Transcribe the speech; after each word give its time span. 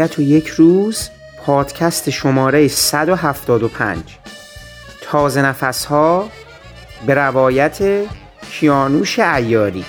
ابدیت 0.00 0.18
و 0.18 0.22
یک 0.22 0.48
روز 0.48 1.10
پادکست 1.44 2.10
شماره 2.10 2.68
175 2.68 4.18
تازه 5.00 5.42
نفس 5.42 5.84
ها 5.84 6.28
به 7.06 7.14
روایت 7.14 7.78
کیانوش 8.50 9.18
ایاری. 9.18 9.84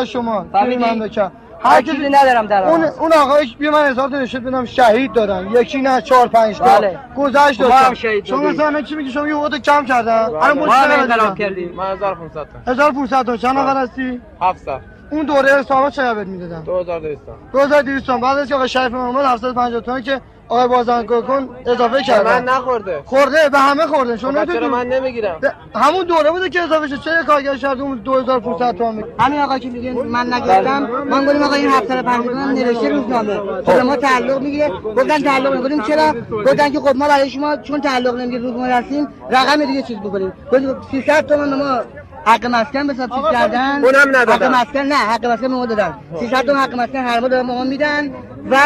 هم 0.00 0.04
شما 0.04 0.46
من 0.52 0.98
بکن 0.98 1.30
هر 1.62 1.82
چیزی 1.82 2.08
ندارم 2.08 2.46
در 2.46 2.64
اون 2.64 2.84
اون 2.84 3.12
آقایش 3.12 3.56
بیا 3.56 3.70
من 3.70 3.94
تا 3.94 4.06
نشد 4.06 4.42
بدم 4.42 4.64
شهید 4.64 5.12
دادن 5.12 5.48
یکی 5.52 5.80
نه 5.80 6.02
چهار 6.02 6.28
پنج 6.28 6.58
تا. 6.58 6.64
بله. 6.64 6.98
گذشت 7.16 7.60
دادم 7.60 7.94
شما 8.24 8.38
مثلا 8.38 8.82
چی 8.82 8.94
میگی؟ 8.94 9.10
شما 9.10 9.28
یه 9.28 9.34
وقت 9.34 9.62
کم 9.62 9.84
کردن. 9.84 10.12
الان 10.12 10.58
ما 10.58 10.72
هم 10.72 11.00
انقلاب 11.00 11.38
کردیم. 11.38 11.74
من 11.74 11.92
1500 11.92 12.48
تا. 12.64 12.72
1500 12.72 13.26
تا. 13.26 13.36
چند 13.36 13.58
نفر 13.58 13.82
هستی؟ 13.82 14.20
700 14.40 14.80
اون 15.10 15.26
دوره 15.26 15.58
حسابا 15.58 15.90
چقدر 15.90 16.14
بهت 16.14 16.26
می‌دادن؟ 16.26 16.62
2200 16.62 17.20
2200 17.52 18.10
بعد 18.10 18.38
از 18.38 18.48
که 18.48 18.54
آقا 18.54 18.66
شریف 18.66 18.92
محمد 18.92 19.24
750 19.24 19.80
تومن 19.80 20.02
که 20.02 20.20
آقای 20.50 20.68
بازنگو 20.68 21.22
کن 21.22 21.48
اضافه 21.66 22.02
کرد 22.02 22.26
من 22.26 22.44
نخورده. 22.44 23.02
خورده 23.04 23.48
به 23.52 23.58
همه 23.58 23.86
خورده. 23.86 24.16
شما 24.16 24.44
چرا 24.44 24.68
من 24.68 24.86
نمی‌گیرم؟ 24.86 25.40
همون 25.74 26.04
دوره 26.04 26.30
بوده 26.30 26.48
که 26.48 26.60
اضافه 26.60 26.88
شد. 26.88 27.00
چه 27.00 27.10
کارگر 27.26 27.56
شرط 27.56 27.80
اون 27.80 27.98
2500 27.98 28.76
تومن 28.76 29.04
همین 29.18 29.40
آقا 29.40 29.58
که 29.58 29.70
میگه 29.70 29.92
من 29.92 30.32
نگرفتم 30.32 30.82
من 30.82 31.26
گفتم 31.26 31.42
آقا 31.42 31.54
این 31.54 31.70
750 31.70 32.52
نوشته 32.52 32.88
روزنامه. 32.88 33.62
خب 33.66 33.72
ما 33.72 33.96
تعلق 33.96 34.42
می‌گیره. 34.42 34.70
گفتن 34.96 35.22
تعلق 35.22 35.54
می‌گیریم. 35.54 35.82
چرا؟ 35.82 36.14
گفتن 36.46 36.70
که 36.70 36.80
خب 36.80 36.96
ما 36.96 37.08
برای 37.08 37.30
شما 37.30 37.56
چون 37.56 37.80
تعلق 37.80 38.14
نمی‌گیره 38.14 38.42
روزنامه 38.42 38.74
هستیم 38.74 39.08
رقم 39.30 39.64
دیگه 39.64 39.82
چیز 39.82 39.98
بکنیم 39.98 40.32
گفتم 40.52 40.76
300 40.90 41.26
تومن 41.26 41.54
ما 41.54 41.80
حق 42.24 42.46
مسکن 42.46 42.86
به 42.86 42.94
چیز 42.94 43.08
کردن. 43.32 43.84
اونم 43.84 44.16
ندادن 44.16 44.54
حق 44.54 44.62
مسکن 44.62 44.80
نه 44.80 44.94
حق 44.94 45.26
مسکن 45.26 45.48
به 45.48 45.54
ما 45.54 45.66
دادن. 45.66 45.94
300 46.20 46.42
تومن 46.46 46.60
حق 46.60 46.74
مسکن 46.74 46.98
هر 46.98 47.20
ما 47.20 47.28
دادن 47.28 47.46
ما 47.46 47.64
میدن 47.64 48.10
و 48.50 48.56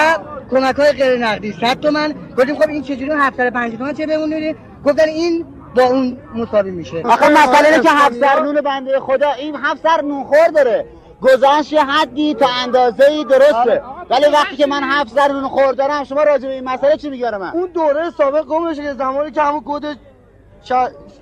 کمک 0.51 0.75
های 0.77 0.93
غیر 0.93 1.27
نقدی. 1.27 1.53
100 1.53 1.81
تومن. 1.81 2.15
گفتیم 2.39 2.55
خب 2.55 2.69
این 2.69 2.83
چجوری 2.83 3.11
750 3.11 3.79
تومن 3.79 3.93
چه 3.93 4.07
بهمون 4.07 4.35
میدی 4.35 4.57
گفتن 4.85 5.09
این 5.09 5.45
با 5.77 5.83
اون 5.83 6.19
مساوی 6.35 6.71
میشه. 6.71 7.03
آخه 7.05 7.29
مسئله 7.29 7.69
اینه 7.69 7.83
که 7.83 7.91
هفت 7.91 8.21
سر 8.21 8.43
نون 8.43 8.61
بنده 8.61 9.01
خدا 9.01 9.33
این 9.33 9.57
هفت 9.57 9.83
سر 9.83 10.03
نون 10.03 10.25
خور 10.25 10.49
داره 10.55 10.87
گذشت 11.23 11.75
حدی 11.75 12.35
تا 12.35 12.47
اندازه 12.65 13.05
ای 13.05 13.25
درسته 13.25 13.83
ولی 14.11 14.25
وقتی 14.33 14.57
که 14.57 14.67
من 14.67 14.83
هفت 14.83 15.15
سر 15.15 15.29
نون 15.29 15.49
خور 15.49 15.73
دارم 15.73 16.05
شما 16.05 16.23
راجع 16.23 16.49
به 16.49 16.55
این 16.55 16.65
مسئله 16.65 16.97
چی 16.97 17.11
میگم 17.11 17.37
من؟ 17.37 17.51
اون 17.51 17.69
دوره 17.75 18.11
سابق 18.11 18.45
گم 18.45 18.75
که 18.75 18.95
زمانی 18.95 19.31
که 19.31 19.43
همون 19.43 19.63
کد 19.67 19.97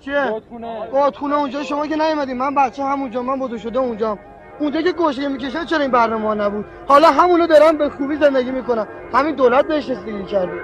چیه؟ 0.01 0.43
گودخونه 0.93 1.37
اونجا 1.37 1.63
شما 1.63 1.87
که 1.87 1.97
نیومدین 1.97 2.37
من 2.37 2.55
بچه 2.55 2.85
همونجا 2.85 3.23
من 3.23 3.39
بودو 3.39 3.59
شده 3.59 3.79
اونجا 3.79 4.19
اونجا 4.63 4.83
که 4.83 4.93
گوشه 4.93 5.29
می‌کشن 5.29 5.65
چرا 5.65 5.79
این 5.79 5.91
برنامه 5.91 6.35
نبود؟ 6.35 6.65
حالا 6.89 7.11
همونو 7.11 7.47
دارن 7.47 7.79
به 7.79 7.89
خوبی 7.89 8.17
زندگی 8.17 8.51
می‌کنن 8.51 8.87
همین 9.15 9.35
دولت 9.35 9.67
بهش 9.67 9.91
رسیدگی 9.91 10.25
کرده 10.25 10.61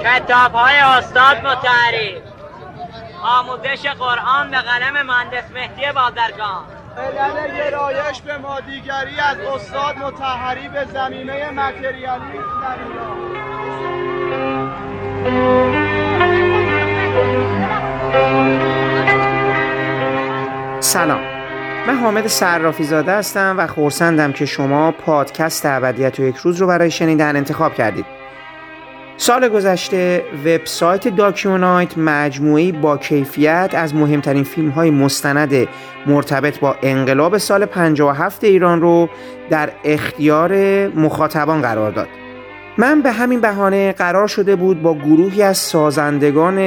کتاب 0.00 0.52
های 0.52 0.78
استاد 0.78 1.36
متحری. 1.36 2.22
آموزش 3.22 3.86
قرآن 3.86 4.50
به 4.50 4.56
قلم 4.56 5.06
مهندس 5.06 5.50
مهدی 5.54 5.92
بازرگان. 5.94 6.64
علل 6.96 7.56
گرایش 7.56 8.20
به 8.20 8.38
مادیگری 8.38 9.20
از 9.30 9.38
استاد 9.38 9.98
متحری 9.98 10.68
به 10.68 10.84
زمینه 10.84 11.50
متریالیسم 11.50 12.60
در 12.62 12.76
سلام. 20.96 21.20
من 21.86 21.94
حامد 21.94 22.26
صرافی 22.26 22.84
زاده 22.84 23.12
هستم 23.12 23.54
و 23.58 23.66
خورسندم 23.66 24.32
که 24.32 24.46
شما 24.46 24.92
پادکست 24.92 25.66
ابدیت 25.66 26.20
و 26.20 26.22
یک 26.22 26.36
روز 26.36 26.56
رو 26.56 26.66
برای 26.66 26.90
شنیدن 26.90 27.36
انتخاب 27.36 27.74
کردید. 27.74 28.04
سال 29.16 29.48
گذشته 29.48 30.24
وبسایت 30.44 31.08
داکیونایت 31.08 31.98
مجموعی 31.98 32.72
با 32.72 32.96
کیفیت 32.96 33.70
از 33.74 33.94
مهمترین 33.94 34.44
فیلم 34.44 34.68
های 34.68 34.90
مستند 34.90 35.68
مرتبط 36.06 36.58
با 36.58 36.76
انقلاب 36.82 37.38
سال 37.38 37.66
57 37.66 38.44
ایران 38.44 38.80
رو 38.80 39.08
در 39.50 39.72
اختیار 39.84 40.52
مخاطبان 40.88 41.62
قرار 41.62 41.90
داد. 41.90 42.08
من 42.78 43.02
به 43.02 43.12
همین 43.12 43.40
بهانه 43.40 43.92
قرار 43.92 44.26
شده 44.26 44.56
بود 44.56 44.82
با 44.82 44.94
گروهی 44.94 45.42
از 45.42 45.58
سازندگان 45.58 46.58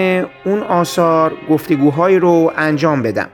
اون 0.45 0.63
آثار 0.63 1.31
گفتگوهایی 1.50 2.19
رو 2.19 2.51
انجام 2.57 3.01
بدم. 3.01 3.29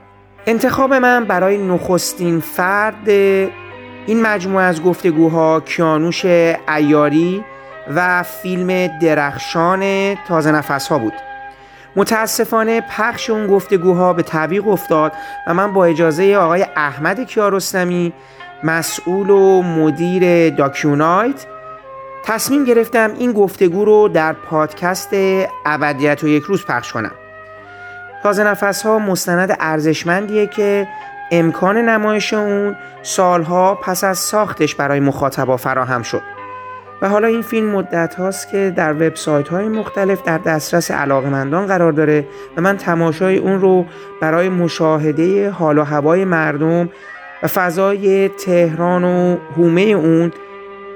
انتخاب 0.48 0.94
من 0.94 1.24
برای 1.24 1.58
نخستین 1.58 2.40
فرد 2.40 3.08
این 3.08 4.22
مجموعه 4.22 4.64
از 4.64 4.82
گفتگوها 4.82 5.60
کیانوش 5.60 6.24
ایاری 6.68 7.44
و 7.94 8.22
فیلم 8.22 8.98
درخشان 8.98 10.14
تازه 10.14 10.52
نفس 10.52 10.92
بود. 10.92 11.12
متاسفانه 11.96 12.80
پخش 12.80 13.30
اون 13.30 13.46
گفتگوها 13.46 14.12
به 14.12 14.22
تعویق 14.22 14.68
افتاد 14.68 15.12
و 15.46 15.54
من 15.54 15.72
با 15.72 15.84
اجازه 15.84 16.36
آقای 16.36 16.66
احمد 16.76 17.20
کیارستمی 17.20 18.12
مسئول 18.64 19.30
و 19.30 19.62
مدیر 19.62 20.50
داکیونایت 20.50 21.46
تصمیم 22.24 22.64
گرفتم 22.64 23.14
این 23.18 23.32
گفتگو 23.32 23.84
رو 23.84 24.08
در 24.08 24.32
پادکست 24.32 25.10
ابدیت 25.66 26.24
و 26.24 26.28
یک 26.28 26.42
روز 26.42 26.66
پخش 26.66 26.92
کنم. 26.92 27.12
تازه 28.26 28.44
نفس 28.44 28.82
ها 28.82 28.98
مستند 28.98 29.56
ارزشمندیه 29.60 30.46
که 30.46 30.88
امکان 31.30 31.76
نمایش 31.76 32.34
اون 32.34 32.76
سالها 33.02 33.74
پس 33.74 34.04
از 34.04 34.18
ساختش 34.18 34.74
برای 34.74 35.00
مخاطبا 35.00 35.56
فراهم 35.56 36.02
شد. 36.02 36.22
و 37.02 37.08
حالا 37.08 37.26
این 37.28 37.42
فیلم 37.42 37.70
مدت 37.70 38.14
هاست 38.14 38.50
که 38.50 38.72
در 38.76 38.92
وبسایت 38.92 39.48
های 39.48 39.68
مختلف 39.68 40.22
در 40.22 40.38
دسترس 40.38 40.90
علاقمندان 40.90 41.66
قرار 41.66 41.92
داره 41.92 42.26
و 42.56 42.60
من 42.60 42.76
تماشای 42.76 43.36
اون 43.36 43.60
رو 43.60 43.86
برای 44.20 44.48
مشاهده 44.48 45.50
حال 45.50 45.78
و 45.78 45.84
هوای 45.84 46.24
مردم 46.24 46.88
و 47.42 47.46
فضای 47.46 48.28
تهران 48.28 49.04
و 49.04 49.36
هومه 49.56 49.82
اون 49.82 50.32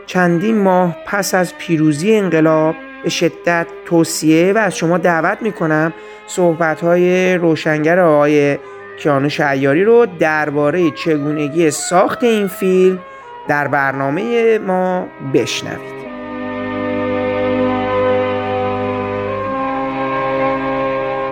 چندین 0.06 0.58
ماه 0.58 0.96
پس 1.06 1.34
از 1.34 1.58
پیروزی 1.58 2.14
انقلاب 2.14 2.74
به 3.02 3.10
شدت 3.10 3.66
توصیه 3.84 4.52
و 4.52 4.58
از 4.58 4.76
شما 4.76 4.98
دعوت 4.98 5.42
می‌کنم 5.42 5.92
صحبت 6.26 6.80
های 6.80 7.34
روشنگر 7.34 8.00
آقای 8.00 8.58
کیانوش 8.98 9.40
عیاری 9.40 9.84
رو 9.84 10.06
درباره 10.18 10.90
چگونگی 10.90 11.70
ساخت 11.70 12.24
این 12.24 12.46
فیلم 12.48 12.98
در 13.48 13.68
برنامه 13.68 14.58
ما 14.58 15.06
بشنوید. 15.34 16.00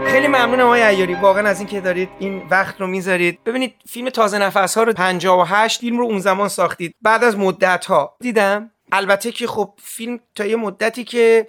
خیلی 0.07 0.27
ممنونم 0.27 0.67
آقای 0.67 0.83
ایاری. 0.83 1.15
واقعا 1.15 1.49
از 1.49 1.59
اینکه 1.59 1.81
دارید 1.81 2.09
این 2.19 2.43
وقت 2.51 2.81
رو 2.81 2.87
می‌ذارید. 2.87 3.39
ببینید 3.47 3.75
فیلم 3.89 4.11
تازه 4.11 4.39
نفس 4.39 4.79
ها 4.79 4.83
رو 4.83 4.93
58 4.93 5.81
فیلم 5.81 5.99
رو 5.99 6.05
اون 6.05 6.19
زمان 6.19 6.49
ساختید. 6.49 6.95
بعد 7.03 7.25
از 7.25 7.39
مدت 7.39 7.85
ها 7.85 8.17
دیدم 8.21 8.71
البته 8.93 9.33
که 9.33 9.47
خب 9.47 9.75
فیلم 9.83 10.21
تا 10.35 10.47
یه 10.47 10.57
مدتی 10.57 11.05
که 11.05 11.49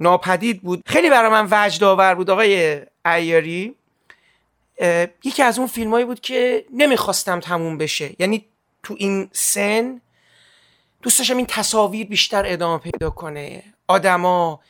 ناپدید 0.00 0.62
بود. 0.62 0.82
خیلی 0.86 1.10
برای 1.10 1.30
من 1.30 1.48
وجد 1.50 1.84
آور 1.84 2.14
بود 2.14 2.30
آقای 2.30 2.82
ایاری 3.06 3.74
یکی 5.24 5.42
از 5.42 5.58
اون 5.58 5.68
فیلمایی 5.68 6.04
بود 6.04 6.20
که 6.20 6.64
نمی‌خواستم 6.72 7.40
تموم 7.40 7.78
بشه. 7.78 8.10
یعنی 8.18 8.46
تو 8.82 8.94
این 8.98 9.30
سن 9.32 10.00
دوست 11.02 11.18
داشتم 11.18 11.36
این 11.36 11.46
تصاویر 11.46 12.06
بیشتر 12.06 12.42
ادامه 12.46 12.78
پیدا 12.78 13.10
کنه. 13.10 13.62
آدما 13.88 14.60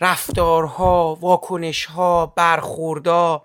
رفتارها 0.00 1.14
واکنشها 1.20 2.26
برخوردا 2.26 3.44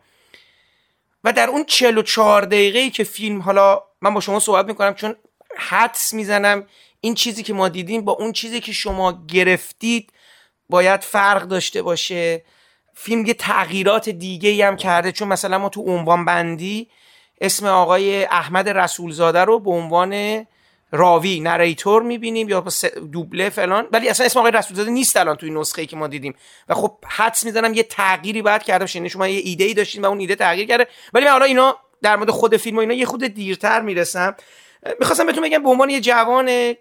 و 1.24 1.34
در 1.34 1.50
اون 1.50 1.66
44 1.66 2.42
دقیقه 2.42 2.90
که 2.90 3.04
فیلم 3.04 3.42
حالا 3.42 3.84
من 4.02 4.14
با 4.14 4.20
شما 4.20 4.40
صحبت 4.40 4.66
می‌کنم 4.66 4.94
چون 4.94 5.16
حدس 5.58 6.14
می‌زنم 6.14 6.66
این 7.02 7.16
چیزی 7.16 7.44
که 7.44 7.54
ما 7.54 7.70
دیدیم 7.70 8.02
با 8.02 8.12
اون 8.12 8.32
چیزی 8.32 8.60
که 8.60 8.72
شما 8.72 9.26
گرفتید 9.28 10.14
باید 10.70 11.02
فرق 11.02 11.44
داشته 11.44 11.82
باشه. 11.82 12.44
فیلم 12.94 13.26
یه 13.26 13.34
تغییرات 13.34 14.10
دیگه 14.10 14.50
ای 14.50 14.62
هم 14.62 14.78
کرده. 14.78 15.12
چون 15.12 15.28
مثلا 15.28 15.58
ما 15.58 15.70
تو 15.70 15.82
عنوان 15.82 16.26
بندی 16.26 16.90
اسم 17.42 17.66
آقای 17.66 18.26
احمد 18.26 18.70
رسولزاده 18.70 19.40
رو 19.40 19.60
به 19.60 19.72
عنوان 19.72 20.46
راوی 20.92 21.40
نریتور 21.40 22.04
می‌بینیم 22.04 22.50
یا 22.50 22.64
دوبله 23.12 23.50
فلان. 23.50 23.88
ولی 23.92 24.10
اصلا 24.10 24.26
اسم 24.26 24.40
آقای 24.40 24.52
رسولزاده 24.52 24.92
نیست 24.92 25.18
الان 25.18 25.36
توی 25.36 25.50
نسخه 25.50 25.82
ای 25.82 25.88
که 25.88 25.96
ما 25.96 26.08
دیدیم. 26.08 26.36
و 26.70 26.74
خب 26.74 26.98
حدس 27.08 27.46
می‌زنم 27.46 27.74
یه 27.74 27.84
تغییری 27.84 28.42
باید 28.42 28.64
کرده 28.64 28.84
باشه. 28.84 28.98
یعنی 28.98 29.10
شما 29.10 29.28
یه 29.28 29.42
ایده 29.44 29.64
ای 29.64 29.74
داشتین 29.74 30.02
و 30.02 30.08
اون 30.08 30.20
ایده 30.20 30.36
تغییر 30.36 30.68
کرده. 30.68 30.88
ولی 31.14 31.26
من 31.26 31.32
حالا 31.32 31.46
اینا 31.46 31.78
در 32.02 32.16
مورد 32.16 32.30
خود 32.30 32.58
فیلم 32.58 32.78
و 32.78 32.80
اینا 32.80 32.94
یه 32.94 33.06
خود 33.06 33.24
دیرتر 33.24 33.82
می‌رسم. 33.82 34.36
می‌خواستم 35.00 35.26
بهتون 35.26 35.44
بگم 35.44 35.64
به 35.64 35.70
عنوان 35.70 35.90
یه 35.90 36.02
جوان 36.02 36.76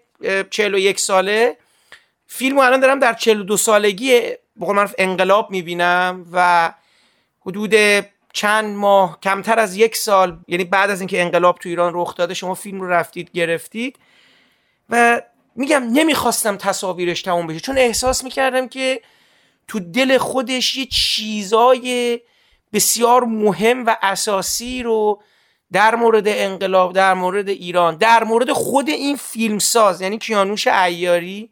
41 0.49 0.99
ساله. 0.99 1.57
فیلم 2.27 2.59
الان 2.59 2.79
دارم 2.79 2.99
در 2.99 3.13
42 3.13 3.57
سالگی 3.57 4.21
بقول 4.61 4.75
من 4.75 4.89
انقلاب 4.97 5.51
می‌بینم 5.51 6.25
و 6.31 6.73
حدود 7.41 7.75
چند 8.33 8.75
ماه 8.75 9.19
کمتر 9.23 9.59
از 9.59 9.77
یک 9.77 9.97
سال 9.97 10.39
یعنی 10.47 10.63
بعد 10.63 10.89
از 10.89 11.01
اینکه 11.01 11.21
انقلاب 11.21 11.57
تو 11.57 11.69
ایران 11.69 11.91
رخ 11.95 12.15
داده 12.15 12.33
شما 12.33 12.53
فیلم 12.53 12.81
رو 12.81 12.89
رفتید 12.89 13.31
گرفتید 13.31 13.99
و 14.89 15.21
میگم 15.55 15.83
نمی‌خواستم 15.93 16.57
تصاویرش 16.57 17.21
تموم 17.21 17.47
بشه 17.47 17.59
چون 17.59 17.77
احساس 17.77 18.23
می‌کردم 18.23 18.67
که 18.67 19.01
تو 19.67 19.79
دل 19.79 20.17
خودش 20.17 20.77
یه 20.77 20.85
چیزای 20.85 22.19
بسیار 22.73 23.23
مهم 23.23 23.85
و 23.85 23.95
اساسی 24.01 24.83
رو 24.83 25.23
در 25.73 25.95
مورد 25.95 26.23
انقلاب 26.27 26.93
در 26.93 27.13
مورد 27.13 27.49
ایران 27.49 27.95
در 27.95 28.23
مورد 28.23 28.51
خود 28.51 28.89
این 28.89 29.15
فیلمساز 29.15 30.01
یعنی 30.01 30.17
کیانوش 30.17 30.67
ایاری 30.67 31.49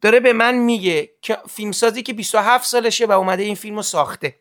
داره 0.00 0.20
به 0.20 0.32
من 0.32 0.54
میگه 0.54 1.10
که 1.22 1.38
فیلمسازی 1.50 2.02
که 2.02 2.12
27 2.12 2.66
سالشه 2.66 3.06
و 3.06 3.12
اومده 3.12 3.42
این 3.42 3.54
فیلم 3.54 3.76
رو 3.76 3.82
ساخته. 3.82 4.34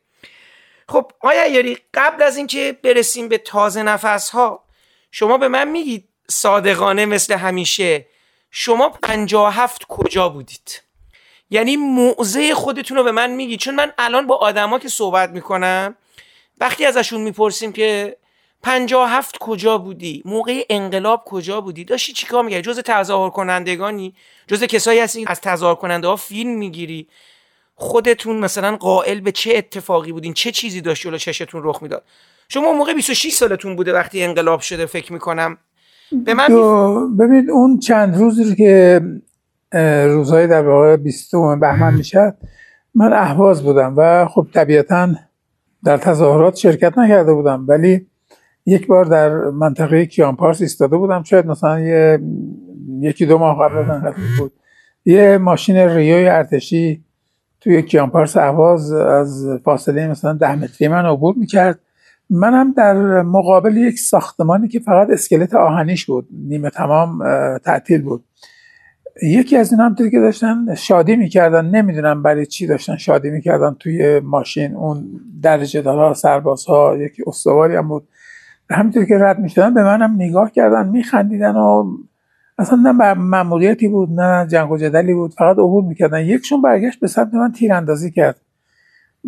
خب 0.90 1.12
آیا 1.20 1.48
یاری 1.48 1.78
قبل 1.94 2.24
از 2.24 2.38
اینکه 2.38 2.78
برسیم 2.84 3.28
به 3.28 3.38
تازه 3.38 3.84
نفس 3.84 4.30
ها 4.30 4.64
شما 5.12 5.38
به 5.38 5.48
من 5.48 5.68
میگید 5.68 6.08
صادقانه 6.30 7.06
مثل 7.06 7.34
همیشه 7.34 8.06
شما 8.52 8.90
57 8.90 9.86
کجا 9.88 10.30
بودید؟ 10.30 10.82
یعنی 11.50 11.78
موضع 11.78 12.54
خودتون 12.54 12.98
رو 12.98 13.04
به 13.04 13.12
من 13.12 13.32
میگید 13.32 13.60
چون 13.60 13.76
من 13.76 13.94
الان 13.98 14.28
با 14.28 14.36
آدما 14.36 14.80
که 14.80 14.90
صحبت 14.90 15.30
می‌کنم 15.30 15.96
وقتی 16.58 16.86
ازشون 16.86 17.22
می‌پرسیم 17.22 17.74
که 17.74 18.18
57 18.64 19.38
کجا 19.40 19.78
بودی؟ 19.78 20.22
موقع 20.26 20.62
انقلاب 20.70 21.24
کجا 21.26 21.62
بودی؟ 21.62 21.84
داشتی 21.86 22.14
چیکار 22.14 22.44
میگه 22.44 22.62
جز 22.62 22.80
تظاهر 22.80 23.30
کنندگانی 23.30 24.14
جز 24.48 24.64
کسایی 24.64 25.00
هستی 25.00 25.26
از 25.28 25.42
تظاهر 25.42 25.76
کننده 25.76 26.08
ها 26.08 26.16
فیلم 26.16 26.58
می‌گیری؟ 26.58 27.08
خودتون 27.76 28.38
مثلا 28.38 28.76
قائل 28.76 29.20
به 29.20 29.32
چه 29.32 29.54
اتفاقی 29.56 30.12
بودین؟ 30.12 30.34
چه 30.34 30.52
چیزی 30.52 30.82
داشت 30.82 31.04
جلو 31.04 31.18
چشتون 31.18 31.62
رخ 31.64 31.84
می‌داد؟ 31.84 32.04
شما 32.50 32.74
موقع 32.74 32.94
26 32.94 33.34
سالتون 33.34 33.76
بوده 33.76 33.94
وقتی 33.94 34.24
انقلاب 34.24 34.60
شده 34.60 34.86
فکر 34.86 35.14
می‌کنم. 35.14 35.58
به 36.26 36.34
من 36.34 36.48
ببینید 37.18 37.50
اون 37.50 37.80
چند 37.80 38.18
روزی 38.18 38.56
که 38.56 39.02
روزهای 40.06 40.48
در 40.48 40.68
واقع 40.68 40.96
20 40.96 41.32
بهمن 41.62 41.94
می‌شد 41.94 42.38
من 42.96 43.14
اهواز 43.14 43.64
بودم 43.64 43.94
و 43.98 44.28
خب 44.28 44.48
طبیعتا 44.54 45.10
در 45.84 45.98
تظاهرات 45.98 46.56
شرکت 46.56 46.98
نکرده 46.98 47.34
بودم. 47.34 47.66
ولی 47.68 48.08
یک 48.68 48.88
بار 48.88 49.06
در 49.06 49.30
منطقه 49.36 50.06
کیانپارس 50.06 50.62
ایستاده 50.62 50.98
بودم. 50.98 51.24
شاید 51.24 51.46
مثلا 51.46 51.80
یه 51.80 52.20
یکی 53.00 53.26
دو 53.26 53.38
ماه 53.38 53.60
قبل 53.60 53.92
از 53.92 54.14
بود. 54.40 54.52
یه 55.06 55.38
ماشین 55.38 55.76
ریوی 55.76 56.28
ارتشی 56.28 57.04
توی 57.62 57.82
کیانپارس 57.82 58.38
اهواز 58.38 58.92
از 58.92 59.48
فاصله 59.64 60.08
مثلا 60.08 60.34
ده 60.34 60.56
متری 60.56 60.88
من 60.88 61.06
عبور 61.06 61.36
می‌کرد. 61.38 61.80
منم 62.30 62.74
در 62.78 63.22
مقابل 63.22 63.78
یک 63.78 64.00
ساختمانی 64.00 64.68
که 64.68 64.80
فقط 64.80 65.10
اسکلت 65.10 65.56
آهنیش 65.56 66.06
بود 66.06 66.28
نیمه 66.32 66.70
تمام 66.70 67.24
تعطیل 67.58 68.02
بود. 68.02 68.24
یکی 69.24 69.58
از 69.58 69.72
این 69.72 69.82
همطوری 69.82 70.12
که 70.12 70.20
داشتن 70.20 70.76
شادی 70.76 71.16
می‌کردن. 71.16 71.66
نمی‌دونم 71.66 72.24
برای 72.24 72.46
چی 72.46 72.68
داشتن 72.68 72.98
شادی 72.98 73.30
می‌کردن 73.30 73.76
توی 73.80 74.20
ماشین. 74.20 74.76
اون 74.76 75.06
درجه 75.42 75.82
دارا 75.82 76.14
سربازها 76.14 76.98
یکی 76.98 77.24
استواری 77.28 77.76
هم 77.76 77.88
بود. 77.88 78.08
همینطور 78.70 79.06
که 79.06 79.18
رد 79.18 79.40
می‌شدن 79.40 79.74
به 79.74 79.84
منم 79.84 80.16
نگاه 80.16 80.52
کردن 80.52 80.88
میخندیدن 80.88 81.56
و 81.56 81.98
اصلا 82.58 82.80
نه 82.80 83.14
مموریتی 83.14 83.88
بود 83.88 84.10
نه 84.20 84.48
جنگ 84.48 84.72
و 84.72 84.78
جدلی 84.78 85.14
بود 85.14 85.34
فقط 85.34 85.58
عبور 85.58 85.84
می‌کردن. 85.84 86.26
یکشون 86.26 86.62
برگشت 86.62 87.00
به 87.00 87.08
سمت 87.08 87.34
من 87.34 87.52
تیراندازی 87.52 88.12
کرد. 88.12 88.42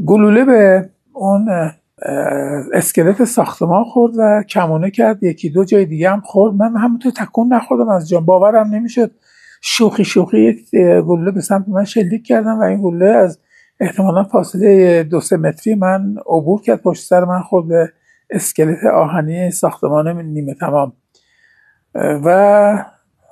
گلوله 0.05 0.45
به 0.45 0.89
اون 1.13 1.49
اسکلت 2.73 3.23
ساختمان 3.23 3.83
خورد 3.83 4.13
و 4.17 4.43
کمونه 4.49 4.91
کرد. 4.91 5.23
یکی 5.23 5.49
دو 5.49 5.63
جای 5.63 5.85
دیگه 5.85 6.09
هم 6.09 6.21
خورد. 6.21 6.55
من 6.55 6.77
همونطور 6.77 7.11
تکون 7.11 7.53
نخوردم 7.53 7.89
از 7.89 8.09
جان 8.09 8.25
باورم 8.25 8.67
نمی‌شد. 8.67 9.11
شوخی 9.61 10.03
شوخی 10.03 10.39
یک 10.39 10.75
گلوله 11.01 11.31
به 11.31 11.41
سمت 11.41 11.67
من 11.67 11.83
شلیک 11.83 12.25
کردم 12.25 12.59
و 12.59 12.61
این 12.61 12.81
گلوله 12.81 13.09
از 13.09 13.39
احتمالا 13.79 14.23
فاصله 14.23 15.03
دو 15.03 15.19
سه 15.19 15.37
متری 15.37 15.75
من 15.75 16.15
عبور 16.27 16.61
کرد. 16.61 16.81
پشت 16.81 17.07
سر 17.07 17.25
من 17.25 17.39
خورد. 17.39 17.67
به 17.67 17.89
اسکلت 18.29 18.85
آهنی 18.85 19.51
ساختمان 19.51 20.21
نیمه 20.21 20.53
تمام. 20.53 20.93
و 21.95 22.85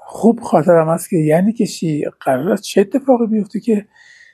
خوب 0.06 0.40
خاطرم 0.40 0.90
است 0.90 1.10
که 1.10 1.18
یعنی 1.18 1.54
که 1.54 1.66
چی؟ 1.66 2.06
قرار 2.20 2.58
چه 2.58 2.82
اتفاقی 2.82 3.28
بیفته 3.28 3.60
که 3.60 3.86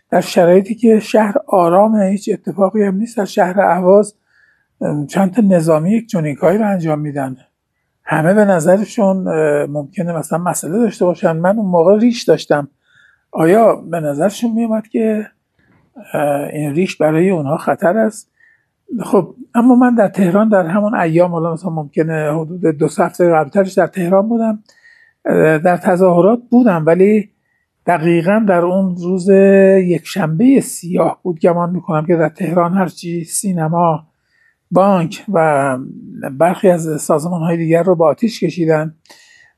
در 0.09 0.21
شرایطی 0.21 0.75
که 0.75 0.99
شهر 0.99 1.35
آرامه 1.47 2.05
هیچ 2.05 2.29
اتفاقی 2.33 2.83
هم 2.83 2.95
نیست. 2.95 3.17
در 3.17 3.25
شهر 3.25 3.61
اهواز 3.61 4.15
چند 5.09 5.33
تا 5.33 5.41
نظامی 5.41 5.91
یک 5.91 6.07
جنیکایی 6.07 6.57
رو 6.57 6.67
انجام 6.67 6.99
میدن. 6.99 7.37
همه 8.03 8.33
به 8.33 8.45
نظرشون 8.45 9.17
ممکنه 9.65 10.13
مثلا 10.13 10.39
مسئله 10.39 10.77
داشته 10.77 11.05
باشن. 11.05 11.31
من 11.31 11.57
اون 11.57 11.65
موقع 11.65 11.99
ریش 11.99 12.23
داشتم. 12.23 12.67
آیا 13.31 13.75
به 13.75 13.99
نظرشون 13.99 14.51
میومد 14.51 14.87
که 14.87 15.27
این 16.53 16.75
ریش 16.75 16.97
برای 16.97 17.29
اونها 17.29 17.57
خطر 17.57 17.97
است؟ 17.97 18.32
خب 18.99 19.35
اما 19.55 19.75
من 19.75 19.95
در 19.95 20.07
تهران 20.07 20.49
در 20.49 20.65
همون 20.65 20.95
ایام 20.95 21.31
حالا 21.31 21.53
مثلا 21.53 21.69
ممکنه 21.69 22.31
حدود 22.33 22.65
دو 22.65 22.87
هفته 22.97 23.31
قبلترش 23.31 23.73
در 23.73 23.87
تهران 23.87 24.29
بودم 24.29 24.59
در 25.59 25.77
تظاهرات 25.77 26.39
بودم 26.51 26.85
ولی 26.85 27.29
دقیقا 27.85 28.45
در 28.47 28.61
اون 28.61 28.95
روز 28.95 29.29
یک 29.83 30.05
شنبه 30.05 30.61
سیاه 30.61 31.19
بود 31.23 31.39
گمان 31.39 31.69
می‌کنم 31.69 32.05
که 32.05 32.15
در 32.15 32.29
تهران 32.29 32.73
هرچی 32.73 33.23
سینما 33.23 34.07
بانک 34.71 35.25
و 35.33 35.77
برخی 36.31 36.69
از 36.69 37.01
سازمان 37.01 37.41
های 37.41 37.57
دیگر 37.57 37.83
رو 37.83 37.95
با 37.95 38.07
آتیش 38.07 38.43
کشیدن. 38.43 38.95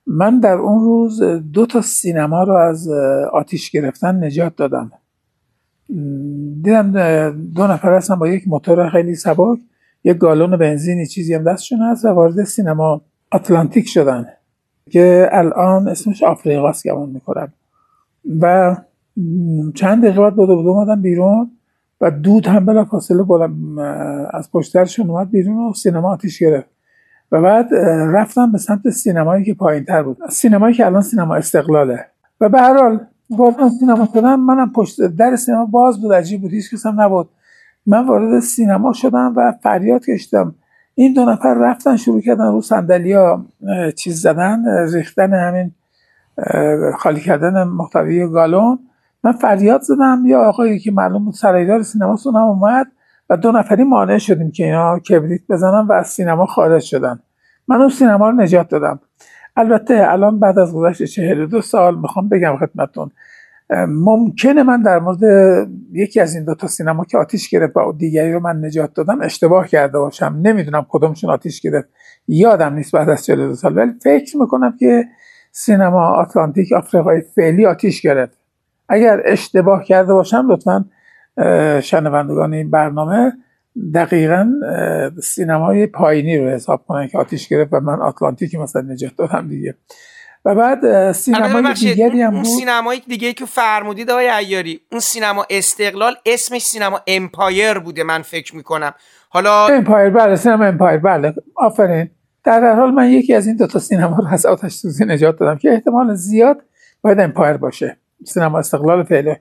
من 0.07 0.39
در 0.39 0.57
اون 0.57 0.83
روز 0.83 1.23
دو 1.53 1.65
تا 1.65 1.81
سینما 1.81 2.43
رو 2.43 2.53
از 2.53 2.89
آتیش 3.33 3.71
گرفتن 3.71 4.23
نجات 4.23 4.55
دادم. 4.55 4.91
دیدم 6.63 6.91
دو 7.55 7.67
نفر 7.67 7.93
هستن 7.93 8.15
با 8.15 8.27
یک 8.27 8.47
موتور 8.47 8.89
خیلی 8.89 9.15
سبک 9.15 9.59
یک 10.03 10.17
گالون 10.17 10.57
بنزینی 10.57 11.07
چیزی 11.07 11.33
هم 11.33 11.43
دستشون 11.43 11.81
هست 11.81 12.05
و 12.05 12.07
وارد 12.07 12.43
سینما 12.43 13.01
آتلانتیک 13.31 13.87
شدن 13.87 14.25
که 14.89 15.29
الان 15.31 15.87
اسمش 15.87 16.23
آفریقاست 16.23 16.87
گمان 16.87 17.09
می‌کنم. 17.09 17.53
و 18.41 18.75
چند 19.75 20.03
دقیقه 20.03 20.21
بعد 20.21 20.35
بود 20.35 20.49
اومدم 20.49 21.01
بیرون 21.01 21.51
و 22.01 22.11
دود 22.11 22.47
هم 22.47 22.65
بلا 22.65 22.85
فاصله 22.85 23.23
از 24.33 24.51
پشترشون 24.51 25.09
اومد 25.09 25.31
بیرون 25.31 25.69
و 25.69 25.73
سینما 25.73 26.13
آتیش 26.13 26.39
گرفت. 26.39 26.69
و 27.31 27.41
بعد 27.41 27.73
رفتم 28.13 28.51
به 28.51 28.57
سمت 28.57 28.89
سینمایی 28.89 29.45
که 29.45 29.53
پایین 29.53 29.85
تر 29.85 30.03
بود. 30.03 30.17
سینمایی 30.29 30.75
که 30.75 30.85
الان 30.85 31.01
سینما 31.01 31.35
استقلاله. 31.35 32.05
و 32.41 32.49
به 32.49 32.59
هر 32.59 32.77
حال 32.77 32.99
وارد 33.29 33.67
سینما 33.79 34.07
شدم 34.13 34.39
منم 34.39 34.71
پشت 34.71 35.01
در 35.01 35.35
سینما 35.35 35.65
باز 35.65 36.01
بود 36.01 36.13
عجیب 36.13 36.41
بود 36.41 36.51
هیچ 36.51 36.73
کسم 36.73 37.01
نبود. 37.01 37.29
من 37.85 38.07
وارد 38.07 38.39
سینما 38.39 38.93
شدم 38.93 39.33
و 39.35 39.53
فریاد 39.63 40.05
کشیدم 40.05 40.55
این 40.95 41.13
دو 41.13 41.25
نفر 41.25 41.53
رفتن 41.53 41.95
شروع 41.95 42.21
کردن 42.21 42.51
رو 42.51 42.61
صندلیا 42.61 43.45
چیز 43.95 44.21
زدن 44.21 44.65
ریختن 44.93 45.33
همین 45.33 45.71
خالی 46.97 47.21
کردن 47.21 47.63
محتوی 47.63 48.27
گالون. 48.27 48.79
من 49.23 49.31
فریاد 49.31 49.81
زدم 49.81 50.23
یا 50.25 50.41
آقایی 50.41 50.79
که 50.79 50.91
معلوم 50.91 51.25
بود 51.25 51.33
سرایدار 51.33 51.83
سینما 51.83 52.15
سونم 52.15 52.35
اومد 52.35 52.87
و 53.29 53.37
دو 53.37 53.51
نفری 53.51 53.83
مانع 53.83 54.17
شدیم 54.17 54.51
که 54.51 54.65
اینا 54.65 54.99
کبریت 54.99 55.41
بزنن 55.49 55.87
و 55.87 55.91
از 55.91 56.07
سینما 56.07 56.45
خارج 56.45 56.81
شدن. 56.81 57.19
من 57.67 57.81
اون 57.81 57.89
سینما 57.89 58.29
رو 58.29 58.35
نجات 58.35 58.69
دادم. 58.69 58.99
البته 59.55 60.11
الان 60.11 60.39
بعد 60.39 60.59
از 60.59 60.73
گذشت 60.73 61.03
42 61.03 61.61
سال 61.61 61.99
می‌خوام 61.99 62.29
بگم 62.29 62.57
خدمتتون 62.57 63.11
ممکنه 63.87 64.63
من 64.63 64.81
در 64.81 64.99
مورد 64.99 65.19
یکی 65.91 66.19
از 66.19 66.35
این 66.35 66.45
دو 66.45 66.55
تا 66.55 66.67
سینما 66.67 67.05
که 67.05 67.17
آتیش 67.17 67.49
گرفت 67.49 67.77
و 67.77 67.93
دیگری 67.97 68.33
رو 68.33 68.39
من 68.39 68.65
نجات 68.65 68.93
دادم 68.93 69.21
اشتباه 69.21 69.67
کرده 69.67 69.99
باشم. 69.99 70.39
نمی‌دونم 70.41 70.85
کدومشون 70.89 71.29
آتیش 71.29 71.61
گرفت. 71.61 71.89
یادم 72.27 72.73
نیست 72.73 72.91
بعد 72.91 73.09
از 73.09 73.25
42 73.25 73.55
سال. 73.55 73.77
ولی 73.77 73.91
فکر 74.03 74.37
می‌کنم 74.37 74.77
که 74.79 75.05
سینما 75.51 76.07
آتلانتیک 76.07 76.73
آفریقای 76.73 77.21
فعلی 77.21 77.65
آتیش 77.65 78.01
گرفت. 78.01 78.37
اگر 78.89 79.21
اشتباه 79.25 79.83
کرده 79.83 80.13
باشم 80.13 80.47
لطفا 80.49 80.85
شنوندگان 81.81 82.53
این 82.53 82.71
برنامه 82.71 83.33
دقیقا 83.93 84.51
سینمای 85.23 85.87
پایینی 85.87 86.37
رو 86.37 86.49
حساب 86.49 86.85
کنن 86.87 87.07
که 87.07 87.17
آتیش 87.17 87.47
گرفت 87.47 87.73
و 87.73 87.79
من 87.79 88.01
آتلانتیکی 88.01 88.57
مثلا 88.57 88.81
نجات 88.81 89.11
دادم 89.17 89.47
دیگه. 89.47 89.75
و 90.45 90.55
بعد 90.55 91.11
سینمای 91.11 91.73
دیگری 91.73 92.21
هم 92.21 92.31
بود. 92.35 92.43
سینمای 92.43 93.01
دیگه 93.07 93.33
که 93.33 93.45
فرمودید 93.45 94.11
آقای 94.11 94.27
عیاری 94.27 94.81
اون 94.91 95.01
سینما 95.01 95.45
استقلال 95.49 96.15
اسمش 96.25 96.61
سینما 96.61 97.01
امپایر 97.07 97.79
بوده 97.79 98.03
من 98.03 98.21
فکر 98.21 98.55
می‌کنم. 98.55 98.93
حالا 99.29 99.67
امپایر 99.67 100.09
بله 100.09 100.35
سینما 100.35 100.65
امپایر 100.65 100.97
بله. 100.97 101.33
آفرین. 101.55 102.09
در 102.43 102.63
هر 102.63 102.75
حال 102.75 102.91
من 102.91 103.09
یکی 103.09 103.33
از 103.33 103.47
این 103.47 103.55
دو 103.55 103.67
تا 103.67 103.79
سینما 103.79 104.17
رو 104.17 104.27
از 104.27 104.45
آتش 104.45 104.71
سوزی 104.71 105.05
نجات 105.05 105.39
دادم 105.39 105.57
که 105.57 105.71
احتمال 105.71 106.15
زیاد 106.15 106.61
باید 107.01 107.19
امپایر 107.19 107.57
باشه. 107.57 107.97
سینما 108.25 108.59
استقلال 108.59 109.03
فعلیه. 109.03 109.39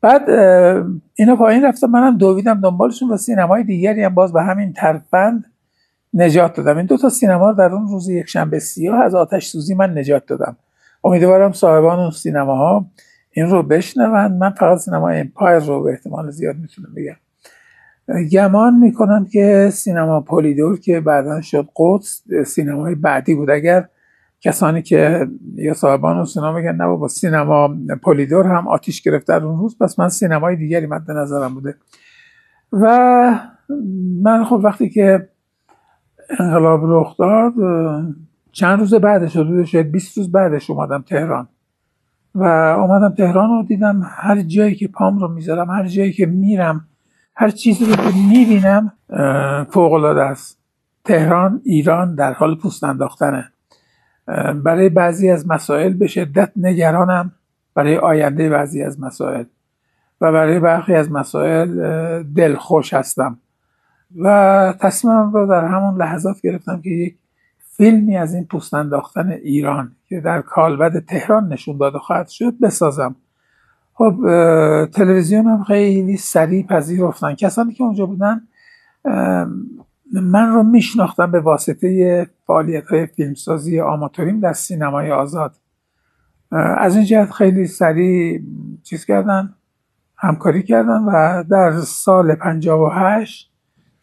بعد 0.00 0.30
اینا 1.14 1.36
پایین 1.36 1.64
رفتم 1.64 1.86
منم 1.86 2.18
دویدم 2.18 2.60
دنبالشون 2.60 3.10
و 3.10 3.16
سینمای 3.16 3.64
دیگری 3.64 4.02
هم 4.02 4.14
باز 4.14 4.32
به 4.32 4.42
همین 4.42 4.72
ترفند 4.72 5.44
نجات 6.14 6.56
دادم. 6.56 6.76
این 6.76 6.86
دو 6.86 6.96
تا 6.96 7.08
سینما 7.08 7.50
رو 7.50 7.56
در 7.56 7.72
اون 7.72 7.88
روز 7.88 8.08
یک 8.08 8.28
شنبه 8.28 8.58
سیاه 8.58 9.00
از 9.00 9.14
آتش 9.14 9.46
سوزی 9.46 9.74
من 9.74 9.98
نجات 9.98 10.26
دادم. 10.26 10.56
امیدوارم 11.04 11.52
صاحبان 11.52 11.98
اون 11.98 12.10
سینماها 12.10 12.86
این 13.30 13.46
رو 13.46 13.62
بشنوند. 13.62 14.32
من 14.32 14.50
فقط 14.50 14.78
سینما 14.78 15.08
امپایر 15.08 15.58
رو 15.58 15.82
به 15.82 15.90
احتمال 15.90 16.30
زیاد 16.30 16.56
می‌تونم 16.56 16.88
بگم. 16.96 17.16
گمان 18.32 18.74
می‌کنم 18.78 19.26
که 19.32 19.70
سینما 19.72 20.20
پولیدور 20.20 20.80
که 20.80 21.00
بعدا 21.00 21.40
شد 21.40 21.68
قدس 21.76 22.22
سینمای 22.46 22.94
بعدی 22.94 23.34
بود. 23.34 23.50
اگر 23.50 23.88
کسانی 24.40 24.82
که 24.82 25.28
یا 25.54 25.74
صاحبان 25.74 26.24
سینما 26.24 26.52
میگن 26.52 26.74
نه 26.74 26.96
با 26.96 27.08
سینما 27.08 27.76
پولیدور 28.02 28.46
هم 28.46 28.68
آتیش 28.68 29.02
گرفت 29.02 29.26
در 29.26 29.44
اون 29.44 29.58
روز 29.58 29.78
پس 29.78 29.98
من 29.98 30.08
سینمای 30.08 30.56
دیگری 30.56 30.86
مد 30.86 31.10
نظرم 31.10 31.54
بوده. 31.54 31.74
و 32.72 32.86
من 34.22 34.44
خب 34.44 34.60
وقتی 34.64 34.88
که 34.88 35.28
انقلاب 36.38 36.80
رخ 36.84 37.16
داد 37.16 37.52
چند 38.52 38.78
روز 38.78 38.94
بعدش 38.94 39.36
حدود 39.36 39.64
شاید 39.64 39.92
20 39.92 40.18
روز 40.18 40.32
بعدش 40.32 40.70
اومدم 40.70 41.02
تهران. 41.02 41.48
و 42.34 42.44
اومدم 42.78 43.14
تهران 43.14 43.50
رو 43.50 43.62
دیدم 43.62 44.02
هر 44.04 44.42
جایی 44.42 44.74
که 44.74 44.88
پام 44.88 45.18
رو 45.18 45.28
می‌ذارم 45.28 45.70
هر 45.70 45.86
جایی 45.86 46.12
که 46.12 46.26
میرم 46.26 46.88
هر 47.34 47.50
چیزی 47.50 47.84
رو 47.84 47.96
که 47.96 48.12
می‌بینم 48.30 48.92
فوق 49.70 49.92
العاده 49.92 50.22
است. 50.22 50.58
تهران 51.04 51.60
ایران 51.64 52.14
در 52.14 52.32
حال 52.32 52.54
پوست 52.54 52.84
انداختنه. 52.84 53.52
برای 54.64 54.88
بعضی 54.88 55.30
از 55.30 55.48
مسائل 55.48 55.92
به 55.92 56.06
شدت 56.06 56.52
نگرانم 56.56 57.32
برای 57.74 57.96
آینده 57.96 58.50
بعضی 58.50 58.82
از 58.82 59.00
مسائل. 59.00 59.44
و 60.20 60.32
برای 60.32 60.60
برخی 60.60 60.94
از 60.94 61.12
مسائل 61.12 62.22
دلخوش 62.22 62.94
هستم. 62.94 63.38
و 64.16 64.74
تصمیمم 64.80 65.32
رو 65.32 65.46
در 65.46 65.64
همون 65.64 66.02
لحظات 66.02 66.40
گرفتم 66.40 66.80
که 66.82 66.90
یک 66.90 67.16
فیلمی 67.76 68.16
از 68.16 68.34
این 68.34 68.44
پوست 68.44 68.74
انداختن 68.74 69.30
ایران 69.30 69.92
که 70.08 70.20
در 70.20 70.42
کالبد 70.42 71.04
تهران 71.04 71.52
نشون 71.52 71.76
داده 71.76 71.98
خواهد 71.98 72.28
شد 72.28 72.54
بسازم. 72.62 73.16
خب 73.94 74.16
تلویزیون 74.92 75.46
هم 75.46 75.64
خیلی 75.64 76.16
سریع 76.16 76.66
پذیرفتن. 76.66 77.34
کسانی 77.34 77.72
که 77.72 77.84
اونجا 77.84 78.06
بودن 78.06 78.40
من 80.12 80.52
رو 80.52 80.62
میشناختم 80.62 81.30
به 81.30 81.40
واسطه 81.40 82.26
فعالیت 82.46 82.86
های 82.86 83.06
فیلمسازی 83.06 83.80
آماتوریم 83.80 84.40
در 84.40 84.52
سینمای 84.52 85.12
آزاد. 85.12 85.52
از 86.78 86.96
این 86.96 87.04
جهت 87.04 87.30
خیلی 87.30 87.66
سریع 87.66 88.40
چیز 88.82 89.04
کردن 89.04 89.54
همکاری 90.16 90.62
کردن 90.62 91.02
و 91.02 91.44
در 91.50 91.72
سال 91.80 92.34
58 92.34 93.52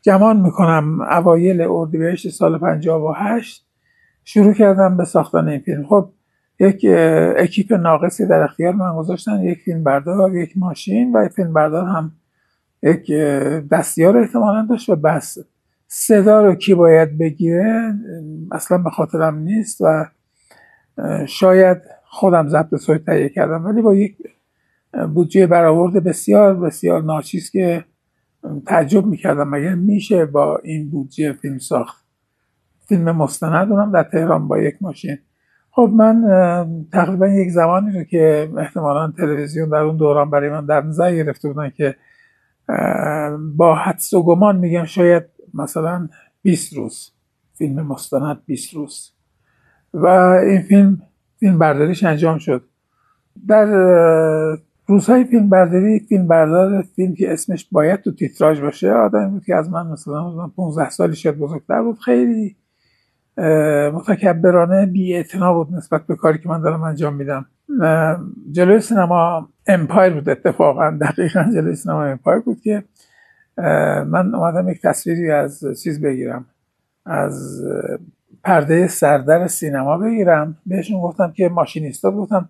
گمان 0.05 0.41
می‌کنم. 0.41 1.01
اوایل 1.01 1.61
اردیبهشت 1.61 2.29
سال 2.29 2.57
58 2.57 3.65
شروع 4.23 4.53
کردم 4.53 4.97
به 4.97 5.05
ساختن 5.05 5.47
این 5.47 5.59
فیلم. 5.59 5.85
خب 5.85 6.09
یک 6.59 6.85
اکیپ 7.37 7.73
ناقصی 7.73 8.27
در 8.27 8.41
اختیار 8.41 8.73
من 8.73 8.95
گذاشتن. 8.95 9.39
یک 9.43 9.57
فیلم 9.57 9.83
بردار 9.83 10.35
یک 10.35 10.57
ماشین 10.57 11.15
و 11.15 11.25
یک 11.25 11.31
فیلم 11.31 11.53
بردار 11.53 11.87
هم 11.87 12.11
یک 12.83 13.11
دستیار 13.71 14.17
احتمالا 14.17 14.67
داشت 14.69 14.89
و 14.89 14.95
بس. 14.95 15.37
صدا 15.95 16.45
رو 16.45 16.55
کی 16.55 16.73
باید 16.73 17.17
بگیره 17.17 17.93
اصلا 18.51 18.77
به 18.77 18.89
خاطرم 18.89 19.37
نیست 19.37 19.81
و 19.81 20.05
شاید 21.27 21.77
خودم 22.05 22.47
ضبط 22.47 22.75
صوت 22.75 23.05
تهیه 23.05 23.29
کردم 23.29 23.65
ولی 23.65 23.81
با 23.81 23.95
یک 23.95 24.17
بودجه 25.13 25.47
برآورد 25.47 26.03
بسیار 26.03 26.55
بسیار 26.59 27.03
ناچیز 27.03 27.51
که 27.51 27.85
تعجب 28.65 29.05
می‌کردم. 29.05 29.49
مگر 29.49 29.75
میشه 29.75 30.25
با 30.25 30.57
این 30.63 30.89
بودجه 30.89 31.33
فیلم 31.33 31.57
ساخت؟ 31.57 32.05
فیلم 32.87 33.11
مستند 33.11 33.71
اونم 33.71 33.91
در 33.91 34.03
تهران 34.03 34.47
با 34.47 34.59
یک 34.59 34.75
ماشین. 34.81 35.17
خب 35.71 35.91
من 35.95 36.23
تقریبا 36.91 37.27
یک 37.27 37.49
زمانی 37.49 37.97
رو 37.97 38.03
که 38.03 38.49
احتمالا 38.57 39.13
تلویزیون 39.17 39.69
در 39.69 39.77
اون 39.77 39.97
دوران 39.97 40.29
برای 40.29 40.49
من 40.49 40.65
در 40.65 40.81
نظر 40.81 41.15
گرفته 41.15 41.47
بودن 41.47 41.69
که 41.69 41.95
با 43.55 43.75
حدس 43.75 44.13
و 44.13 44.23
گمان 44.23 44.57
میگم 44.57 44.85
شاید 44.85 45.23
مثلا 45.53 46.09
20 46.41 46.73
روز 46.73 47.11
فیلم 47.53 47.87
مستند 47.87 48.41
20 48.45 48.73
روز. 48.73 49.13
و 49.93 50.07
این 50.07 50.61
فیلم 50.61 51.01
فیلم 51.39 51.59
برداریش 51.59 52.03
انجام 52.03 52.37
شد. 52.37 52.63
در 53.47 53.65
روزهای 54.85 55.23
فیلم 55.23 55.49
برداری 55.49 55.99
فیلم 55.99 56.27
بردار 56.27 56.81
فیلم 56.81 57.15
که 57.15 57.33
اسمش 57.33 57.67
باید 57.71 58.01
تو 58.01 58.11
تیتراژ 58.11 58.61
باشه 58.61 58.91
آدمی 58.91 59.29
بود 59.29 59.45
که 59.45 59.55
از 59.55 59.69
من 59.69 59.87
مثلا 59.87 60.47
15 60.47 60.89
سالی 60.89 61.15
شد 61.15 61.37
بزرگتر 61.37 61.81
بود. 61.81 61.99
خیلی 61.99 62.55
متکبرانه‌ای 63.93 65.23
بود 65.53 65.73
نسبت 65.75 66.07
به 66.07 66.15
کاری 66.15 66.39
که 66.39 66.49
من 66.49 66.61
دارم 66.61 66.83
انجام 66.83 67.15
میدم. 67.15 67.45
جلوی 68.51 68.79
سینما 68.79 69.49
امپایر 69.67 70.13
بود 70.13 70.29
اتفاقا. 70.29 70.91
دقیقا 71.01 71.43
جلوی 71.53 71.75
سینما 71.75 72.03
امپایر 72.03 72.39
بود 72.39 72.61
که 72.61 72.83
من 74.07 74.35
اومدم 74.35 74.69
یک 74.69 74.81
تصویری 74.81 75.31
از 75.31 75.63
چیز 75.83 76.01
بگیرم 76.01 76.45
از 77.05 77.61
پرده 78.43 78.87
سردر 78.87 79.47
سینما 79.47 79.97
بگیرم. 79.97 80.57
بهشون 80.65 81.01
گفتم 81.01 81.31
که 81.31 81.49
ماشینیستا 81.49 82.11
گفتم 82.11 82.49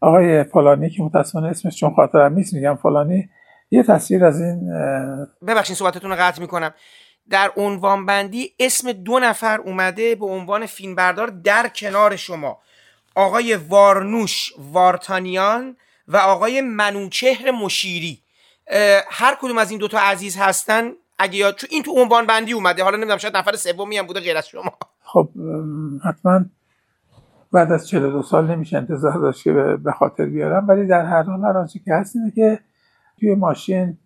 آقای 0.00 0.44
فلانی 0.44 0.90
که 0.90 1.02
متاسفانه 1.02 1.48
اسمش 1.48 1.76
چون 1.76 1.94
خاطرم 1.94 2.34
نیست 2.34 2.54
میگم 2.54 2.78
فلانی. 2.82 3.28
یه 3.70 3.82
تصویر 3.82 4.24
از 4.24 4.40
این 4.40 4.70
ببخشید 5.46 5.76
صحبتتون 5.76 6.10
رو 6.10 6.16
قطع 6.20 6.40
می‌کنم. 6.40 6.74
در 7.30 7.50
عنوان 7.56 8.06
بندی 8.06 8.50
اسم 8.60 8.92
دو 8.92 9.18
نفر 9.18 9.60
اومده 9.60 10.14
به 10.14 10.26
عنوان 10.26 10.66
فیلمبردار 10.66 11.26
در 11.44 11.68
کنار 11.74 12.16
شما. 12.16 12.58
آقای 13.14 13.54
وارنوش 13.54 14.52
وارتانیان 14.58 15.76
و 16.08 16.16
آقای 16.16 16.60
منوچهر 16.60 17.50
مشیری. 17.50 18.18
هر 19.10 19.36
کدوم 19.40 19.58
از 19.58 19.70
این 19.70 19.80
دوتا 19.80 19.98
عزیز 19.98 20.36
هستن 20.36 20.90
اگه 21.18 21.36
یاد 21.36 21.54
چون 21.54 21.68
این 21.72 21.82
تو 21.82 21.92
عنوان 21.96 22.26
بندی 22.26 22.52
اومده 22.52 22.82
حالا 22.82 22.96
نمی‌دونم 22.96 23.18
شاید 23.18 23.36
نفر 23.36 23.56
سومی 23.56 23.98
هم 23.98 24.06
بوده 24.06 24.20
غیر 24.20 24.36
از 24.36 24.48
شما. 24.48 24.72
خب 25.02 25.28
حتما 26.04 26.40
بعد 27.52 27.72
از 27.72 27.88
42 27.88 28.22
سال 28.22 28.50
نمیشه 28.50 28.76
انتظار 28.76 29.18
داشت 29.18 29.44
که 29.44 29.52
به 29.84 29.92
خاطر 29.92 30.26
بیارم 30.26 30.68
ولی 30.68 30.86
در 30.86 31.04
هر 31.04 31.22
حال 31.22 31.44
هر 31.44 31.66
که 31.84 31.94
هست 31.94 32.16
اینه 32.16 32.30
که 32.30 32.58
توی 33.20 33.34
ماشین 33.34 33.98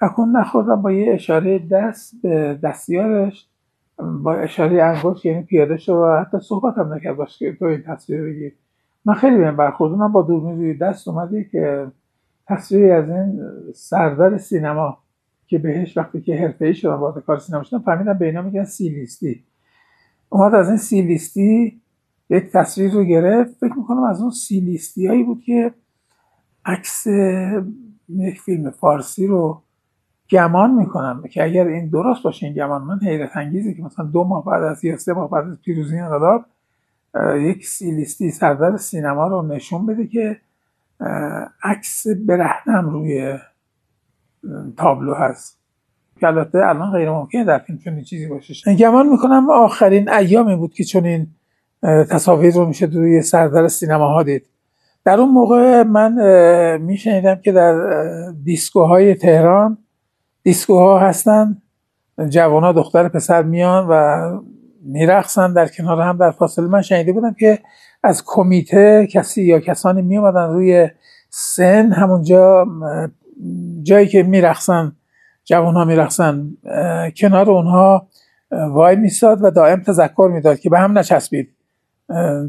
تکون 0.00 0.36
نخوردم 0.36 0.82
با 0.82 0.92
یه 0.92 1.14
اشاره 1.14 1.58
دست 1.58 2.14
به 2.22 2.58
دستیارش 2.62 3.46
با 3.98 4.34
اشاره 4.34 4.82
انگشت 4.82 5.24
یعنی 5.24 5.42
پیاده 5.42 5.76
شد 5.76 5.92
و 5.92 6.16
حتی 6.20 6.40
صحبت 6.40 6.78
هم 6.78 6.94
نکرد 6.94 7.16
باش 7.16 7.38
که 7.38 7.56
تو 7.58 7.64
این 7.64 7.82
تصویر 7.82 8.22
بگیر. 8.22 8.52
من 9.04 9.14
خیلی 9.14 9.36
بهم 9.36 9.56
برخوردونم 9.56 10.12
با 10.12 10.22
دوربین 10.22 10.58
روی 10.58 10.74
دست 10.74 11.08
اومده 11.08 11.44
که 11.44 11.86
تصویری 12.46 12.90
از 12.90 13.10
این 13.10 13.40
سردر 13.74 14.38
سینما 14.38 14.98
که 15.46 15.58
بهش 15.58 15.96
وقتی 15.96 16.20
که 16.20 16.36
حرفه‌ای 16.36 16.74
شدم 16.74 16.94
وارد 16.94 17.24
کار 17.24 17.38
سینما 17.38 17.62
شدم 17.62 17.78
فهمیدم 17.78 18.18
به 18.18 18.26
اینا 18.26 18.42
میگن 18.42 18.64
سیلیستی. 18.64 19.44
اومد 20.28 20.54
از 20.54 20.68
این 20.68 20.76
سیلیستی 20.76 21.80
یک 22.30 22.44
تصویر 22.52 22.92
رو 22.92 23.04
گرفت. 23.04 23.54
فکر 23.54 23.74
می‌کنم 23.78 24.02
از 24.02 24.20
اون 24.20 24.30
سیلیستی 24.30 25.06
هایی 25.06 25.22
بود 25.22 25.42
که 25.42 25.74
عکس 26.64 27.06
یک 28.08 28.40
فیلم 28.40 28.70
فارسی 28.70 29.26
رو 29.26 29.62
گمان 30.30 30.74
می‌کنم 30.74 31.22
که 31.30 31.44
اگر 31.44 31.66
این 31.66 31.88
درست 31.88 32.22
باشه 32.22 32.46
این 32.46 32.54
گمان 32.54 32.82
من 32.82 32.98
حیرت 32.98 33.36
انگیزه 33.36 33.74
که 33.74 33.82
مثلا 33.82 34.06
دو 34.06 34.24
ماه 34.24 34.44
بعد 34.44 34.62
از 34.62 34.84
یا 34.84 34.96
سه 34.96 35.12
ماه 35.12 35.30
بعد 35.30 35.48
از 35.48 35.60
پیروزی 35.60 35.98
انقلاب 35.98 36.44
یک 37.36 37.66
سیلیستی 37.66 38.30
سردر 38.30 38.76
سینما 38.76 39.26
رو 39.26 39.42
نشون 39.42 39.86
بده 39.86 40.06
که 40.06 40.36
عکس 41.62 42.06
برهنم 42.26 42.90
روی 42.90 43.38
تابلو 44.76 45.14
هست. 45.14 45.60
که 46.20 46.26
البته 46.26 46.58
الان 46.58 46.92
غیر 46.92 47.10
ممکنه 47.10 47.44
در 47.44 47.58
فیلم 47.58 47.78
چنین 47.78 48.04
چیزی 48.04 48.26
باشه. 48.26 48.74
گمان 48.74 49.08
می‌کنم 49.08 49.50
آخرین 49.50 50.08
ایامی 50.08 50.56
بود 50.56 50.74
که 50.74 50.84
چون 50.84 51.04
این 51.04 51.26
تصاویر 52.10 52.54
رو 52.54 52.66
میشه 52.66 52.86
روی 52.86 53.22
سردر 53.22 53.68
سینما 53.68 54.08
ها 54.08 54.22
دید. 54.22 54.46
در 55.04 55.20
اون 55.20 55.28
موقع 55.28 55.82
من 55.82 56.12
میشنیدم 56.80 57.34
که 57.34 57.52
در 57.52 57.74
دیسکوهای 58.44 59.14
تهران 59.14 59.78
دیسکوها 60.42 60.98
هستن. 60.98 61.62
جوان 62.28 62.62
ها 62.62 62.72
دختر 62.72 63.08
پسر 63.08 63.42
میان 63.42 63.86
و 63.90 64.16
میرقصن. 64.82 65.52
در 65.52 65.68
کنار 65.68 66.00
هم 66.00 66.16
در 66.16 66.30
فاصله 66.30 66.66
من 66.66 66.82
شنیده 66.82 67.12
بودم 67.12 67.34
که 67.34 67.58
از 68.04 68.22
کمیته 68.26 69.08
کسی 69.12 69.42
یا 69.42 69.60
کسانی 69.60 70.02
می 70.02 70.16
روی 70.16 70.88
سن 71.30 71.92
همونجا 71.92 72.66
جایی 73.82 74.08
که 74.08 74.22
میرقصن 74.22 74.92
جوان 75.44 75.74
ها 75.74 75.84
میرقصن 75.84 76.50
کنار 77.16 77.50
اونها 77.50 78.08
وای 78.50 78.96
میستاد 78.96 79.44
و 79.44 79.50
دائم 79.50 79.82
تذکر 79.82 80.30
می‌داد 80.32 80.58
که 80.58 80.70
به 80.70 80.78
هم 80.78 80.98
نچسبید. 80.98 81.48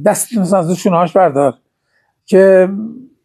دستتون 0.06 0.42
از 0.42 0.68
دوشون 0.68 1.08
بردار. 1.16 1.54
که 2.26 2.70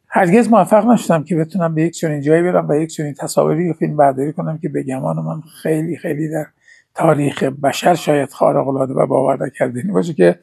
هرگز 0.09 0.49
موفق 0.49 0.87
نشدم 0.87 1.25
که 1.25 1.37
بتونم 1.37 1.75
به 1.75 1.83
یک 1.83 1.93
چنین 1.93 2.21
جایی 2.21 2.43
برم 2.43 2.69
و 2.69 2.75
یک 2.75 2.91
چنین 2.91 3.15
تصاویری 3.15 3.65
یا 3.65 3.73
فیلم 3.73 3.97
برداری 3.97 4.33
کنم 4.33 4.59
که 4.59 4.69
به 4.69 4.83
گمان 4.83 5.17
من 5.17 5.41
خیلی 5.63 5.97
خیلی 5.97 6.29
در 6.29 6.47
تاریخ 6.95 7.43
بشر 7.43 7.95
شاید 7.95 8.33
خارق 8.33 8.69
العاده 8.69 8.95
و 8.95 9.07
باور 9.07 9.47
نکردنی 9.47 9.93
باشه 9.93 10.15
که 10.15 10.39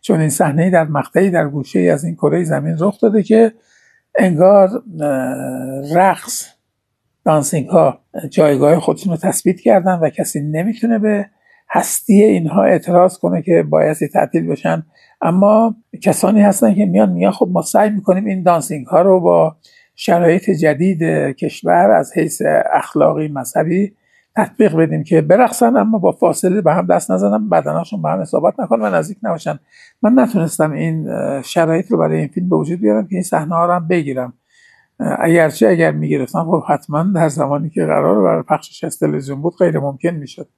چون 0.00 0.20
این 0.20 0.30
صحنه 0.30 0.70
در 0.70 0.84
مقطعی 0.84 1.30
در 1.30 1.48
گوشه 1.48 1.78
ای 1.78 1.90
از 1.90 2.04
این 2.04 2.14
کره 2.14 2.44
زمین 2.44 2.76
رخ 2.80 3.00
داده 3.00 3.22
که 3.22 3.52
انگار 4.18 4.82
رقص 5.94 6.46
دانسینگ 7.24 7.68
ها 7.68 8.00
جایگاه 8.30 8.80
خودشون 8.80 9.12
رو 9.12 9.18
تثبیت 9.22 9.60
کردن 9.60 9.98
و 9.98 10.10
کسی 10.10 10.40
نمی‌تونه 10.40 10.98
به 10.98 11.26
هستی 11.70 12.22
اینها 12.22 12.64
اعتراض 12.64 13.18
کنه 13.18 13.42
که 13.42 13.62
بایستی 13.62 14.08
تعطیل 14.08 14.46
بشن. 14.46 14.86
اما 15.20 15.76
کسانی 16.02 16.42
هستن 16.42 16.74
که 16.74 16.86
میان 16.86 17.12
میان 17.12 17.32
خب 17.32 17.48
ما 17.52 17.62
سعی 17.62 17.90
می‌کنیم 17.90 18.24
این 18.24 18.42
دانسینگ 18.42 18.86
ها 18.86 19.02
رو 19.02 19.20
با 19.20 19.56
شرایط 19.94 20.50
جدید 20.50 21.02
کشور 21.36 21.90
از 21.90 22.12
حیث 22.16 22.42
اخلاقی 22.72 23.28
مذهبی 23.28 23.92
تطبیق 24.36 24.76
بدیم 24.76 25.04
که 25.04 25.20
برقصن 25.20 25.76
اما 25.76 25.98
با 25.98 26.12
فاصله 26.12 26.60
به 26.60 26.74
هم 26.74 26.86
دست 26.86 27.10
نزنن 27.10 27.48
بدناشون 27.48 28.02
به 28.02 28.08
هم 28.08 28.20
اصابت 28.20 28.60
نکنن 28.60 28.82
و 28.82 28.90
نزدیک 28.90 29.18
نباشن. 29.22 29.58
من 30.02 30.18
نتونستم 30.18 30.72
این 30.72 31.08
شرایط 31.42 31.90
رو 31.90 31.98
برای 31.98 32.18
این 32.18 32.28
فیلم 32.28 32.48
به 32.48 32.56
وجود 32.56 32.80
بیارم 32.80 33.06
که 33.06 33.14
این 33.14 33.22
صحنه 33.22 33.54
ها 33.54 33.66
رو 33.66 33.80
بگیرم. 33.80 34.32
اگرچه 34.98 35.68
اگر 35.68 35.92
می‌گرفتم 35.92 36.44
خب 36.44 36.64
حتما 36.68 37.02
در 37.02 37.28
زمانی 37.28 37.70
که 37.70 37.86
قرار 37.86 38.22
برای 38.22 38.42
پخشش 38.42 38.84
از 38.84 38.98
تلویزیون 38.98 39.42
بود 39.42 39.56
غیر 39.58 39.78
ممکن 39.78 40.10
می‌شد. 40.10 40.48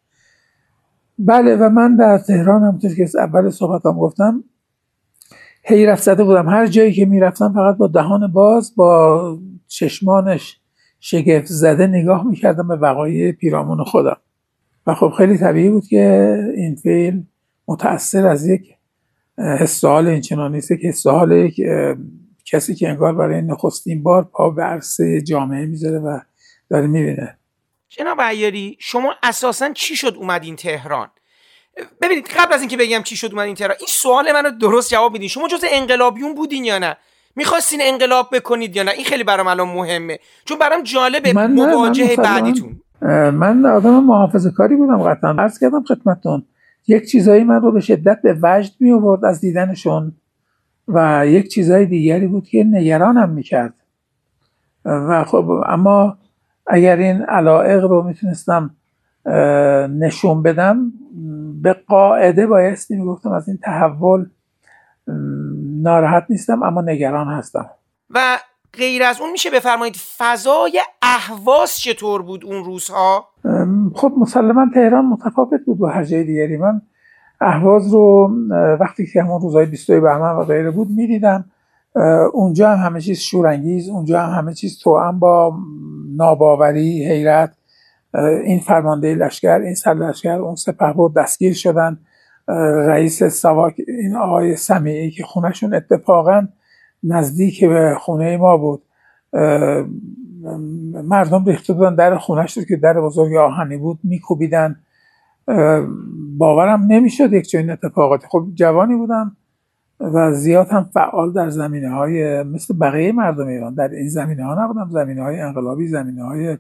بله 1.18 1.56
و 1.56 1.68
من 1.68 1.96
در 1.96 2.18
تهران 2.18 2.62
همونطور 2.62 2.94
که 2.94 3.08
اول 3.18 3.50
صحبتام 3.50 3.98
گفتم 3.98 4.44
حیرت 5.64 5.98
زده 5.98 6.24
بودم. 6.24 6.48
هر 6.48 6.66
جایی 6.66 6.92
که 6.92 7.06
می‌رفتم 7.06 7.52
فقط 7.52 7.76
با 7.76 7.86
دهان 7.86 8.32
باز 8.32 8.72
با 8.76 9.38
چشمانش 9.66 10.60
شگفت 11.04 11.46
زده 11.46 11.86
نگاه 11.86 12.26
می‌کردم 12.26 12.68
به 12.68 12.76
وقایع 12.76 13.32
پیرامون 13.32 13.84
خودم. 13.84 14.16
و 14.86 14.94
خب 14.94 15.12
خیلی 15.18 15.38
طبیعی 15.38 15.70
بود 15.70 15.86
که 15.86 16.36
این 16.56 16.76
فیلم 16.76 17.26
متأثر 17.68 18.26
از 18.26 18.46
یک 18.46 18.74
حسال 19.38 20.08
این 20.08 20.20
چنان 20.20 20.52
نیست 20.52 20.68
که 20.68 20.88
حسال 20.88 21.32
یک 21.32 21.60
کسی 22.44 22.74
که 22.74 22.88
انگار 22.88 23.14
برای 23.14 23.42
نخستین 23.42 24.02
بار 24.02 24.24
پا 24.24 24.50
به 24.50 24.62
عرصه 24.62 25.20
جامعه 25.20 25.66
می‌ذاره 25.66 25.98
و 25.98 26.20
داره 26.70 26.86
می‌بینه. 26.86 27.38
جناب 27.88 28.20
عیاری 28.20 28.76
شما 28.80 29.14
اساسا 29.22 29.72
چی 29.72 29.96
شد 29.96 30.14
اومدین 30.18 30.56
تهران؟ 30.56 31.08
ببینید 32.02 32.26
قبل 32.26 32.54
از 32.54 32.60
اینکه 32.60 32.76
بگم 32.76 33.02
چی 33.02 33.16
شد 33.16 33.30
اومدین 33.32 33.54
تهران 33.54 33.76
این 33.78 33.88
سوال 33.88 34.32
منو 34.32 34.50
درست 34.50 34.90
جواب 34.90 35.14
بدین 35.14 35.28
شما 35.28 35.48
جز 35.48 35.64
انقلابیون 35.72 36.34
بودین 36.34 36.64
یا 36.64 36.78
نه؟ 36.78 36.96
می‌خواستین 37.36 37.80
انقلاب 37.82 38.28
بکنید 38.32 38.76
یا 38.76 38.82
نه؟ 38.82 38.90
این 38.90 39.04
خیلی 39.04 39.24
برام 39.24 39.46
الان 39.46 39.68
مهمه. 39.68 40.18
چون 40.44 40.58
برام 40.58 40.82
جالبه 40.82 41.32
من 41.32 41.52
مواجهه 41.52 42.16
بعدیتون. 42.16 42.80
من 43.30 43.66
آدم 43.66 44.04
محافظه 44.04 44.50
کاری 44.50 44.76
بودم 44.76 45.02
قطعا. 45.02 45.30
عرض 45.30 45.58
کردم 45.58 45.82
خدمتتون 45.82 46.42
یک 46.88 47.10
چیزایی 47.10 47.44
من 47.44 47.60
رو 47.60 47.72
به 47.72 47.80
شدت 47.80 48.22
به 48.22 48.38
وجد 48.42 48.72
می 48.80 48.92
آورد 48.92 49.24
از 49.24 49.40
دیدنشون 49.40 50.12
و 50.88 51.26
یک 51.26 51.48
چیزای 51.48 51.86
دیگری 51.86 52.26
بود 52.26 52.48
که 52.48 52.64
نگرانم 52.64 53.28
می‌کرد. 53.28 53.74
و 54.84 55.24
خب 55.24 55.50
اما 55.66 56.18
اگر 56.66 56.96
این 56.96 57.22
علائق 57.22 57.84
رو 57.84 58.02
می‌تونستم 58.02 58.76
نشون 59.98 60.42
بدم 60.42 60.92
به 61.62 61.72
قاعده 61.72 62.46
بایستی 62.46 62.96
می‌گفتم 62.96 63.32
از 63.32 63.48
این 63.48 63.58
تحول 63.62 64.26
ناراحت 65.82 66.26
نیستم 66.28 66.62
اما 66.62 66.80
نگران 66.80 67.28
هستم. 67.28 67.70
و 68.10 68.38
غیر 68.78 69.02
از 69.02 69.20
اون 69.20 69.30
میشه 69.32 69.50
بفرمایید 69.50 69.96
فضای 70.18 70.80
اهواز 71.02 71.76
چطور 71.76 72.22
بود 72.22 72.44
اون 72.44 72.64
روزها؟ 72.64 73.28
خب 73.94 74.12
مسلما 74.18 74.66
تهران 74.74 75.06
متفاوت 75.06 75.60
بود 75.66 75.78
با 75.78 75.88
هر 75.88 76.04
جای 76.04 76.24
دیگری. 76.24 76.56
من 76.56 76.82
اهواز 77.40 77.92
رو 77.92 78.30
وقتی 78.80 79.06
که 79.06 79.22
همون 79.22 79.40
روزهای 79.40 79.66
22 79.66 80.00
بهمن 80.00 80.36
و 80.36 80.44
غیره 80.44 80.70
بود 80.70 80.90
می‌دیدم. 80.90 81.44
اونجا 82.32 82.70
هم 82.70 82.86
همه 82.86 83.00
چیز 83.00 83.18
شورانگیز 83.18 83.88
اونجا 83.88 84.22
هم 84.22 84.38
همه 84.38 84.54
چیز 84.54 84.78
توأم 84.78 85.18
با 85.18 85.56
ناباوری 86.16 87.08
حیرت. 87.08 87.54
این 88.44 88.60
فرمانده 88.60 89.14
لشکر 89.14 89.60
این 89.60 89.74
سر 89.74 89.94
لشکر 89.94 90.40
اون 90.40 90.54
سپهبد 90.54 91.16
دستگیر 91.16 91.54
شدن. 91.54 91.98
رئیس 92.86 93.24
سواک 93.24 93.74
این 93.88 94.16
آقای 94.16 94.56
سمیعی 94.56 95.10
که 95.10 95.24
خونهشون 95.24 95.74
اتفاقا 95.74 96.48
نزدیک 97.02 97.64
به 97.64 97.96
خونه 98.00 98.36
ما 98.36 98.56
بود 98.56 98.82
مردم 101.04 101.44
ریخته 101.44 101.72
بودن 101.72 101.94
در 101.94 102.18
خونهش 102.18 102.58
که 102.58 102.76
در 102.76 103.00
بزرگ 103.00 103.36
آهنی 103.36 103.76
بود 103.76 103.98
میکوبیدن. 104.04 104.76
باورم 106.38 106.82
نمی‌شد 106.88 107.32
یک 107.32 107.46
چنین 107.46 107.70
اتفاقاتی. 107.70 108.26
خب 108.30 108.46
جوانی 108.54 108.96
بودم 108.96 109.36
و 110.00 110.32
زیاد 110.32 110.68
هم 110.68 110.90
فعال 110.94 111.32
در 111.32 111.48
زمینه 111.48 111.90
های 111.90 112.42
مثل 112.42 112.78
بقیه 112.78 113.12
مردم 113.12 113.46
ایران. 113.46 113.74
در 113.74 113.88
این 113.88 114.08
زمینه 114.08 114.44
ها 114.44 114.64
نبودم 114.64 114.88
زمینه 114.90 115.22
های 115.22 115.40
انقلابی 115.40 115.86
زمینه 115.86 116.24
های 116.24 116.58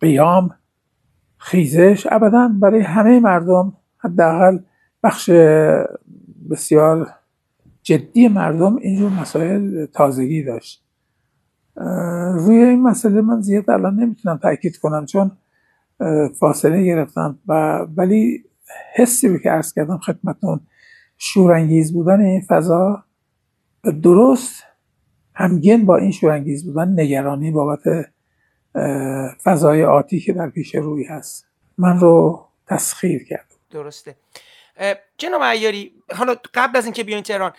قیام 0.00 0.50
خیزش. 1.38 2.06
ابدا 2.10 2.50
برای 2.60 2.80
همه 2.80 3.20
مردم 3.20 3.72
حداقل 4.00 4.58
بخش 5.02 5.30
بسیار 6.50 7.08
جدی 7.82 8.28
مردم 8.28 8.76
اینجور 8.76 9.10
مسائل 9.10 9.86
تازگی 9.86 10.42
داشت. 10.42 10.84
روی 12.34 12.56
این 12.56 12.82
مسئله 12.82 13.20
من 13.20 13.40
زیاد 13.40 13.70
الان 13.70 13.94
نمی‌تونم 13.94 14.36
تاکید 14.36 14.76
کنم 14.76 15.06
چون 15.06 15.30
فاصله 16.38 16.84
گرفتم 16.84 17.38
و 17.48 17.78
ولی 17.96 18.44
حسی 18.94 19.28
رو 19.28 19.38
که 19.38 19.50
عرض 19.50 19.72
کردم 19.72 19.98
خدمتون 19.98 20.60
شورانگیز 21.18 21.92
بودن 21.92 22.20
این 22.20 22.42
فضا 22.48 23.04
درست 24.02 24.62
همگن 25.34 25.84
با 25.84 25.96
این 25.96 26.10
شورانگیز 26.10 26.64
بودن 26.64 27.00
نگرانی 27.00 27.50
بابت 27.50 27.80
فضای 29.44 29.84
آتی 29.84 30.20
که 30.20 30.32
در 30.32 30.50
پیش 30.50 30.74
روی 30.74 31.04
هست. 31.04 31.46
من 31.78 32.00
رو 32.00 32.46
تسخیر 32.66 33.24
کرد. 33.24 33.49
درسته. 33.70 34.16
جناب 35.18 35.42
عیاری 35.42 35.94
حالا 36.16 36.36
قبل 36.54 36.78
از 36.78 36.84
اینکه 36.84 37.04
بیاین 37.04 37.22
تهران 37.22 37.52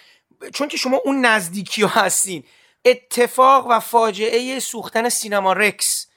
چون 0.54 0.68
که 0.68 0.78
شما 0.78 1.02
اون 1.06 1.26
نزدیکی 1.26 1.82
ها 1.82 2.02
هستین 2.02 2.44
اتفاق 2.86 3.68
و 3.70 3.80
فاجعه 3.80 4.60
سوختن 4.60 5.10
سینما 5.10 5.54
رکس 5.54 6.08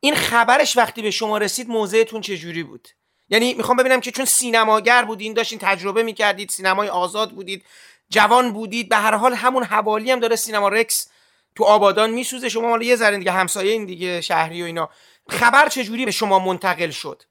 این 0.00 0.14
خبرش 0.14 0.76
وقتی 0.76 1.02
به 1.02 1.10
شما 1.10 1.38
رسید 1.38 1.68
موضعتون 1.68 2.20
چجوری 2.20 2.62
بود؟ 2.62 2.88
یعنی 3.28 3.54
می‌خوام 3.54 3.76
ببینم 3.76 4.00
که 4.00 4.10
چون 4.10 4.24
سینماگر 4.24 5.04
بودین 5.04 5.32
داشتین 5.32 5.58
تجربه 5.58 6.02
می‌کردید 6.02 6.48
سینمای 6.48 6.88
آزاد 6.88 7.30
بودید 7.30 7.64
جوان 8.10 8.52
بودید 8.52 8.88
به 8.88 8.96
هر 8.96 9.14
حال 9.14 9.34
همون 9.34 9.64
حوالی 9.64 10.10
هم 10.10 10.20
داره 10.20 10.36
سینما 10.36 10.68
رکس 10.68 11.08
تو 11.54 11.64
آبادان 11.64 12.10
میسوزه. 12.10 12.48
شما 12.48 12.68
حالا 12.68 12.84
یه 12.84 12.96
ذره 12.96 13.18
دیگه 13.18 13.32
همسایه 13.32 13.72
این 13.72 13.84
دیگه 13.84 14.20
شهری 14.20 14.62
و 14.62 14.64
اینا. 14.64 14.90
خبر 15.28 15.68
چه 15.68 15.84
جوری 15.84 16.04
به 16.04 16.10
شما 16.10 16.38
منتقل 16.38 16.90
شد؟ 16.90 17.22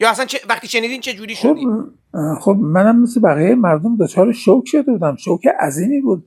یا 0.00 0.10
اصلا 0.10 0.24
چه... 0.24 0.38
وقتی 0.48 0.68
شنیدین 0.68 1.00
چه 1.00 1.12
جوری 1.12 1.34
خب 1.34 1.40
شدید 1.40 1.68
خب 2.40 2.56
منم 2.60 3.02
مثل 3.02 3.20
بقیه 3.20 3.54
مردم 3.54 3.96
دچار 3.96 4.32
شوک 4.32 4.64
شده 4.66 4.92
بودم. 4.92 5.16
شوک 5.16 5.46
عظیمی 5.60 6.00
بود. 6.00 6.26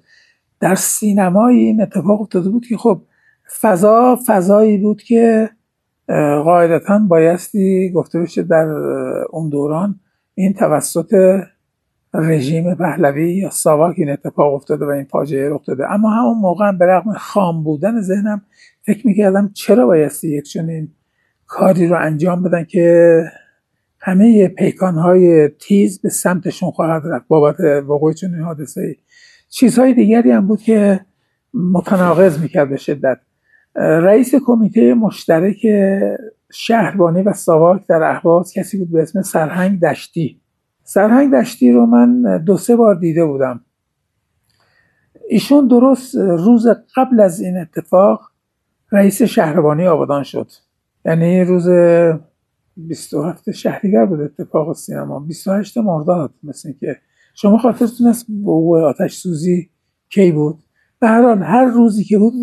در 0.59 0.75
سینمای 0.75 1.55
این 1.55 1.81
اتفاق 1.81 2.21
افتاده 2.21 2.49
بود 2.49 2.65
که 2.65 2.77
خب 2.77 3.01
فضا 3.61 4.19
فضایی 4.27 4.77
بود 4.77 5.01
که 5.01 5.49
قاعدتا 6.43 6.99
بایستی 6.99 7.91
گفته 7.95 8.19
بشه 8.19 8.43
در 8.43 8.67
اون 9.29 9.49
دوران 9.49 9.99
این 10.33 10.53
توسط 10.53 11.13
رژیم 12.13 12.75
پهلوی 12.75 13.35
یا 13.35 13.49
ساواک 13.49 13.95
این 13.97 14.09
اتفاق 14.09 14.53
افتاده 14.53 14.85
و 14.85 14.89
این 14.89 15.05
فاجعه 15.05 15.49
رخ 15.49 15.65
داده. 15.65 15.91
اما 15.91 16.09
همون 16.09 16.37
موقع 16.37 16.71
به 16.71 16.85
رغم 16.85 17.13
خام 17.13 17.63
بودن 17.63 18.01
ذهنم 18.01 18.41
فکر 18.85 19.07
می‌کردم 19.07 19.51
چرا 19.53 19.85
بایستی 19.85 20.37
یک 20.37 20.43
چنین 20.43 20.89
کاری 21.45 21.87
رو 21.87 21.97
انجام 22.01 22.43
بدن 22.43 22.63
که 22.63 23.23
همه 24.07 24.47
پیکانهای 24.47 25.49
تیز 25.49 26.01
به 26.01 26.09
سمتشون 26.09 26.71
خواهد 26.71 27.03
رفت. 27.05 27.27
بابت 27.27 27.59
وقوع 27.59 28.13
چنین 28.13 28.41
حادثه 28.41 28.81
ای 28.81 28.95
چیزهای 29.49 29.93
دیگری 29.93 30.31
هم 30.31 30.47
بود 30.47 30.61
که 30.61 30.99
متناقض 31.53 32.39
می‌کرد 32.39 32.69
به 32.69 32.77
شدت. 32.77 33.17
رئیس 33.75 34.35
کمیته 34.45 34.93
مشترک 34.93 35.57
شهربانی 36.51 37.21
و 37.21 37.33
ساواک 37.33 37.87
در 37.87 38.03
اهواز 38.03 38.53
کسی 38.53 38.77
بود 38.77 38.91
به 38.91 39.01
اسم 39.01 39.21
سرهنگ 39.21 39.79
دشتی. 39.79 40.41
سرهنگ 40.83 41.33
دشتی 41.33 41.71
رو 41.71 41.85
من 41.85 42.43
دو 42.43 42.57
سه 42.57 42.75
بار 42.75 42.95
دیده 42.95 43.25
بودم. 43.25 43.61
ایشون 45.29 45.67
درست 45.67 46.15
روز 46.15 46.67
قبل 46.95 47.19
از 47.19 47.41
این 47.41 47.57
اتفاق 47.57 48.21
رئیس 48.91 49.21
شهربانی 49.21 49.87
آبادان 49.87 50.23
شد. 50.23 50.47
یعنی 51.05 51.43
روز 51.43 51.69
27 52.77 53.51
شهریور 53.51 54.05
بود 54.05 54.21
اتفاق 54.21 54.73
سینما. 54.73 55.19
28 55.19 55.77
مرداد 55.77 56.33
مثل 56.43 56.73
که 56.73 56.97
شما 57.33 57.57
خاطرتون 57.57 58.07
هست 58.07 58.29
وقوع 58.29 58.81
آتش 58.81 59.15
سوزی 59.15 59.69
کی 60.09 60.31
بود؟ 60.31 60.59
به 60.99 61.07
هر 61.07 61.21
حال 61.21 61.43
هر 61.43 61.65
روزی 61.65 62.03
که 62.03 62.17
بود 62.17 62.33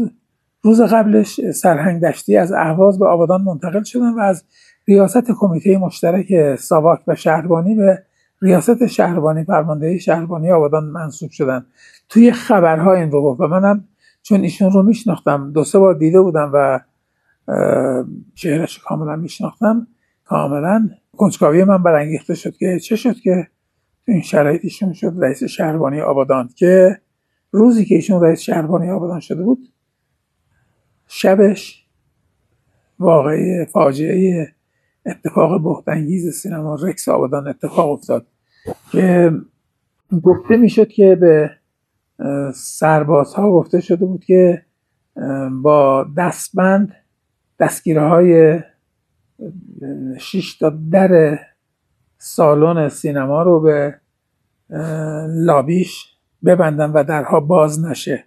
روز 0.62 0.80
قبلش 0.80 1.50
سرهنگ 1.50 2.02
دشتی 2.02 2.36
از 2.36 2.52
اهواز 2.52 2.98
به 2.98 3.06
آبادان 3.06 3.42
منتقل 3.42 3.82
شدن 3.82 4.14
و 4.14 4.18
از 4.18 4.44
ریاست 4.88 5.30
کمیته 5.38 5.78
مشترک 5.78 6.56
ساواک 6.56 7.00
و 7.06 7.14
شهربانی 7.14 7.74
به 7.74 8.02
ریاست 8.42 8.86
شهربانی 8.86 9.44
فرماندهی 9.44 9.98
شهربانی 9.98 10.52
آبادان 10.52 10.84
منصوب 10.84 11.30
شدن. 11.30 11.66
توی 12.08 12.32
خبرها 12.32 12.94
این 12.94 13.10
رو 13.10 13.22
گفت 13.22 13.40
و 13.40 13.46
منم 13.46 13.84
چون 14.22 14.40
ایشون 14.40 14.72
رو 14.72 14.82
میشناختم 14.82 15.52
دو 15.52 15.64
سه 15.64 15.78
بار 15.78 15.94
دیده 15.94 16.20
بودم 16.20 16.50
و 16.54 16.80
چهرش 18.34 18.78
کاملا 18.78 19.16
میشناختم. 19.16 19.86
کاملا. 20.24 20.90
کنجکاوی 21.16 21.64
من 21.64 21.82
برانگیخته 21.82 22.34
شد 22.34 22.56
که 22.56 22.78
چه 22.78 22.96
شد 22.96 23.16
که 23.16 23.48
این 24.04 24.22
شرایط 24.22 24.60
ایشون 24.64 24.92
شد 24.92 25.12
رئیس 25.18 25.44
شهربانی 25.44 26.00
آبادان 26.00 26.48
که 26.56 27.00
روزی 27.50 27.84
که 27.84 27.94
ایشون 27.94 28.22
رئیس 28.22 28.40
شهربانی 28.40 28.90
آبادان 28.90 29.20
شده 29.20 29.42
بود 29.42 29.68
شبش 31.06 31.86
واقعی 32.98 33.64
فاجعه 33.64 34.48
اتفاق 35.06 35.62
بهتانگیز 35.62 36.34
سینما 36.34 36.74
رکس 36.74 37.08
آبادان 37.08 37.48
اتفاق 37.48 37.90
افتاد 37.90 38.26
که 38.92 39.32
گفته 40.22 40.56
می‌شد 40.56 40.88
که 40.88 41.14
به 41.14 41.50
سربازها 42.54 43.50
گفته 43.50 43.80
شده 43.80 44.06
بود 44.06 44.24
که 44.24 44.62
با 45.62 46.06
دستبند 46.16 46.92
دستگیره 47.60 48.08
های 48.08 48.60
شش 50.18 50.58
تا 50.58 50.72
در 50.90 51.38
سالن 52.18 52.88
سینما 52.88 53.42
رو 53.42 53.60
به 53.60 53.94
لابیش 55.28 56.06
ببندن 56.44 56.90
و 56.90 57.04
درها 57.04 57.40
باز 57.40 57.84
نشه. 57.84 58.24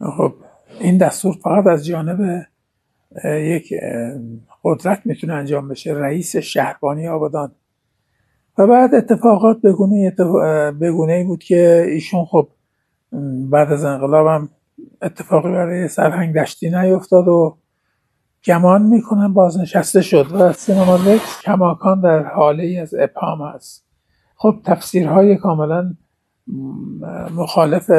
خب 0.00 0.34
این 0.80 0.98
دستور 0.98 1.34
فقط 1.42 1.66
از 1.66 1.86
جانب 1.86 2.46
یک 3.24 3.74
قدرت 4.64 5.00
می‌تونه 5.04 5.32
انجام 5.32 5.68
بشه 5.68 5.92
رئیس 5.92 6.36
شهربانی 6.36 7.08
آبادان. 7.08 7.52
و 8.58 8.66
بعد 8.66 8.94
اتفاقات 8.94 9.60
بگونه 9.60 10.10
بگونه 10.80 11.12
ای 11.12 11.24
بود 11.24 11.42
که 11.42 11.86
ایشون 11.88 12.24
خب 12.24 12.48
بعد 13.50 13.72
از 13.72 13.84
انقلابم 13.84 14.48
اتفاقی 15.02 15.48
برای 15.52 15.88
سرهنگ 15.88 16.34
دشتی 16.34 16.70
نیفتاد 16.70 17.28
و 17.28 17.57
گمان 18.48 18.82
می‌کنم 18.82 19.34
بازنشسته 19.34 20.02
شد 20.02 20.26
و 20.32 20.52
سینما 20.52 20.96
رکس 20.96 21.40
کماکان 21.42 22.00
در 22.00 22.22
حاله 22.22 22.78
از 22.82 22.94
ابهام 22.94 23.40
است. 23.40 23.86
خب 24.36 24.56
تفسیرهای 24.64 25.36
کاملا 25.36 25.94
مخالف 27.34 27.90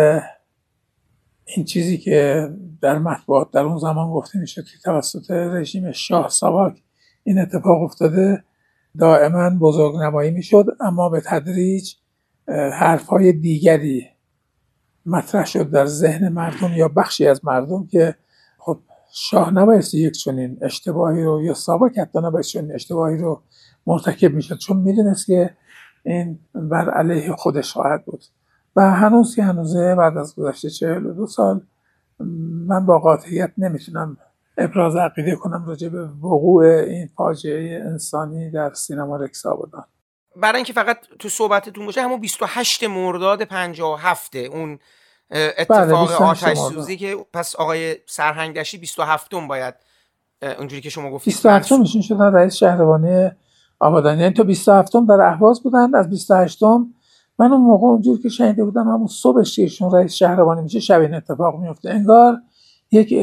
این 1.45 1.65
چیزی 1.65 1.97
که 1.97 2.49
در 2.81 2.99
مطبوعات 2.99 3.51
در 3.51 3.61
اون 3.61 3.77
زمان 3.77 4.11
گفته 4.11 4.39
می‌شد 4.39 4.63
که 4.63 4.77
توسط 4.83 5.31
رژیم 5.31 5.91
شاه 5.91 6.29
ساواک 6.29 6.83
این 7.23 7.39
اتفاق 7.39 7.81
افتاده 7.81 8.43
دائما 8.99 9.49
بزرگ 9.49 9.95
نمایی 9.95 10.31
می‌شد 10.31 10.65
اما 10.79 11.09
به 11.09 11.21
تدریج 11.25 11.93
حرف 12.73 13.07
های 13.07 13.33
دیگری 13.33 14.07
مطرح 15.05 15.45
شد 15.45 15.71
در 15.71 15.85
ذهن 15.85 16.29
مردم 16.29 16.73
یا 16.73 16.87
بخشی 16.87 17.27
از 17.27 17.45
مردم 17.45 17.87
که 17.87 18.15
شاه 19.13 19.53
نبایستی 19.53 19.99
یک 19.99 20.13
چنین 20.13 20.57
اشتباهی 20.61 21.23
رو 21.23 21.43
یا 21.43 21.53
ساواک 21.53 21.97
حتی 21.97 22.19
نبایستی 22.19 22.51
چنین 22.51 22.75
اشتباهی 22.75 23.17
رو 23.17 23.41
مرتکب 23.87 24.33
می‌شد 24.33 24.57
چون 24.57 24.77
می‌دونست 24.77 25.25
که 25.25 25.55
این 26.03 26.39
بر 26.53 26.89
علیه 26.89 27.35
خودش 27.35 27.73
خواهد 27.73 28.05
بود. 28.05 28.23
و 28.75 28.91
هنوز 28.91 29.35
که 29.35 29.43
هنوزه 29.43 29.95
بعد 29.95 30.17
از 30.17 30.35
گذشته 30.35 30.69
42 30.69 31.27
سال 31.27 31.61
من 32.67 32.85
با 32.85 32.99
قاطعیت 32.99 33.51
نمی‌تونم 33.57 34.17
ابراز 34.57 34.95
عقیده 34.95 35.35
کنم 35.35 35.65
راجع 35.67 35.89
به 35.89 36.07
وقوع 36.07 36.65
این 36.65 37.07
فاجعه 37.07 37.83
انسانی 37.85 38.51
در 38.51 38.73
سینما 38.73 39.15
رکس 39.15 39.45
آبادان 39.45 39.83
برای 40.35 40.55
اینکه 40.55 40.73
فقط 40.73 40.97
تو 41.19 41.29
صحبتتون 41.29 41.85
باشه 41.85 42.01
همون 42.01 42.19
28 42.19 42.83
مرداد 42.83 43.43
57 43.43 44.35
اون 44.35 44.79
اتفاق 45.31 46.07
28 46.07 46.43
آتش. 46.43 46.57
سوزی 46.57 46.97
که 46.97 47.17
پس 47.33 47.55
آقای 47.55 47.95
سرهنگ 48.07 48.55
دشتی 48.55 48.77
27 48.77 49.35
باید 49.49 49.73
اونجوری 50.41 50.81
که 50.81 50.89
شما 50.89 51.11
گفتید 51.11 51.33
27 51.33 51.71
ایشون 51.71 52.01
شدن 52.01 52.33
رئیس 52.33 52.55
شهربانی 52.55 53.29
آبادان 53.79 54.19
یعنی 54.19 54.33
تا 54.33 54.43
27 54.43 54.91
در 55.09 55.21
اهواز 55.21 55.63
بودن 55.63 55.95
از 55.95 56.09
28 56.09 56.63
من 57.39 57.51
اون 57.51 57.61
موقع 57.61 57.87
اونجوری 57.87 58.21
که 58.21 58.29
شنیده 58.29 58.63
بودم 58.63 58.87
همون 58.87 59.07
صبحش 59.07 59.55
که 59.55 59.61
ایشون 59.61 59.91
رئیس 59.91 60.13
شهربانی 60.13 60.61
میشه 60.61 60.79
شب 60.79 61.01
این 61.01 61.13
اتفاق 61.13 61.59
میفته. 61.59 61.89
انگار 61.89 62.37
یک 62.91 63.13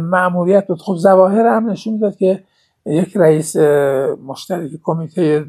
مأموریت 0.00 0.66
بود. 0.66 0.82
خب 0.82 0.96
ظواهر 0.96 1.46
هم 1.46 1.70
نشون 1.70 1.92
می‌داد 1.92 2.16
که 2.16 2.44
یک 2.86 3.16
رئیس 3.16 3.56
مشترک 4.26 4.70
کمیته 4.82 5.46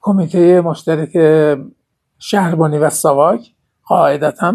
کمیته 0.00 0.60
مشترک 0.60 1.16
شهربانی 2.18 2.78
و 2.78 2.90
ساواک 2.90 3.54
قاعدتا 3.84 4.54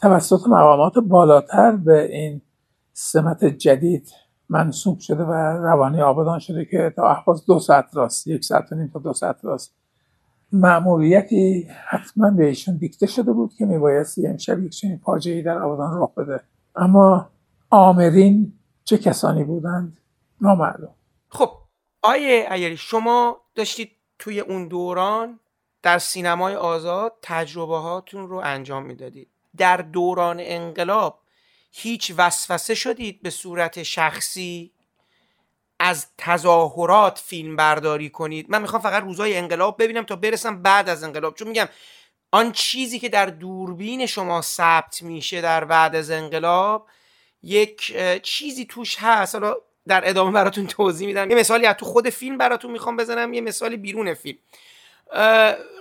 توسط 0.00 0.46
مقامات 0.46 0.98
بالاتر 0.98 1.76
به 1.76 2.16
این 2.16 2.42
سمت 2.92 3.44
جدید 3.44 4.08
منصوب 4.48 4.98
شده 4.98 5.24
و 5.24 5.32
روانی 5.62 6.02
آبادان 6.02 6.38
شده 6.38 6.64
که 6.64 6.92
تا 6.96 7.10
احواز 7.10 7.46
دو 7.46 7.58
ساعت 7.58 7.86
راست 7.92 8.26
یک 8.26 8.44
ساعت 8.44 8.72
و 8.72 8.74
نیم 8.74 8.90
تا 8.92 8.98
دو 8.98 9.12
ساعت 9.12 9.44
راست. 9.44 9.74
مأموریتی 10.52 11.68
حتما 11.88 12.30
به 12.30 12.46
ایشون 12.46 12.76
دیکته 12.76 13.06
شده 13.06 13.32
بود 13.32 13.54
که 13.54 13.66
میبایستی 13.66 14.26
امشب 14.26 14.58
یک 14.58 14.72
چنین 14.72 14.98
فاجعه‌ای 14.98 15.42
در 15.42 15.58
آبادان 15.58 16.02
رخ 16.02 16.14
بده. 16.14 16.40
اما 16.76 17.30
آمرین 17.70 18.52
چه 18.84 18.98
کسانی 18.98 19.44
بودند؟ 19.44 20.00
نامعلوم. 20.40 20.94
خب 21.28 21.50
آیه 22.02 22.48
ایری 22.52 22.76
شما 22.76 23.36
داشتید 23.54 23.90
توی 24.18 24.40
اون 24.40 24.68
دوران 24.68 25.40
در 25.82 25.98
سینمای 25.98 26.54
آزاد 26.54 27.12
تجربه 27.22 27.76
هاتون 27.78 28.28
رو 28.28 28.40
انجام 28.44 28.86
می‌دادید. 28.86 29.29
در 29.56 29.76
دوران 29.76 30.36
انقلاب 30.40 31.20
هیچ 31.72 32.12
وسوسه 32.16 32.74
شدید 32.74 33.22
به 33.22 33.30
صورت 33.30 33.82
شخصی 33.82 34.72
از 35.78 36.06
تظاهرات 36.18 37.18
فیلم 37.18 37.56
برداری 37.56 38.10
کنید؟ 38.10 38.50
من 38.50 38.62
می‌خوام 38.62 38.82
فقط 38.82 39.02
روزای 39.02 39.36
انقلاب 39.36 39.82
ببینم 39.82 40.04
تا 40.04 40.16
برسم 40.16 40.62
بعد 40.62 40.88
از 40.88 41.02
انقلاب. 41.02 41.34
چون 41.34 41.48
میگم 41.48 41.68
آن 42.32 42.52
چیزی 42.52 42.98
که 42.98 43.08
در 43.08 43.26
دوربین 43.26 44.06
شما 44.06 44.42
ثبت 44.42 45.02
میشه 45.02 45.40
در 45.40 45.64
بعد 45.64 45.96
از 45.96 46.10
انقلاب 46.10 46.86
یک 47.42 47.96
چیزی 48.22 48.64
توش 48.64 48.96
هست. 48.98 49.34
حالا 49.34 49.56
در 49.88 50.08
ادامه 50.08 50.32
براتون 50.32 50.66
توضیح 50.66 51.06
میدم. 51.06 51.30
یه 51.30 51.36
مثالی 51.36 51.66
از 51.66 51.76
تو 51.76 51.86
خود 51.86 52.10
فیلم 52.10 52.38
براتون 52.38 52.70
می‌خوام 52.70 52.96
بزنم 52.96 53.32
یه 53.32 53.40
مثالی 53.40 53.76
بیرون 53.76 54.14
فیلم. 54.14 54.38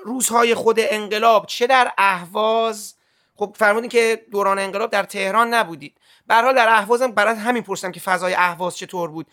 روزهای 0.03 0.55
خود 0.55 0.77
انقلاب 0.79 1.45
چه 1.45 1.67
در 1.67 1.91
اهواز 1.97 2.95
خب 3.39 3.55
فرمودین 3.55 3.89
که 3.89 4.25
دوران 4.31 4.59
انقلاب 4.59 4.91
در 4.91 5.03
تهران 5.03 5.53
نبودید. 5.53 5.97
به 6.27 6.35
حال 6.35 6.55
در 6.55 6.67
اهوازم 6.69 7.11
برای 7.11 7.35
همین 7.35 7.63
پرسیدم 7.63 7.91
که 7.91 7.99
فضای 7.99 8.33
اهواز 8.33 8.77
چطور 8.77 9.11
بود. 9.11 9.27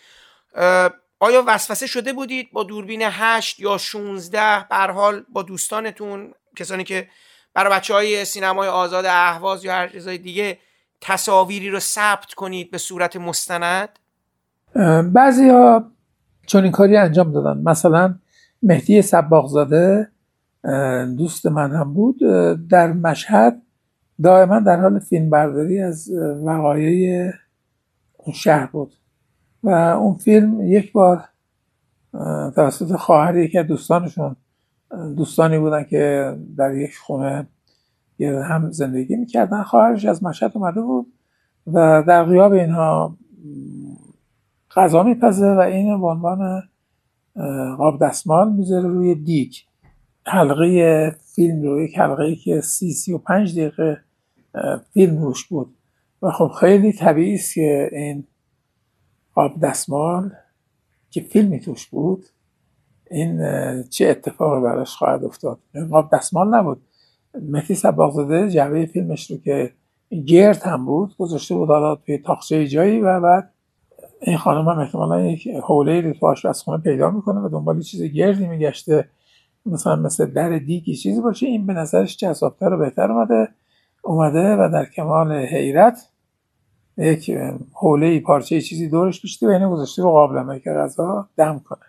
آیا 1.21 1.45
وسوسه 1.47 1.87
شده 1.87 2.13
بودید 2.13 2.53
با 2.53 2.63
دوربین 2.63 3.03
8 3.03 3.61
یا 3.61 3.79
16 3.79 4.67
به 4.71 4.77
حال 4.77 5.25
با 5.33 5.43
دوستانتون 5.43 6.35
کسانی 6.57 6.85
که 6.85 7.09
برای 7.55 7.73
بچه 7.73 7.95
های 7.95 8.25
سینمای 8.25 8.69
آزاد 8.69 9.05
اهواز 9.09 9.65
یا 9.65 9.73
هر 9.73 9.89
چیزای 9.89 10.19
دیگه 10.19 10.59
تصاویری 11.01 11.71
رو 11.71 11.81
ثبت 11.81 12.35
کنید 12.35 12.71
به 12.71 12.79
صورت 12.79 13.17
مستند؟ 13.17 13.89
بعضی 15.13 15.49
ها 15.49 15.85
چون 16.47 16.63
این 16.63 16.73
کاری 16.73 16.97
انجام 16.97 17.33
دادن. 17.33 17.63
مثلا 17.65 18.15
مهدی 18.63 19.03
سباقزاده 19.03 20.11
دوست 21.19 21.47
من 21.47 21.73
هم 21.73 21.95
بود 21.95 22.19
در 22.69 22.93
مشهد 22.93 23.63
دائما 24.23 24.61
در 24.61 24.81
حال 24.81 24.99
فیلم 24.99 25.31
برداری 25.31 25.81
از 25.81 26.11
وقایع 26.45 27.33
اون 28.17 28.35
شهر 28.35 28.67
بود. 28.67 28.95
و 29.63 29.69
اون 29.71 30.15
فیلم 30.15 30.61
یک 30.61 30.93
بار 30.93 31.25
توسط 32.55 32.97
خواهر 32.97 33.37
یکی 33.37 33.59
از 33.59 33.67
دوستانشون 33.67 34.37
دوستانی 35.17 35.59
بودن 35.59 35.85
که 35.85 36.35
در 36.57 36.75
یک 36.75 36.97
خونه 36.97 37.47
هم 38.21 38.71
زندگی 38.71 39.17
می‌کردن. 39.17 39.63
خواهرش 39.63 40.05
از 40.05 40.25
مشهد 40.25 40.53
اومده 40.55 40.81
بود 40.81 41.13
و 41.67 42.03
در 42.07 42.25
غیاب 42.25 42.53
اینها 42.53 43.17
غذا 44.71 45.03
میپزه 45.03 45.55
و 45.55 45.59
این 45.59 46.01
به 46.01 46.07
عنوان 46.07 46.63
قاب 47.77 48.05
دستمال 48.05 48.53
می‌ذاره 48.53 48.89
روی 48.89 49.15
دیگ. 49.15 49.53
حلقه 50.27 51.11
فیلم 51.35 51.63
رو 51.63 51.81
یک 51.81 51.99
حلقه 51.99 52.35
که 52.35 52.61
سی 52.61 52.93
سی 52.93 53.13
و 53.13 53.19
پنج 53.19 53.59
دقیقه 53.59 54.01
فیلم 54.93 55.23
روش 55.23 55.45
بود. 55.45 55.75
و 56.23 56.31
خب 56.31 56.49
خیلی 56.61 56.93
طبیعی 56.93 57.35
است 57.35 57.55
که 57.55 57.89
این 57.93 58.25
آب 59.35 59.61
دستمال 59.61 60.31
که 61.11 61.21
فیلمی 61.21 61.61
توش 61.61 61.87
بود 61.87 62.27
این 63.11 63.43
چه 63.83 64.09
اتفاقی 64.09 64.63
براش 64.63 64.97
خواهد 64.97 65.25
افتاد؟ 65.25 65.59
آب 65.91 66.11
دستمال 66.13 66.55
نبود. 66.55 66.83
مهدی 67.43 67.75
سباقزاده 67.75 68.51
جعبه 68.51 68.87
فیلمش 68.87 69.31
رو 69.31 69.37
که 69.37 69.73
گرد 70.27 70.63
هم 70.63 70.87
بود 70.87 71.17
گذاشته 71.17 71.55
بود 71.55 71.69
حالا 71.69 71.95
توی 71.95 72.19
تاخچه 72.19 72.67
جایی 72.67 73.01
و 73.01 73.21
بعد 73.21 73.51
این 74.21 74.37
خانم 74.37 74.69
هم 74.69 74.79
احتمالا 74.79 75.27
یک 75.27 75.49
حوله 75.49 76.01
رو 76.01 76.13
تو 76.13 76.27
آشپزخونه 76.27 76.83
پیدا 76.83 77.11
می‌کنه 77.11 77.41
و 77.41 77.49
دنبال 77.49 77.81
چیز 77.81 78.03
گردی 78.03 78.47
میگشته 78.47 79.09
مثلا 79.67 79.97
مثل 79.97 80.27
در 80.27 80.59
دیگی 80.59 80.97
چیزی 80.97 81.21
باشه. 81.21 81.47
این 81.47 81.67
به 81.67 81.73
نظرش 81.73 82.17
جذابتر 82.17 82.73
و 82.73 82.79
بهتر 82.79 83.13
اومده. 83.13 83.49
اومده 84.07 84.57
و 84.57 84.69
در 84.73 84.85
کمال 84.85 85.33
حیرت 85.33 86.09
یک 86.97 87.31
حوله 87.73 88.21
پارچه 88.21 88.61
چیزی 88.61 88.89
دورش 88.89 89.23
پیشته 89.23 89.47
و 89.47 89.51
اینه 89.51 89.69
گذاشته 89.69 90.03
رو 90.03 90.11
قابلمه 90.11 90.61
که 90.61 90.71
غذا 90.71 91.29
دم 91.37 91.59
کنه. 91.59 91.87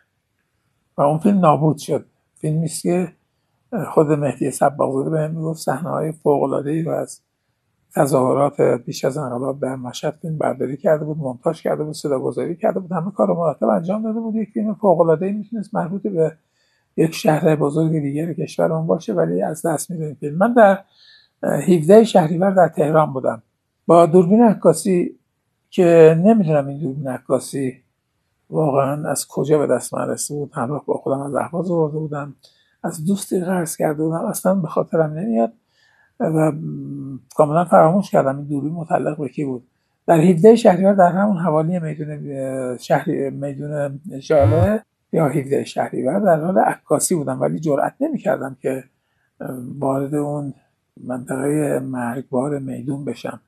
و 0.98 1.02
اون 1.02 1.18
فیلم 1.18 1.40
نابود 1.40 1.78
شد. 1.78 2.06
فیلمی 2.36 2.68
که 2.68 3.12
خود 3.94 4.12
مهدی 4.12 4.52
سباقزاده 4.52 5.10
به 5.10 5.28
می‌گفت 5.28 5.60
صحنه 5.60 5.90
های 5.90 6.12
فوق 6.12 6.44
العاده 6.44 6.84
رو 6.84 6.92
از 6.92 7.22
تظاهرات 7.96 8.62
بیش 8.62 9.06
از 9.06 9.18
انقلاب 9.18 9.60
در 9.60 9.76
مشهد 9.76 10.18
فیلم 10.22 10.38
برداری 10.38 10.78
کرده 10.78 11.06
بود 11.06 11.18
مونتاژ 11.18 11.62
کرده 11.62 11.84
بود 11.84 11.94
صدا 11.94 12.20
گذاری 12.20 12.56
کرده 12.56 12.80
بود 12.80 12.92
همه 12.92 13.12
کار 13.12 13.34
مرتب 13.34 13.70
انجام 13.70 14.04
داده 14.04 14.20
بود. 14.20 14.36
یک 14.36 14.50
فیلم 14.50 14.74
فوق 14.74 15.00
العاده 15.02 15.32
می‌تونست 15.32 15.76
مربوط 15.76 16.02
به 16.08 16.38
یک 16.98 17.16
شهر 17.16 17.56
بزرگ 17.56 17.92
دیگر 17.92 18.34
کشور 18.34 18.74
اون 18.74 18.88
باشه 18.88 19.14
ولی 19.14 19.42
از 19.42 19.66
دست 19.66 19.92
میده 19.92 20.14
فیلم. 20.20 20.38
من 20.38 20.54
در 20.54 20.80
17 21.44 22.04
شهریور 22.04 22.52
در 22.52 22.68
تهران 22.68 23.14
بودم. 23.14 23.44
با 23.86 24.06
دوربین 24.06 24.44
عکاسی 24.44 25.20
که 25.70 26.18
نمی‌دونم 26.26 26.68
این 26.68 26.80
دوربین 26.80 27.08
عکاسی 27.08 27.84
واقعا 28.50 29.10
از 29.10 29.28
کجا 29.28 29.58
به 29.58 29.68
دست 29.68 29.94
من 29.94 30.10
رسید. 30.10 30.38
بود 30.38 30.52
همراه 30.54 30.86
با 30.86 30.94
خودم 30.94 31.20
از 31.20 31.36
احواز 31.36 31.72
آورده 31.72 31.98
بودم. 31.98 32.36
از 32.84 33.06
دوستی 33.06 33.40
قرض 33.40 33.78
کرده 33.78 34.04
بودم. 34.04 34.26
اصلا 34.26 34.56
به 34.56 34.68
خاطرم 34.68 35.14
نمیاد 35.14 35.54
و 36.20 36.52
کاملا 37.36 37.66
فراموش 37.66 38.12
کردم 38.12 38.38
این 38.38 38.48
دوربین 38.48 38.74
متعلق 38.74 39.18
به 39.18 39.30
کی 39.30 39.46
بود. 39.46 39.68
در 40.08 40.20
17 40.20 40.56
شهریور 40.56 40.94
در 40.94 41.12
همون 41.12 41.38
حوالی 41.38 41.80
میدون 41.80 42.78
شهری 42.78 43.30
میدون 43.30 44.00
ژاله 44.20 44.84
یا 45.12 45.28
17 45.28 45.64
شهریور 45.64 46.20
در 46.20 46.46
حال 46.46 46.60
عکاسی 46.60 47.16
بودم. 47.16 47.42
ولی 47.42 47.60
جرئت 47.60 47.94
نمی‌کردم 48.00 48.58
که 48.62 48.84
وارد 49.80 50.16
اون 50.16 50.54
منطقه 51.04 51.80
مرگبار 51.80 52.60
میدون 52.60 53.06
بشم. 53.06 53.40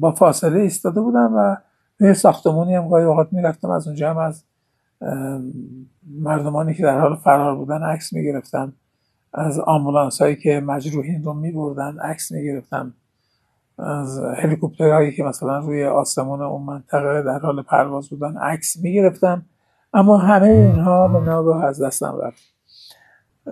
با 0.00 0.12
فاصله 0.12 0.60
ایستاده 0.60 1.00
بودم 1.00 1.34
و 1.36 1.56
توی 1.98 2.14
ساختمونی 2.14 2.74
هم 2.74 2.88
گاهی 2.88 3.04
اوقات 3.04 3.32
می‌رفتم. 3.32 3.70
از 3.70 3.86
اونجا 3.86 4.10
هم 4.10 4.18
از 4.18 4.44
مردمانی 6.20 6.74
که 6.74 6.82
در 6.82 7.00
حال 7.00 7.16
فرار 7.16 7.56
بودن 7.56 7.82
عکس 7.82 8.12
می‌گرفتم. 8.12 8.72
از 9.34 9.58
آمبولانس 9.58 10.22
هایی 10.22 10.36
که 10.36 10.60
مجروحین 10.60 11.24
رو 11.24 11.34
میبردن 11.34 11.98
عکس 11.98 12.32
می‌گرفتم. 12.32 12.94
از 13.78 14.18
هلیکوپترهایی 14.18 15.12
که 15.12 15.22
مثلا 15.22 15.58
روی 15.58 15.84
آسمون 15.84 16.42
اون 16.42 16.62
منطقه 16.62 17.22
در 17.22 17.38
حال 17.38 17.62
پرواز 17.62 18.08
بودن 18.08 18.36
عکس 18.36 18.76
می‌گرفتم. 18.76 19.42
اما 19.94 20.16
همه 20.16 20.46
اینها 20.46 21.08
به 21.08 21.20
ناگاه 21.20 21.64
از 21.64 21.82
دستم 21.82 22.18
رفت. 22.22 22.42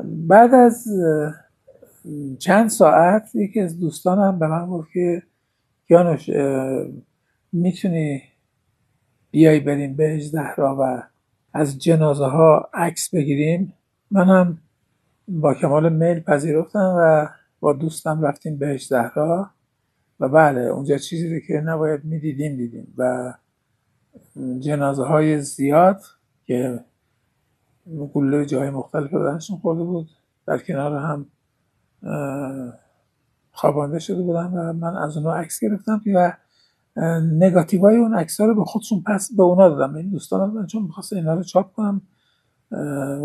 بعد 0.04 0.54
از 0.54 0.88
چند 2.38 2.68
ساعت 2.68 3.34
یکی 3.34 3.60
از 3.60 3.80
دوستانم 3.80 4.38
به 4.38 4.46
من 4.46 4.66
گفت 4.66 4.92
که 4.92 5.22
یانوش 5.88 6.30
می‌تونی 7.52 8.22
بیای 9.30 9.60
بریم 9.60 9.96
به 9.96 10.18
زهرا 10.18 10.76
و 10.80 11.02
از 11.52 11.78
جنازه 11.78 12.24
ها 12.24 12.70
عکس 12.74 13.14
بگیریم. 13.14 13.72
منم 14.10 14.58
با 15.28 15.54
کمال 15.54 15.92
میل 15.92 16.20
پذیرفتم 16.20 16.94
و 16.98 17.28
با 17.60 17.72
دوستم 17.72 18.22
رفتیم 18.22 18.56
به 18.56 18.76
زهرا 18.76 19.50
و 20.20 20.28
بله 20.28 20.60
اونجا 20.60 20.98
چیزی 20.98 21.40
که 21.40 21.54
نباید 21.54 22.04
می‌دیدیم 22.04 22.56
دیدیم 22.56 22.94
و 22.98 23.32
جنازه 24.60 25.04
های 25.04 25.40
زیاد 25.40 26.00
که 26.46 26.80
گله 28.14 28.46
جای 28.46 28.70
مختلف 28.70 29.14
بدنشون 29.14 29.56
خورده 29.58 29.82
بود 29.82 30.08
در 30.46 30.58
کنار 30.58 30.96
هم 30.96 31.26
خوابانده 33.52 33.98
شده 33.98 34.22
بودن 34.22 34.46
و 34.46 34.72
من 34.72 34.96
از 34.96 35.16
اونها 35.16 35.34
عکس 35.34 35.60
گرفتم 35.60 36.00
و 36.14 36.32
نگاتیو 37.32 37.80
های 37.80 37.96
اون 37.96 38.14
عکس 38.14 38.40
رو 38.40 38.54
به 38.54 38.64
خودشون 38.64 39.02
پس 39.06 39.32
به 39.36 39.42
اونا 39.42 39.68
دادم. 39.68 39.94
این 39.94 40.10
دوستان 40.10 40.50
من 40.50 40.66
چون 40.66 40.82
می‌خواست 40.82 41.12
اینا 41.12 41.34
رو 41.34 41.42
چاپ 41.42 41.72
کنم 41.72 42.02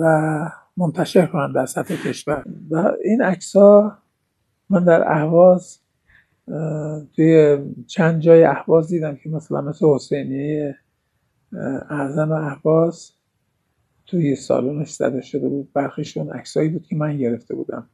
و 0.01 0.49
منتشر 0.77 1.25
کنم 1.25 1.53
در 1.53 1.65
سطح 1.65 1.95
کشور. 1.95 2.45
و 2.71 2.91
این 3.03 3.21
عکس 3.21 3.55
ها 3.55 3.97
من 4.69 4.83
در 4.83 5.11
اهواز 5.11 5.79
توی 7.15 7.59
چند 7.87 8.19
جای 8.19 8.43
اهواز 8.43 8.87
دیدم 8.87 9.15
که 9.15 9.29
مثلا 9.29 9.61
مثل 9.61 9.85
حسینیه 9.85 10.75
اعظم 11.89 12.31
اهواز 12.31 13.11
توی 14.05 14.35
سالونش 14.35 14.91
زده 14.91 15.21
شده 15.21 15.49
بود. 15.49 15.73
برخیشون 15.73 16.29
عکسایی 16.29 16.69
بود 16.69 16.87
که 16.87 16.95
من 16.95 17.17
گرفته 17.17 17.55
بودم. 17.55 17.89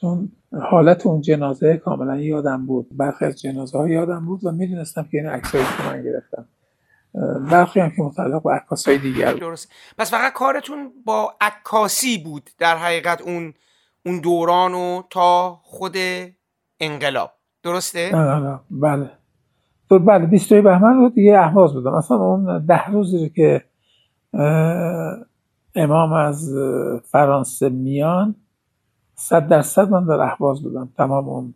چون 0.00 0.32
حالت 0.70 1.06
اون 1.06 1.20
جنازه 1.20 1.76
کاملا 1.76 2.20
یادم 2.20 2.66
بود. 2.66 2.96
برخی 2.96 3.24
از 3.24 3.40
جنازه 3.40 3.78
ها 3.78 3.88
یادم 3.88 4.26
بود 4.26 4.44
و 4.44 4.52
می‌دونستم 4.52 5.02
که 5.02 5.18
این 5.18 5.26
عکسایی 5.26 5.64
که 5.64 5.82
من 5.82 6.02
گرفتم. 6.02 6.48
برخی 7.50 7.80
هم 7.80 7.90
که 7.90 8.02
متعلق 8.02 8.42
به 8.42 8.60
های 8.86 8.98
دیگر 8.98 9.32
درست 9.32 9.72
پس 9.98 10.10
فقط 10.10 10.32
کارتون 10.32 10.92
با 11.04 11.34
عکاسی 11.40 12.18
بود 12.18 12.50
در 12.58 12.76
حقیقت 12.76 13.22
اون 13.22 13.54
اون 14.06 14.20
دوران 14.20 14.74
و 14.74 15.02
تا 15.10 15.60
خود 15.62 15.96
انقلاب. 16.80 17.30
درسته؟ 17.62 18.16
نه 18.16 18.40
نه 18.40 18.60
بله. 18.70 19.10
تو 19.88 19.98
بله 19.98 20.26
22 20.26 20.62
بهمن 20.62 20.96
رو 20.96 21.08
دیگه 21.08 21.38
اهواز 21.38 21.72
بودم. 21.72 21.94
اصلا 21.94 22.16
اون 22.16 22.66
ده 22.66 22.86
روزی 22.86 23.28
که 23.28 23.64
امام 25.74 26.12
از 26.12 26.54
فرانسه 27.10 27.68
میان 27.68 28.34
صد 29.20 29.48
درصد 29.48 29.88
من 29.88 30.06
در 30.06 30.20
احواز 30.20 30.62
بودم 30.62 30.92
تمام 30.96 31.28
اون 31.28 31.54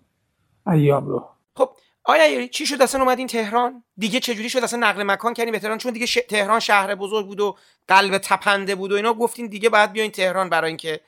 ایام 0.66 1.06
رو. 1.06 1.24
خب 1.56 1.68
آیا 2.04 2.46
چی 2.46 2.66
شد؟ 2.66 2.82
اصلا 2.82 3.02
اومدین 3.02 3.26
تهران؟ 3.26 3.82
دیگه 3.96 4.20
چجوری 4.20 4.48
شد؟ 4.48 4.58
اصلا 4.58 4.88
نقل 4.88 5.02
مکان 5.02 5.34
کردین 5.34 5.52
به 5.52 5.58
تهران؟ 5.58 5.78
چون 5.78 5.92
دیگه 5.92 6.06
تهران 6.28 6.60
شهر 6.60 6.94
بزرگ 6.94 7.26
بود 7.26 7.40
و 7.40 7.54
قلب 7.88 8.18
تپنده 8.18 8.74
بود 8.74 8.92
و 8.92 8.94
اینا 8.94 9.14
گفتین 9.14 9.46
دیگه 9.46 9.68
باید 9.68 9.92
بیاین 9.92 10.10
تهران 10.10 10.48
برای 10.48 10.68
اینکه 10.68 11.00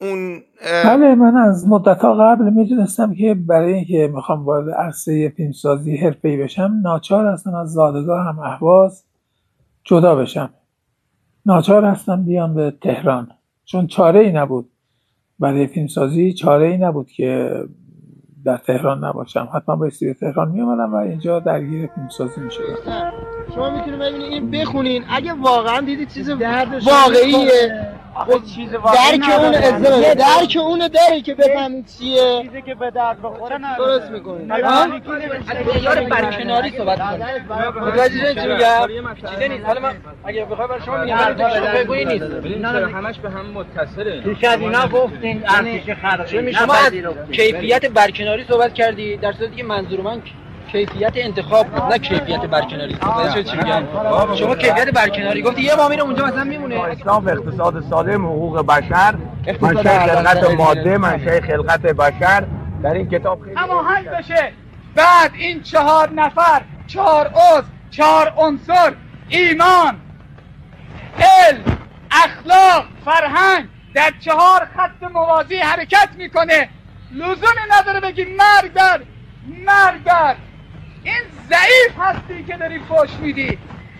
اون 0.00 0.42
بله 0.84 1.14
من 1.14 1.36
از 1.36 1.68
مدت 1.68 2.00
ها 2.00 2.14
قبل 2.14 2.50
می‌دونستم 2.50 3.14
که 3.14 3.34
برای 3.34 3.72
اینکه 3.74 4.10
می‌خوام 4.14 4.44
وارد 4.44 4.70
عرصه 4.70 5.28
فیلمسازی 5.36 6.14
ای 6.24 6.36
بشم 6.36 6.80
ناچار 6.82 7.26
هستم 7.26 7.54
از 7.54 7.72
زادگاه 7.72 8.26
هم 8.26 8.38
احواز 8.38 9.04
جدا 9.84 10.14
بشم. 10.14 10.54
ناچار 11.46 11.84
هستم 11.84 12.24
بیام 12.24 12.54
به 12.54 12.70
تهران. 12.82 13.30
چون 13.64 13.86
چاره 13.86 14.20
ای 14.20 14.32
نبود. 14.32 14.70
برای 15.40 15.66
فیلمسازی 15.66 16.32
چاره 16.32 16.66
ای 16.66 16.76
نبود 16.78 17.10
که 17.10 17.50
در 18.44 18.56
تهران 18.56 19.04
نباشم. 19.04 19.48
حتما 19.54 19.76
بایستی 19.76 20.06
به 20.06 20.14
تهران 20.14 20.50
می 20.50 20.60
و 20.60 20.94
اینجا 20.94 21.40
درگیر 21.40 21.90
فیلمسازی 21.94 22.40
می 22.40 22.50
شدم 22.50 23.12
شما 23.54 23.70
می‌تونید 23.70 24.00
ببینید 24.00 24.32
این 24.32 24.50
بخونین. 24.50 25.02
اگه 25.08 25.32
واقعا 25.32 25.80
دیدید 25.80 26.08
چیز 26.08 26.28
واقعیه. 26.28 27.99
چیز 28.54 28.70
درک 28.72 29.40
اون 29.40 29.54
ازدواج 29.54 30.04
درک 30.04 30.56
اون 30.60 30.78
داره 30.78 31.20
که 31.20 31.34
بفهمید 31.34 31.86
چیه. 31.98 32.42
چیزی 32.42 32.62
که 32.62 32.74
به 32.74 32.90
درد 32.90 33.22
بخوره 33.22 33.58
درست 33.78 34.10
می‌کنید 34.10 34.50
یار 35.82 36.00
برکناری 36.00 36.70
صحبت 36.70 36.98
کنیم 36.98 37.24
متوجه 37.86 38.34
چی 38.34 38.46
میگم؟ 38.46 39.14
چیزی 39.30 39.48
نیست. 39.48 39.64
حالا 39.64 39.80
من 39.80 39.96
اگه 40.24 40.44
بخوای 40.44 40.68
برای 40.68 40.80
شما 40.86 40.96
میگم 40.96 41.16
تو 41.16 41.78
بگویی 41.78 42.04
نیست. 42.04 42.24
همش 42.64 43.18
به 43.18 43.30
هم 43.30 43.46
متصله. 43.46 44.20
پیش 44.20 44.44
از 44.44 44.60
اینا 44.60 44.88
گفتین 44.88 45.42
ارتش 45.48 45.90
خرقی. 46.02 46.52
شما 46.52 46.74
از 46.74 46.92
کیفیت 47.32 47.86
برکناری 47.86 48.44
صحبت 48.44 48.74
کردی 48.74 49.16
در 49.16 49.32
صورتی 49.32 49.56
که 49.56 49.64
منظور 49.64 50.00
من 50.00 50.22
کیفیت 50.72 51.12
انتخاب 51.14 51.92
نه 51.92 51.98
کیفیت 51.98 52.40
برکناری. 52.40 52.96
چی 53.44 53.56
میگم؟ 53.56 53.84
شما 54.34 54.54
کیفیت 54.54 54.88
برکناری 54.88 55.42
گفتی 55.42 55.62
یه 55.62 55.74
ما 55.74 55.88
میره 55.88 56.02
اونجا 56.02 56.26
مثلا 56.26 56.44
میمونه. 56.44 56.80
اسلام 56.80 57.28
اقتصاد 57.28 57.84
سالم 57.90 58.26
حقوق 58.26 58.66
بشر 58.66 59.14
منشه 59.60 59.98
خلقت 59.98 60.50
ماده 60.50 60.98
منشه 60.98 61.40
خلقت 61.40 61.80
بشر. 61.80 62.44
در 62.82 62.92
این 62.92 63.10
کتاب 63.10 63.42
خیلی 63.42 63.56
هماهنگ 63.56 64.08
بشه. 64.08 64.52
بعد 64.94 65.30
این 65.34 65.62
چهار 65.62 66.10
نفر 66.10 66.62
چهار 66.86 67.26
عضو 67.26 67.66
چهار 67.90 68.32
عنصر 68.36 68.92
ایمان 69.28 70.00
علم 71.18 71.78
اخلاق 72.10 72.84
فرهنگ 73.04 73.68
در 73.94 74.12
چهار 74.20 74.68
خط 74.76 75.10
موازی 75.12 75.56
حرکت 75.56 76.08
می‌کنه. 76.16 76.68
لزومی 77.12 77.60
نداره 77.70 78.00
بگی 78.00 78.24
مرگ 78.24 78.72
در 78.72 79.00
مرگ 79.66 80.04
در. 80.04 80.34
این 81.04 81.22
ضعیف 81.48 81.98
هستی 81.98 82.44
که 82.44 82.56
داری 82.56 82.78
فوش 82.78 83.10
میدی. 83.20 83.58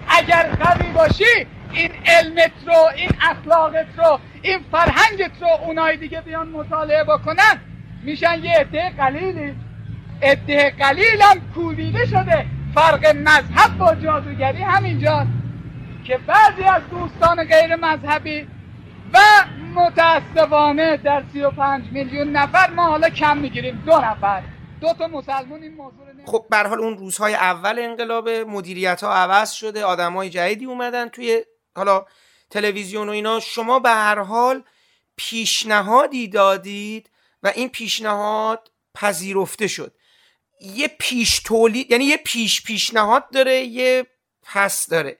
اگر 0.08 0.42
قوی 0.60 0.92
باشی 0.92 1.46
این 1.72 1.90
علمت 2.06 2.52
رو 2.66 2.88
این 2.96 3.10
اخلاقت 3.20 3.86
رو 3.96 4.18
این 4.42 4.58
فرهنگت 4.72 5.30
رو 5.40 5.48
اونای 5.66 5.96
دیگه 5.96 6.20
بیان 6.20 6.48
مطالعه 6.48 7.04
بکنن. 7.04 7.60
میشن 8.02 8.44
یه 8.44 8.50
عده 8.50 8.90
قلیلی. 8.90 9.54
عده 10.22 10.70
قلیلم 10.70 11.52
کوبیده 11.54 12.06
شده. 12.06 12.46
فرق 12.74 13.06
مذهب 13.06 13.78
با 13.78 13.94
جادوگری 13.94 14.62
همینجاست 14.62 15.30
که 16.04 16.18
بعضی 16.26 16.62
از 16.62 16.82
دوستان 16.90 17.44
غیر 17.44 17.76
مذهبی 17.76 18.46
و 19.12 19.18
متاسفانه 19.74 20.96
در 20.96 21.22
35 21.32 21.84
میلیون 21.92 22.28
نفر 22.28 22.70
ما 22.70 22.86
حالا 22.86 23.08
کم 23.08 23.36
می‌گیریم. 23.36 23.82
دو 23.86 24.00
نفر. 24.00 24.42
دو 24.80 24.92
تا 24.98 25.06
مسلمون 25.06 25.62
این 25.62 25.74
موضوع 25.74 26.09
خب 26.30 26.46
به 26.50 26.56
حال 26.56 26.80
اون 26.80 26.98
روزهای 26.98 27.34
اول 27.34 27.78
انقلاب 27.78 28.28
مدیریت 28.28 29.02
ها 29.02 29.14
عوض 29.14 29.50
شده 29.50 29.84
آدمای 29.84 30.30
جدیدی 30.30 30.64
اومدن 30.64 31.08
توی 31.08 31.44
حالا 31.76 32.06
تلویزیون 32.50 33.08
و 33.08 33.12
اینا. 33.12 33.40
شما 33.40 33.78
به 33.78 33.90
هر 33.90 34.18
حال 34.18 34.64
پیشنهادی 35.16 36.28
دادید 36.28 37.10
و 37.42 37.52
این 37.54 37.68
پیشنهاد 37.68 38.70
پذیرفته 38.94 39.66
شد. 39.66 39.94
یه 40.60 40.88
پیش 40.88 41.38
تولید 41.38 41.90
یعنی 41.90 42.04
یه 42.04 42.16
پیش 42.16 42.62
پیشنهاد 42.62 43.30
داره 43.30 43.60
یه 43.60 44.06
پس 44.42 44.88
داره. 44.88 45.18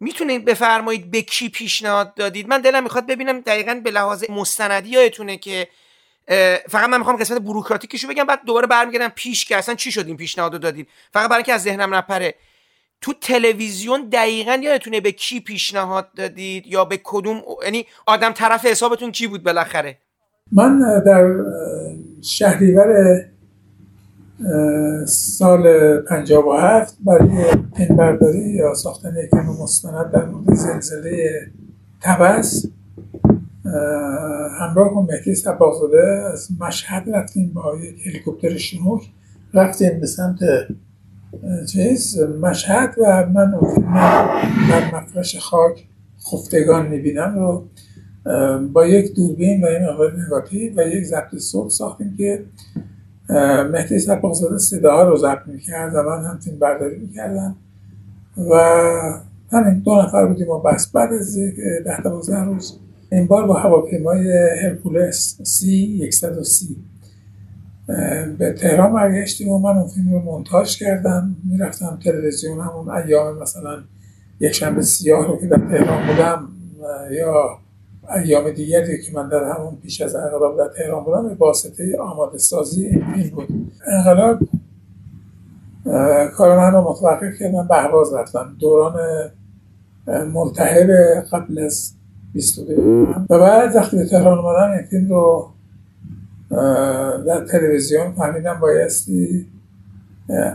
می‌تونید 0.00 0.44
بفرمایید 0.44 1.10
به 1.10 1.22
کی 1.22 1.48
پیشنهاد 1.48 2.14
دادید؟ 2.14 2.48
من 2.48 2.60
دلم 2.60 2.82
می‌خواد 2.82 3.06
ببینم 3.06 3.40
دقیقا 3.40 3.74
به 3.84 3.90
لحاظ 3.90 4.24
مستندی 4.30 4.88
یادتونه 4.88 5.36
که 5.36 5.68
فقط 6.68 6.88
من 6.88 6.98
می‌خوام 6.98 7.16
قسمت 7.16 7.38
بروکراتیکشو 7.42 8.08
بگم 8.08 8.24
بعد 8.24 8.40
دوباره 8.46 8.66
برمیگردم 8.66 9.12
پیش 9.14 9.44
که 9.44 9.56
اصلا 9.56 9.74
چی 9.74 9.92
شد 9.92 10.06
این 10.06 10.16
پیشنهادو 10.16 10.58
دادید 10.58 10.88
فقط 11.12 11.30
برای 11.30 11.36
اینکه 11.36 11.52
از 11.52 11.62
ذهنم 11.62 11.94
نپره. 11.94 12.34
تو 13.00 13.12
تلویزیون 13.20 14.08
دقیقا 14.08 14.60
یادتونه 14.62 15.00
به 15.00 15.12
کی 15.12 15.40
پیشنهاد 15.40 16.08
دادید 16.16 16.66
یا 16.66 16.84
به 16.84 17.00
کدوم؟ 17.04 17.42
یعنی 17.64 17.86
آدم 18.06 18.32
طرف 18.32 18.66
حسابتون 18.66 19.12
کی 19.12 19.26
بود 19.26 19.42
بالاخره؟ 19.42 19.98
من 20.52 21.02
در 21.06 21.36
شهریور 22.22 23.20
سال 25.06 25.96
57 26.00 26.96
برای 27.00 27.56
برداری 27.90 28.38
یا 28.38 28.74
ساختن 28.74 29.14
یک 29.24 29.34
مستند 29.34 30.12
در 30.12 30.24
مورد 30.24 30.54
زلزله 30.54 31.46
تبس 32.00 32.66
همراه 34.60 34.94
با 34.94 35.02
مهدی 35.02 35.34
سباقزاده 35.34 36.30
از 36.32 36.48
مشهد 36.60 37.10
رفتیم 37.14 37.52
با 37.54 37.76
یک 37.76 38.06
هلیکوپتر 38.06 38.56
شنوک. 38.56 39.02
رفتیم 39.54 40.00
به 40.00 40.06
سمت 40.06 40.38
چیز؟ 41.72 42.20
مشهد 42.20 42.94
و 43.02 43.26
من 43.26 43.50
در 44.70 44.94
مفرش 44.94 45.38
خاک 45.38 45.84
خفتگان 46.30 46.86
می‌بینم 46.86 47.38
رو 47.38 47.64
با 48.72 48.86
یک 48.86 49.14
دوربین 49.14 49.64
و 49.64 49.70
یک 49.70 49.82
مقدار 49.82 50.24
نگاتیو 50.26 50.80
و 50.80 50.86
یک 50.86 51.04
ضبط 51.04 51.38
صوت 51.38 51.70
ساختیم 51.70 52.14
که 52.18 52.44
مهدی 53.72 53.98
سباقزاده 53.98 54.58
صداها 54.58 55.02
رو 55.02 55.16
ضبط 55.16 55.46
می‌کرد 55.46 55.94
و 55.94 56.02
من 56.02 56.24
هم 56.24 56.38
فیلم 56.38 56.58
برداری 56.58 56.98
می‌کردم 56.98 57.56
و 58.50 58.54
همین 59.52 59.78
دو 59.78 60.02
نفر 60.02 60.26
بودیم 60.26 60.48
و 60.48 60.58
بس 60.58 60.92
بعد 60.92 61.12
از 61.12 61.38
ده 61.84 62.00
دوازده 62.02 62.44
روز 62.44 62.78
این 63.12 63.26
بار 63.26 63.46
با 63.46 63.54
هواپیمای 63.54 64.32
هرکولس 64.62 65.42
سی 65.42 66.10
130 66.12 66.76
به 68.38 68.52
تهران 68.52 68.92
برگشتیم 68.92 69.48
و 69.48 69.58
من 69.58 69.76
اون 69.76 69.88
فیلم 69.88 70.12
رو 70.12 70.18
مونتاژ 70.18 70.76
کردم. 70.76 71.36
می‌رفتم 71.44 71.98
تلویزیون 72.04 72.60
همون 72.60 72.90
ایام 72.90 73.38
مثلا 73.42 73.78
یک 74.40 74.52
شنبه 74.52 74.82
سیاه 74.82 75.26
رو 75.26 75.36
که 75.40 75.46
در 75.46 75.56
تهران 75.56 76.06
بودم 76.06 76.48
یا 77.10 77.58
ایام 78.16 78.50
دیگری 78.50 79.02
که 79.02 79.12
من 79.14 79.28
در 79.28 79.44
همون 79.44 79.76
پیش 79.82 80.00
از 80.00 80.14
انقلاب 80.14 80.58
در 80.58 80.68
تهران 80.76 81.04
بودم 81.04 81.28
به 81.28 81.34
واسطه 81.34 81.98
آماده 81.98 82.38
سازی 82.38 82.86
این 82.86 83.04
فیلم 83.14 83.30
بود. 83.30 83.72
انقلاب 83.86 84.38
کار 86.32 86.58
من 86.58 86.72
رو 86.72 86.90
متوقف 86.90 87.38
کردم 87.40 87.68
بهواز 87.68 88.14
رفتم. 88.14 88.56
دوران 88.60 89.00
ملتحب 90.06 90.90
قبل 91.32 91.58
از 91.58 91.92
22 92.32 93.06
و 93.30 93.38
بعد 93.38 93.76
وقتی 93.76 93.96
به 93.96 94.04
تهران 94.04 94.38
اومدم 94.38 94.70
این 94.70 94.82
فیلم 94.82 95.08
رو 95.08 95.50
در 97.26 97.44
تلویزیون 97.44 98.12
فهمیدم 98.12 98.60
بایستی 98.60 99.46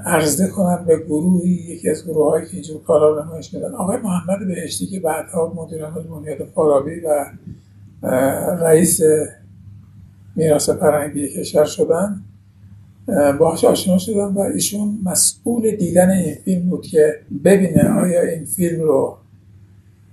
عرضه 0.05 0.47
کنم 0.47 0.85
به 0.87 0.97
گروهی 0.97 1.49
یکی 1.49 1.89
از 1.89 2.05
گروه 2.05 2.31
هایی 2.31 2.45
که 2.45 2.53
اینجور 2.53 2.83
کارا 2.83 3.15
رو 3.15 3.25
نمایش 3.25 3.53
میدن. 3.53 3.73
آقای 3.73 3.97
محمد 3.97 4.47
بهشتی 4.47 4.85
که 4.85 4.99
بعدها 4.99 5.53
مدیر 5.55 5.85
عامل 5.85 6.03
بنیاد 6.03 6.47
فارابی 6.55 6.99
و 6.99 7.25
رئیس 8.61 9.01
میراث 10.35 10.69
فرهنگی 10.69 11.29
کشور 11.29 11.65
شدن 11.65 12.21
باهاش 13.39 13.65
آشنا 13.65 13.97
شدم 13.97 14.37
و 14.37 14.39
ایشون 14.39 14.99
مسئول 15.03 15.75
دیدن 15.75 16.09
این 16.09 16.35
فیلم 16.35 16.69
بود 16.69 16.81
که 16.81 17.19
ببینه 17.43 17.89
آیا 17.89 18.21
این 18.21 18.45
فیلم 18.45 18.81
رو 18.81 19.17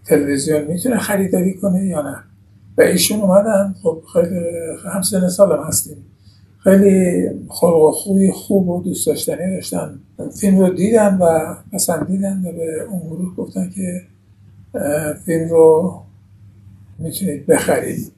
تلویزیون 0.07 0.65
می‌تونه 0.65 0.99
خریداری 0.99 1.55
کنه 1.55 1.87
یا 1.87 2.03
نه؟ 2.03 2.17
و 2.79 2.83
ایشون 2.83 3.21
اومدن. 3.21 3.75
خب 3.83 4.03
خیلی 4.12 4.41
همسن 4.85 5.29
سالم 5.29 5.62
هستیم. 5.62 5.97
خیلی 6.59 7.29
خلق 7.49 7.77
و 7.77 7.91
خوی 7.91 8.33
خوب 8.33 8.69
و 8.69 8.83
دوست 8.83 9.07
داشتنی 9.07 9.55
داشتن. 9.55 9.99
فیلم 10.41 10.59
رو 10.59 10.75
دیدن 10.75 11.19
و 11.21 11.55
پسندیدن 11.73 12.45
و 12.47 12.53
به 12.53 12.83
اون 12.91 13.01
گروه 13.01 13.37
گفتن 13.37 13.71
که 13.71 14.03
فیلم 15.25 15.49
رو 15.49 16.01
می‌تونید 16.99 17.47
بخرید. 17.47 18.12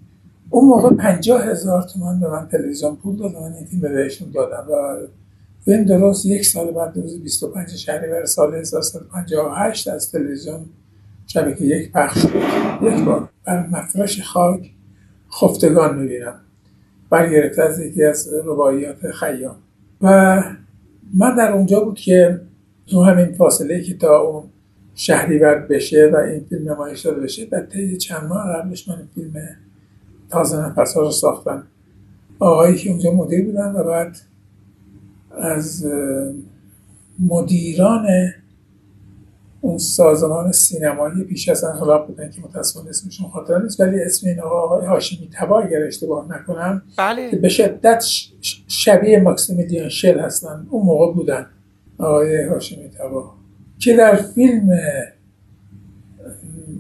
اون 0.51 0.65
موقع 0.65 0.97
پنجاه 0.97 1.45
هزار 1.45 1.83
تومن 1.83 2.21
به 2.21 2.29
من 2.31 2.49
تلویزیون 2.49 2.97
پول 2.97 3.17
داد 3.17 3.33
من 3.33 3.53
این 3.53 3.67
فیلم 3.67 3.83
بهشون 3.83 4.31
دادم. 4.31 4.67
و 4.73 4.97
فیلم 5.65 5.85
درست 5.85 6.27
یک 6.27 6.47
سال 6.47 6.71
بعد 6.71 6.97
روز 6.97 7.23
25 7.23 7.71
شهریور 7.71 8.25
سال 8.25 8.55
1358 8.55 9.89
از 9.89 10.13
تلویزیون 10.13 10.61
شبکه 11.27 11.65
یک 11.65 11.93
پخش 11.93 12.25
یک 12.83 13.05
بار 13.05 13.29
بر 13.47 13.67
مفرش 13.67 14.23
خاک 14.23 14.71
خفتگان 15.33 15.99
می‌بینم. 15.99 16.41
برگرفته 17.11 17.63
از 17.63 17.81
یکی 17.81 18.05
از 18.05 18.29
رباعیات 18.47 19.11
خیام. 19.11 19.57
و 20.03 20.43
من 21.15 21.37
در 21.37 21.53
اونجا 21.53 21.81
بود 21.81 21.99
که 21.99 22.41
تو 22.87 23.03
همین 23.03 23.33
فاصله 23.33 23.83
که 23.83 23.95
تا 23.95 24.19
اون 24.19 24.45
شهریور 24.95 25.55
بشه 25.55 26.11
و 26.13 26.17
این 26.17 26.45
فیلم 26.49 26.73
نمایش 26.73 27.01
داده 27.01 27.21
بشه 27.21 27.45
در 27.45 27.67
طی 27.67 27.97
چند 27.97 28.29
ماه 28.29 28.53
قبلش 28.53 28.89
من 28.89 29.09
فیلم 29.15 29.33
تازه 30.31 30.67
نفس 30.67 30.97
رو 30.97 31.11
ساختم. 31.11 31.67
آقایی 32.39 32.77
که 32.77 32.91
اونجا 32.91 33.13
مدیر 33.13 33.45
بودن 33.45 33.73
و 33.73 33.85
بعد 33.85 34.17
از 35.39 35.87
مدیران 37.19 38.07
اون 39.65 39.79
سازمان 39.79 40.53
سینمایی 40.53 41.25
پیش 41.25 41.49
از 41.49 41.65
انقلاب 41.65 42.07
بودن 42.07 42.31
که 42.31 42.41
متاسفانه 42.41 42.89
اسمشون 42.89 43.31
خاطر 43.31 43.59
نیست 43.59 43.81
ولی 43.81 44.01
اسم 44.01 44.29
این 44.29 44.41
آقای 44.41 44.87
هاشمی 44.87 45.31
تبا 45.33 45.61
اگر 45.61 45.83
اشتباه 45.83 46.27
نکنم 46.33 46.83
بله. 46.99 47.31
که 47.31 47.37
به 47.37 47.49
شدت 47.49 48.05
شبیه 48.69 49.21
ماکسیمیلیان 49.21 49.89
شل 49.89 50.21
هستن 50.21 50.67
اون 50.71 50.87
موقع 50.87 51.13
بودن 51.13 51.47
آقای 51.99 52.45
هاشمی 52.45 52.89
تبا. 52.89 53.35
که 53.79 53.97
در 53.97 54.17
فیلم 54.17 54.69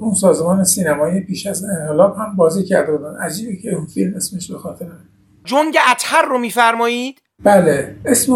اون 0.00 0.14
سازمان 0.14 0.64
سینمایی 0.64 1.20
پیش 1.20 1.46
از 1.46 1.64
انقلاب 1.64 2.16
هم 2.16 2.36
بازی 2.36 2.64
کرده 2.64 2.92
بودن. 2.92 3.16
عجیبه 3.16 3.56
که 3.56 3.74
اون 3.74 3.86
فیلم 3.86 4.14
اسمش 4.14 4.50
به 4.50 4.58
خاطر 4.58 4.86
جنگ 5.44 5.76
اطهر 5.90 6.22
رو 6.22 6.38
میفرمایید؟ 6.38 7.23
بله 7.42 7.96
اسم 8.04 8.32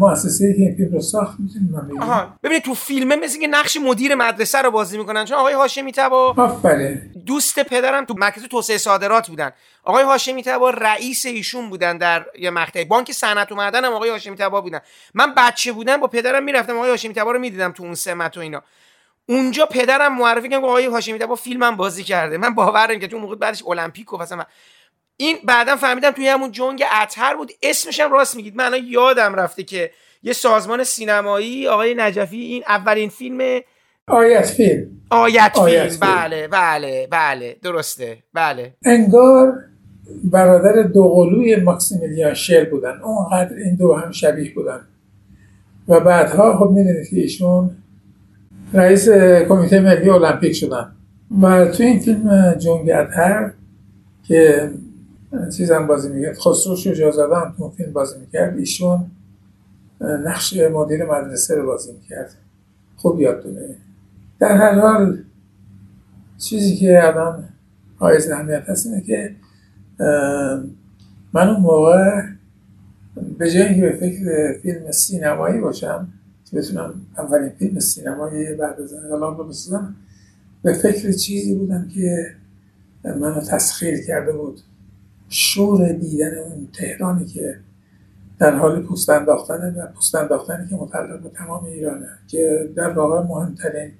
مؤسسه 0.00 0.54
که 0.54 0.82
این 0.82 0.92
رو 0.92 1.00
ساخت 1.00 1.40
می‌تونیم 1.40 1.98
آها 2.00 2.34
ببینید 2.42 2.62
تو 2.62 2.74
فیلمه 2.74 3.16
مثل 3.16 3.40
که 3.40 3.46
نقش 3.46 3.76
مدیر 3.76 4.14
مدرسه 4.14 4.62
رو 4.62 4.70
بازی 4.70 4.98
می‌کنن. 4.98 5.24
چون 5.24 5.36
آقای 5.36 5.54
هاشمی 5.54 5.92
تبا 5.92 6.34
آفرین. 6.38 7.12
دوست 7.26 7.60
پدرم 7.60 8.04
تو 8.04 8.14
مرکز 8.14 8.42
توسعه 8.42 8.78
صادرات 8.78 9.28
بودن. 9.28 9.50
آقای 9.84 10.04
هاشمی 10.04 10.42
تبا 10.42 10.70
رئیس 10.70 11.26
ایشون 11.26 11.70
بودن 11.70 11.98
در 11.98 12.26
یه 12.38 12.50
مقطعی. 12.50 12.84
بانک 12.84 13.12
صنعت 13.12 13.52
و 13.52 13.54
معدن 13.54 13.84
هم 13.84 13.92
آقای 13.92 14.10
هاشمی 14.10 14.36
تبا 14.36 14.60
بودن. 14.60 14.80
من 15.14 15.34
بچه 15.36 15.72
بودم 15.72 15.96
با 15.96 16.06
پدرم 16.06 16.44
می‌رفتم 16.44 16.76
آقای 16.76 16.90
هاشمی 16.90 17.14
تبا 17.14 17.32
رو 17.32 17.38
می‌دیدم 17.38 17.72
تو 17.72 17.82
اون 17.82 17.94
سمت 17.94 18.36
و 18.36 18.40
اینا. 18.40 18.62
اونجا 19.28 19.66
پدرم 19.66 20.18
معرفی 20.18 20.48
کرد 20.48 20.64
آقای 20.64 20.86
هاشمی 20.86 21.18
تبا 21.18 21.34
فیلمم 21.34 21.76
بازی 21.76 22.04
کرده. 22.04 22.38
من 22.38 22.54
باور 22.54 22.94
که 22.94 23.08
تو 23.08 23.18
موقع 23.18 23.36
بعدش 23.36 23.62
المپیک 23.66 24.12
و 24.12 24.16
مثلا 24.16 24.44
این 25.16 25.36
بعدا 25.44 25.76
فهمیدم 25.76 26.10
توی 26.10 26.28
همون 26.28 26.52
جنگ 26.52 26.82
اطهر 27.02 27.36
بود. 27.36 27.52
اسمش 27.62 28.00
هم 28.00 28.12
راست 28.12 28.36
میگید. 28.36 28.56
من 28.56 28.72
یادم 28.88 29.34
رفته 29.34 29.62
که 29.62 29.90
یه 30.22 30.32
سازمان 30.32 30.84
سینمایی 30.84 31.68
آقای 31.68 31.94
نجفی 31.96 32.36
این 32.40 32.62
اولین 32.68 33.08
فیلم 33.08 33.60
آیت 34.08 34.46
فیلم. 34.46 34.86
آیت, 35.10 35.52
آیت 35.54 35.88
فیلم. 35.88 36.00
بله 36.00 36.48
بله 36.48 37.08
بله. 37.10 37.56
درسته. 37.62 38.18
بله. 38.34 38.74
انگار 38.84 39.54
برادر 40.24 40.82
دوقلوی 40.82 41.56
ماکسیمیلیان 41.56 42.34
شل 42.34 42.64
بودن. 42.64 43.00
اونقدر 43.02 43.56
این 43.56 43.76
دو 43.76 43.94
هم 43.94 44.12
شبیه 44.12 44.54
بودن. 44.54 44.80
و 45.88 46.00
بعدها 46.00 46.58
خب 46.58 46.70
می‌دونید 46.70 47.08
که 47.10 47.16
ایشون 47.16 47.70
رئیس 48.72 49.08
کمیته 49.48 49.80
ملی 49.80 50.10
المپیک 50.10 50.52
شدن. 50.52 50.92
و 51.42 51.64
تو 51.64 51.82
این 51.82 51.98
فیلم 52.00 52.54
جنگ 52.58 52.90
اطهر 52.90 53.52
که 54.28 54.70
چیزم 55.56 55.86
بازی 55.86 56.08
می‌کرد. 56.08 56.38
خسرو 56.38 56.76
شجاعزاده 56.76 57.36
هم 57.36 57.54
تو 57.58 57.70
فیلم 57.70 57.92
بازی 57.92 58.18
می‌کرد. 58.18 58.58
ایشون 58.58 59.10
نقش 60.00 60.56
مدیر 60.56 61.04
مدرسه 61.04 61.54
رو 61.54 61.66
بازی 61.66 61.92
می‌کرد. 61.92 62.34
خوب 62.96 63.20
یادتونه 63.20 63.76
در 64.38 64.56
هر 64.56 64.80
حال 64.80 65.24
چیزی 66.38 66.76
که 66.76 67.06
الان 67.06 67.48
حائز 67.96 68.30
اهمیت 68.30 68.62
هست 68.68 68.86
اینه 68.86 69.00
که 69.00 69.36
من 71.32 71.48
اون 71.48 71.60
موقع 71.60 72.22
به 73.38 73.50
جایی 73.50 73.74
که 73.74 73.80
به 73.80 73.92
فکر 73.92 74.52
فیلم 74.62 74.92
سینمایی 74.92 75.60
باشم 75.60 76.08
که 76.50 76.56
بتونم 76.56 76.94
اولین 77.18 77.48
فیلم 77.48 77.80
سینمایی 77.80 78.54
بعد 78.54 78.80
از 78.80 78.92
انقلاب 78.94 79.38
رو 79.38 79.44
بسازم 79.44 79.94
به 80.62 80.72
فکر 80.72 81.12
چیزی 81.12 81.54
بودم 81.54 81.88
که 81.94 82.26
منو 83.04 83.40
تسخیر 83.40 84.06
کرده 84.06 84.32
بود. 84.32 84.60
شور 85.28 85.92
دیدن 85.92 86.38
اون 86.38 86.68
تهرانی 86.72 87.24
که 87.24 87.60
در 88.38 88.56
حال 88.56 88.82
پوست 88.82 89.10
انداختن 89.10 89.74
و 89.74 89.86
پوست 89.86 90.14
انداختنی 90.14 90.68
که 90.68 90.74
متعلق 90.76 91.22
به 91.22 91.28
تمام 91.28 91.64
ایرانه 91.64 92.08
که 92.28 92.70
در 92.76 92.90
واقع 92.90 93.28
مهمترین 93.28 93.92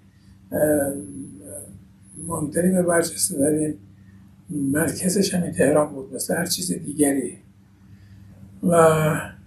مهمترین 2.27 2.79
و 2.79 2.83
برجسته 2.83 3.39
ترین 3.39 3.75
مرکزش 4.51 5.35
همین 5.35 5.53
تهران 5.53 5.95
بود 5.95 6.14
مثل 6.14 6.37
هر 6.37 6.47
چیز 6.47 6.72
دیگری. 6.72 7.39
و 8.62 8.75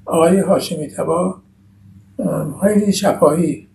آقای 0.06 0.40
هاشمی 0.40 0.88
تبا 0.88 1.42
خیلی 2.62 2.94
شفاهی. 2.94 3.68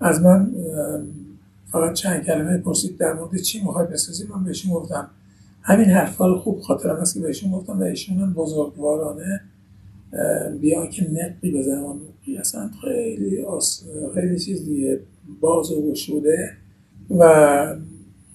از 0.00 0.22
من 0.22 0.52
فقط 1.72 1.92
چند 1.92 2.24
کلمه 2.24 2.58
پرسید 2.58 2.98
در 2.98 3.12
مورد 3.12 3.36
چی 3.36 3.60
می‌خوای 3.60 3.86
بسازی؟ 3.86 4.26
من 4.26 4.44
بهشون 4.44 4.72
گفتم 4.72 5.10
همین 5.62 5.88
حرفا 5.88 6.26
رو 6.26 6.38
خوب 6.38 6.60
خاطرم 6.60 6.96
هست 6.96 7.14
که 7.14 7.20
بهشون 7.20 7.52
گفتم 7.52 7.80
و 7.80 7.82
ایشون 7.82 8.18
هم 8.18 8.32
بزرگوارانه 8.32 9.40
بیا 10.60 10.86
که 10.86 11.10
نقی 11.10 11.58
بزنم 11.58 12.00
اصلا 12.40 12.70
خیلی 12.80 13.42
آس... 13.42 13.84
خیلی 14.14 14.38
چیز 14.38 14.64
دیگه 14.64 15.00
باز 15.40 15.72
و 15.72 15.90
گشوده. 15.90 16.52
و 17.10 17.24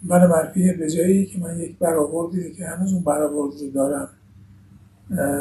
من 0.04 0.28
منفی 0.28 0.74
به 0.74 0.90
جایی 0.90 1.26
که 1.26 1.40
من 1.40 1.60
یک 1.60 1.78
برآوردی 1.78 2.52
که 2.52 2.66
هنوز 2.66 2.94
اون 2.94 3.04
برآورد 3.04 3.54
رو 3.62 3.70
دارم 3.70 4.10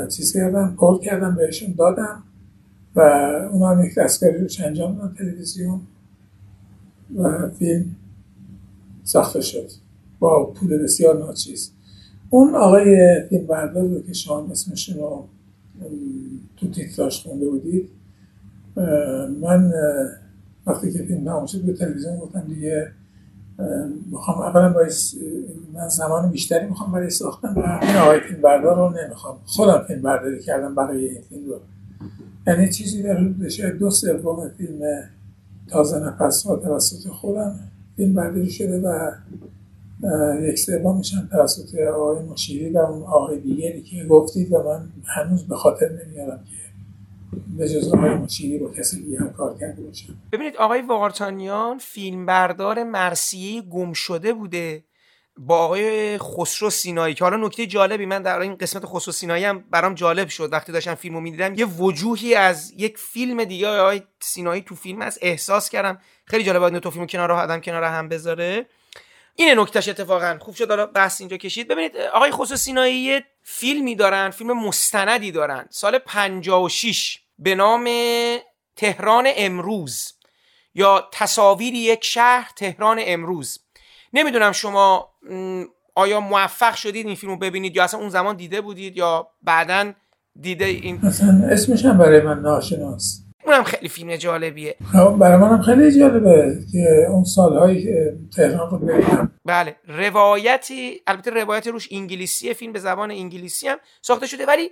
چیز 0.09 0.33
کردم 0.33 0.75
کل 0.77 0.99
کردم 0.99 1.35
بهشون 1.35 1.75
دادم 1.79 2.23
و 2.97 3.01
اونا 3.53 3.69
هم 3.69 3.85
یک 3.85 3.95
دستگاری 3.95 4.39
رو 4.39 4.49
انجام 4.65 4.97
دادن 4.97 5.15
تلویزیون 5.15 5.81
و 7.17 7.51
فیلم 7.51 7.97
ساخته 9.05 9.41
شد. 9.41 9.71
با 10.19 10.47
پول 10.47 10.79
بسیار 10.79 11.19
ناچیز. 11.19 11.73
اون 12.31 12.55
آقای 12.55 13.21
فیلم 13.29 13.47
بردار 13.47 13.89
رو 13.89 14.03
که 14.03 14.13
شما 14.13 14.49
اسمشون 14.51 14.97
رو 14.97 15.29
تو 16.57 16.71
تیتراش 16.71 17.23
خونده 17.23 17.49
بودید 17.49 17.89
من 19.41 19.73
وقتی 20.67 20.93
که 20.93 20.99
فیلم 20.99 21.25
تمام 21.25 21.47
شد 21.47 21.63
به 21.63 21.73
تلویزیون 21.73 22.17
گفتم 22.17 22.45
دیگه 22.49 22.91
می‌خوام 24.11 24.39
اولا 24.39 24.75
من 25.75 25.89
زمان 25.89 26.31
بیشتری 26.31 26.67
می‌خوام 26.67 26.93
برای 26.93 27.11
ساختن 27.11 27.49
و 27.49 27.79
این 27.83 27.97
آقای 27.97 28.21
فیلم 28.21 28.43
بردار 28.43 28.77
رو 28.77 29.05
نمی‌خوام. 29.05 29.37
خودم 29.45 29.85
فیلم 29.89 30.03
برداری 30.03 30.43
کردم 30.43 30.75
برای 30.75 31.09
این 31.09 31.21
فیلم 31.29 31.49
رو. 31.49 31.61
یعنی 32.47 32.69
چیزی 32.69 33.03
در 33.03 33.17
حدود 33.17 33.49
شاید 33.49 33.79
دو 33.79 33.91
سوم 33.91 34.49
فیلم 34.49 34.79
تازه 35.69 35.99
نفس 35.99 36.47
ها 36.47 36.57
توسط 36.57 37.09
خودم 37.09 37.55
فیلم 37.97 38.15
برداری 38.15 38.51
شده 38.51 38.81
و 38.81 39.11
یک 40.43 40.59
سومش 40.59 41.15
هم 41.15 41.29
توسط 41.33 41.79
آقای 41.95 42.23
مشیری 42.23 42.71
و 42.71 42.79
اون 42.79 43.03
آقای 43.03 43.41
دیگری 43.41 43.83
که 43.83 44.05
گفتید 44.05 44.53
و 44.53 44.63
من 44.63 44.93
هنوز 45.17 45.49
به 45.49 45.57
خاطر 45.57 45.89
نمیارم 45.89 46.45
که 46.45 46.57
به 47.59 47.69
جز 47.69 47.95
آقای 47.95 48.15
مشیری 48.15 48.59
با 48.59 48.71
کسی 48.71 49.05
دیگه 49.05 49.19
کار 49.37 49.59
کرده 49.59 49.83
باشم. 49.83 50.15
ببینید 50.33 50.57
آقای 50.57 50.83
وارتانیان 50.83 51.79
فیلمبردار 51.79 52.85
مرسیه 52.85 53.63
گم 53.63 53.93
شده 53.93 54.33
بوده 54.33 54.85
با 55.39 55.59
آقای 55.59 56.19
خسرو 56.19 56.71
سینایی 56.71 57.15
که 57.15 57.25
حالا 57.25 57.37
نکته 57.47 57.67
جالبی 57.67 58.07
من 58.07 58.23
در 58.23 58.39
این 58.39 58.55
قسمت 58.55 58.87
خسرو 58.87 59.13
سینایی 59.13 59.45
هم 59.45 59.65
برام 59.71 59.95
جالب 59.95 60.29
شد. 60.29 60.49
وقتی 60.53 60.73
داشتم 60.73 60.95
فیلمو 60.95 61.21
می‌دیدم 61.21 61.55
یه 61.55 61.67
وجوهی 61.67 62.35
از 62.35 62.73
یک 62.77 62.99
فیلم 62.99 63.45
دیگه 63.45 63.69
آقای 63.69 64.03
سینایی 64.21 64.63
تو 64.63 64.75
فیلم 64.75 65.03
از 65.03 65.19
احساس 65.23 65.69
کردم. 65.69 65.99
خیلی 66.25 66.45
جالبه 66.45 66.81
تو 66.81 66.91
فیلمو 66.91 67.07
کنار 67.07 67.33
آدم 67.33 67.61
کنار 67.61 67.85
هم 67.85 68.09
بذاره. 68.09 68.67
اینه 69.37 69.63
نکتهش 69.63 69.89
اتفاقا. 69.89 70.39
خوب 70.41 70.55
شد 70.55 70.69
حالا 70.69 70.87
بحث 70.87 71.21
اینجا 71.21 71.37
کشید. 71.37 71.69
ببینید 71.69 71.97
آقای 71.97 72.31
خسرو 72.31 72.57
سینایی 72.57 72.97
یه 72.97 73.25
فیلمی 73.43 73.95
دارن 73.95 74.31
فیلم 74.31 74.67
مستندی 74.67 75.33
دارن. 75.33 75.67
سال 75.71 75.99
56 75.99 77.19
به 77.39 77.55
نام 77.55 77.89
تهران 78.77 79.29
امروز 79.37 80.13
یا 80.75 81.09
تصاویر 81.13 81.75
یک 81.75 82.05
شهر 82.05 82.51
تهران 82.57 83.01
امروز. 83.01 83.59
نمی‌دونم 84.13 84.53
شما 84.53 85.09
آیا 85.95 86.21
موفق 86.21 86.75
شدید 86.75 87.07
این 87.07 87.15
فیلم 87.15 87.33
رو 87.33 87.39
ببینید 87.39 87.77
یا 87.77 87.85
اصلا 87.85 88.01
اون 88.01 88.09
زمان 88.09 88.37
دیده 88.37 88.61
بودید 88.61 88.97
یا 88.97 89.29
بعدا 89.43 89.93
دیده 90.41 90.65
این؟ 90.65 91.01
اسمش 91.51 91.85
هم 91.85 91.99
برای 91.99 92.21
من 92.21 92.39
ناشناس. 92.39 93.26
اونم 93.47 93.65
خیلی 93.65 93.89
فیلم 93.89 94.17
جالبیه. 94.17 94.77
برای 95.21 95.37
منم 95.37 95.63
خیلی 95.63 95.99
جالبه 95.99 96.59
که 96.73 97.07
اون 97.11 97.25
سالهایی 97.25 97.83
که 97.83 98.17
تهران 98.37 98.71
رو 98.71 98.79
ببینم. 98.79 99.33
بله 99.45 99.77
روایتی 99.89 101.03
البته 101.07 101.31
روایت 101.31 101.67
روش 101.67 101.89
انگلیسی 101.91 102.55
فیلم 102.55 102.73
به 102.73 102.79
زبان 102.79 103.11
انگلیسی 103.11 103.69
هم 103.69 103.79
ساخته 104.03 104.27
شده 104.27 104.47
ولی 104.47 104.71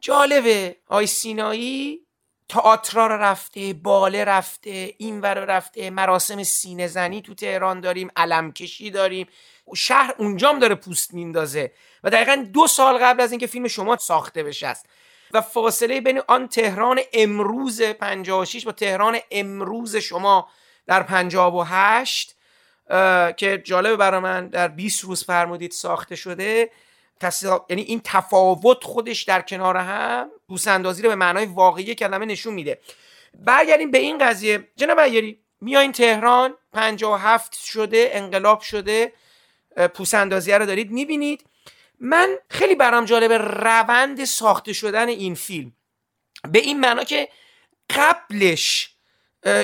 جالبه. 0.00 0.76
آی 0.88 1.06
سینایی 1.06 2.00
تئاترا 2.48 3.06
رو 3.06 3.14
رفته 3.14 3.72
باله 3.72 4.24
رفته 4.24 4.94
این 4.98 5.20
ور 5.20 5.34
رفته 5.34 5.90
مراسم 5.90 6.42
سینه 6.42 6.86
زنی 6.86 7.22
تو 7.22 7.34
تهران 7.34 7.80
داریم 7.80 8.08
علم 8.16 8.52
کشی 8.52 8.90
داریم. 8.90 9.26
شهر 9.74 10.14
اونجام 10.18 10.58
داره 10.58 10.74
پوست 10.74 11.14
میندازه 11.14 11.72
و 12.04 12.10
دقیقا 12.10 12.46
دو 12.52 12.66
سال 12.66 12.98
قبل 12.98 13.20
از 13.20 13.32
اینکه 13.32 13.46
فیلم 13.46 13.68
شما 13.68 13.96
ساخته 13.96 14.42
بشه 14.42 14.66
است. 14.66 14.86
و 15.34 15.40
فاصله 15.40 16.00
بین 16.00 16.22
آن 16.28 16.48
تهران 16.48 17.00
امروز 17.12 17.82
56 17.82 18.64
با 18.64 18.72
تهران 18.72 19.18
امروز 19.30 19.96
شما 19.96 20.48
در 20.86 21.02
58 21.02 22.36
که 23.36 23.62
جالبه 23.64 23.96
برای 23.96 24.20
من 24.20 24.48
در 24.48 24.68
20 24.68 25.04
روز 25.04 25.24
فرمودید 25.24 25.70
ساخته 25.70 26.16
شده. 26.16 26.70
یعنی 27.70 27.82
این 27.82 28.00
تفاوت 28.04 28.84
خودش 28.84 29.22
در 29.22 29.40
کنار 29.40 29.76
هم 29.76 30.30
بوسندازی 30.48 31.02
رو 31.02 31.08
به 31.08 31.14
معنای 31.14 31.46
واقعی 31.46 31.94
کلمه 31.94 32.26
نشون 32.26 32.54
میده. 32.54 32.80
برگردیم 33.34 33.90
به 33.90 33.98
این 33.98 34.18
قضیه. 34.18 34.68
جناب 34.76 34.98
ایری 34.98 35.38
میایین 35.60 35.92
تهران 35.92 36.54
57 36.72 37.54
شده 37.54 38.10
انقلاب 38.12 38.60
شده 38.60 39.12
پوسندازیه 39.94 40.58
رو 40.58 40.66
دارید 40.66 40.90
می‌بینید. 40.90 41.44
من 42.04 42.38
خیلی 42.50 42.74
برام 42.74 43.04
جالب 43.04 43.32
روند 43.32 44.24
ساخته 44.24 44.72
شدن 44.72 45.08
این 45.08 45.34
فیلم. 45.34 45.72
به 46.52 46.58
این 46.58 46.80
معنا 46.80 47.04
که 47.04 47.28
قبلش 47.90 48.90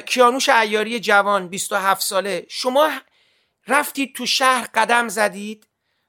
کیانوش 0.06 0.48
ایاری 0.48 1.00
جوان 1.00 1.48
27 1.48 2.00
ساله 2.02 2.46
شما 2.48 2.90
رفتید 3.68 4.14
تو 4.14 4.26
شهر 4.26 4.68
قدم 4.74 5.08
زدید 5.08 5.66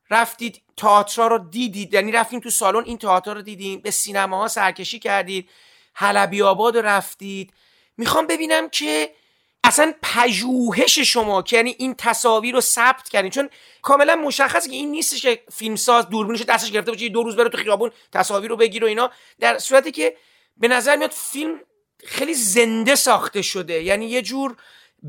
رفتید 0.10 0.62
تئاتر 0.78 1.30
رو 1.30 1.38
دیدید 1.38 1.94
یعنی 1.94 2.12
رفتیم 2.12 2.40
تو 2.40 2.50
سالن 2.50 2.84
این 2.86 2.98
تئاتر 2.98 3.34
رو 3.34 3.42
دیدیم 3.42 3.80
به 3.80 3.92
سینماها 3.92 4.48
سرکشی 4.48 5.00
کردید 5.00 5.50
حلبی 5.94 6.42
آباد 6.42 6.78
رفتید. 6.78 7.54
می‌خوام 7.98 8.28
ببینم 8.28 8.70
که 8.70 9.16
اصلا 9.64 9.94
پژوهش 10.02 11.00
شما 11.00 11.42
که 11.42 11.56
یعنی 11.56 11.76
این 11.80 11.96
تصاویر 11.98 12.56
رو 12.56 12.62
ثبت 12.62 13.10
کردین. 13.10 13.32
چون 13.32 13.50
کاملا 13.82 14.16
مشخصه 14.16 14.70
که 14.70 14.76
این 14.76 14.92
نیستش 14.92 15.22
که 15.22 15.44
فیلمساز 15.52 16.10
دوربینش 16.10 16.42
دستش 16.42 16.72
گرفته 16.72 16.92
باشه 16.92 17.10
دو 17.10 17.24
روز 17.24 17.36
بره 17.36 17.50
تو 17.50 17.58
خیابون 17.58 17.92
تصاویر 18.12 18.50
رو 18.50 18.58
بگیره 18.58 18.86
و 18.86 18.90
اینا. 18.90 19.12
در 19.40 19.58
صورتی 19.58 19.92
که 19.92 20.16
به 20.58 20.68
نظر 20.68 20.96
میاد 20.96 21.12
فیلم 21.12 21.60
خیلی 22.06 22.34
زنده 22.34 22.96
ساخته 22.96 23.42
شده. 23.42 23.84
یعنی 23.84 24.06
یه 24.06 24.22
جور 24.22 24.56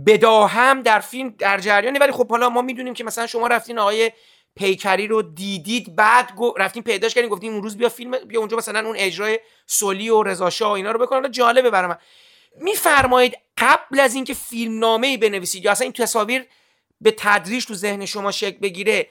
بداهم 0.06 0.82
در 0.82 1.00
فیلم 1.00 1.34
در 1.38 1.58
جریانه. 1.58 1.98
ولی 1.98 2.12
خب 2.12 2.28
حالا 2.30 2.48
ما 2.48 2.62
می‌دونیم 2.62 2.94
که 2.94 3.04
مثلا 3.04 3.26
شما 3.26 3.46
رفتین 3.46 3.78
آقای 3.78 4.12
پیکری 4.56 5.06
رو 5.06 5.22
دیدید 5.22 5.96
بعد 5.96 6.34
گو 6.34 6.54
رفتیم 6.58 6.82
پیداش 6.82 7.14
کردیم 7.14 7.30
گفتیم 7.30 7.52
اون 7.52 7.62
روز 7.62 7.76
بیا 7.76 7.88
فیلم 7.88 8.18
بیا 8.18 8.40
اونجا 8.40 8.56
مثلا 8.56 8.86
اون 8.86 8.96
اجرای 8.98 9.40
سولی 9.66 10.10
و 10.10 10.22
رضا 10.22 10.50
و 10.60 10.64
اینا 10.64 10.90
رو 10.90 10.98
بکنن 10.98 11.30
جالبه 11.30 11.70
برای 11.70 11.88
من. 11.88 11.96
میفرمایید 12.60 13.34
قبل 13.58 14.00
از 14.00 14.14
اینکه 14.14 14.34
فیلم 14.34 14.78
نامه 14.78 15.06
ای 15.06 15.16
بنویسید 15.16 15.64
یا 15.64 15.70
اصلا 15.70 15.84
این 15.84 15.92
تصاویر 15.92 16.44
به 17.00 17.14
تدریج 17.18 17.64
تو 17.64 17.74
ذهن 17.74 18.06
شما 18.06 18.32
شکل 18.32 18.58
بگیره 18.58 19.06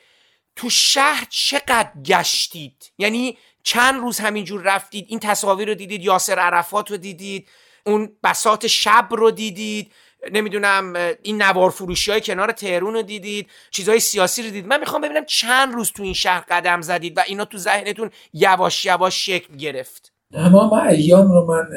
تو 0.56 0.70
شهر 0.70 1.28
چقدر 1.30 1.92
گشتید؟ 2.06 2.92
یعنی 2.98 3.38
چند 3.64 4.02
روز 4.02 4.20
همینجور 4.20 4.62
رفتید 4.62 5.06
این 5.10 5.20
تصاویر 5.20 5.68
رو 5.68 5.74
دیدید 5.74 6.04
یاسر 6.04 6.40
عرفات 6.40 6.92
رو 6.92 6.98
دیدید 6.98 7.50
اون 7.86 8.18
بسات 8.24 8.68
شب 8.68 9.08
رو 9.12 9.32
دیدید 9.32 9.92
نمی‌دونم 10.32 10.94
این 11.24 11.42
نوار 11.42 11.70
فروشی 11.70 12.12
های 12.12 12.22
کنار 12.22 12.52
تهرون 12.52 12.94
رو 12.94 13.02
دیدید 13.02 13.50
چیزهای 13.72 14.00
سیاسی 14.00 14.42
رو 14.42 14.48
دیدید. 14.48 14.68
من 14.68 14.80
می‌خوام 14.80 15.02
ببینم 15.02 15.26
چند 15.26 15.74
روز 15.74 15.92
تو 15.92 16.04
این 16.04 16.14
شهر 16.14 16.46
قدم 16.50 16.82
زدید 16.82 17.18
و 17.18 17.22
اینا 17.28 17.46
تو 17.46 17.58
ذهنتون 17.58 18.10
یواش 18.34 18.86
یواش 18.86 19.26
شکل 19.26 19.56
گرفت. 19.56 20.14
تمام 20.34 20.74
ایام 20.74 21.32
رو 21.32 21.46
من 21.46 21.68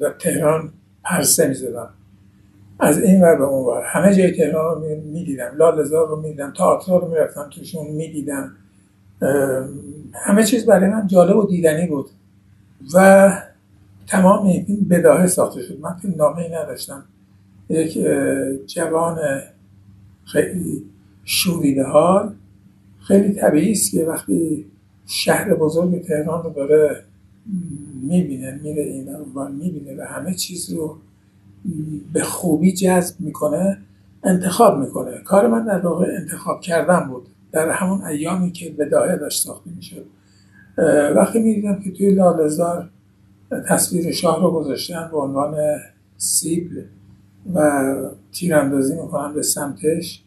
در 0.00 0.10
تهران 0.10 0.72
پرسه 1.04 1.48
می‌زدم 1.48 1.88
از 2.78 3.02
این 3.02 3.22
ور 3.22 3.36
به 3.36 3.44
اون 3.44 3.64
ور. 3.64 3.82
همه 3.84 4.14
جای 4.14 4.30
تهران 4.30 4.82
رو 4.82 4.88
می‌دیدم. 5.04 5.52
لالزار 5.58 6.08
رو 6.08 6.20
می‌دیدم. 6.20 6.52
تئاتر 6.56 7.00
رو 7.00 7.08
می‌رفتم 7.08 7.50
توشون 7.50 7.86
می‌دیدم. 7.86 8.52
همه 10.14 10.44
چیز 10.44 10.66
برای 10.66 10.90
من 10.90 11.06
جالب 11.06 11.36
و 11.36 11.46
دیدنی 11.46 11.86
بود. 11.86 12.06
و 12.94 13.30
تمام 14.06 14.46
این 14.46 14.86
بداهه 14.90 15.26
ساخته 15.26 15.62
شد. 15.62 15.80
من 15.80 15.94
فیلم 15.94 16.14
نامه 16.16 16.48
نداشتم. 16.60 17.04
یک 17.68 17.98
جوان 18.66 19.18
خیلی 20.24 20.82
شوریده 21.24 21.84
حال 21.84 22.34
خیلی 23.00 23.32
طبیعی 23.34 23.72
است 23.72 23.90
که 23.92 24.04
وقتی 24.04 24.66
شهر 25.06 25.54
بزرگ 25.54 26.02
تهران 26.02 26.42
رو 26.42 26.50
داره 26.50 27.04
می‌بینه 28.02 28.60
میره 28.62 28.82
این 28.82 29.14
و 29.34 29.48
می‌بینه 29.48 29.96
و 29.96 30.06
همه 30.06 30.34
چیز 30.34 30.72
رو 30.72 30.98
به 32.12 32.22
خوبی 32.22 32.72
جذب 32.72 33.20
می‌کنه 33.20 33.78
انتخاب 34.24 34.78
می‌کنه. 34.78 35.18
کار 35.18 35.46
من 35.46 35.64
در 35.64 35.78
واقع 35.78 36.06
انتخاب 36.20 36.60
کردن 36.60 37.08
بود. 37.08 37.28
در 37.52 37.70
همون 37.70 38.04
ایامی 38.04 38.52
که 38.52 38.70
بداهه 38.70 39.16
داشت 39.16 39.44
ساخته 39.44 39.70
می‌شد. 39.76 40.06
وقتی 41.16 41.42
می‌دیدم 41.42 41.80
که 41.80 41.92
توی 41.92 42.14
لالزار 42.14 42.90
تصویر 43.68 44.12
شاه 44.12 44.42
رو 44.42 44.50
گذاشتن 44.50 45.08
به 45.10 45.18
عنوان 45.18 45.78
سیبل 46.16 46.82
و 47.54 47.92
تیراندازی 48.32 48.94
می‌کنن 48.94 49.34
به 49.34 49.42
سمتش 49.42 50.22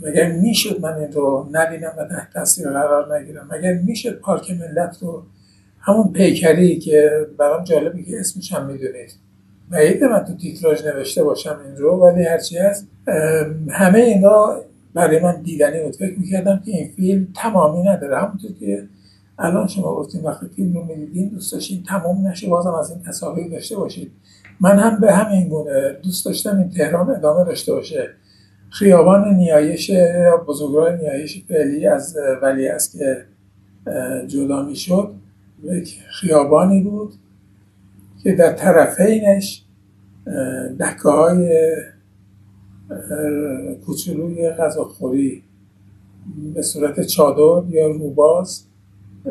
مگر 0.00 0.32
می‌شد 0.32 0.80
من 0.80 0.94
این 0.94 1.12
رو 1.12 1.48
نبینم 1.52 1.92
و 1.98 2.04
تحت 2.04 2.32
تاثیر 2.32 2.70
قرار 2.70 3.18
نگیرم؟ 3.18 3.48
مگر 3.52 3.72
می‌شد 3.72 4.18
پارک 4.18 4.50
ملت 4.50 4.98
رو 5.02 5.22
همون 5.86 6.12
پیکری 6.12 6.78
که 6.78 7.10
برام 7.38 7.64
جالبی 7.64 8.04
که 8.04 8.20
اسمش 8.20 8.52
هم 8.52 8.66
می‌دونید. 8.66 9.12
بعید 9.70 10.04
من 10.04 10.24
تو 10.24 10.36
تیتراژ 10.36 10.84
نوشته 10.84 11.24
باشم 11.24 11.60
این 11.66 11.76
رو 11.76 11.96
ولی 11.96 12.24
هرچی 12.24 12.58
هست. 12.58 12.88
همه 13.70 13.98
اینا 13.98 14.56
برای 14.94 15.20
من 15.20 15.42
دیدنی 15.42 15.82
بود. 15.82 15.96
فکر 15.96 16.18
می‌کردم 16.18 16.62
که 16.64 16.72
این 16.72 16.88
فیلم 16.96 17.28
تمامی 17.36 17.82
نداره. 17.88 18.18
همونطور 18.18 18.50
که 18.60 18.88
الان 19.38 19.66
شما 19.68 19.94
گفتیم 19.94 20.24
وقتی 20.24 20.46
فیلم 20.56 20.74
رو 20.74 20.84
می‌دیدین 20.84 21.28
دوست 21.28 21.52
داشتین 21.52 21.82
تمام 21.82 22.26
نشه 22.26 22.48
بازم 22.48 22.74
از 22.74 22.90
این 22.90 23.02
تصاویر 23.02 23.48
داشته 23.48 23.76
باشید 23.76 24.12
من 24.60 24.78
هم 24.78 25.00
به 25.00 25.12
همین 25.12 25.48
گونه 25.48 25.96
دوست 26.02 26.26
داشتم 26.26 26.58
این 26.58 26.70
تهران 26.70 27.10
ادامه 27.10 27.44
داشته 27.44 27.72
باشه. 27.72 28.08
خیابان 28.70 29.34
نیایش 29.34 29.90
بزرگراه 30.48 30.96
نیایش 30.96 31.44
فعلی 31.48 31.86
از 31.86 32.16
ولی 32.42 32.68
است 32.68 32.98
که 32.98 33.24
جدا 34.26 34.62
می‌شد. 34.62 35.10
یک 35.74 35.98
خیابانی 36.20 36.82
بود 36.82 37.14
که 38.22 38.32
در 38.32 38.52
طرفینش 38.52 39.64
دکه 40.80 41.08
های 41.08 41.72
کوچولوی 43.86 44.50
غذاخوری 44.50 45.42
به 46.54 46.62
صورت 46.62 47.00
چادر 47.00 47.68
یا 47.68 47.88
روباز 47.88 48.64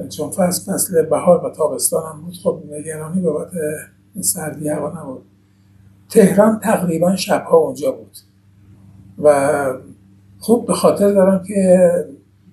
چون 0.09 0.29
فصل 0.29 0.73
فصل 0.73 1.05
بهار 1.05 1.45
و 1.45 1.49
تابستان 1.49 2.03
هم 2.13 2.21
بود 2.21 2.33
خب 2.43 2.63
نگرانی 2.71 3.21
بابت 3.21 3.51
سردی 4.21 4.69
هوا 4.69 5.01
نبود. 5.01 5.21
تهران 6.09 6.59
تقریبا 6.59 7.15
شبها 7.15 7.57
اونجا 7.57 7.91
بود. 7.91 8.17
و 9.23 9.73
خوب 10.39 10.67
به 10.67 10.73
خاطر 10.73 11.13
دارم 11.13 11.43
که 11.43 11.89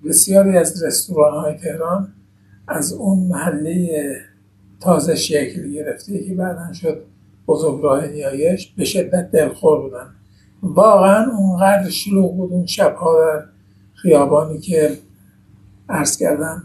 بسیاری 0.05 0.59
از 0.59 0.83
رستوران 0.85 1.35
های 1.35 1.55
تهران 1.55 2.09
از 2.69 2.93
اون 2.93 3.19
محله 3.19 4.15
تازه 4.81 5.15
شکل 5.15 5.73
گرفته 5.73 6.25
که 6.25 6.35
بعدا 6.35 6.73
شد 6.73 7.03
بزرگراه 7.47 8.07
نیایش 8.07 8.73
به 8.77 8.85
شدت 8.85 9.31
دلخور 9.31 9.81
بودن. 9.81 10.07
واقعا 10.63 11.33
اونقدر 11.37 11.91
شلوغ 11.91 12.37
بود 12.37 12.53
اون 12.53 12.67
شبها 12.67 13.21
در 13.21 13.45
خیابانی 13.95 14.59
که 14.59 14.99
عرض 15.89 16.17
کردم. 16.17 16.63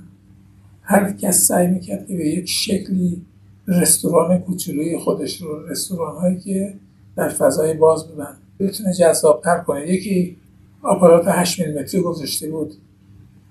هر 0.82 1.12
کس 1.12 1.48
سعی 1.48 1.68
می‌کرد 1.68 2.08
که 2.08 2.18
به 2.18 2.28
یک 2.28 2.50
شکلی 2.50 3.22
رستوران 3.68 4.38
کوچولوی 4.38 4.98
خودش 4.98 5.42
رو 5.42 5.68
رستوران 5.68 6.16
هایی 6.18 6.40
که 6.40 6.74
در 7.16 7.30
فضای 7.30 7.74
باز 7.74 8.08
بودن 8.08 8.38
بتونه 8.60 8.94
جذابتر 8.94 9.58
کنه. 9.58 9.88
یکی 9.88 10.38
آپارات 10.82 11.28
8 11.28 11.60
میلیمتری 11.60 12.02
گذاشته 12.02 12.50
بود. 12.52 12.74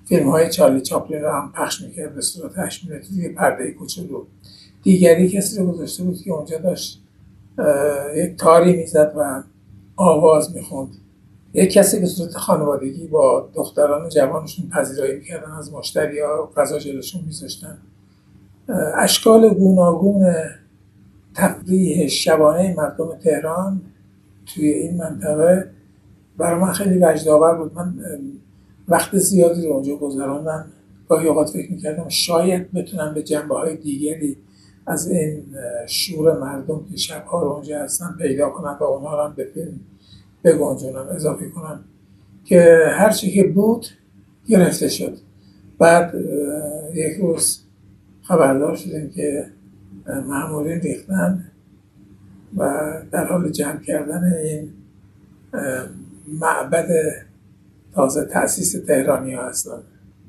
فیلم 0.08 0.28
های 0.28 0.50
چارلی 0.50 0.80
چاپلین 0.80 1.22
رو 1.22 1.30
هم 1.30 1.52
پخش 1.52 1.82
می‌کرد 1.82 2.14
به 2.14 2.20
صورت 2.20 2.58
8 2.58 2.84
میلیمتری 2.84 3.28
پرده 3.28 3.70
کوچولو 3.70 4.24
دیگری 4.82 5.28
کسی 5.28 5.58
رو 5.58 5.72
گذاشته 5.72 6.04
بود 6.04 6.22
که 6.22 6.30
اونجا 6.30 6.58
داشت 6.58 7.02
یک 8.16 8.36
تاری 8.36 8.76
می‌زد 8.76 9.12
و 9.16 9.42
آواز 9.96 10.56
می‌خوند. 10.56 10.88
یک 11.54 11.72
کسی 11.72 12.00
به 12.00 12.06
صورت 12.06 12.36
خانوادگی 12.36 13.06
با 13.06 13.48
دختران 13.54 14.08
جوانشون 14.08 14.68
پذیرایی 14.68 15.14
می‌کردن 15.14 15.50
از 15.50 15.72
مشتری 15.72 16.20
ها 16.20 16.50
غذا 16.56 16.78
جلوشون 16.78 17.22
میذاشتن. 17.26 17.78
اشکال 18.94 19.54
گوناگون 19.54 20.34
تفریح 21.34 22.08
شبانه 22.08 22.74
مردم 22.76 23.14
تهران 23.24 23.80
توی 24.46 24.68
این 24.68 24.96
منطقه 24.96 25.70
برای 26.38 26.60
من 26.60 26.72
خیلی 26.72 26.98
وجدآور 26.98 27.54
بود. 27.54 27.74
من 27.74 27.94
وقت 28.88 29.16
زیادی 29.16 29.66
رو 29.66 29.72
اونجا 29.72 29.96
گذراندم 29.96 30.66
گاهی 31.08 31.28
اوقات 31.28 31.50
فکر 31.50 31.70
می‌کردم 31.72 32.08
شاید 32.08 32.72
بتونم 32.72 33.14
به 33.14 33.22
جنبه 33.22 33.54
های 33.54 33.76
دیگری 33.76 34.36
از 34.86 35.10
این 35.10 35.42
شور 35.86 36.40
مردم 36.40 36.84
که 36.90 36.96
شبها 36.96 37.42
رو 37.42 37.48
اونجا 37.48 37.78
هستن 37.78 38.16
پیدا 38.18 38.50
کنم 38.50 38.76
و 38.80 38.84
اونها 38.84 39.16
رو 39.16 39.28
هم 39.28 39.34
به 39.36 39.44
فیلم 39.44 39.80
بگنجونم 40.44 41.06
اضافه 41.10 41.48
کنم. 41.48 41.84
که 42.44 42.78
هر 42.92 43.10
چی 43.10 43.30
که 43.30 43.44
بود 43.44 43.86
گرفته 44.48 44.88
شد. 44.88 45.18
بعد 45.78 46.14
یک 46.94 47.16
روز 47.20 47.60
خبردار 48.22 48.76
شدیم 48.76 49.10
که 49.10 49.46
معمولین 50.06 50.80
ریختن 50.80 51.44
و 52.56 52.92
در 53.10 53.24
حال 53.24 53.50
جمع 53.50 53.80
کردن 53.80 54.32
این 54.32 54.72
معبد 56.40 56.88
تازه 57.96 58.24
تاسیس 58.24 58.72
تهرانی 58.86 59.34
ها 59.34 59.48
هستن. 59.48 59.82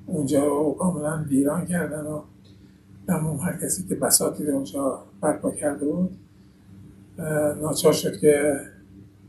اونجا 0.05 0.45
رو 0.45 0.75
کاملا 0.79 1.25
ویران 1.29 1.65
کردن 1.65 2.05
و 2.05 2.21
تمام 3.07 3.37
هر 3.37 3.57
کسی 3.63 3.87
که 3.87 3.95
بساطی 3.95 4.47
اونجا 4.47 5.03
برپا 5.21 5.51
کرده 5.51 5.85
بود 5.85 6.17
ناچار 7.61 7.93
شد 7.93 8.19
که 8.19 8.59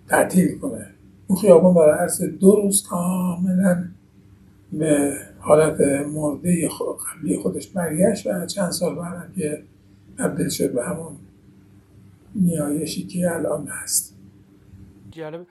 تعطیل 0.09 0.59
کنه. 0.59 0.87
اون 1.27 1.39
خیابون 1.39 1.75
در 1.75 1.95
عرض 1.95 2.23
دو 2.23 2.57
روز 2.57 2.83
کاملا 2.83 3.85
به 4.73 5.15
حالت 5.39 5.81
مرده 6.07 6.69
قبلی 6.69 7.39
خودش 7.39 7.69
برگشت 7.69 8.27
و 8.27 8.47
چند 8.47 8.71
سال 8.71 8.95
بعدم 8.95 9.33
که 9.37 9.63
تبدیل 10.19 10.49
شد 10.49 10.73
به 10.75 10.85
همون 10.85 11.17
نیایشی 12.35 13.07
که 13.07 13.35
الان 13.35 13.67
هست. 13.67 14.15
جالب 15.11 15.47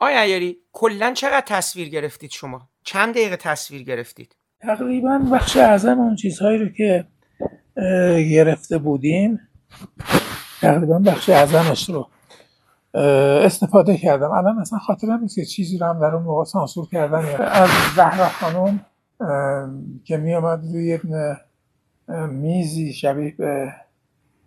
آیا 0.00 0.20
ایاری 0.20 0.58
کلا 0.72 1.12
چقدر 1.12 1.44
تصویر 1.46 1.88
گرفتید 1.88 2.30
شما؟ 2.30 2.68
چند 2.84 3.14
دقیقه 3.14 3.36
تصویر 3.36 3.82
گرفتید؟ 3.82 4.36
تقریبا 4.60 5.18
بخش 5.32 5.56
اعظم 5.56 5.98
اون 5.98 6.16
چیزهایی 6.16 6.58
رو 6.58 6.68
که 6.68 7.06
گرفته 8.30 8.78
بودیم 8.78 9.40
تقریبا 10.60 10.98
بخش 10.98 11.28
اعظمش 11.28 11.90
رو 11.90 12.08
استفاده 13.44 13.96
کردم. 13.96 14.30
الان 14.30 14.58
اصلا 14.58 14.78
خاطرم 14.78 15.20
نیست 15.20 15.34
که 15.34 15.44
چیزی 15.44 15.78
رو 15.78 15.86
هم 15.86 16.00
در 16.00 16.14
اون 16.14 16.22
موقع 16.22 16.44
سانسور 16.44 16.88
کردن 16.88 17.24
از 17.40 17.70
زهرا 17.96 18.28
خانم 18.28 18.80
که 20.04 20.16
می 20.16 20.34
آمد 20.34 20.64
روی 20.72 20.98
میزی 22.28 22.92
شبیه 22.92 23.34
به 23.38 23.72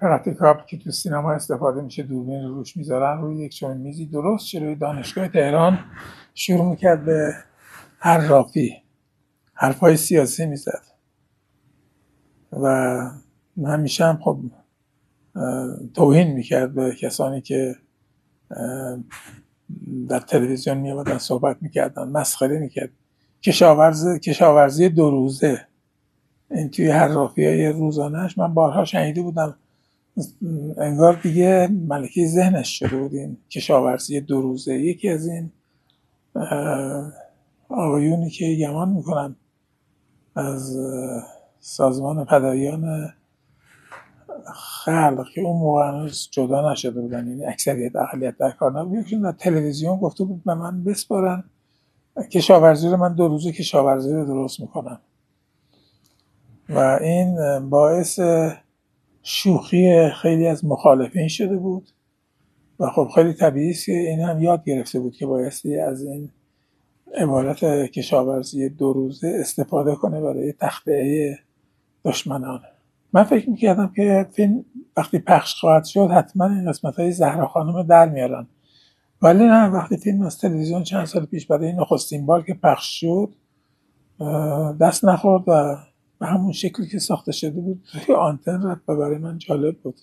پراتیکاپ 0.01 0.65
که 0.65 0.77
تو 0.77 0.91
سینما 0.91 1.31
استفاده 1.31 1.81
میشه 1.81 2.03
دوربین 2.03 2.43
روش 2.43 2.77
می‌ذارن 2.77 3.21
روی 3.21 3.37
یک 3.37 3.55
چون 3.55 3.77
میزی 3.77 4.05
درست 4.05 4.55
روی 4.55 4.75
دانشگاه 4.75 5.27
تهران 5.27 5.79
شروع 6.33 6.69
می‌کرد 6.69 7.05
به 7.05 7.33
هر 7.99 8.27
رافی 8.27 8.83
حرفای 9.53 9.97
سیاسی 9.97 10.45
می‌زد. 10.45 10.81
و 12.51 13.01
همیشه 13.65 14.05
هم 14.05 14.19
خب 14.23 14.39
توهین 15.93 16.31
می‌کرد 16.31 16.73
به 16.73 16.95
کسانی 16.95 17.41
که 17.41 17.75
در 20.09 20.19
تلویزیون 20.19 20.77
می 20.77 21.19
صحبت 21.19 21.57
می‌کردن 21.61 22.09
مسخره 22.09 22.59
می‌کرد. 22.59 22.89
کشاورز 23.41 24.07
کشاورزی 24.07 24.89
دو 24.89 25.11
روزه. 25.11 25.67
این 26.51 26.69
توی 26.69 26.89
هر 26.89 27.07
رافی 27.07 27.45
های 27.45 27.67
روزانهش 27.67 28.37
من 28.37 28.53
بارها 28.53 28.85
شنیده 28.85 29.21
بودم 29.21 29.55
انگار 30.77 31.13
دیگه 31.23 31.67
ملکه 31.87 32.27
ذهنش 32.27 32.79
شده 32.79 32.97
بود 32.97 33.13
این 33.13 33.37
کشاورزی 33.49 34.21
دو 34.21 34.41
روزه 34.41 34.73
یکی 34.73 35.09
از 35.09 35.27
این 35.27 35.51
آقایونی 37.69 38.29
که 38.29 38.57
گمان 38.61 38.89
می‌کنم 38.89 39.35
از 40.35 40.77
سازمان 41.59 42.25
پدایان 42.25 43.13
خلق 44.55 45.25
که 45.35 45.41
اون 45.41 45.59
موقع 45.59 46.09
جدا 46.31 46.71
نشده 46.71 47.01
بودن 47.01 47.27
یعنی 47.27 47.45
اکثریت 47.45 47.95
اقلیت 47.95 48.37
در 48.37 48.51
کار 48.51 48.79
نبود. 48.79 49.05
در 49.23 49.31
تلویزیون 49.31 49.97
گفته 49.97 50.23
بود 50.23 50.43
به 50.43 50.53
من 50.53 50.83
بسپارن. 50.83 51.43
کشاورزی 52.31 52.87
رو 52.87 52.97
من 52.97 53.13
دو 53.13 53.27
روزه 53.27 53.51
کشاورزی 53.51 54.13
رو 54.13 54.25
درست 54.25 54.59
می‌کنم. 54.59 54.99
و 56.69 56.77
این 57.01 57.59
باعث 57.69 58.19
شوخی 59.23 60.09
خیلی 60.09 60.47
از 60.47 60.65
مخالفین 60.65 61.27
شده 61.27 61.57
بود 61.57 61.89
و 62.79 62.89
خب 62.89 63.09
خیلی 63.15 63.33
طبیعی 63.33 63.69
است 63.69 63.85
که 63.85 63.91
این 63.91 64.19
هم 64.19 64.41
یاد 64.41 64.63
گرفته 64.63 64.99
بود 64.99 65.15
که 65.15 65.25
بایستی 65.25 65.77
از 65.77 66.03
این 66.03 66.29
عبارت 67.15 67.65
کشاورزی 67.91 68.69
دو 68.69 68.93
روزه 68.93 69.37
استفاده 69.39 69.95
کنه 69.95 70.21
برای 70.21 70.53
تخته 70.53 71.39
دشمنان. 72.05 72.61
من 73.13 73.23
فکر 73.23 73.49
می‌کردم 73.49 73.91
که 73.95 74.27
فیلم 74.31 74.65
وقتی 74.97 75.19
پخش 75.19 75.55
خواهد 75.55 75.85
شد 75.85 76.09
حتما 76.11 76.45
این 76.45 76.69
قسمت 76.69 76.95
های 76.95 77.11
زهرا 77.11 77.47
خانم 77.47 77.83
در 77.83 78.09
میارن. 78.09 78.47
ولی 79.21 79.43
نه 79.45 79.67
وقتی 79.67 79.97
فیلم 79.97 80.21
از 80.21 80.37
تلویزیون 80.37 80.83
چند 80.83 81.05
سال 81.05 81.25
پیش 81.25 81.47
برای 81.47 81.73
نخستین 81.73 82.25
بار 82.25 82.41
که 82.43 82.53
پخش 82.53 82.99
شد 82.99 83.33
دست 84.81 85.05
نخورد 85.05 85.43
و 85.47 85.77
به 86.21 86.27
همون 86.27 86.51
شکلی 86.51 86.87
که 86.87 86.99
ساخته 86.99 87.31
شده 87.31 87.49
بود 87.49 87.83
توی 87.91 88.15
آنتن 88.15 88.67
رفت 88.67 88.81
و 88.87 88.95
برای 88.95 89.17
من 89.17 89.37
جالب 89.37 89.77
بود. 89.77 89.95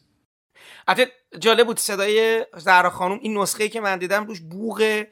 حتی 0.89 1.03
جالب 1.41 1.67
بود 1.67 1.79
صدای 1.79 2.47
زهرا 2.57 2.91
خانم. 2.91 3.19
این 3.23 3.39
نسخه 3.39 3.69
که 3.69 3.81
من 3.81 3.99
دیدم 3.99 4.27
روش 4.27 4.41
بوغ 4.41 5.05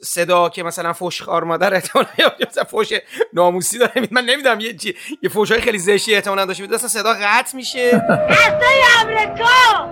صدا 0.00 0.48
که 0.48 0.62
مثلا 0.62 0.92
فوش 0.92 1.22
خار 1.22 1.44
مادر 1.44 1.74
احتمالاً 1.74 2.08
یا 2.18 2.32
مثلا 2.48 2.64
فوش 2.64 2.92
ناموسی 3.32 3.78
داره. 3.78 4.08
من 4.10 4.24
نمی‌دونم 4.24 4.60
یه 4.60 4.76
چی 4.76 4.94
یه 5.22 5.30
های 5.30 5.60
خیلی 5.60 5.78
زشتی 5.78 6.14
احتمالاً 6.14 6.44
داشته 6.44 6.66
بود 6.66 6.76
صدا 6.76 7.14
قطع 7.20 7.56
میشه. 7.56 7.80
اصلا 8.28 8.70
امریکا 9.00 9.86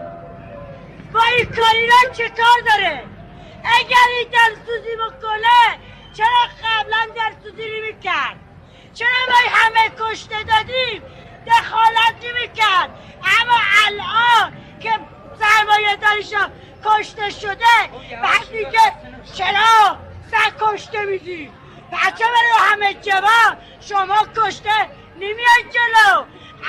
با 1.13 1.21
این 1.37 1.47
کارینا 1.47 2.13
چطور 2.13 2.59
داره؟ 2.67 3.05
اگر 3.65 4.07
این 4.19 4.29
درسوزی 4.33 4.97
بکنه 4.97 5.79
چرا 6.13 6.43
قبلا 6.63 7.15
درسوزی 7.17 7.63
نمی‌کرد؟ 7.79 8.52
چرا 8.95 9.09
ما 9.29 9.37
همه 9.49 9.91
کشته 10.01 10.43
دادیم؟ 10.43 11.03
دخالت 11.47 12.15
نمی‌کرد. 12.25 12.91
اما 13.41 13.59
الان 13.87 14.53
که 14.81 14.91
سرمایه 15.41 15.97
داریشا 15.97 16.51
کشته 16.85 17.31
شده 17.31 17.89
بعد 18.23 18.51
میگه 18.53 18.93
چرا 19.35 19.99
سر 20.31 20.53
کشته 20.61 21.05
میدی 21.05 21.51
بچه 21.93 22.25
برای 22.25 22.71
همه 22.73 22.95
جوان 22.95 23.57
شما 23.81 24.27
کشته 24.37 24.89
نمیاد 25.17 25.73
جلو. 25.73 26.25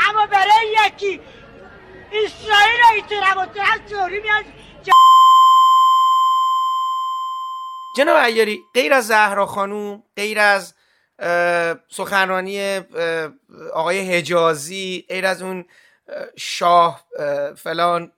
اما 0.09 0.25
برای 0.25 0.75
یکی 0.85 1.21
اسرائیل 2.11 2.79
و 2.81 2.93
ایترم 2.95 3.37
و 3.37 3.45
توری 3.89 4.21
میاد 4.21 4.45
جناب 7.95 8.15
ایاری 8.23 8.65
غیر 8.73 8.93
از 8.93 9.07
زهرا 9.07 9.45
خانوم 9.45 10.03
غیر 10.15 10.39
از 10.39 10.75
سخنرانی 11.89 12.81
آقای 13.73 13.99
حجازی 13.99 15.05
غیر 15.09 15.25
از 15.25 15.41
اون 15.41 15.65
شاه 16.37 17.05
فلان. 17.57 18.11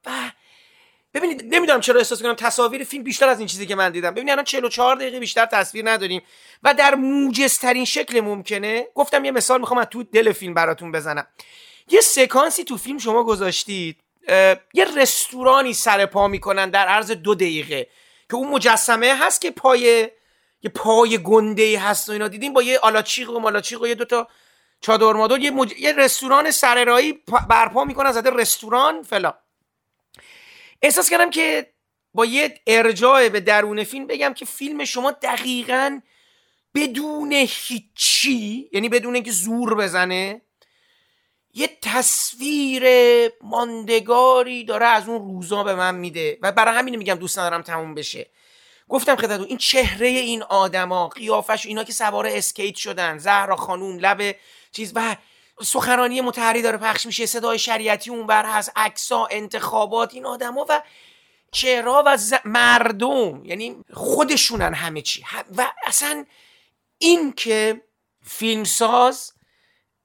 ببینید 1.13 1.55
نمی‌دونم 1.55 1.81
چرا 1.81 1.97
احساس 1.97 2.21
کنم 2.21 2.33
تصاویر 2.33 2.83
فیلم 2.83 3.03
بیشتر 3.03 3.29
از 3.29 3.39
این 3.39 3.47
چیزی 3.47 3.65
که 3.65 3.75
من 3.75 3.91
دیدم. 3.91 4.11
ببینید 4.11 4.31
الان 4.31 4.43
44 4.45 4.95
دقیقه 4.95 5.19
بیشتر 5.19 5.45
تصویر 5.45 5.89
نداریم 5.89 6.21
و 6.63 6.73
در 6.73 6.95
موجزترین 6.95 7.85
شکل 7.85 8.19
ممکنه 8.19 8.87
گفتم 8.95 9.25
یه 9.25 9.31
مثال 9.31 9.59
می‌خوام 9.59 9.79
از 9.79 9.87
تو 9.91 10.03
دل 10.03 10.31
فیلم 10.31 10.53
براتون 10.53 10.91
بزنم. 10.91 11.27
یه 11.89 12.01
سکانسی 12.01 12.63
تو 12.63 12.77
فیلم 12.77 12.97
شما 12.97 13.23
گذاشتید 13.23 13.97
یه 14.73 14.85
رستورانی 14.97 15.73
سر 15.73 16.05
پا 16.05 16.27
می‌کنن 16.27 16.69
در 16.69 16.87
عرض 16.87 17.11
دو 17.11 17.35
دقیقه 17.35 17.87
که 18.29 18.35
اون 18.35 18.49
مجسمه 18.49 19.15
هست 19.19 19.41
که 19.41 19.51
پای 19.51 20.09
یه 20.65 20.71
پای 20.71 21.17
گنده 21.17 21.79
هست 21.79 22.09
و 22.09 22.11
اینا. 22.11 22.27
دیدیم 22.27 22.53
با 22.53 22.63
یه 22.63 22.79
آلاچیق 22.79 23.29
و 23.29 23.39
مالاچیق 23.39 23.81
و 23.81 23.87
یه 23.87 23.95
دوتا 23.95 24.27
چادر 24.81 25.13
مادر. 25.13 25.39
یه, 25.39 25.53
یه 25.79 25.93
رستوران 25.93 26.51
سررایی 26.51 27.23
برپا 27.49 27.83
می‌کنن 27.83 28.11
زده 28.11 28.29
رستوران 28.29 29.03
فلان. 29.03 29.33
احساس 30.81 31.09
کردم 31.09 31.29
که 31.29 31.73
با 32.13 32.25
یه 32.25 32.61
ارجاع 32.67 33.29
به 33.29 33.39
درون 33.39 33.83
فیلم 33.83 34.07
بگم 34.07 34.33
که 34.33 34.45
فیلم 34.45 34.85
شما 34.85 35.11
دقیقا 35.11 36.01
بدون 36.75 37.31
هیچی 37.31 38.69
یعنی 38.73 38.89
بدون 38.89 39.15
اینکه 39.15 39.31
زور 39.31 39.75
بزنه 39.75 40.41
یه 41.53 41.77
تصویر 41.81 42.83
ماندگاری 43.41 44.63
داره 44.63 44.85
از 44.85 45.09
اون 45.09 45.33
روزا 45.33 45.63
به 45.63 45.75
من 45.75 45.95
میده. 45.95 46.37
و 46.41 46.51
برای 46.51 46.75
همین 46.75 46.95
میگم 46.95 47.15
دوست 47.15 47.39
ندارم 47.39 47.61
تموم 47.61 47.95
بشه. 47.95 48.29
گفتم 48.89 49.15
خدمتتون 49.15 49.45
این 49.45 49.57
چهره 49.57 50.07
این 50.07 50.43
آدما 50.43 51.07
قیافش 51.07 51.65
اینا 51.65 51.83
که 51.83 51.93
سوار 51.93 52.27
اسکیت 52.27 52.75
شدن 52.75 53.17
زهرا 53.17 53.55
خانوم 53.55 53.99
لب 53.99 54.35
چیز 54.71 54.91
و 54.95 55.15
سخنرانی 55.61 56.21
متحری 56.21 56.61
داره 56.61 56.77
پخش 56.77 57.05
میشه 57.05 57.25
صدای 57.25 57.59
شریعتی 57.59 58.09
اون 58.09 58.27
بر 58.27 58.45
هست 58.45 58.71
عکسا 58.75 59.27
انتخابات 59.31 60.13
این 60.13 60.25
آدما 60.25 60.65
و 60.69 60.81
چهره 61.51 61.91
و 61.91 62.17
مردم. 62.45 63.45
یعنی 63.45 63.75
خودشونن 63.93 64.73
همه 64.73 65.01
چی. 65.01 65.23
و 65.57 65.71
اصلا 65.85 66.25
این 66.97 67.33
که 67.33 67.81
فیلمساز 68.23 69.33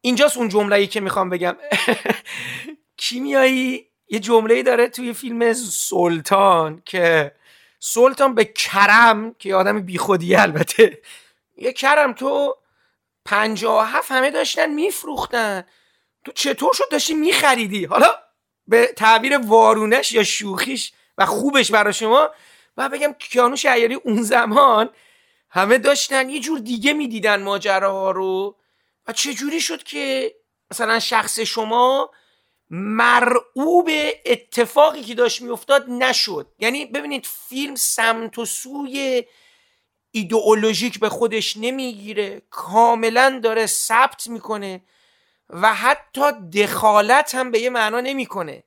اینجاست 0.01 0.37
اون 0.37 0.49
جمله 0.49 0.77
ای 0.77 0.87
که 0.87 1.01
می‌خوام 1.01 1.31
بگم. 1.31 1.57
کیمیایی 2.97 3.87
یه 4.09 4.19
جمله 4.19 4.63
داره 4.63 4.89
توی 4.89 5.13
فیلم 5.13 5.53
سلطان 5.53 6.83
که 6.85 7.33
سلطان 7.81 8.35
به 8.35 8.45
کرم 8.45 9.35
که 9.35 9.55
آدم 9.55 9.81
بیخودیه 9.81 10.41
البته. 10.41 11.03
یه 11.57 11.73
کرم 11.73 12.13
تو 12.13 12.57
پنجاه 13.25 13.91
هفت 13.91 14.13
همه 14.13 14.31
داشتن 14.31 14.71
میفروختن. 14.71 15.65
تو 16.25 16.33
چطور 16.33 16.75
شد 16.75 16.91
داشتی 16.91 17.15
میخریدی؟ 17.15 17.85
حالا 17.85 18.15
به 18.67 18.87
تعبیر 18.87 19.39
وارونش 19.39 20.13
یا 20.13 20.25
شوخیش 20.25 20.93
و 21.19 21.27
خوبش 21.27 21.71
برای 21.71 21.93
شما 21.93 22.31
و 22.77 22.89
بگم 22.89 23.13
کیانوش 23.19 23.67
عیاری 23.67 23.95
اون 23.95 24.23
زمان 24.23 24.91
همه 25.51 25.79
داشتن 25.79 26.31
یه 26.31 26.41
جور 26.41 26.59
دیگه 26.59 26.93
می‌دیدن 26.93 27.43
ماجراها 27.43 28.11
رو. 28.11 28.57
و 29.07 29.13
چجوری 29.13 29.61
شد 29.61 29.83
که 29.83 30.35
مثلا 30.71 30.99
شخص 30.99 31.41
شما 31.41 32.11
مرعوب 32.71 33.91
اتفاقی 34.27 35.03
که 35.03 35.15
داشت 35.15 35.43
میافتاد 35.43 35.91
نشد. 35.91 36.47
یعنی 36.59 36.87
ببینید 36.87 37.27
فیلم 37.49 37.75
سمت 37.75 38.39
و 38.39 38.45
سوی 38.45 39.25
ایدئولوژیک 40.11 41.01
به 41.01 41.09
خودش 41.09 41.57
نمی‌گیره 41.57 42.43
کاملا 42.51 43.41
داره 43.43 43.67
ثبت 43.67 44.29
می‌کنه 44.29 44.83
و 45.51 45.75
حتی 45.75 46.33
دخالت 46.33 47.35
هم 47.35 47.51
به 47.51 47.59
یه 47.61 47.71
معنا 47.71 48.01
نمی‌کنه. 48.01 48.65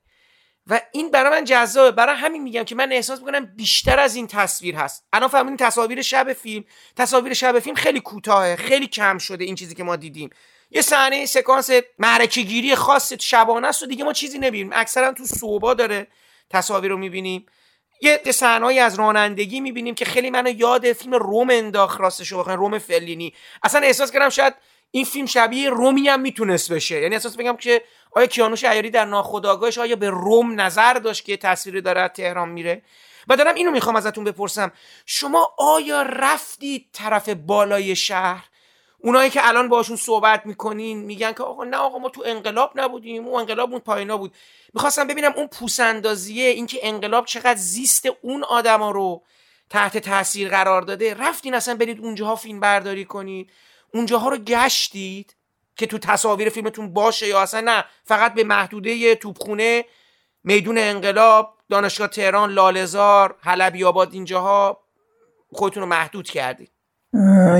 و 0.66 0.80
این 0.92 1.10
برای 1.10 1.30
من 1.30 1.44
جذابه. 1.44 1.90
برای 1.90 2.16
همین 2.16 2.42
میگم 2.42 2.64
که 2.64 2.74
من 2.74 2.92
احساس 2.92 3.18
می‌کنم 3.18 3.44
بیشتر 3.56 4.00
از 4.00 4.14
این 4.16 4.26
تصویر 4.26 4.76
هست. 4.76 5.06
الان 5.12 5.28
فهمیدین 5.28 5.56
تصاویر 5.56 6.02
شب 6.02 6.32
فیلم. 6.32 6.64
تصاویر 6.96 7.34
شب 7.34 7.58
فیلم 7.58 7.76
خیلی 7.76 8.00
کوتاهه 8.00 8.56
خیلی 8.56 8.86
کم 8.86 9.18
شده 9.18 9.44
این 9.44 9.54
چیزی 9.54 9.74
که 9.74 9.84
ما 9.84 9.96
دیدیم. 9.96 10.30
یه 10.74 10.82
صحنه 10.82 11.26
سکانس 11.26 11.70
معرکه 11.98 12.40
گیری 12.40 12.74
خاص 12.74 13.12
شبانه 13.12 13.68
است 13.68 13.82
و 13.82 13.86
دیگه 13.86 14.04
ما 14.04 14.12
چیزی 14.12 14.38
نمی‌بینیم. 14.38 14.70
اکثرا 14.74 15.12
تو 15.12 15.24
صوبا 15.24 15.74
داره 15.74 16.06
تصاویر 16.50 16.90
رو 16.90 16.96
می‌بینیم. 16.96 17.46
یه 18.02 18.32
صحنه‌ای 18.32 18.78
از 18.78 18.98
رانندگی 18.98 19.60
می‌بینیم 19.60 19.94
که 19.94 20.04
خیلی 20.04 20.30
منو 20.30 20.50
یاد 20.50 20.92
فیلم 20.92 21.14
روم 21.14 21.50
انداخت 21.50 22.00
راستش 22.00 22.32
رو 22.32 22.42
روم 22.42 22.78
فلینی. 22.78 23.34
اصلا 23.62 23.80
احساس 23.80 24.10
کردم 24.10 24.28
شاید 24.28 24.54
این 24.90 25.04
فیلم 25.04 25.26
شبیه 25.26 25.70
رومی 25.70 26.08
هم 26.08 26.20
می‌تونست 26.20 26.72
بشه. 26.72 27.00
یعنی 27.00 27.14
احساس 27.14 27.36
بگم 27.36 27.56
که 27.56 27.82
آیا 28.12 28.26
کیانوش 28.26 28.64
عیاری 28.64 28.90
در 28.90 29.04
ناخودآگاهش 29.04 29.78
آیا 29.78 29.96
به 29.96 30.10
روم 30.10 30.60
نظر 30.60 30.94
داشت 30.94 31.24
که 31.24 31.36
تصویری 31.36 31.80
داره 31.80 32.08
تهران 32.08 32.48
میره؟ 32.48 32.82
و 33.28 33.36
دارم 33.36 33.54
اینو 33.54 33.70
می‌خوام 33.70 33.96
ازتون 33.96 34.24
بپرسم. 34.24 34.72
شما 35.06 35.54
آیا 35.58 36.02
رفتید 36.02 36.88
طرف 36.92 37.28
بالای 37.28 37.96
شهر 37.96 38.44
اونایی 39.04 39.30
که 39.30 39.48
الان 39.48 39.68
باشون 39.68 39.96
صحبت 39.96 40.46
می‌کنین 40.46 40.98
میگن 40.98 41.32
که 41.32 41.42
آقا 41.42 41.64
نه 41.64 41.76
آقا 41.76 41.98
ما 41.98 42.08
تو 42.08 42.22
انقلاب 42.26 42.72
نبودیم 42.74 43.26
اون 43.26 43.40
انقلاب 43.40 43.70
اون 43.70 43.80
پایینا 43.80 44.16
بود. 44.16 44.34
می‌خواستم 44.74 45.06
ببینم 45.06 45.32
اون 45.36 45.46
پوسندازیه 45.46 46.48
اینکه 46.48 46.78
انقلاب 46.82 47.24
چقدر 47.24 47.54
زیست 47.54 48.08
اون 48.22 48.44
آدما 48.44 48.90
رو 48.90 49.22
تحت 49.70 49.98
تاثیر 49.98 50.48
قرار 50.48 50.82
داده. 50.82 51.14
رفتین 51.14 51.54
اصلا 51.54 51.74
برید 51.74 52.00
اونجاها 52.00 52.36
فیلم 52.36 52.60
برداری 52.60 53.04
کنید. 53.04 53.50
اونجاها 53.94 54.28
رو 54.28 54.36
گشتید 54.36 55.36
که 55.76 55.86
تو 55.86 55.98
تصاویر 55.98 56.48
فیلمتون 56.48 56.92
باشه 56.92 57.28
یا 57.28 57.42
اصلا 57.42 57.60
نه. 57.60 57.84
فقط 58.04 58.34
به 58.34 58.44
محدوده 58.44 59.14
توپخونه 59.14 59.84
میدون 60.44 60.78
انقلاب 60.78 61.58
دانشگاه 61.70 62.08
تهران 62.08 62.52
لالزار 62.52 63.36
حلبی 63.40 63.84
آباد 63.84 64.12
اینجاها 64.12 64.84
خودتون 65.52 65.82
رو 65.82 65.88
محدود 65.88 66.30
کردید. 66.30 66.73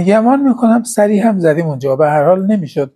یمان 0.06 0.42
می‌کنم 0.42 0.82
سریع 0.82 1.26
هم 1.26 1.38
زدیم 1.38 1.66
اونجا 1.66 1.96
به 1.96 2.06
هر 2.06 2.24
حال 2.24 2.46
نمی‌شد 2.46 2.94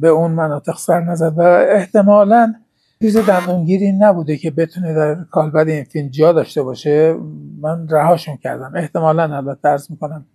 به 0.00 0.08
اون 0.08 0.30
مناطق 0.30 0.76
سر 0.76 1.00
نزد 1.00 1.38
و 1.38 1.40
احتمالا 1.70 2.54
چیز 3.02 3.16
دندونگیری 3.16 3.92
نبوده 3.92 4.36
که 4.36 4.50
بتونه 4.50 4.94
در 4.94 5.16
کالبد 5.30 5.68
این 5.68 5.84
فیلم 5.84 6.08
جا 6.08 6.32
داشته 6.32 6.62
باشه. 6.62 7.14
من 7.60 7.88
رهاشون 7.88 8.36
کردم. 8.36 8.72
احتمالا 8.76 9.36
البته 9.36 9.58
درس 9.62 9.90
می‌کنم. 9.90 10.26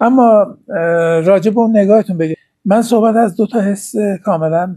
اما 0.00 0.56
راجع 1.26 1.50
به 1.50 1.60
اون 1.60 1.76
نگاهتون 1.76 2.18
بگید 2.18 2.36
من 2.64 2.82
صحبت 2.82 3.16
از 3.16 3.36
دو 3.36 3.46
تا 3.46 3.60
حس 3.60 3.94
کاملا 4.24 4.76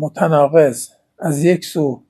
متناقض. 0.00 0.88
از 1.18 1.44
یک 1.44 1.64
سو 1.64 2.02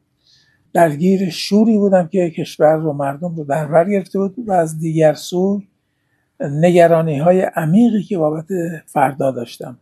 درگیر 0.72 1.30
شوری 1.30 1.78
بودم 1.78 2.06
که 2.06 2.30
کشور 2.30 2.76
رو 2.76 2.92
مردم 2.92 3.36
رو 3.36 3.44
در 3.44 3.66
بر 3.66 3.90
گرفته 3.90 4.18
بود 4.18 4.34
و 4.46 4.52
از 4.52 4.78
دیگر 4.78 5.12
سو 5.12 5.62
نگرانی 6.40 7.18
های 7.18 7.40
عمیقی 7.40 8.02
که 8.02 8.18
بابت 8.18 8.46
فردا 8.86 9.30
داشتم. 9.30 9.78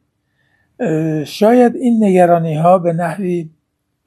شاید 1.25 1.77
این 1.77 2.05
نگرانی 2.05 2.55
ها 2.55 2.79
به 2.79 2.93
نحوی 2.93 3.51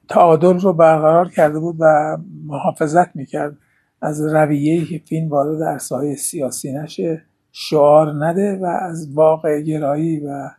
تعادل 0.10 0.60
رو 0.60 0.74
برقرار 0.74 1.30
کرده 1.30 1.60
بود 1.60 1.76
و 1.80 2.18
محافظت 2.46 3.16
می‌کرد. 3.16 3.58
از 4.02 4.22
رویه‌ای 4.22 4.86
که 4.86 5.02
فیلم 5.06 5.30
وارد 5.30 5.64
عرصه‌های 5.64 6.16
سیاسی 6.16 6.74
نشه 6.74 7.22
شعار 7.52 8.26
نده 8.26 8.56
و 8.56 8.66
از 8.66 9.14
واقع 9.14 9.62
گرایی 9.62 10.20
و 10.20 10.50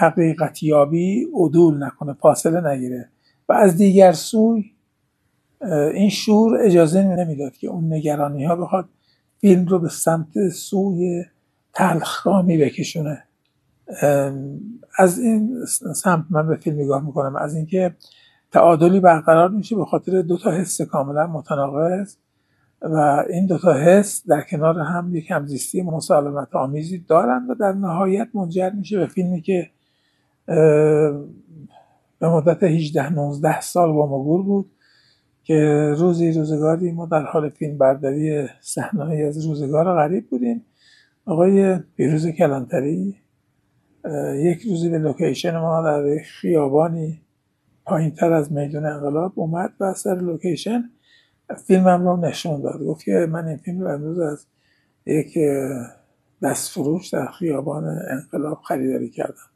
حقیقتیابی 0.00 1.26
عدول 1.34 1.84
نکنه 1.84 2.12
فاصله 2.12 2.72
نگیره. 2.72 3.08
و 3.48 3.52
از 3.52 3.76
دیگر 3.76 4.12
سوی 4.12 4.64
این 5.94 6.10
شور 6.10 6.58
اجازه 6.60 7.02
نمی‌داد 7.02 7.52
که 7.52 7.68
اون 7.68 7.92
نگرانی 7.92 8.44
ها 8.44 8.56
بخواد 8.56 8.88
فیلم 9.40 9.66
رو 9.66 9.78
به 9.78 9.88
سمت 9.88 10.48
سوی 10.48 11.24
تلخکامی 11.74 12.58
بکشونه. 12.58 13.24
از 14.98 15.18
این 15.18 15.64
سمت 15.94 16.24
من 16.30 16.46
به 16.46 16.56
فیلم 16.56 16.80
نگاه 16.80 17.06
می‌کنم. 17.06 17.36
از 17.36 17.54
اینکه 17.54 17.96
تعادلی 18.52 19.00
برقرار 19.00 19.50
میشه 19.50 19.76
به 19.76 19.84
خاطر 19.84 20.22
دو 20.22 20.38
تا 20.38 20.50
حس 20.50 20.82
کاملا 20.82 21.26
متناقض 21.26 22.16
و 22.82 23.24
این 23.30 23.46
دوتا 23.46 23.72
حس 23.72 24.26
در 24.26 24.42
کنار 24.42 24.78
هم 24.78 25.14
یک 25.14 25.30
همزیستی 25.30 25.82
مسالمت 25.82 26.54
آمیزی 26.54 26.98
دارند 26.98 27.50
و 27.50 27.54
در 27.54 27.72
نهایت 27.72 28.28
منجر 28.34 28.70
میشه 28.70 28.98
به 28.98 29.06
فیلمی 29.06 29.40
که 29.40 29.70
به 32.18 32.28
مدت 32.28 32.62
18 32.62 33.12
19 33.12 33.60
سال 33.60 33.92
با 33.92 34.06
ما 34.06 34.22
گور 34.22 34.42
بود. 34.42 34.70
که 35.48 35.94
روزی 35.98 36.32
روزگاری 36.32 36.92
ما 36.92 37.06
در 37.06 37.22
حال 37.22 37.48
فیلم 37.48 37.78
برداری 37.78 38.46
صحنه‌ای 38.60 39.22
از 39.22 39.46
روزگار 39.46 39.94
غریب 39.94 40.30
بودیم. 40.30 40.64
آقای 41.26 41.78
پیروز 41.96 42.26
کلانتری 42.26 43.16
یک 44.34 44.62
روزی 44.62 44.88
به 44.88 44.98
لوکیشن 44.98 45.58
ما 45.58 45.82
در 45.82 46.18
خیابانی 46.24 47.20
پایین 47.84 48.10
تر 48.10 48.32
از 48.32 48.52
میدون 48.52 48.86
انقلاب 48.86 49.32
اومد 49.34 49.72
و 49.80 49.94
سر 49.94 50.14
لوکیشن 50.14 50.90
فیلمم 51.66 52.08
رو 52.08 52.16
نشون 52.16 52.62
داد. 52.62 52.82
گفت 52.82 53.04
که 53.04 53.26
من 53.30 53.46
این 53.48 53.56
فیلم 53.56 53.80
رو 53.80 53.88
امروز 53.88 54.18
از 54.18 54.46
یک 55.06 55.38
دست 56.42 56.70
فروش 56.70 57.08
در 57.08 57.26
خیابان 57.26 57.84
انقلاب 58.10 58.58
خریداری 58.68 59.10
کردم. 59.10 59.47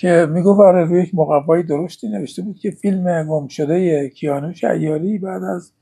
که 0.00 0.26
می‌گفت 0.30 0.60
آره 0.60 0.84
روی 0.84 1.02
یک 1.02 1.14
مقوای 1.14 1.62
درشتی 1.62 2.08
نوشته 2.08 2.42
بود 2.42 2.58
که 2.58 2.70
فیلم 2.70 3.22
گم 3.28 3.48
شده 3.48 4.08
کیانوش 4.08 4.64
ایاری 4.64 5.18
بعد 5.18 5.42
از 5.42 5.72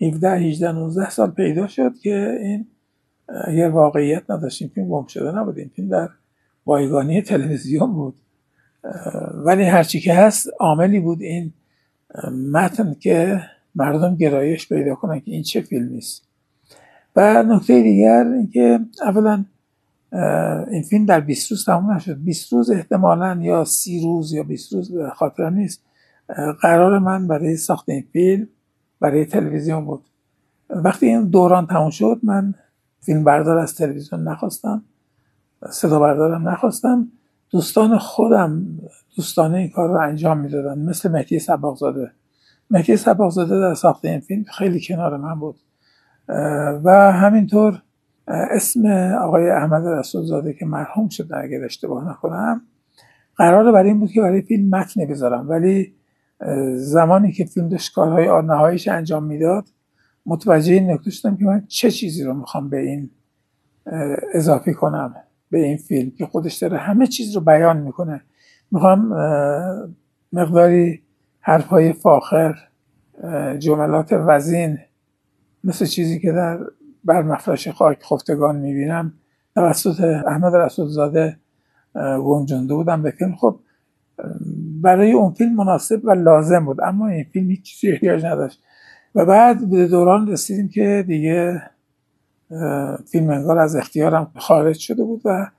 17 0.00 0.30
18 0.30 0.72
19 0.72 1.10
سال 1.10 1.30
پیدا 1.30 1.66
شد 1.66 1.92
که 2.02 2.38
این 2.40 2.66
اگر 3.46 3.68
واقعیت 3.68 4.30
نداشت. 4.30 4.62
این 4.62 4.70
فیلم 4.74 4.88
گم 4.88 5.06
شده 5.06 5.38
نبود. 5.38 5.58
این 5.58 5.70
فیلم 5.76 5.88
در 5.88 6.08
بایگانی 6.64 7.22
تلویزیون 7.22 7.92
بود. 7.92 8.14
ولی 9.44 9.64
هرچی 9.64 10.00
که 10.00 10.14
هست 10.14 10.50
عاملی 10.60 11.00
بود 11.00 11.22
این 11.22 11.52
متن 12.52 12.96
که 13.00 13.40
مردم 13.74 14.16
گرایش 14.16 14.68
پیدا 14.68 14.94
کنن 14.94 15.20
که 15.20 15.30
این 15.30 15.42
چه 15.42 15.60
فیلمی 15.60 15.98
است. 15.98 16.28
و 17.16 17.42
نکته 17.42 17.82
دیگر 17.82 18.26
اینکه 18.36 18.78
اولا 19.02 19.44
این 20.70 20.82
فیلم 20.82 21.06
در 21.06 21.20
20 21.20 21.50
روز 21.50 21.64
تموم 21.64 21.92
نشد. 21.92 22.24
20 22.24 22.52
روز 22.52 22.70
احتمالا 22.70 23.38
یا 23.40 23.64
30 23.64 24.02
روز 24.02 24.32
یا 24.32 24.42
20 24.42 24.72
روز 24.72 24.92
خاطر 25.14 25.50
نیست. 25.50 25.82
قرار 26.60 26.98
من 26.98 27.28
برای 27.28 27.56
ساخت 27.56 27.88
این 27.88 28.04
فیلم 28.12 28.48
برای 29.00 29.24
تلویزیون 29.24 29.84
بود. 29.84 30.04
وقتی 30.70 31.06
این 31.06 31.28
دوران 31.28 31.66
تموم 31.66 31.90
شد 31.90 32.20
من 32.22 32.54
فیلم 33.00 33.24
بردار 33.24 33.58
از 33.58 33.74
تلویزیون 33.74 34.28
نخواستم. 34.28 34.84
صدا 35.70 35.98
بردارم 35.98 36.48
نخواستم. 36.48 37.08
دوستان 37.50 37.98
خودم 37.98 38.66
دوستانه 39.16 39.58
این 39.58 39.70
کار 39.70 39.88
رو 39.88 39.98
انجام 40.00 40.38
می‌دادن 40.38 40.78
مثل 40.78 41.10
مهدی 41.10 41.38
سباقزاده 41.38 42.10
مهدی 42.70 42.96
سباقزاده 42.96 43.60
در 43.60 43.74
ساخت 43.74 44.04
این 44.04 44.20
فیلم 44.20 44.44
خیلی 44.44 44.80
کنار 44.88 45.16
من 45.16 45.40
بود. 45.40 45.56
و 46.84 47.12
همینطور 47.12 47.82
اسم 48.28 48.86
آقای 49.20 49.50
احمد 49.50 49.86
رسولزاده 49.86 50.52
که 50.52 50.66
مرحوم 50.66 51.08
شد 51.08 51.28
اگر 51.34 51.64
اشتباه 51.64 52.10
نکنم. 52.10 52.62
قرار 53.36 53.72
برای 53.72 53.88
این 53.88 54.00
بود 54.00 54.10
که 54.10 54.20
برای 54.20 54.42
فیلم 54.42 54.68
متنی 54.68 55.06
بذارم. 55.06 55.48
ولی 55.48 55.94
زمانی 56.76 57.32
که 57.32 57.44
فیلم 57.44 57.68
داشت 57.68 57.94
کارهای 57.94 58.46
نهاییش 58.46 58.88
انجام 58.88 59.24
می‌داد 59.24 59.68
متوجه 60.26 60.72
این 60.72 60.90
نکته 60.90 61.10
شدم 61.10 61.36
که 61.36 61.44
من 61.44 61.64
چه 61.68 61.90
چیزی 61.90 62.24
رو 62.24 62.34
می‌خوام 62.34 62.68
به 62.70 62.78
این 62.78 63.10
اضافه 64.34 64.72
کنم 64.72 65.14
به 65.50 65.58
این 65.58 65.76
فیلم 65.76 66.10
که 66.10 66.26
خودش 66.26 66.54
داره 66.54 66.78
همه 66.78 67.06
چیز 67.06 67.34
رو 67.34 67.40
بیان 67.40 67.76
می‌کنه. 67.76 68.22
می‌خوام 68.70 69.14
مقداری 70.32 71.02
حرفهای 71.40 71.92
فاخر 71.92 72.54
جملات 73.58 74.12
وزین 74.12 74.78
مثل 75.64 75.86
چیزی 75.86 76.20
که 76.20 76.32
در 76.32 76.58
بر 77.04 77.22
مفرش 77.22 77.68
خاک 77.68 78.02
خفتگان 78.02 78.56
می‌بینم. 78.56 79.12
توسط 79.54 80.00
احمد 80.26 80.54
رسولزاده 80.54 81.36
گنجونده 82.24 82.74
بودم 82.74 83.02
به 83.02 83.10
فیلم. 83.10 83.36
خب 83.36 83.60
برای 84.82 85.12
اون 85.12 85.32
فیلم 85.32 85.54
مناسب 85.54 86.00
و 86.04 86.10
لازم 86.10 86.64
بود 86.64 86.80
اما 86.80 87.08
این 87.08 87.24
فیلم 87.24 87.50
هیچ 87.50 87.62
چیزی 87.62 87.92
احتیاج 87.92 88.24
نداشت. 88.24 88.62
و 89.14 89.26
بعد 89.26 89.70
به 89.70 89.88
دوران 89.88 90.28
رسیدیم 90.28 90.68
که 90.68 91.04
دیگه 91.06 91.62
فیلم 93.12 93.30
انگار 93.30 93.58
از 93.58 93.76
اختیارم 93.76 94.30
خارج 94.36 94.78
شده 94.78 95.04
بود 95.04 95.20
و 95.24 95.50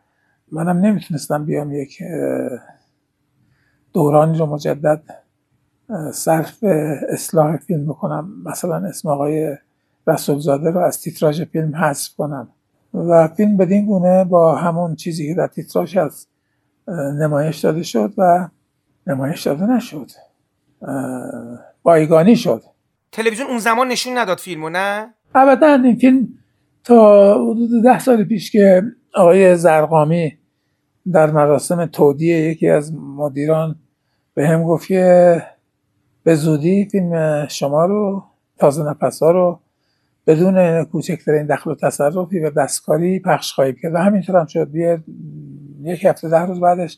منم 0.52 0.78
نمی‌تونستم 0.78 1.46
بیام 1.46 1.72
یک 1.72 2.04
دورانی 3.94 4.38
رو 4.38 4.46
مجدد 4.46 5.02
صرف 6.14 6.64
اصلاح 7.10 7.58
فیلم 7.58 7.86
بکنم. 7.86 8.30
مثلا 8.46 8.76
اسم 8.76 9.10
آقای 9.10 9.58
رسولزاده 10.08 10.72
رو 10.72 10.80
از 10.80 11.02
تیتراژ 11.02 11.42
فیلم 11.42 11.76
حذف 11.76 12.16
کنم. 12.16 12.50
و 12.94 13.28
فیلم 13.28 13.58
بدین 13.58 13.86
گونه 13.86 14.24
با 14.24 14.56
همون 14.56 14.96
چیزی 14.96 15.28
که 15.28 15.34
در 15.34 15.48
تیتراژ 15.48 15.98
از 15.98 16.28
نمایش 17.20 17.60
داده 17.60 17.84
شد 17.84 18.14
و 18.18 18.50
نمایش 19.08 19.48
داده 19.48 19.66
نشد. 19.66 20.12
بایگانی 21.84 22.36
شد. 22.36 22.64
تلویزیون 23.12 23.48
اون 23.48 23.58
زمان 23.58 23.88
نشون 23.88 24.18
نداد 24.18 24.38
فیلمو 24.38 24.70
نه؟ 24.70 25.14
ابدا 25.36 25.68
این 25.68 25.96
فیلم 25.96 26.28
تا 26.84 27.34
حدود 27.34 27.84
ده 27.84 28.00
سال 28.00 28.24
پیش 28.24 28.52
که 28.52 28.84
آقای 29.16 29.56
زرقامی 29.56 30.38
در 31.12 31.32
مراسم 31.32 31.86
تودیه 31.86 32.38
یکی 32.38 32.70
از 32.70 32.94
مدیران 32.94 33.76
به 34.34 34.48
هم 34.48 34.64
گفت 34.64 34.88
که 34.88 35.44
به 36.24 36.36
زودی 36.36 36.88
فیلم 36.92 37.46
شما 37.48 37.86
رو 37.86 38.24
تازه 38.58 38.84
نفس 38.84 39.24
ها 39.24 39.32
رو 39.32 39.60
بدون 40.28 40.84
کوچکترین 40.84 41.46
دخل 41.46 41.72
و 41.72 41.76
تصرفی 41.76 42.40
و 42.40 42.50
دستکاری 42.50 43.20
پخش 43.20 43.54
خواهیم 43.54 43.76
کرد. 43.82 43.94
و 43.94 43.98
همینطور 43.98 44.40
هم 44.40 44.46
شد. 44.46 44.76
یک 45.84 46.06
هفته 46.06 46.30
ده 46.30 46.46
روز 46.46 46.60
بعدش 46.60 46.98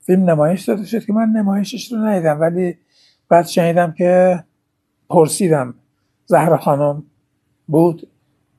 فیلم 0.00 0.30
نمایش 0.30 0.64
داده 0.64 0.84
شد 0.84 1.04
که 1.04 1.12
من 1.12 1.28
نمایشش 1.28 1.92
رو 1.92 1.98
ندیدم. 1.98 2.40
ولی 2.40 2.78
بعد 3.28 3.46
شنیدم 3.46 3.92
که 3.92 4.44
پرسیدم 5.10 5.74
زهر 6.26 6.56
خانم 6.56 7.02
بود. 7.66 8.08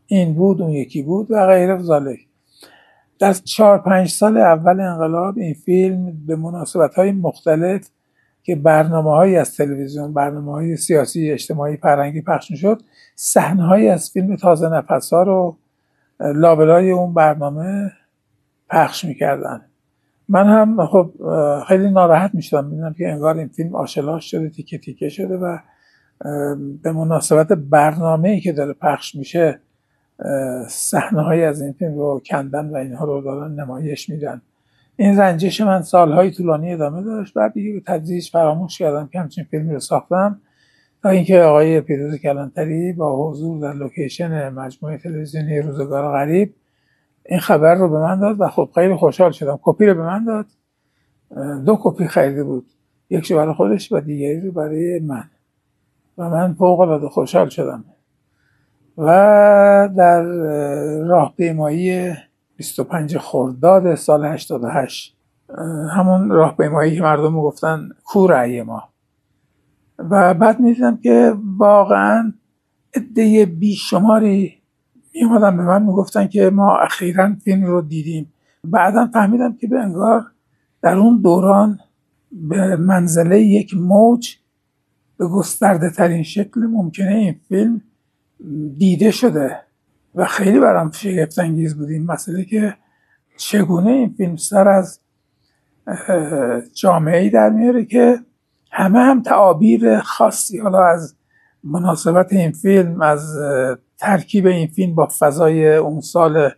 این 0.07 0.34
بود 0.34 0.61
اون 0.61 0.72
یکی 0.72 1.01
بود 1.01 1.32
و 1.32 1.47
غیره 1.47 1.78
ذالک 1.78 2.20
در 3.20 3.34
چهار 3.34 3.78
پنج 3.78 4.09
سال 4.09 4.38
اول 4.38 4.80
انقلاب 4.80 5.38
این 5.38 5.53
فیلم 5.53 6.26
به 6.28 6.36
مناسبت 6.36 6.95
های 6.95 7.11
مختلف 7.11 7.89
که 8.43 8.55
برنامه 8.55 9.11
های 9.11 9.36
از 9.36 9.55
تلویزیون 9.55 10.13
برنامه 10.13 10.51
های 10.51 10.78
سیاسی 10.78 11.32
اجتماعی 11.32 11.78
فرنگی 11.78 12.22
پخش 12.22 12.53
شد 12.53 12.82
صحنه 13.20 13.89
از 13.89 14.11
فیلم 14.11 14.36
تازه 14.36 14.70
نفس 14.70 15.13
ها 15.13 15.24
رو 15.24 15.57
لابلای 16.20 16.91
اون 16.91 17.13
برنامه 17.13 17.91
پخش 18.70 19.05
می‌کردن. 19.05 19.61
من 20.30 20.47
هم 20.47 20.86
خب 20.86 21.11
خیلی 21.68 21.89
ناراحت 21.89 22.36
می‌شدم. 22.36 22.65
می‌دونم 22.65 22.93
که 22.93 23.11
انگار 23.11 23.38
این 23.38 23.47
فیلم 23.47 23.76
آشلاش 23.76 24.32
شده 24.32 24.49
تیکه 24.49 24.78
تیکه 24.78 25.09
شده 25.09 25.38
و 25.38 25.57
به 26.84 26.91
مناسبت 26.91 27.47
برنامه 27.47 28.30
ای 28.30 28.39
که 28.39 28.51
داره 28.51 28.74
پخش 28.74 29.15
میشه 29.15 29.59
صحنه 30.68 31.38
از 31.38 31.61
این 31.61 31.74
فیلم 31.74 31.95
رو 31.95 32.22
کندن 32.26 32.70
و 32.70 32.76
اینها 32.76 33.05
رو 33.05 33.22
دارن 33.22 33.51
نمایش 33.51 34.09
میدن. 34.09 34.41
این 34.95 35.20
رنجش 35.20 35.61
من 35.61 35.82
سالهای 35.82 36.32
طولانی 36.32 36.74
ادامه 36.74 37.03
داشت. 37.03 37.34
بعد 37.34 37.53
دیگه 37.53 37.74
به 37.74 37.80
تدریج 37.86 38.30
فراموش 38.30 38.78
کردم 38.78 39.07
که 39.07 39.20
همچین 39.20 39.43
فیلمی 39.43 39.74
رو 39.74 39.80
ساختم. 39.80 40.41
تا 41.03 41.09
اینکه 41.09 41.41
آقای 41.41 41.81
پیروز 41.81 42.15
کلانتری 42.15 42.93
با 42.93 43.29
حضور 43.29 43.61
در 43.61 43.73
لوکیشن 43.73 44.49
مجموعه 44.49 44.97
تلویزیونی 44.97 45.59
روزگار 45.61 46.11
غریب 46.11 46.53
این 47.25 47.39
خبر 47.39 47.75
رو 47.75 47.89
به 47.89 47.99
من 47.99 48.19
داد 48.19 48.35
و 48.39 48.47
خب 48.47 48.69
خیلی 48.75 48.95
خوشحال 48.95 49.31
شدم. 49.31 49.59
کپی 49.61 49.85
رو 49.85 49.93
به 49.93 50.03
من 50.03 50.25
داد. 50.25 50.45
دو 51.65 51.77
کپی 51.81 52.07
خریده 52.07 52.43
بود. 52.43 52.65
یکشو 53.09 53.35
برای 53.35 53.53
خودش 53.53 53.91
و 53.91 53.99
دیگری 53.99 54.41
رو 54.41 54.51
برای 54.51 54.99
من. 54.99 55.23
و 56.17 56.29
من 56.29 56.53
فوق 56.53 56.79
العاده 56.79 57.09
خوشحال 57.09 57.49
شدم. 57.49 57.85
و 58.97 59.89
در 59.97 60.21
راهپیمایی 61.07 62.13
25 62.55 63.17
خرداد 63.17 63.95
سال 63.95 64.25
88 64.25 65.17
همون 65.91 66.29
راهپیمایی 66.29 66.95
که 66.95 67.01
مردم 67.01 67.41
گفتن 67.41 67.89
کور 68.05 68.63
ما. 68.63 68.83
و 69.99 70.33
بعد 70.33 70.59
می‌دیدم 70.59 70.97
که 70.97 71.33
واقعا 71.57 72.33
عده 72.95 73.45
بیشماری 73.45 74.53
میومدن 75.13 75.57
به 75.57 75.63
من 75.63 75.83
می‌گفتن 75.83 76.27
که 76.27 76.49
ما 76.49 76.77
اخیرا 76.77 77.35
فیلم 77.43 77.65
رو 77.65 77.81
دیدیم. 77.81 78.33
بعدا 78.63 79.09
فهمیدم 79.13 79.53
که 79.53 79.67
به 79.67 79.79
انگار 79.79 80.25
در 80.81 80.97
اون 80.97 81.21
دوران 81.21 81.79
به 82.31 82.75
منزله 82.75 83.41
یک 83.41 83.73
موج 83.73 84.35
به 85.17 85.27
گسترده 85.27 85.89
ترین 85.89 86.23
شکل 86.23 86.59
ممکنه 86.59 87.15
این 87.15 87.35
فیلم 87.49 87.81
دیده 88.77 89.11
شده 89.11 89.59
و 90.15 90.25
خیلی 90.25 90.59
برام 90.59 90.91
شگفت 90.91 91.39
انگیز 91.39 91.75
بود 91.75 91.89
این 91.89 92.05
مسئله 92.05 92.45
که 92.45 92.73
چگونه 93.37 93.89
این 93.89 94.13
فیلم 94.17 94.35
سر 94.35 94.67
از 94.67 94.99
جامعه 96.73 97.29
در 97.29 97.49
میاره 97.49 97.85
که 97.85 98.19
همه 98.78 98.99
هم 98.99 99.21
تعابیر 99.21 99.99
خاصی. 99.99 100.59
حالا 100.59 100.86
از 100.86 101.15
مناسبت 101.63 102.34
این 102.34 102.51
فیلم 102.51 103.01
از 103.01 103.38
ترکیب 103.97 104.45
این 104.45 104.67
فیلم 104.67 104.95
با 104.95 105.07
فضای 105.19 105.75
اون 105.75 106.01
سال 106.01 106.49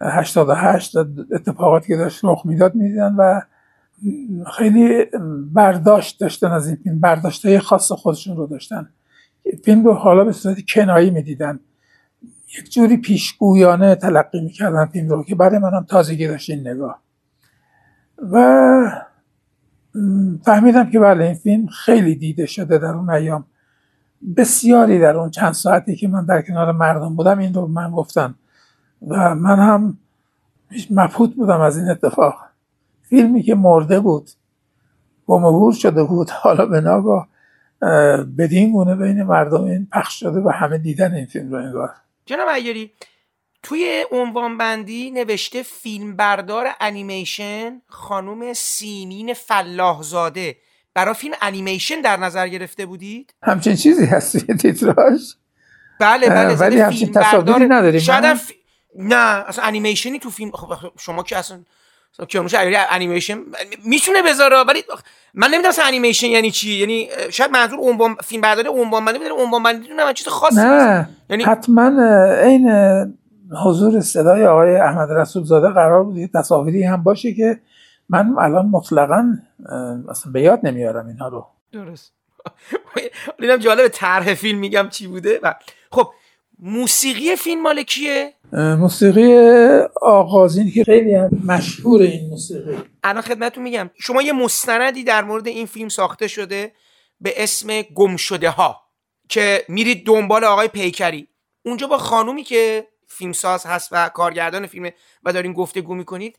88 0.00 0.96
اتفاقاتی 1.32 1.86
که 1.86 1.96
داشت 1.96 2.20
رخ 2.24 2.42
می‌داد 2.44 2.74
می‌دیدن 2.74 3.14
و 3.18 3.40
خیلی 4.56 5.04
برداشت 5.52 6.20
داشتن 6.20 6.50
از 6.50 6.66
این 6.66 6.76
فیلم. 6.76 7.00
برداشت 7.00 7.46
های 7.46 7.58
خاص 7.58 7.92
خودشون 7.92 8.36
رو 8.36 8.46
داشتن. 8.46 8.88
فیلم 9.64 9.84
رو 9.84 9.92
حالا 9.92 10.24
به 10.24 10.32
صورت 10.32 10.56
کنایی 10.74 11.10
می‌دیدن. 11.10 11.60
یک 12.58 12.72
جوری 12.72 12.96
پیشگویانه 12.96 13.94
تلقی 13.94 14.40
می‌کردن 14.40 14.86
فیلم 14.86 15.08
رو 15.08 15.24
که 15.24 15.34
برای 15.34 15.58
منم 15.58 15.84
تازگی 15.88 16.28
داشت 16.28 16.50
این 16.50 16.68
نگاه. 16.68 17.02
و 18.32 19.06
فهمیدم 20.42 20.90
که 20.90 21.00
بله 21.00 21.24
این 21.24 21.34
فیلم 21.34 21.66
خیلی 21.66 22.14
دیده 22.14 22.46
شده 22.46 22.78
در 22.78 22.94
اون 22.94 23.10
ایام. 23.10 23.44
بسیاری 24.36 24.98
در 24.98 25.16
اون 25.16 25.30
چند 25.30 25.52
ساعتی 25.52 25.96
که 25.96 26.08
من 26.08 26.24
در 26.24 26.42
کنار 26.42 26.72
مردم 26.72 27.16
بودم 27.16 27.38
این 27.38 27.54
رو 27.54 27.66
من 27.66 27.90
گفتم 27.90 28.34
و 29.08 29.34
من 29.34 29.58
هم 29.58 29.98
مبهوت 30.90 31.34
بودم 31.34 31.60
از 31.60 31.78
این 31.78 31.88
اتفاق. 31.88 32.34
فیلمی 33.02 33.42
که 33.42 33.54
مرده 33.54 34.00
بود 34.00 34.30
گم 35.26 35.70
شده 35.70 36.04
بود 36.04 36.30
حالا 36.30 36.66
به 36.66 36.80
ناگاه 36.80 37.28
بدین 38.38 38.72
گونه 38.72 38.96
بین 38.96 39.22
مردم 39.22 39.64
این 39.64 39.86
پخش 39.92 40.20
شده 40.20 40.40
و 40.40 40.48
همه 40.48 40.78
دیدن 40.78 41.14
این 41.14 41.26
فیلم 41.26 41.52
رو 41.52 41.64
انگار. 41.64 41.90
جناب 42.26 42.48
عیاری 42.48 42.90
توی 43.66 44.04
عنوان 44.10 44.58
بندی 44.58 45.10
نوشته 45.10 45.62
فیلم 45.62 46.16
بردار 46.16 46.66
انیمیشن 46.80 47.82
خانوم 47.88 48.52
سیمین 48.52 49.34
فلاحزاده. 49.34 50.56
برای 50.94 51.14
فیلم 51.14 51.34
انیمیشن 51.42 52.00
در 52.00 52.16
نظر 52.16 52.48
گرفته 52.48 52.86
بودید؟ 52.86 53.34
همچین 53.42 53.76
چیزی 53.76 54.06
هست 54.06 54.36
توی 54.36 54.56
تیتراژ 54.56 55.22
بله 56.00 56.28
بله 56.28 56.54
ولی 56.54 56.80
همچین 56.80 57.12
تصاویری 57.12 57.66
نداریم 57.68 58.00
شاید 58.00 58.40
نه؟ 58.98 59.16
اصلا 59.16 59.64
انیمیشنی 59.64 60.18
تو 60.18 60.30
فیلم 60.30 60.50
خب 60.50 60.92
شما 60.98 61.22
که 61.22 61.36
اصلا 61.36 61.60
کیانوش 62.28 62.54
عیاری 62.54 62.76
انیمیشن 62.76 63.38
می‌تونه 63.84 64.22
بذاره 64.22 64.56
ولی 64.56 64.82
من 65.34 65.48
نمی‌دونم 65.48 65.68
اصلا 65.68 65.84
انیمیشن 65.84 66.26
یعنی 66.26 66.50
چی؟ 66.50 66.70
یعنی 66.70 67.08
شاید 67.30 67.50
منظور 67.50 67.78
عنوان 67.78 68.16
فیلم 68.24 68.40
برداری 68.40 68.68
عنوان 68.68 69.04
بندی 69.04 69.18
بوده 69.18 69.42
عنوان 69.42 69.62
بندی 69.62 69.88
نه 69.96 70.12
چیز 70.12 70.28
خاصی 70.28 70.56
نه 70.56 71.08
یعنی 71.30 71.44
حتما 71.44 71.86
این 72.42 72.68
حضور 73.64 74.00
صدای 74.00 74.46
آقای 74.46 74.76
احمد 74.76 75.10
رسول 75.10 75.44
زاده 75.44 75.68
قرار 75.68 76.04
بود 76.04 76.16
یه 76.16 76.28
تصاویری 76.28 76.82
هم 76.82 77.02
باشه 77.02 77.34
که 77.34 77.60
من 78.08 78.34
الان 78.38 78.66
مطلقا 78.66 79.38
اصلا 80.08 80.32
به 80.32 80.42
یاد 80.42 80.60
نمیارم 80.62 81.06
اینها 81.06 81.28
رو. 81.28 81.46
درست. 81.72 82.12
دیدم 83.40 83.56
جالب 83.56 83.88
طرح 83.88 84.34
فیلم 84.34 84.58
میگم 84.58 84.88
چی 84.90 85.06
بوده. 85.06 85.40
و 85.42 85.54
خب 85.92 86.10
موسیقی 86.58 87.36
فیلم 87.36 87.62
مال 87.62 87.82
کیه؟ 87.82 88.32
موسیقی 88.52 89.34
آغازین 90.02 90.70
که 90.70 90.84
خیلی 90.84 91.14
هم 91.14 91.30
مشهور 91.44 92.02
این 92.02 92.30
موسیقی. 92.30 92.76
الان 93.04 93.22
خدمتتون 93.22 93.62
میگم. 93.62 93.90
شما 93.94 94.22
یه 94.22 94.32
مستندی 94.32 95.04
در 95.04 95.24
مورد 95.24 95.46
این 95.46 95.66
فیلم 95.66 95.88
ساخته 95.88 96.28
شده 96.28 96.72
به 97.20 97.42
اسم 97.42 97.82
گمشده 97.82 98.50
ها 98.50 98.80
که 99.28 99.64
میرید 99.68 100.06
دنبال 100.06 100.44
آقای 100.44 100.68
پیکری. 100.68 101.28
اونجا 101.64 101.86
با 101.86 101.98
خانومی 101.98 102.42
که 102.42 102.86
فیلمساز 103.16 103.66
هست 103.66 103.88
و 103.92 104.08
کارگردان 104.08 104.66
فیلم 104.66 104.90
و 105.24 105.32
دارین 105.32 105.52
گفتگو 105.52 105.94
می‌کنید 105.94 106.38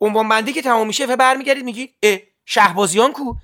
عنوان 0.00 0.28
بندی 0.28 0.52
که 0.52 0.62
تمام 0.62 0.86
میشه 0.86 1.06
و 1.06 1.16
برمیگردید 1.16 1.64
میگید 1.64 1.94
اه 2.02 2.18
شهبازیان 2.44 3.12
کو؟ 3.12 3.34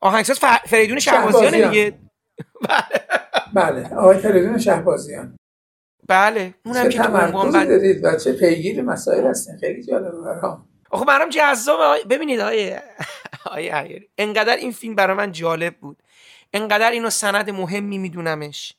آهنگساز 0.00 0.38
فریدون 0.66 0.98
شهبازیان. 0.98 1.70
دیگه. 1.70 1.98
بله. 3.54 3.94
آقای 3.94 4.18
فریدون 4.18 4.58
شهبازیان. 4.58 5.36
بله. 6.08 6.54
اونم 6.64 6.88
که 6.88 7.02
عنوان 7.02 7.52
بندی 7.52 7.66
دارید 7.66 8.04
و 8.04 8.18
چه 8.18 8.32
پیگیر 8.32 8.82
مسائل 8.82 9.26
هستین؟ 9.26 9.58
خیلی 9.58 9.82
جالبه 9.82 10.20
برام. 10.20 10.68
آخه 10.90 11.04
برام 11.04 11.28
جذاب 11.28 11.80
ببینید 12.10 12.40
آقای 12.40 12.78
آقای 13.46 14.00
انقدر 14.18 14.56
این 14.56 14.72
فیلم 14.72 14.94
برای 14.94 15.16
من 15.16 15.32
جالب 15.32 15.76
بود. 15.76 16.02
انقدر 16.52 16.90
اینو 16.90 17.10
سند 17.10 17.50
مهمی 17.50 17.98
میدونمش. 17.98 18.72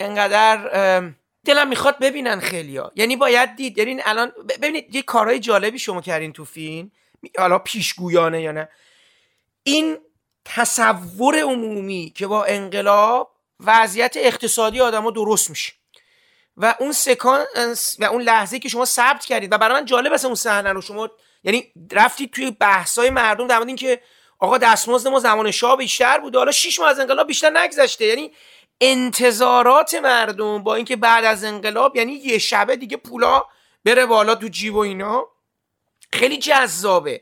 انقدر 0.00 1.12
دلم 1.44 1.68
می‌خواد 1.68 1.98
ببینن 1.98 2.40
خیلیا 2.40 2.92
یعنی 2.94 3.16
باید 3.16 3.56
دید. 3.56 3.78
یعنی 3.78 4.00
الان 4.04 4.32
ببینید 4.48 4.94
یه 4.94 5.02
کارهای 5.02 5.38
جالبی 5.38 5.78
شما 5.78 6.00
کردین 6.00 6.32
تو 6.32 6.44
فیلم. 6.44 6.90
حالا 7.38 7.58
پیشگویانه 7.58 8.42
یا 8.42 8.52
نه. 8.52 8.68
این 9.62 9.98
تصور 10.44 11.38
عمومی 11.38 12.12
که 12.16 12.26
با 12.26 12.44
انقلاب 12.44 13.34
وضعیت 13.60 14.16
اقتصادی 14.16 14.80
آدما 14.80 15.10
درست 15.10 15.50
میشه. 15.50 15.72
و 16.56 16.74
اون 16.80 16.92
سکانس 16.92 17.96
و 17.98 18.04
اون 18.04 18.22
لحظه 18.22 18.58
که 18.58 18.68
شما 18.68 18.84
ثبت 18.84 19.24
کردید. 19.24 19.52
و 19.52 19.58
برای 19.58 19.80
من 19.80 19.84
جالب 19.84 20.12
است 20.12 20.24
اون 20.24 20.34
صحنه 20.34 20.72
رو 20.72 20.80
شما 20.80 21.10
یعنی 21.44 21.72
رفتید 21.92 22.30
توی 22.30 22.50
بحثای 22.50 23.10
مردم 23.10 23.46
در 23.46 23.56
مورد 23.56 23.68
اینکه 23.68 24.00
آقا 24.38 24.58
دستمزد 24.58 25.08
ما 25.08 25.18
زمان 25.18 25.50
شاه 25.50 25.76
بیشتر 25.76 26.18
بود. 26.18 26.36
حالا 26.36 26.52
6 26.52 26.80
ماه 26.80 26.88
از 26.88 27.00
انقلاب 27.00 27.26
بیشتر 27.26 27.50
نگذشته. 27.50 28.06
یعنی 28.06 28.32
انتظارات 28.80 29.94
مردم 29.94 30.62
با 30.62 30.74
اینکه 30.74 30.96
بعد 30.96 31.24
از 31.24 31.44
انقلاب 31.44 31.96
یعنی 31.96 32.12
یه 32.12 32.38
شبه 32.38 32.76
دیگه 32.76 32.96
پولا 32.96 33.44
بره 33.84 34.06
بالا 34.06 34.34
تو 34.34 34.48
جیب 34.48 34.74
و 34.74 34.78
اینا. 34.78 35.26
خیلی 36.12 36.38
جذابه. 36.38 37.20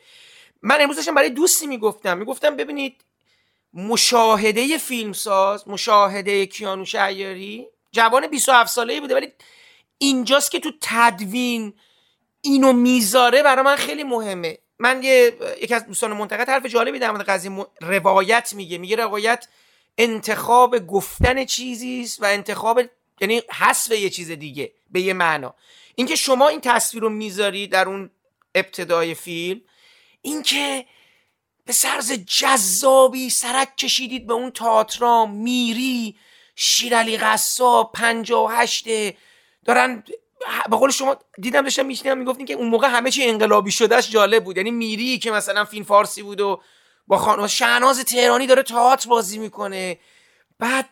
من 0.62 0.80
امروز 0.80 0.96
داشتم 0.96 1.14
برای 1.14 1.30
دوستی 1.30 1.66
می‌گفتم. 1.66 2.18
می‌گفتم 2.18 2.56
ببینید 2.56 3.04
مشاهده 3.74 4.78
فیلمساز 4.78 5.68
مشاهده 5.68 6.46
کیانوش 6.46 6.94
عیاری 6.94 7.66
جوان 7.92 8.26
27 8.26 8.70
ساله 8.70 9.00
بوده 9.00 9.14
ولی 9.14 9.32
اینجاست 9.98 10.50
که 10.50 10.60
تو 10.60 10.70
تدوین 10.80 11.74
اینو 12.40 12.72
می‌ذاره 12.72 13.42
برای 13.42 13.64
من 13.64 13.76
خیلی 13.76 14.04
مهمه. 14.04 14.58
من 14.78 15.02
یه 15.02 15.38
یکی 15.62 15.74
از 15.74 15.86
دوستان 15.86 16.12
منتقد 16.12 16.48
حرف 16.48 16.66
جالبی 16.66 16.98
در 16.98 17.10
مورد 17.10 17.26
قضیه 17.26 17.66
روایت 17.80 18.52
میگه. 18.52 18.78
میگه 18.78 18.96
روایت 18.96 19.48
انتخاب 19.98 20.78
گفتن 20.78 21.44
چیزی 21.44 22.00
است 22.00 22.22
و 22.22 22.24
انتخاب 22.24 22.80
یعنی 23.20 23.42
حذف 23.52 23.90
یه 23.90 24.10
چیز 24.10 24.30
دیگه 24.30 24.72
به 24.90 25.00
یه 25.00 25.12
معنا. 25.12 25.54
اینکه 25.94 26.16
شما 26.16 26.48
این 26.48 26.60
تصویر 26.60 27.02
رو 27.02 27.08
می‌ذاری 27.08 27.66
در 27.66 27.88
اون 27.88 28.10
ابتدای 28.54 29.14
فیلم 29.14 29.60
اینکه 30.22 30.86
به 31.66 31.72
سرز 31.72 32.12
جذابی 32.12 33.30
سرک 33.30 33.76
کشیدید 33.76 34.26
به 34.26 34.34
اون 34.34 34.50
تاترا 34.50 35.26
میری 35.26 36.16
شیرالی 36.56 37.16
قصاب 37.16 37.92
پنجا 37.94 38.44
و 38.44 38.50
هشته 38.50 39.16
دارن 39.64 40.04
به 40.70 40.76
قول 40.76 40.90
شما 40.90 41.16
دیدم 41.40 41.62
داشتم 41.62 41.86
میشنیدم 41.86 42.18
می‌گفتین 42.18 42.46
که 42.46 42.54
اون 42.54 42.68
موقع 42.68 42.88
همه 42.88 43.10
چی 43.10 43.24
انقلابی 43.24 43.70
شدهش 43.70 44.10
جالب 44.10 44.44
بود. 44.44 44.56
یعنی 44.56 44.70
میری 44.70 45.18
که 45.18 45.30
مثلا 45.30 45.64
فیلم 45.64 45.84
فارسی 45.84 46.22
بود 46.22 46.40
و 46.40 46.62
با 47.12 47.18
خانم 47.18 47.46
شهناز 47.46 48.04
تهرانی 48.04 48.46
داره 48.46 48.62
تئاتر 48.62 49.08
بازی 49.08 49.38
می‌کنه. 49.38 49.98
بعد 50.58 50.88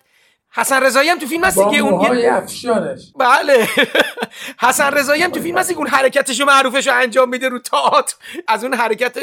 حسن 0.51 0.83
رضایی 0.83 1.09
هم 1.09 1.19
تو 1.19 1.27
فیلم 1.27 1.45
هستی 1.45 1.71
که 1.71 1.79
اون 1.79 2.25
افشانش. 2.25 3.13
بله. 3.19 3.69
حسن 4.67 4.91
رضایی 4.91 5.23
هم 5.23 5.31
تو 5.31 5.41
فیلم 5.41 5.59
هستی 5.59 5.75
که 5.75 5.79
اون 5.79 5.89
حرکتشو 5.89 6.45
معروفشو 6.45 6.95
انجام 6.95 7.29
میده 7.29 7.49
رو 7.49 7.59
تئاتر. 7.59 8.15
از 8.49 8.65
اون 8.65 8.75
حرکت 8.75 9.19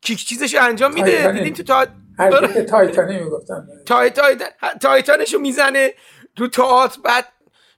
کیک 0.00 0.24
چیزشو 0.24 0.62
انجام 0.62 0.92
میده. 0.92 1.32
دیدین 1.32 1.54
تو 1.54 1.86
حرکت 2.18 2.66
تایتانی 2.66 3.18
می‌گفتن. 3.18 3.68
تای 3.86 4.10
تای 4.10 4.36
تایتانشو 4.80 5.38
می‌زنه 5.38 5.94
رو 6.36 6.48
تئاتر. 6.48 7.00
بعد 7.04 7.28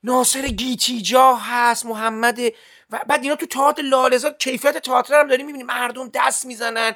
ناصر 0.04 0.42
گیتیجا 0.42 1.34
هست 1.34 1.86
محمد 1.86 2.38
و 2.90 3.00
بعد 3.08 3.22
اینا 3.22 3.36
تو 3.36 3.46
تئاتر 3.46 3.82
لالزاد 3.82 4.38
کیفیت 4.38 4.78
تئاتر 4.78 5.20
هم 5.20 5.28
داریم 5.28 5.46
می‌بینیم. 5.46 5.66
مردم 5.66 6.10
دست 6.14 6.46
می‌زنن. 6.46 6.94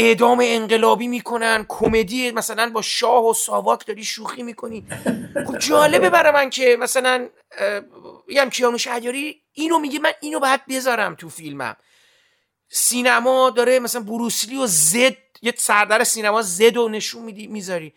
اعدام 0.00 0.38
انقلابی 0.42 1.08
می‌کنن 1.08 1.66
کمدی 1.68 2.30
مثلا 2.30 2.70
با 2.70 2.82
شاه 2.82 3.26
و 3.26 3.34
ساواک 3.34 3.86
داری 3.86 4.04
شوخی 4.04 4.42
می‌کنی. 4.42 4.86
خب 5.46 5.58
جالبه 5.58 6.10
برای 6.10 6.32
من 6.32 6.50
که 6.50 6.76
مثلا 6.80 7.28
میگم 8.26 8.50
کیانوش 8.50 8.86
عجاری 8.86 9.42
اینو 9.52 9.78
میگه 9.78 9.98
من 9.98 10.12
اینو 10.20 10.40
باید 10.40 10.66
بذارم 10.66 11.14
تو 11.14 11.28
فیلمم. 11.28 11.76
سینما 12.68 13.50
داره 13.50 13.78
مثلا 13.78 14.02
بروسلی 14.02 14.56
و 14.56 14.66
زد 14.66 15.16
یه 15.42 15.54
سردر 15.56 16.04
سینما 16.04 16.42
زد 16.42 16.76
و 16.76 16.88
نشون 16.88 17.22
میدی 17.22 17.46
می‌ذاری. 17.46 17.94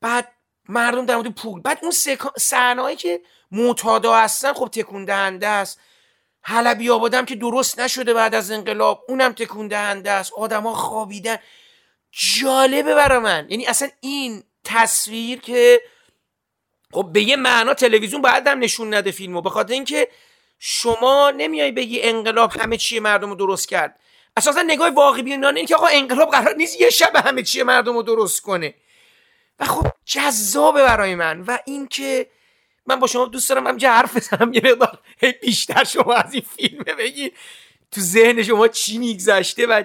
بعد 0.00 0.32
مردم 0.68 1.06
در 1.06 1.16
مورد 1.16 1.28
پول 1.28 1.60
بعد 1.60 1.78
اون 1.82 1.92
صحنه‌ای 2.38 2.96
که 2.96 3.20
معتادا 3.50 4.16
هستن 4.16 4.52
خب 4.52 4.68
تکون 4.72 5.04
دهنده 5.04 5.46
است. 5.46 5.80
حلبی 6.42 6.90
آبادم 6.90 7.24
که 7.24 7.36
درست 7.36 7.80
نشده 7.80 8.14
بعد 8.14 8.34
از 8.34 8.50
انقلاب. 8.50 9.04
اونم 9.08 9.32
تکون 9.32 9.68
دهنده 9.68 10.10
است. 10.10 10.32
آدما 10.32 10.74
خوابیدن. 10.74 11.36
جالبه 12.12 12.94
برای 12.94 13.18
من. 13.18 13.46
یعنی 13.50 13.66
اصلا 13.66 13.88
این 14.00 14.42
تصویر 14.64 15.40
که 15.40 15.80
خب 16.92 17.10
به 17.12 17.22
یه 17.22 17.36
معنا 17.36 17.74
تلویزیون 17.74 18.22
باید 18.22 18.46
هم 18.46 18.58
نشون 18.58 18.94
نده 18.94 19.10
فیلمو. 19.10 19.42
به 19.42 19.50
خاطر 19.50 19.72
اینکه 19.72 20.08
شما 20.58 21.30
نمیای 21.30 21.72
بگی 21.72 22.02
انقلاب 22.02 22.52
همه 22.60 22.76
چی 22.76 23.00
مردم 23.00 23.28
رو 23.28 23.34
درست 23.34 23.68
کرد. 23.68 24.00
اساسا 24.36 24.62
نگاه 24.62 24.90
واقعی 24.90 25.22
بینانه 25.22 25.56
این 25.56 25.66
که 25.66 25.76
آقا 25.76 25.86
انقلاب 25.86 26.30
قرار 26.30 26.54
نیست 26.54 26.80
یه 26.80 26.90
شب 26.90 27.16
همه 27.16 27.42
چی 27.42 27.62
مردم 27.62 27.94
رو 27.94 28.02
درست 28.02 28.40
کنه. 28.42 28.74
و 29.60 29.64
خب 29.64 29.86
جذابه 30.04 30.82
برای 30.82 31.14
من. 31.14 31.40
و 31.40 31.58
اینکه 31.64 32.26
من 32.88 33.00
با 33.00 33.06
شما 33.06 33.26
دوست 33.26 33.48
دارم 33.48 33.66
همجا 33.66 33.90
حرف 33.92 34.16
بزنم 34.16 34.52
یه 34.52 34.60
مقدار 34.64 34.98
بیشتر 35.42 35.84
شما 35.84 36.14
از 36.14 36.34
این 36.34 36.42
فیلم 36.56 36.84
بگی. 36.98 37.32
تو 37.90 38.00
ذهن 38.00 38.42
شما 38.42 38.68
چی 38.68 38.98
میگذشته 38.98 39.66
و 39.66 39.84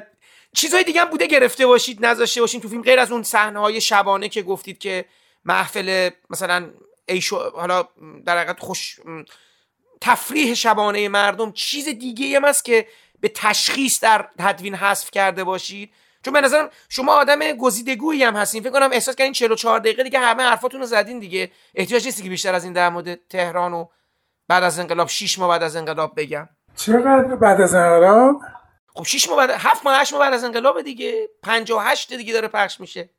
چیزهای 0.54 0.84
دیگه 0.84 1.02
هم 1.02 1.10
بوده 1.10 1.28
گرفته 1.28 1.66
باشید 1.66 2.06
نذاشته 2.06 2.42
باشین 2.42 2.62
تو 2.62 2.70
فیلم 2.70 2.82
غیر 2.82 3.00
از 3.00 3.12
اون 3.12 3.24
صحنه 3.24 3.60
های 3.60 3.82
شبانه 3.82 4.30
که 4.30 4.42
گفتید 4.42 4.78
که 4.78 5.06
محفل 5.46 6.10
مثلا 6.30 6.70
ایشو 7.06 7.50
حالا 7.50 7.88
در 8.26 8.38
حقیقت 8.38 8.60
خوش 8.60 9.00
تفریح 10.02 10.54
شبانه 10.54 11.10
مردم 11.10 11.52
چیز 11.52 11.88
دیگه 11.90 12.36
هم 12.36 12.46
هست 12.46 12.66
که 12.66 12.88
به 13.20 13.30
تشخیص 13.30 14.04
در 14.04 14.30
تدوین 14.40 14.76
حذف 14.76 15.12
کرده 15.12 15.44
باشید. 15.44 15.94
چون 16.24 16.34
به 16.34 16.42
نظرم 16.42 16.70
شما 16.90 17.14
آدم 17.14 17.40
گزیدگویی 17.40 18.24
هم 18.24 18.36
هستین. 18.36 18.64
فکر 18.64 18.72
کنم 18.72 18.90
احساس 18.94 19.16
کردین 19.16 19.34
44 19.34 19.80
دقیقه 19.80 20.04
دیگه 20.04 20.20
همه 20.20 20.44
حرفاتون 20.44 20.80
رو 20.80 20.86
زدین 20.86 21.20
دیگه. 21.20 21.52
احتیاج 21.76 22.06
نیست 22.06 22.24
که 22.24 22.30
بیشتر 22.30 22.56
از 22.56 22.64
این 22.64 22.74
در 22.74 22.90
مورد 22.90 23.28
تهران 23.30 23.74
و 23.74 23.86
بعد 24.48 24.64
از 24.64 24.80
انقلاب 24.80 25.08
6 25.08 25.40
ماه 25.40 25.50
بعد 25.50 25.64
از 25.64 25.76
انقلاب 25.76 26.14
بگم. 26.18 26.50
چقدر 26.76 27.36
بعد 27.36 27.62
از 27.62 27.76
انقلاب؟ 27.76 28.42
خب 28.96 29.04
6 29.04 29.30
ماه 29.30 29.38
بعد 29.38 29.50
7 29.50 29.86
ماه 29.86 30.02
8 30.02 30.14
ماه 30.14 30.22
بعد 30.22 30.34
از 30.34 30.44
انقلاب 30.44 30.82
دیگه. 30.82 31.30
58 31.44 32.14
دیگه 32.14 32.34
داره 32.34 32.48
پخش 32.48 32.80
میشه. 32.80 33.10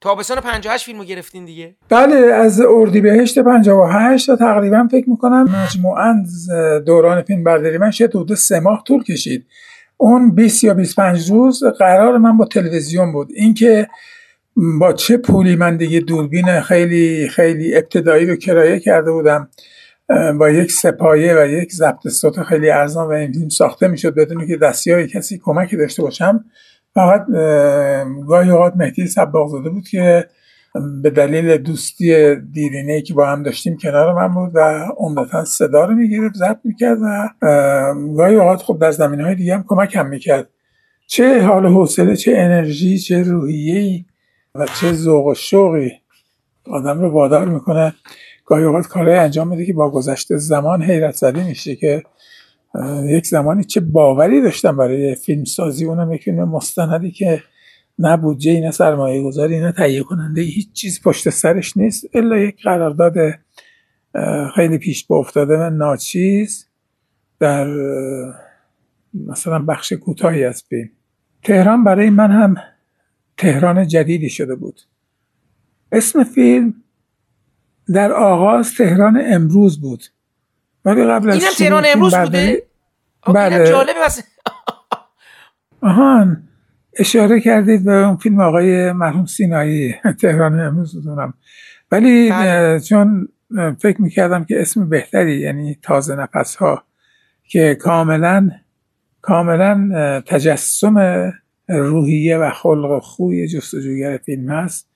تابستان 0.00 0.40
58 0.40 0.84
فیلمو 0.84 1.04
گرفتین 1.04 1.44
دیگه. 1.44 1.76
بله 1.88 2.16
از 2.16 2.60
اردیبهشت 2.60 3.38
58 3.38 4.26
تا 4.26 4.36
تقریبا 4.36 4.88
فکر 4.90 5.10
می‌کنم 5.10 5.42
مجموعا 5.42 6.14
دوران 6.86 7.22
فیلم 7.22 7.44
برداری 7.44 7.78
من 7.78 7.90
شاید 7.90 8.10
حدود 8.10 8.34
سه 8.34 8.60
ماه 8.60 8.84
طول 8.86 9.04
کشید. 9.04 9.46
اون 9.96 10.34
20 10.34 10.64
یا 10.64 10.74
25 10.74 11.30
روز 11.30 11.64
قرار 11.64 12.18
من 12.18 12.36
با 12.36 12.44
تلویزیون 12.44 13.12
بود. 13.12 13.28
اینکه 13.34 13.88
با 14.80 14.92
چه 14.92 15.16
پولی 15.16 15.56
من 15.56 15.76
دیگه 15.76 16.00
دوربین 16.00 16.60
خیلی 16.60 17.28
خیلی 17.28 17.76
ابتدایی 17.76 18.26
رو 18.26 18.36
کرایه 18.36 18.80
کرده 18.80 19.12
بودم 19.12 19.48
با 20.38 20.50
یک 20.50 20.72
سپایه 20.72 21.34
و 21.34 21.46
یک 21.46 21.72
ضبط 21.72 22.08
صوت 22.08 22.42
خیلی 22.42 22.70
ارزان 22.70 23.06
و 23.06 23.10
این 23.10 23.32
فیلم 23.32 23.48
ساخته 23.48 23.88
می‌شد 23.88 24.14
بدون 24.14 24.46
که 24.46 24.56
دستی 24.56 25.06
کسی 25.06 25.40
کمکی 25.44 25.76
داشته 25.76 26.02
باشم 26.02 26.44
فقط 26.94 27.26
گاهی 28.28 28.50
اوقات 28.50 28.72
مهدی 28.76 29.06
سباقزاده 29.06 29.70
بود 29.70 29.88
که 29.88 30.28
به 31.02 31.10
دلیل 31.10 31.56
دوستی 31.56 32.34
دیرینه 32.34 33.02
که 33.02 33.14
با 33.14 33.26
هم 33.26 33.42
داشتیم 33.42 33.76
کنار 33.76 34.14
من 34.14 34.34
بود 34.34 34.50
و 34.54 34.84
عمدتا 34.96 35.44
صدا 35.44 35.84
رو 35.84 35.94
می‌گرفت 35.94 36.34
ضبط 36.34 36.58
می‌کرد 36.64 36.98
و 37.02 37.28
گاهی 38.16 38.36
اوقات 38.36 38.62
خب 38.62 38.78
در 38.80 38.90
زمین 38.90 39.20
های 39.20 39.34
دیگه 39.34 39.54
هم 39.54 39.64
کمک 39.68 39.96
هم 39.96 40.08
می‌کرد. 40.08 40.48
چه 41.06 41.42
حال 41.42 41.66
حوصله 41.66 42.16
چه 42.16 42.32
انرژی 42.36 42.98
چه 42.98 43.22
روحیه‌ای 43.22 44.04
و 44.54 44.66
چه 44.80 44.92
ذوق 44.92 45.26
و 45.26 45.34
شوقی 45.34 45.92
آدم 46.66 47.00
رو 47.00 47.08
وادار 47.10 47.48
می‌کنه. 47.48 47.94
گاهی 48.46 48.64
اوقات 48.64 48.86
کارهای 48.86 49.16
انجام 49.16 49.48
میده 49.48 49.66
که 49.66 49.72
با 49.72 49.90
گذشته 49.90 50.36
زمان 50.36 50.82
حیرت 50.82 51.14
زده 51.14 51.46
میشه 51.46 51.76
که 51.76 52.02
یک 53.04 53.26
زمانی 53.26 53.64
چه 53.64 53.80
باوری 53.80 54.42
داشتم 54.42 54.76
برای 54.76 55.14
فیلم 55.14 55.44
سازی 55.44 55.84
اونم 55.84 56.12
یک 56.12 56.28
مستندی 56.28 57.10
که 57.10 57.42
نه 57.98 58.16
بودجه 58.16 58.60
نه 58.60 58.70
سرمایه 58.70 59.22
گذاری 59.22 59.60
نه 59.60 59.72
تهیه 59.72 60.02
کننده 60.02 60.40
هیچ 60.40 60.72
چیز 60.72 61.02
پشت 61.02 61.30
سرش 61.30 61.76
نیست. 61.76 62.06
الا 62.14 62.38
یک 62.38 62.62
قرارداد 62.62 63.14
خیلی 64.54 64.78
پیش 64.78 65.06
با 65.06 65.18
افتاده 65.18 65.58
و 65.58 65.70
ناچیز 65.70 66.66
در 67.38 67.66
مثلا 69.14 69.58
بخش 69.58 69.92
کوتاهی 69.92 70.44
از 70.44 70.62
فیلم 70.68 70.90
تهران 71.42 71.84
برای 71.84 72.10
من 72.10 72.30
هم 72.30 72.54
تهران 73.36 73.86
جدیدی 73.86 74.30
شده 74.30 74.54
بود. 74.54 74.80
اسم 75.92 76.24
فیلم 76.24 76.74
در 77.94 78.12
آغاز 78.12 78.74
تهران 78.74 79.22
امروز 79.26 79.80
بود. 79.80 80.04
ولی 80.84 81.04
قبل 81.04 81.30
از 81.30 81.36
اینم 81.36 81.52
تهران 81.58 81.84
امروز 81.86 82.14
بوده؟ 82.14 82.62
بله. 83.26 83.72
آهان. 85.82 86.48
اشاره 86.98 87.40
کردید 87.40 87.84
به 87.84 87.92
اون 87.92 88.16
فیلم 88.16 88.40
آقای 88.40 88.92
مرحوم 88.92 89.26
سینایی 89.26 89.94
تهران 90.20 90.60
امروز 90.60 91.04
دونم 91.04 91.34
ولی 91.92 92.30
بله. 92.30 92.80
چون 92.80 93.28
فکر 93.78 94.02
می‌کردم 94.02 94.44
که 94.44 94.60
اسم 94.60 94.88
بهتری 94.88 95.40
یعنی 95.40 95.78
تازه 95.82 96.16
نفس 96.16 96.56
ها 96.56 96.82
که 97.44 97.74
کاملا 97.74 98.50
کاملا 99.20 99.90
تجسم 100.26 101.32
روحیه 101.68 102.38
و 102.38 102.50
خلق 102.50 103.02
خوی 103.02 103.48
جستجوگر 103.48 104.16
فیلم 104.16 104.50
هست. 104.50 104.90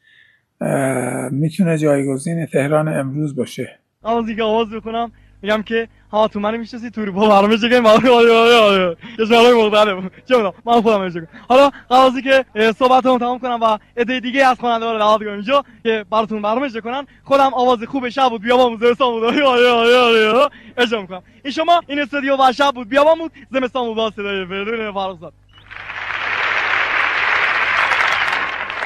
می‌تونه 1.31 1.79
جایگزین 1.79 2.47
تهران 2.47 2.89
امروز 2.89 3.37
باشه. 3.37 3.79
آوازی 4.03 4.37
که 4.37 4.43
آواز 4.43 4.71
بخونم 4.71 5.13
میگم 5.43 5.63
که 5.63 5.89
ها 6.13 6.29
تو 6.29 6.41
منو 6.41 6.59
می‌شناسی؟ 6.59 6.91
توری 6.91 7.11
با 7.11 7.29
برنامه 7.29 7.59
چه 7.59 7.81
ما 7.81 7.91
آره 7.91 8.11
آره 8.11 8.57
آره 8.57 8.97
یه 9.19 9.27
جواب 9.27 9.47
مختلف 9.47 10.13
چه 10.29 10.37
می‌دونم؟ 10.37 10.53
من 10.65 10.83
خودم 10.83 11.01
میگم 11.05 11.27
حالا 11.49 11.71
قضیه 11.91 12.23
که 12.23 12.73
صحبتمو 12.79 13.19
تمام 13.19 13.39
کنم 13.39 13.59
و 13.63 13.79
ایده 13.97 14.21
دیگه 14.21 14.47
از 14.47 14.61
خواننده 14.61 14.87
ها 14.87 14.93
رو 14.93 14.99
دعوت 14.99 15.21
کنم. 15.21 15.33
اینجا 15.33 15.65
که 15.83 16.05
براتون 16.11 16.43
برنامه 16.43 16.81
کنن 16.81 17.07
خودم 17.25 17.55
آواز 17.55 17.85
خوب 17.85 18.09
شب 18.09 18.29
بود. 18.29 18.43
بیابان 18.43 18.71
بود. 18.71 18.81
زمستان 18.81 19.11
بود. 19.11 19.25
آره 19.25 19.45
آره 19.45 19.69
آره 19.71 20.29
آره. 20.29 20.49
اجرا 20.77 21.01
می‌کنم. 21.01 21.23
این 21.45 21.53
شما 21.53 21.81
این 21.87 21.99
استودیو 22.01 22.37
و 22.37 22.53
شب 22.53 22.73
بود. 22.75 22.89
بیابان 22.89 23.19
بود. 23.19 23.33
زمستان 23.51 23.85
بود. 23.85 23.97
با 23.97 24.11
صدای 24.11 24.47
فریدون 24.47 24.93
فرخزاد. 24.93 25.33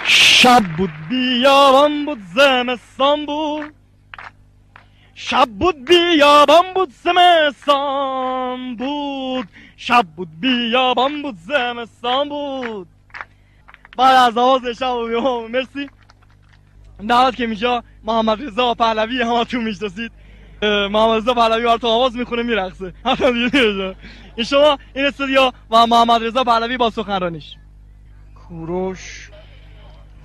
شب 0.05 0.63
بود. 0.79 0.91
بیابان 1.09 2.05
بود. 2.05 2.19
زمستان 2.35 3.27
بود. 3.27 3.84
شب 5.15 5.49
بود 5.59 5.85
بیابان 5.85 6.75
بود 6.75 6.93
زمستان 7.05 8.77
بود 8.77 9.49
شب 9.77 10.07
بود 10.17 10.29
بیابان 10.41 11.23
بود 11.23 11.37
زمستان 11.37 12.29
بود 12.29 12.89
بعد 13.99 14.17
از 14.17 14.39
آواز 14.39 14.67
شب 14.67 14.93
بود 14.93 15.51
مرسی 15.51 15.91
دعوت 17.09 17.37
که 17.37 17.47
میجا 17.47 17.85
محمد 18.05 18.43
رضا 18.43 18.75
پهلوی 18.75 19.23
همه 19.23 19.45
تو 19.45 19.61
می‌شناسید 19.61 20.13
محمد 20.63 21.17
رضا 21.17 21.35
پهلوی 21.35 21.79
تو 21.79 21.89
آواز 21.89 22.17
می‌خونه 22.17 22.43
میرقصه 22.43 22.93
این 24.37 24.45
شما 24.45 24.79
این 24.95 25.05
استودیو 25.05 25.53
و 25.71 25.87
محمد 25.87 26.25
رضا 26.25 26.45
پهلوی 26.45 26.77
با 26.77 26.91
سخنرانیش 26.91 27.57
کوروش 28.49 29.31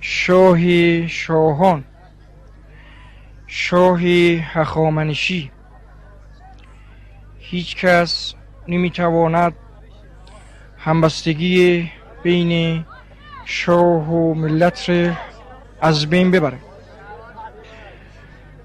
شاهی 0.00 1.08
شاهان 1.08 1.84
شاهی 3.52 4.36
هخامنشی. 4.36 5.50
هیچ 7.38 7.76
کس 7.76 8.34
نمی‌تواند 8.68 9.52
همبستگی 10.78 11.90
بین 12.22 12.84
شاه 13.44 14.10
و 14.10 14.34
ملت 14.34 14.90
را 14.90 15.12
از 15.80 16.06
بین 16.06 16.30
ببره. 16.30 16.58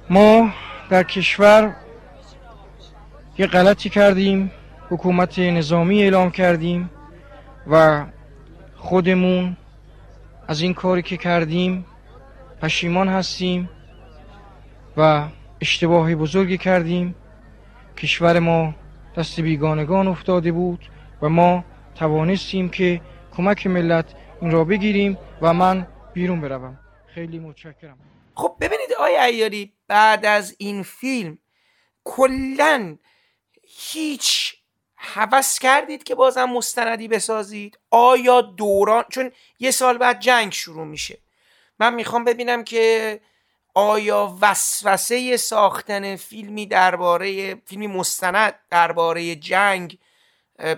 ما 0.10 0.50
در 0.90 1.04
کشور 1.04 1.76
یه 3.38 3.48
غلطی 3.48 3.90
کردیم 3.90 4.52
حکومت 4.90 5.40
نظامی 5.40 6.04
اعلام 6.04 6.32
کردیم 6.32 6.90
و 7.68 8.06
خودمون 8.76 9.58
از 10.48 10.62
این 10.62 10.74
کاری 10.74 11.02
که 11.02 11.18
کردیم 11.18 11.86
پشیمان 12.62 13.10
هستیم. 13.10 13.70
و 14.98 15.28
اشتباهی 15.62 16.16
بزرگی 16.16 16.58
کردیم. 16.58 17.16
کشور 17.98 18.40
ما 18.40 18.76
دست 19.18 19.40
بیگانگان 19.40 20.08
افتاده 20.08 20.52
بود 20.52 20.86
و 21.22 21.30
ما 21.30 21.66
توانستیم 21.96 22.70
که 22.70 23.02
کمک 23.38 23.68
ملت 23.68 24.14
این 24.42 24.52
را 24.52 24.64
بگیریم 24.64 25.18
و 25.42 25.54
من 25.54 25.88
بیرون 26.14 26.42
بروم. 26.42 26.80
خیلی 27.08 27.40
متشکرم. 27.40 27.98
خب 28.36 28.58
ببینید 28.62 28.94
آیا 29.00 29.24
ایاری 29.24 29.74
بعد 29.88 30.26
از 30.26 30.56
این 30.58 30.84
فیلم 30.84 31.38
کلا 32.04 32.98
هیچ 33.64 34.56
هوس 34.96 35.60
کردید 35.60 36.04
که 36.04 36.16
بازم 36.16 36.46
مستندی 36.46 37.08
بسازید؟ 37.08 37.80
آیا 37.92 38.42
دوران 38.42 39.04
چون 39.10 39.32
یه 39.60 39.72
سال 39.72 39.98
بعد 39.98 40.20
جنگ 40.20 40.52
شروع 40.52 40.86
میشه. 40.86 41.18
من 41.80 41.94
می‌خوام 41.94 42.24
ببینم 42.24 42.64
که 42.64 43.20
آیا 43.78 44.38
وسوسه 44.42 45.38
ساختن 45.38 46.16
فیلمی 46.16 46.66
درباره 46.66 47.56
فیلمی 47.56 47.88
مستند 47.88 48.60
درباره 48.70 49.36
جنگ 49.36 49.98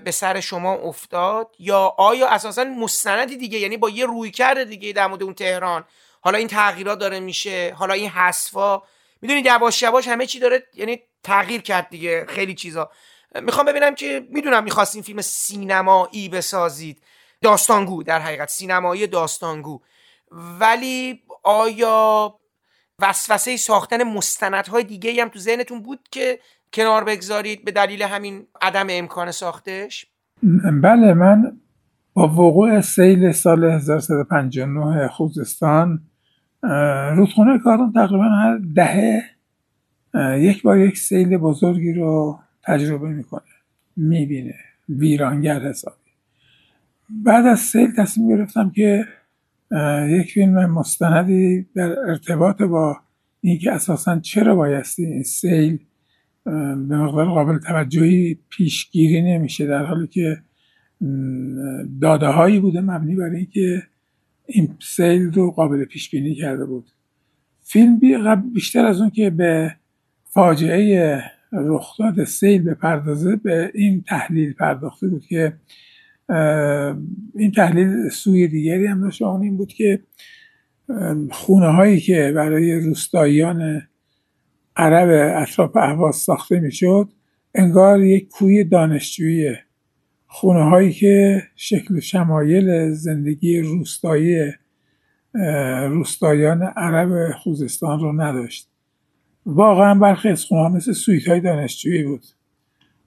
به 0.03 0.11
سر 0.11 0.39
شما 0.39 0.73
افتاد؟ 0.73 1.55
یا 1.59 1.95
آیا 1.97 2.27
اساسا 2.27 2.63
مستندی 2.63 3.37
دیگه؟ 3.37 3.59
یعنی 3.59 3.77
با 3.77 3.89
یه 3.89 4.05
روی 4.05 4.31
کرده 4.31 4.65
دیگه 4.65 4.93
در 4.93 5.07
مورد 5.07 5.23
اون 5.23 5.33
تهران. 5.33 5.85
حالا 6.21 6.37
این 6.37 6.47
تغییرات 6.47 6.99
داره 6.99 7.19
میشه 7.19 7.75
حالا 7.77 7.93
این 7.93 8.09
حذفا. 8.09 8.81
می‌دونید 9.21 9.45
یواش 9.45 9.81
یواش 9.81 10.07
همه 10.07 10.25
چی 10.25 10.39
داره 10.39 10.63
یعنی 10.73 11.01
تغییر 11.23 11.61
کرد 11.61 11.89
دیگه 11.89 12.25
خیلی 12.29 12.55
چیزا. 12.55 12.89
می‌خوام 13.41 13.65
ببینم 13.65 13.95
که 13.95 14.27
می‌دونم 14.29 14.63
می‌خواستین 14.63 15.01
فیلم 15.01 15.21
سینمایی 15.21 16.29
بسازید. 16.29 17.03
داستانگو 17.41 18.03
در 18.03 18.19
حقیقت. 18.19 18.49
سینمایی 18.49 19.07
داستانگو. 19.07 19.79
ولی 20.31 21.23
آیا 21.43 22.39
وسوسه 23.01 23.57
ساختن 23.57 24.03
مستندهای 24.03 24.83
دیگه 24.83 25.21
هم 25.21 25.29
تو 25.29 25.39
ذهنتون 25.39 25.81
بود 25.81 25.99
که 26.11 26.39
کنار 26.73 27.03
بگذارید 27.03 27.65
به 27.65 27.71
دلیل 27.71 28.01
همین 28.01 28.47
عدم 28.61 28.87
امکان 28.89 29.31
ساختش؟ 29.31 30.05
بله 30.83 31.13
من 31.13 31.57
با 32.13 32.27
وقوع 32.27 32.81
سیل 32.81 33.31
سال 33.31 33.63
1359 33.63 35.07
خوزستان 35.07 36.01
رودخونه 37.15 37.59
کارون 37.59 37.93
تقریبا 37.93 38.23
هر 38.23 38.59
دهه 38.75 39.23
یک 40.37 40.61
بار 40.61 40.77
یک 40.77 40.97
سیل 40.97 41.37
بزرگی 41.37 41.93
رو 41.93 42.39
تجربه 42.63 43.09
می‌کنه 43.09 43.41
می‌بینه 43.97 44.55
ویرانگر 44.89 45.59
حسابی. 45.59 46.11
بعد 47.09 47.45
از 47.45 47.59
سیل 47.59 47.91
تصمیم 47.97 48.29
گرفتم 48.29 48.69
که 48.69 49.05
یک 50.09 50.31
فیلم 50.31 50.65
مستندی 50.65 51.65
در 51.75 51.99
ارتباط 51.99 52.61
با 52.61 52.97
اینکه 53.41 53.71
اساسا 53.71 54.19
چرا 54.19 54.55
بایستی 54.55 55.05
این 55.05 55.23
سیل 55.23 55.79
به 56.45 56.97
مقدار 56.97 57.25
قابل 57.25 57.59
توجهی 57.59 58.39
پیشگیری 58.49 59.21
نمیشه 59.21 59.65
در 59.65 59.85
حالی 59.85 60.07
که 60.07 60.37
داده 62.01 62.27
هایی 62.27 62.59
بوده 62.59 62.81
مبنی 62.81 63.15
برای 63.15 63.37
اینکه 63.37 63.83
این 64.45 64.77
سیل 64.81 65.31
رو 65.31 65.51
قابل 65.51 65.85
پیش 65.85 66.09
بینی 66.09 66.35
کرده 66.35 66.65
بود. 66.65 66.85
فیلم 67.61 67.99
بیشتر 68.53 68.85
از 68.85 69.01
اون 69.01 69.09
که 69.09 69.29
به 69.29 69.75
فاجعه 70.23 71.21
رخداد 71.51 72.23
سیل 72.23 72.61
بپردازه 72.61 73.35
به 73.35 73.71
این 73.73 74.01
تحلیل 74.01 74.53
پرداخته 74.53 75.07
بود 75.07 75.25
که 75.25 75.53
این 77.35 77.51
تحلیل 77.55 78.09
سوی 78.09 78.47
دیگری 78.47 78.85
هم 78.85 79.01
داشت 79.01 79.21
اون 79.21 79.41
این 79.41 79.57
بود 79.57 79.73
که 79.73 79.99
خونه 81.31 81.67
هایی 81.67 81.99
که 81.99 82.33
برای 82.35 82.79
روستاییان 82.79 83.81
عرب 84.75 85.41
اطراف 85.41 85.75
اهواز 85.75 86.15
ساخته 86.15 86.59
می‌شد 86.59 87.09
انگار 87.55 88.03
یک 88.03 88.29
کوی 88.29 88.63
دانشجویی 88.63 89.55
خونه 90.27 90.63
هایی 90.63 90.93
که 90.93 91.43
شکل 91.55 91.99
شمایل 91.99 92.91
زندگی 92.93 93.59
روستایی 93.59 94.51
روستاییان 95.89 96.63
عرب 96.63 97.31
خوزستان 97.31 97.99
رو 97.99 98.21
نداشت. 98.21 98.69
واقعا 99.45 99.95
برخی 99.95 100.29
از 100.29 100.45
خونه 100.45 100.75
مثل 100.75 100.91
سویت 100.91 101.27
های 101.27 101.41
دانشجویی 101.41 102.03
بود. 102.03 102.25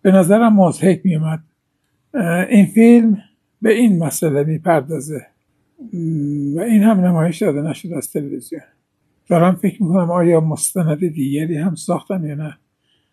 به 0.02 0.12
نظرم 0.12 0.56
مزهک 0.56 1.00
میومد 1.04 1.42
این 2.50 2.66
فیلم 2.66 3.18
به 3.62 3.72
این 3.72 3.98
مسئله 3.98 4.44
می‌پردازه. 4.44 5.26
و 6.56 6.60
این 6.60 6.82
هم 6.82 7.00
نمایش 7.00 7.42
داده 7.42 7.62
نشد 7.62 7.92
از 7.92 8.12
تلویزیون. 8.12 8.62
دارم 9.28 9.54
فکر 9.54 9.82
می‌کنم 9.82 10.10
آیا 10.10 10.40
مستند 10.40 11.08
دیگری 11.08 11.56
هم 11.56 11.74
ساختن 11.74 12.24
یا 12.24 12.34
نه. 12.34 12.58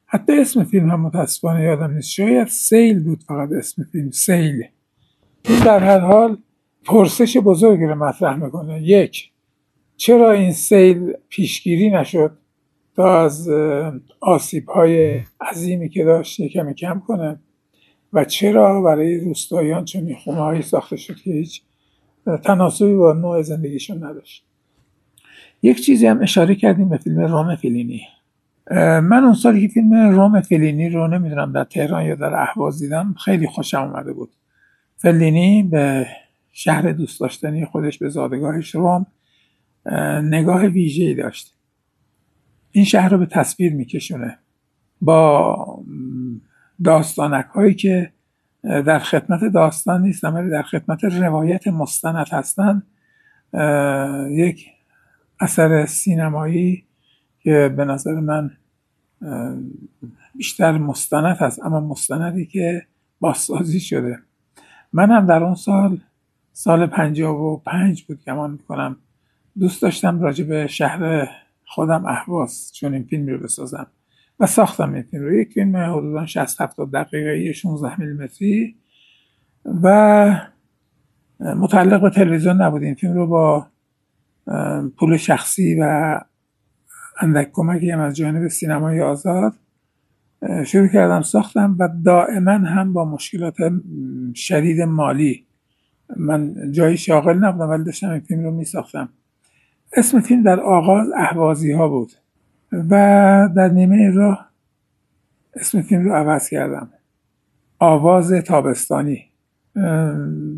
حتی 0.06 0.40
اسم 0.40 0.64
فیلم 0.64 0.90
هم 0.90 1.02
متاسفانه 1.02 1.64
یادم 1.64 1.94
نیست. 1.94 2.10
شاید 2.10 2.48
سیل 2.48 3.04
بود 3.04 3.24
فقط 3.24 3.52
اسم 3.52 3.84
فیلم 3.84 4.12
سیل. 4.12 4.64
این 5.50 5.64
در 5.66 5.80
هر 5.80 6.00
حال 6.00 6.38
پرسش 6.86 7.38
بزرگی 7.38 7.86
رو 7.86 7.96
مطرح 7.96 8.36
می‌کنه. 8.36 8.82
یک 8.84 9.32
چرا 9.98 10.32
این 10.32 10.52
سیل 10.52 11.14
پیشگیری 11.30 11.90
نشد 11.90 12.38
تا 12.96 13.24
از 13.24 13.50
آسیب 14.22 14.70
های 14.70 15.22
عظیمی 15.52 15.90
که 15.90 16.04
داشت 16.04 16.42
کمی 16.42 16.74
کم 16.74 17.02
کنه؟ 17.08 17.40
و 18.14 18.26
چرا 18.26 18.82
برای 18.82 19.20
روستاییان 19.20 19.86
چون 19.86 20.16
خونه 20.16 20.38
هایی 20.38 20.62
ساخته 20.62 20.96
شد 20.96 21.16
که 21.16 21.32
هیچ 21.32 21.62
تناسبی 22.44 22.94
با 22.94 23.14
نوع 23.14 23.42
زندگیشون 23.42 24.04
نداشت. 24.04 24.46
یک 25.62 25.82
چیزی 25.82 26.08
هم 26.08 26.22
اشاره 26.22 26.56
کردیم 26.56 26.90
به 26.90 26.98
فیلم 26.98 27.20
روم 27.20 27.56
فیلینی. 27.56 28.02
من 29.02 29.24
اون 29.24 29.34
سالی 29.34 29.62
که 29.62 29.74
فیلم 29.74 29.94
روم 29.94 30.42
فیلینی 30.42 30.90
رو 30.90 31.08
نمی‌دونم 31.08 31.52
در 31.52 31.64
تهران 31.64 32.06
یا 32.06 32.16
در 32.16 32.34
اهواز 32.34 32.80
دیدم 32.80 33.16
خیلی 33.26 33.48
خوشم 33.48 33.82
اومده 33.82 34.14
بود. 34.14 34.30
فلینی 34.98 35.64
به 35.64 36.08
شهر 36.52 36.92
دوست 36.92 37.20
داشتنی 37.20 37.66
خودش 37.66 37.98
به 37.98 38.10
زادگاهش 38.10 38.76
روم 38.76 39.06
نگاه 40.24 40.66
ویژه‌ای 40.66 41.14
داشت. 41.14 41.54
این 42.72 42.86
شهر 42.86 43.10
رو 43.10 43.18
به 43.18 43.26
تصویر 43.26 43.74
میکشونه. 43.74 44.38
با 45.02 45.84
داستانک 46.84 47.46
هایی 47.46 47.74
که 47.74 48.12
در 48.64 49.00
خدمت 49.00 49.44
داستان 49.54 50.02
نیستم 50.02 50.36
ولی 50.36 50.50
در 50.50 50.62
خدمت 50.62 51.04
روایت 51.04 51.68
مستند 51.68 52.28
هستن. 52.32 52.84
یک 54.30 54.68
اثر 55.40 55.86
سینمایی 55.86 56.86
که 57.40 57.74
به 57.78 57.86
نظر 57.86 58.14
من 58.14 58.52
بیشتر 60.36 60.78
مستند 60.78 61.38
هست 61.38 61.64
اما 61.64 61.80
مستندی 61.80 62.46
که 62.46 62.86
بازسازی 63.20 63.80
شده. 63.80 64.20
من 64.94 65.12
هم 65.12 65.26
در 65.26 65.44
اون 65.44 65.56
سال 65.56 66.02
سال 66.54 66.86
پنجاب 66.86 67.40
و 67.40 67.58
پنج 67.58 68.04
بود 68.04 68.24
گمان 68.26 68.52
می‌کنم. 68.52 68.98
دوست 69.60 69.82
داشتم 69.82 70.22
راجع 70.22 70.46
به 70.46 70.68
شهر 70.68 71.30
خودم 71.66 72.06
احواز 72.06 72.72
چون 72.76 72.94
این 72.94 73.04
فیلم 73.04 73.28
رو 73.28 73.38
بسازم. 73.38 73.88
و 74.40 74.46
ساختم 74.46 74.94
این 74.94 75.04
فیلم 75.04 75.24
رو. 75.24 75.34
یک 75.34 75.54
فیلم 75.54 75.76
حدودا 75.76 76.26
60 76.26 76.62
70 76.62 76.92
دقیقه 76.92 77.54
16 77.54 78.00
میلیمتری. 78.00 78.76
و 79.84 80.42
متعلق 81.40 82.02
به 82.02 82.10
تلویزیون 82.10 82.62
نبود. 82.62 82.84
این 82.84 82.96
فیلم 82.96 83.14
رو 83.14 83.28
با 83.28 83.68
پول 84.98 85.18
شخصی 85.18 85.80
و 85.82 86.20
اندک 87.20 87.50
کمکی 87.54 87.92
هم 87.92 88.00
از 88.00 88.16
جانب 88.16 88.48
سینمای 88.48 89.02
آزاد 89.02 89.54
شروع 90.66 90.88
کردم 90.88 91.22
ساختم 91.22 91.76
و 91.80 91.90
دائما 92.06 92.52
هم 92.52 92.94
با 92.94 93.06
مشکلات 93.06 93.56
شدید 94.36 94.82
مالی. 94.82 95.46
من 96.18 96.72
جایی 96.72 96.98
شاغل 96.98 97.38
نبودم 97.38 97.70
ولی 97.70 97.84
داشتم 97.84 98.10
این 98.10 98.20
فیلم 98.20 98.44
رو 98.44 98.52
می 98.52 98.66
ساختم 98.66 99.10
اسم 99.94 100.20
فیلم 100.20 100.44
در 100.44 100.60
آغاز 100.60 101.08
احوازی 101.18 101.72
ها 101.72 101.88
بود. 101.88 102.12
و 102.72 103.50
در 103.56 103.70
نیمه 103.70 104.12
راه 104.12 104.50
اسم 105.56 105.82
فیلم 105.82 106.04
رو 106.04 106.14
عوض 106.14 106.50
کردم. 106.50 106.90
آواز 107.80 108.32
تابستانی. 108.32 109.24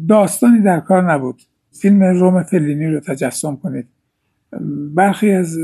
داستانی 0.10 0.61
در 0.61 0.80
کار 0.80 1.14
نبود. 1.14 1.41
فیلم 1.72 2.03
روم 2.03 2.44
فلینی 2.44 2.88
رو 2.88 2.99
تجسم 2.99 3.56
کنید. 3.56 3.88
برخی 4.95 5.31
از 5.31 5.57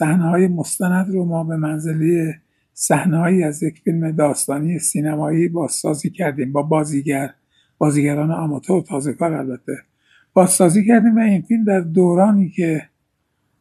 های 0.00 0.48
مستند 0.48 1.10
رو 1.10 1.24
ما 1.24 1.44
به 1.44 1.56
منزلی 1.56 2.34
صحنههایی 2.74 3.44
از 3.44 3.62
یک 3.62 3.80
فیلم 3.84 4.10
داستانی 4.10 4.78
سینمایی 4.78 5.48
بازسازی 5.48 6.10
کردیم. 6.10 6.52
با 6.52 6.62
بازیگر 6.62 7.30
بازیگران 7.78 8.30
آماتور 8.30 8.82
تازه 8.82 9.12
کار 9.12 9.34
البته. 9.34 9.78
بازسازی 10.32 10.86
کردیم 10.86 11.16
و 11.16 11.20
این 11.20 11.42
فیلم 11.42 11.64
در 11.64 11.80
دورانی 11.80 12.48
که 12.48 12.82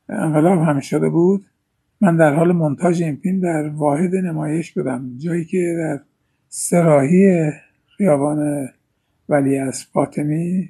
انقلاب 0.10 0.60
همه 0.60 0.82
شده 0.82 1.10
بود 1.10 1.46
من 2.02 2.18
در 2.18 2.34
حال 2.34 2.52
منتاج 2.52 3.04
این 3.04 3.16
فیلم 3.16 3.42
در 3.42 3.70
واحد 3.70 4.16
نمایش 4.16 4.74
بودم 4.74 5.18
جایی 5.18 5.46
که 5.46 5.76
در 5.78 6.00
سراحی 6.50 7.52
خیابان 7.98 8.68
ولی 9.30 9.58
از 9.58 9.84
فاطمی 9.84 10.70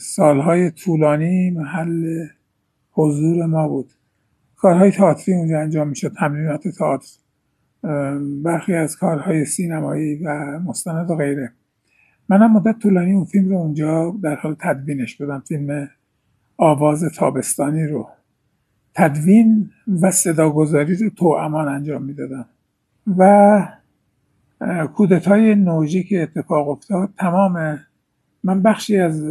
سالهای 0.00 0.70
طولانی 0.70 1.50
محل 1.50 2.26
حضور 2.92 3.46
ما 3.46 3.68
بود. 3.68 3.92
کارهای 4.56 4.90
تئاتری 4.90 5.34
اونجا 5.34 5.60
انجام 5.60 5.88
می‌شد 5.88 6.12
تمرینات 6.18 6.68
تئاتر 6.68 7.08
برخی 8.42 8.74
از 8.74 8.96
کارهای 8.96 9.44
سینمایی 9.44 10.14
و 10.24 10.58
مستند 10.58 11.10
و 11.10 11.16
غیره. 11.16 11.52
منم 12.28 12.52
مدت 12.52 12.78
طولانی 12.78 13.12
اون 13.12 13.24
فیلم 13.24 13.48
رو 13.48 13.56
اونجا 13.56 14.16
در 14.22 14.34
حال 14.34 14.56
تدوینش 14.60 15.16
بودم 15.16 15.42
فیلم 15.48 15.88
آواز 16.56 17.04
تابستانی 17.04 17.86
رو. 17.86 18.08
تدوین 19.00 19.70
و 20.02 20.10
صداگذاری 20.10 20.96
رو 20.96 21.10
تو 21.10 21.26
امان 21.26 21.68
انجام 21.68 22.02
می‌دادم 22.02 22.46
و 23.18 23.68
کودتای 24.94 25.54
نوژی 25.54 26.04
که 26.04 26.22
اتفاق 26.22 26.68
افتاد 26.68 27.10
تمام 27.18 27.78
من 28.44 28.62
بخشی 28.62 28.96
از 28.98 29.24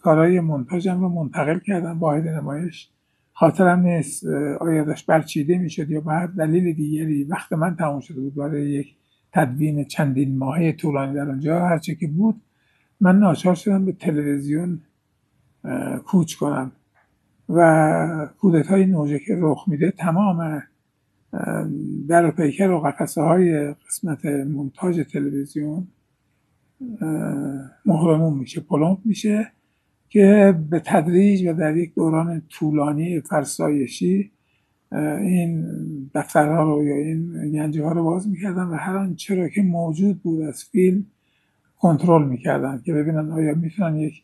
کارهای 0.00 0.40
منتاجم 0.40 1.00
رو 1.00 1.08
منتقل 1.08 1.58
کردم 1.58 1.98
واحد 1.98 2.28
نمایش. 2.28 2.90
خاطرم 3.32 3.80
نیست 3.80 4.26
آیا 4.60 4.84
داشت 4.84 5.06
برچیده 5.06 5.58
می‌شد 5.58 5.90
یا 5.90 6.00
به 6.00 6.28
دلیل 6.38 6.72
دیگری. 6.72 7.24
وقت 7.24 7.52
من 7.52 7.76
تموم 7.76 8.00
شده 8.00 8.20
بود 8.20 8.34
برای 8.34 8.70
یک 8.70 8.94
تدوین 9.32 9.84
چندین 9.84 10.38
ماهه 10.38 10.72
طولانی 10.72 11.14
در 11.14 11.30
آنجا. 11.30 11.66
هرچه 11.66 11.94
که 11.94 12.06
بود 12.06 12.40
من 13.00 13.18
ناچار 13.18 13.54
شدم 13.54 13.84
به 13.84 13.92
تلویزیون 13.92 14.80
کوچ 16.06 16.34
کنم. 16.34 16.72
و 17.48 18.28
کودت 18.40 18.66
های 18.66 18.86
نوژه 18.86 19.18
که 19.18 19.36
رخ 19.38 19.64
میده 19.68 19.90
تمام 19.90 20.62
در 22.08 22.26
و 22.26 22.30
پیکر 22.30 22.70
و 22.70 22.80
قفسه 22.80 23.22
های 23.22 23.74
قسمت 23.74 24.24
منتاج 24.26 25.06
تلویزیون 25.12 25.86
مهرمون 27.86 28.38
میشه 28.38 28.60
پلمپ 28.60 28.98
میشه 29.04 29.52
که 30.08 30.54
به 30.70 30.80
تدریج 30.80 31.48
و 31.48 31.52
در 31.52 31.76
یک 31.76 31.94
دوران 31.94 32.42
طولانی 32.48 33.20
فرسایشی 33.20 34.32
این 34.92 35.64
دفترها 36.14 36.62
رو 36.62 36.84
یا 36.84 36.96
این 36.96 37.50
گنجه 37.52 37.84
ها 37.84 37.92
رو 37.92 38.04
باز 38.04 38.28
می‌کردن 38.28 38.62
و 38.62 38.74
هر 38.74 38.96
آنچه 38.96 39.34
را 39.34 39.48
که 39.48 39.62
موجود 39.62 40.22
بود 40.22 40.42
از 40.42 40.64
فیلم 40.64 41.06
کنترل 41.78 42.28
می‌کردن 42.28 42.82
که 42.84 42.92
ببینن 42.92 43.30
آیا 43.30 43.54
می‌تونن 43.54 43.96
یک 43.96 44.22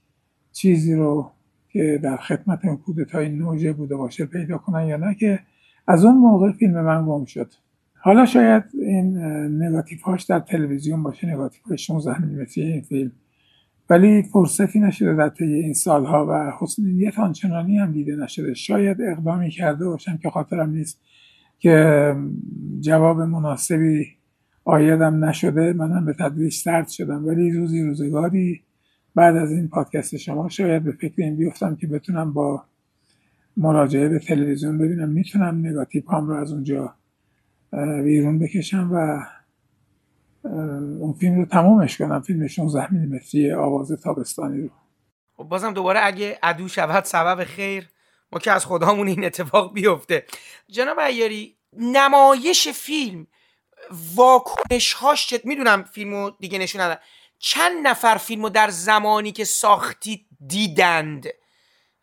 چیزی 0.52 0.94
رو 0.94 1.30
که 1.72 2.00
در 2.02 2.16
خدمت 2.16 2.64
اون 2.64 2.76
کودتای 2.76 3.28
نوژه 3.28 3.72
بوده 3.72 3.96
باشه 3.96 4.26
پیدا 4.26 4.58
کنن 4.58 4.86
یا 4.86 4.96
نه 4.96 5.14
که 5.14 5.40
از 5.88 6.04
اون 6.04 6.16
موقع 6.16 6.52
فیلم 6.52 6.80
من 6.80 7.06
گم 7.06 7.24
شد. 7.24 7.52
حالا 7.94 8.26
شاید 8.26 8.62
این 8.74 9.18
نگاتیف 9.62 10.02
هاش 10.02 10.22
در 10.24 10.40
تلویزیون 10.40 11.02
باشه 11.02 11.26
نگاتیف 11.26 11.62
های 11.62 11.78
16 11.78 12.22
میلیمتری 12.22 12.64
این 12.64 12.80
فیلم. 12.80 13.12
ولی 13.90 14.22
فرصتی 14.22 14.80
نشده 14.80 15.14
در 15.14 15.28
طی 15.28 15.44
این 15.44 15.72
سالها 15.72 16.26
و 16.26 16.52
حسن 16.58 16.82
نیت 16.82 17.18
آنچنانی 17.18 17.78
هم 17.78 17.92
دیده 17.92 18.16
نشده. 18.16 18.54
شاید 18.54 18.96
اقدامی 19.02 19.50
کرده 19.50 19.84
باشم 19.84 20.16
که 20.16 20.30
خاطرم 20.30 20.70
نیست 20.70 21.00
که 21.58 22.16
جواب 22.80 23.20
مناسبی 23.20 24.06
آیدم 24.64 25.24
نشده. 25.24 25.72
منم 25.72 26.04
به 26.04 26.12
تدریج 26.12 26.52
سرد 26.52 26.88
شدم. 26.88 27.26
ولی 27.26 27.50
روزی 27.50 27.82
روزگاری 27.82 28.60
بعد 29.14 29.36
از 29.36 29.52
این 29.52 29.68
پادکست 29.68 30.16
شما 30.16 30.48
شاید 30.48 30.84
به 30.84 30.92
فکر 30.92 31.14
این 31.16 31.36
بیفتم 31.36 31.76
که 31.76 31.86
بتونم 31.86 32.32
با 32.32 32.64
مراجعه 33.56 34.08
به 34.08 34.18
تلویزیون 34.18 34.78
ببینم. 34.78 35.08
می‌تونم 35.08 35.66
نگاتیو 35.66 36.10
هم 36.10 36.28
رو 36.28 36.34
از 36.34 36.52
اونجا 36.52 36.94
بیرون 38.04 38.38
بکشم 38.38 38.90
و 38.92 39.24
اون 41.00 41.12
فیلم 41.12 41.36
رو 41.36 41.44
تمومش 41.44 41.98
کنم. 41.98 42.20
فیلم 42.20 42.46
16 42.46 42.92
میلیمتری 42.92 43.52
آواز 43.52 43.92
تابستانی 43.92 44.62
رو. 44.62 44.70
خب 45.36 45.44
بازم 45.44 45.72
دوباره 45.72 46.00
اگه 46.02 46.38
عدو 46.42 46.68
شود 46.68 47.04
سبب 47.04 47.44
خیر. 47.44 47.88
ما 48.32 48.38
که 48.38 48.52
از 48.52 48.66
خدامون 48.66 49.08
این 49.08 49.24
اتفاق 49.24 49.74
بیفته. 49.74 50.24
جناب 50.68 50.98
ایاری 50.98 51.56
نمایش 51.78 52.68
فیلم 52.68 53.26
واکنش 54.14 54.92
هاش 54.92 55.34
می‌دونم 55.44 55.82
فیلمو 55.82 56.30
دیگه 56.40 56.58
نشون 56.58 56.96
چند 57.44 57.86
نفر 57.86 58.16
فیلمو 58.16 58.48
در 58.48 58.68
زمانی 58.70 59.32
که 59.32 59.44
ساختید 59.44 60.26
دیدند 60.46 61.26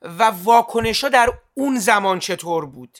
و 0.01 0.23
واکنش 0.43 1.03
ها 1.03 1.09
در 1.09 1.29
اون 1.53 1.79
زمان 1.79 2.19
چطور 2.19 2.65
بود؟ 2.65 2.97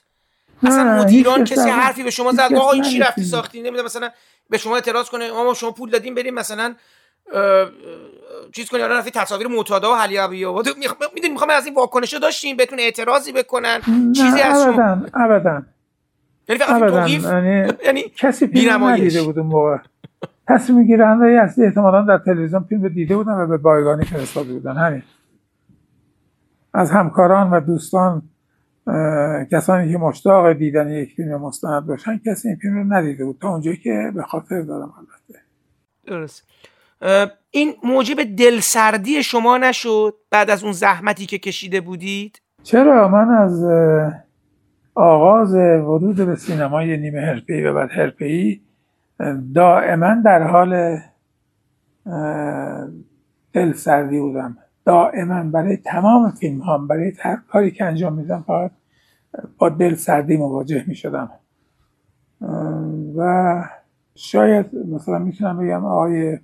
اصلا 0.64 0.84
مدیران 0.84 1.44
کسی 1.44 1.70
حرفی 1.70 2.04
به 2.04 2.10
شما 2.10 2.32
زد 2.32 2.54
آقا 2.54 2.72
این 2.72 2.84
چی 2.84 3.00
رفتی 3.00 3.24
ساختی؟ 3.24 3.62
نمیده 3.62 3.84
مثلا 3.84 4.10
به 4.50 4.58
شما 4.58 4.76
اعتراض 4.76 5.10
کنه 5.10 5.32
ما 5.32 5.54
شما 5.54 5.72
پول 5.72 5.90
دادیم 5.90 6.16
بریم 6.16 6.34
مثلا 6.34 6.76
چیز 8.52 8.70
کنی 8.70 8.82
رفتی 8.82 9.12
تصاویر 9.12 9.48
معتادا 9.48 9.92
و 9.94 9.96
حلی 9.96 10.18
ابی 10.18 10.46
آباد 10.46 10.68
می‌دونی 10.68 11.34
می‌خوام 11.34 11.50
از 11.50 11.66
این 11.66 11.76
واکنش 11.76 12.14
داشتیم 12.14 12.58
بهتون 12.58 12.80
اعتراضی 12.80 13.32
بکنن 13.32 13.82
چیزی 14.16 14.42
از 14.42 14.64
شما 14.64 15.06
ابدا 15.14 15.64
یعنی 16.50 16.60
فقط 16.60 17.10
یعنی, 17.10 17.74
یعنی 17.86 18.04
کسی 18.18 18.48
ندیده 18.48 19.24
بود 19.24 19.40
اون 19.40 19.48
موقع. 19.48 19.78
تصمیم 20.50 20.84
گیرنده 20.84 21.26
اصلی 21.26 21.66
احتمالا 21.66 22.02
در 22.02 22.18
تلویزیون 22.18 22.64
فیلم 22.64 22.88
دیده 22.88 23.16
بودن 23.16 23.32
و 23.32 23.48
به 23.48 23.58
بایگانی 23.58 24.06
فرستاده 24.06 24.54
بودن. 24.54 24.78
همین. 24.78 25.04
از 26.74 26.92
همکاران 26.92 27.52
و 27.52 27.60
دوستان 27.60 28.22
کسانی 29.52 29.92
که 29.92 29.98
مشتاق 29.98 30.54
دیدن 30.54 30.90
یک 30.90 31.14
فیلم 31.14 31.42
مستند 31.42 31.86
باشن 31.86 32.22
کسی 32.26 32.48
این 32.48 32.58
فیلم 32.58 32.76
رو 32.76 32.94
ندیده 32.94 33.26
بود. 33.26 33.38
تا 33.42 33.50
اونجایی 33.50 33.78
که 33.78 34.12
به 34.16 34.24
خاطر 34.24 34.62
دارم 34.62 34.94
البته. 34.98 35.40
درست. 36.08 36.48
این 37.52 37.74
موجب 37.84 38.36
دلسردی 38.38 39.24
شما 39.24 39.58
نشد 39.58 40.14
بعد 40.32 40.50
از 40.50 40.64
اون 40.64 40.74
زحمتی 40.74 41.26
که 41.26 41.38
کشیده 41.38 41.82
بودید؟ 41.82 42.42
چرا؟ 42.64 43.08
من 43.08 43.30
از 43.30 43.66
آغاز 44.96 45.54
ورود 45.56 46.16
به 46.16 46.36
سینمای 46.36 46.98
نیمه 46.98 47.20
حرفه‌ای 47.20 47.64
و 47.64 47.74
بعد 47.74 47.90
حرفه‌ای 47.92 48.62
دائما 49.54 50.16
در 50.26 50.44
حال 50.44 51.00
دلسردی 53.54 54.20
بودم. 54.20 54.58
دائما 54.86 55.44
برای 55.44 55.78
تمام 55.78 56.32
فیلم 56.32 56.62
هم 56.62 56.88
برای 56.88 57.14
هر 57.20 57.38
کاری 57.48 57.72
که 57.72 57.86
انجام 57.86 58.14
میدم 58.14 58.44
فقط 58.48 58.72
با 59.58 59.70
دل 59.70 59.96
سردی 59.96 60.38
مواجه 60.38 60.84
می 60.88 60.96
شدم 60.96 61.30
و 63.18 63.64
شاید 64.16 64.76
مثلا 64.76 65.20
می‌تونم 65.20 65.58
بگم 65.58 65.86
آقای 65.86 66.40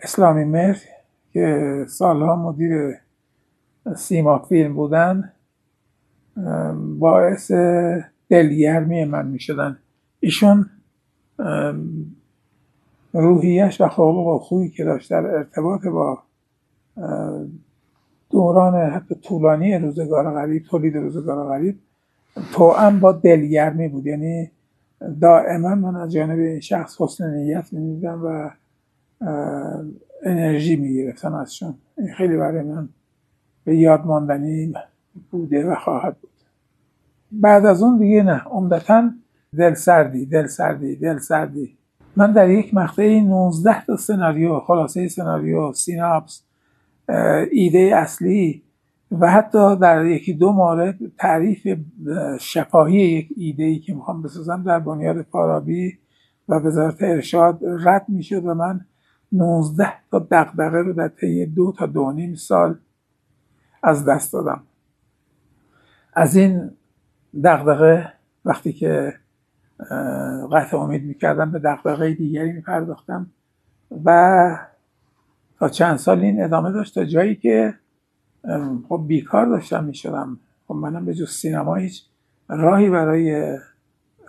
اسلامی 0.00 0.44
مهر 0.44 0.76
که 1.32 1.86
سالها 1.88 2.36
مدیر 2.36 2.94
سیما 3.96 4.38
فیلم 4.38 4.74
بودن 4.74 5.32
باعث 6.98 7.52
دلگرمی 8.28 9.04
من 9.04 9.26
می 9.26 9.40
شدن 9.40 9.78
ایشون 10.20 10.66
روحیش 13.12 13.80
و 13.80 13.88
خلق 13.88 14.26
و 14.26 14.38
خویی 14.38 14.70
که 14.70 14.84
داشت 14.84 15.10
در 15.10 15.26
ارتباط 15.26 15.86
با 15.86 16.18
دوران 18.30 18.90
حتی 18.90 19.14
طولانی 19.14 19.74
روزگار 19.74 20.34
غریب 20.34 20.62
تولید 20.62 20.96
روزگار 20.96 21.48
غریب 21.48 21.78
توأم 22.52 23.00
با 23.00 23.12
دلگرمی 23.12 23.88
بود. 23.88 24.06
یعنی 24.06 24.50
دائما 25.20 25.74
من 25.74 25.96
از 25.96 26.12
جانب 26.12 26.38
این 26.38 26.60
شخص 26.60 27.00
حسن 27.00 27.34
نیت 27.34 27.72
می‌دیدم 27.72 28.24
و 28.24 28.50
انرژی 30.22 30.76
می‌گرفتم 30.76 31.34
ازشون. 31.34 31.74
این 31.98 32.12
خیلی 32.14 32.36
برای 32.36 32.62
من 32.62 32.88
به 33.64 33.76
یاد 33.76 34.06
ماندنی 34.06 34.74
بوده 35.30 35.66
و 35.66 35.74
خواهد 35.74 36.16
بود. 36.16 36.30
بعد 37.32 37.66
از 37.66 37.82
اون 37.82 37.98
دیگه 37.98 38.22
نه. 38.22 38.42
عمدتا 38.44 39.10
دل 39.56 39.74
سردی 39.74 40.26
دل 40.26 40.46
سردی 40.46 40.96
دل 40.96 41.18
سردی. 41.18 41.76
من 42.16 42.32
در 42.32 42.50
یک 42.50 42.74
مقطعی 42.74 43.20
19 43.20 43.84
تا 43.84 43.96
سناریو 43.96 44.60
خلاصه 44.60 45.08
سناریو 45.08 45.72
سیناپس 45.72 46.42
ایده 47.50 47.92
اصلی 47.96 48.62
و 49.20 49.30
حتی 49.30 49.76
در 49.76 50.06
یکی 50.06 50.34
دو 50.34 50.52
مورد 50.52 50.98
تعریف 51.18 51.78
شفاهی 52.40 52.96
یک 52.96 53.28
ایده 53.36 53.64
ای 53.64 53.78
که 53.78 53.94
می‌خوام 53.94 54.22
بسازم 54.22 54.62
در 54.62 54.78
بنیاد 54.78 55.22
فارابی 55.22 55.98
و 56.48 56.54
وزارت 56.54 57.02
ارشاد 57.02 57.60
رد 57.62 58.04
می‌شد 58.08 58.46
و 58.46 58.54
من 58.54 58.80
19 59.32 59.92
تا 60.10 60.18
دقدقه 60.18 60.78
رو 60.78 60.92
در 60.92 61.08
طی 61.08 61.46
دو 61.46 61.72
تا 61.78 61.86
دو 61.86 62.12
نیم 62.12 62.34
سال 62.34 62.78
از 63.82 64.04
دست 64.04 64.32
دادم. 64.32 64.62
از 66.14 66.36
این 66.36 66.70
دقدقه 67.44 68.12
وقتی 68.44 68.72
که 68.72 69.14
قطع 70.52 70.76
امید 70.76 71.04
می‌کردم 71.04 71.52
به 71.52 71.58
دقدقه 71.58 72.14
دیگری 72.14 72.52
میپرداختم 72.52 73.26
و 74.04 74.58
تا 75.58 75.68
چند 75.68 75.96
سال 75.96 76.20
این 76.20 76.44
ادامه 76.44 76.72
داشت 76.72 76.94
تا 76.94 77.04
جایی 77.04 77.34
که 77.34 77.74
خب 78.88 79.04
بیکار 79.06 79.46
داشتم 79.46 79.84
می‌شدم. 79.84 80.38
خب 80.68 80.74
منم 80.74 81.04
به 81.04 81.14
جز 81.14 81.30
سینما 81.30 81.74
هیچ 81.74 82.04
راهی 82.48 82.90
برای 82.90 83.58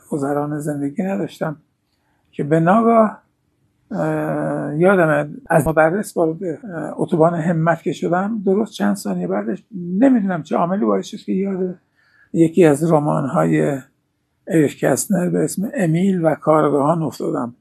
گذران 0.10 0.60
زندگی 0.60 1.04
نداشتم 1.04 1.56
که 2.32 2.44
به 2.44 2.60
ناگاه 2.60 3.24
یادم 4.78 5.34
از 5.50 5.68
مدرس 5.68 6.18
وارد 6.18 6.38
اتوبان 6.96 7.34
همت 7.34 7.82
که 7.82 7.92
شدم 7.92 8.42
درست 8.46 8.74
چند 8.74 8.96
ثانیه 8.96 9.28
بعدش 9.28 9.64
نمی‌دونم 9.72 10.44
چه 10.44 10.56
عاملی 10.56 10.86
باعث 10.86 11.06
شد 11.06 11.18
که 11.18 11.32
یاد 11.32 11.76
یکی 12.34 12.66
از 12.66 12.92
رمان 12.92 13.26
های 13.26 13.78
اریک 14.48 14.80
کسنر 14.80 15.30
به 15.30 15.44
اسم 15.44 15.72
امیل 15.74 16.26
و 16.26 16.36
کارگاهان 16.36 17.03
افتادم 17.03 17.56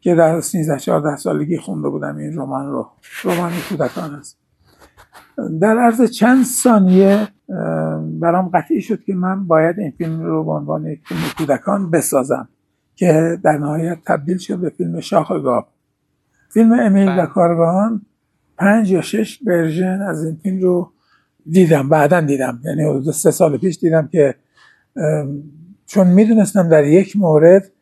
که 0.00 0.14
در 0.14 0.40
13 0.40 0.78
14 0.78 1.16
سالگی 1.16 1.58
خونده 1.58 1.88
بودم 1.88 2.16
این 2.16 2.36
رمان 2.36 2.66
رو. 2.66 2.88
رمان 3.24 3.52
کودکان 3.68 4.14
است. 4.14 4.38
در 5.60 5.78
عرض 5.78 6.10
چند 6.10 6.44
ثانیه 6.44 7.28
برام 8.20 8.48
قطعی 8.48 8.80
شد 8.80 9.02
که 9.02 9.14
من 9.14 9.46
باید 9.46 9.78
این 9.78 9.90
فیلم 9.90 10.22
رو 10.22 10.44
به 10.44 10.50
عنوان 10.50 10.86
یک 10.86 11.00
فیلم 11.04 11.20
کودکان 11.38 11.90
بسازم 11.90 12.48
که 12.94 13.38
در 13.42 13.58
نهایت 13.58 13.98
تبدیل 14.06 14.38
شد 14.38 14.58
به 14.58 14.70
فیلم 14.70 15.00
شاخ 15.00 15.32
گاب 15.32 15.68
فیلم 16.48 16.72
امیل 16.72 17.08
و 17.18 17.26
کارگاهان 17.26 18.02
پنج 18.58 18.90
یا 18.90 19.00
شش 19.00 19.38
ورژن 19.46 20.02
از 20.02 20.24
این 20.24 20.36
فیلم 20.36 20.60
رو 20.60 20.92
دیدم. 21.50 21.88
بعدا 21.88 22.20
دیدم. 22.20 22.60
یعنی 22.64 22.82
حدود 22.82 23.10
سه 23.10 23.30
سال 23.30 23.56
پیش 23.58 23.78
دیدم 23.78 24.08
که 24.08 24.34
چون 25.86 26.06
می‌دونستم 26.06 26.68
در 26.68 26.84
یک 26.84 27.16
مورد 27.16 27.72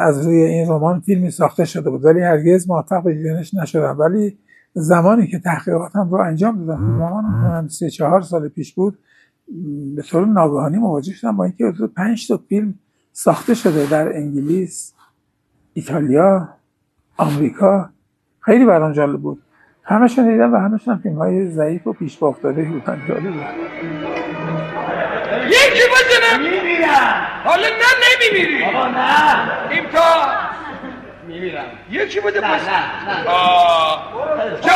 از 0.00 0.26
روی 0.26 0.42
این 0.42 0.68
رمان 0.68 1.00
فیلمی 1.00 1.30
ساخته 1.30 1.64
شده 1.64 1.90
بود 1.90 2.04
ولی 2.04 2.20
هرگز 2.20 2.68
موفق 2.68 3.02
به 3.02 3.14
دیدنش 3.14 3.54
نشدم. 3.54 3.98
ولی 3.98 4.38
زمانی 4.74 5.26
که 5.26 5.38
تحقیقاتم 5.38 6.08
رو 6.10 6.20
انجام 6.20 6.66
دادم 6.66 7.02
رمان 7.02 7.68
سه 7.68 7.90
چهار 7.90 8.20
سال 8.20 8.48
پیش 8.48 8.74
بود 8.74 8.98
به 9.96 10.02
طور 10.02 10.26
ناگهانی 10.26 10.78
مواجه 10.78 11.12
شدم 11.12 11.36
با 11.36 11.44
اینکه 11.44 11.72
پنج 11.96 12.28
تا 12.28 12.40
فیلم 12.48 12.74
ساخته 13.12 13.54
شده 13.54 13.90
در 13.90 14.16
انگلیس 14.16 14.94
ایتالیا 15.72 16.48
آمریکا. 17.16 17.90
خیلی 18.40 18.64
برام 18.64 18.92
جالب 18.92 19.20
بود. 19.20 19.42
همشون 19.82 20.32
دیدم 20.32 20.52
و 20.52 20.56
همشون 20.56 20.98
فیلم 20.98 21.16
های 21.16 21.50
ضعیف 21.50 21.86
و 21.86 21.92
پیش 21.92 22.18
با 22.18 22.28
افتاده 22.28 22.62
بودن 22.62 22.98
جالب 23.08 23.22
بود. 23.22 23.42
یکی 25.46 25.82
بزنم 25.94 26.67
میمیرم. 26.78 27.26
حالا 27.44 27.68
نه 27.68 27.90
نمیمیری. 28.04 28.64
بابا 28.64 28.86
نه. 28.86 29.70
این 29.70 29.90
تا 29.90 30.26
میمیرم. 31.26 31.64
یکی 31.90 32.20
بده 32.20 32.40
نه 32.40 32.46
نه 32.46 32.56
نه. 32.56 33.24
جا 34.60 34.72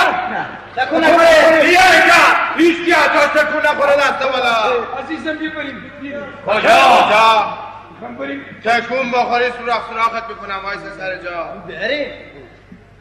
تکون 0.76 1.04
نخوره. 1.04 1.60
بیا 1.60 1.80
اینجا. 1.92 2.22
هیچ 2.56 2.94
تا 2.94 3.40
تکون 3.42 3.60
نخوره 3.66 3.96
دست 3.96 4.22
بالا 4.32 4.54
عزیزم 5.04 5.36
بیا 5.36 5.50
بریم. 5.50 5.92
کجا؟ 6.46 6.58
کجا؟ 6.58 7.58
تکون 8.64 9.10
بخوری 9.10 9.50
سوراخ 9.58 9.88
سوراخت 9.90 10.28
بکنم 10.28 10.60
وایس 10.64 10.80
سر 10.98 11.16
جا. 11.16 11.44
بریم 11.68 12.10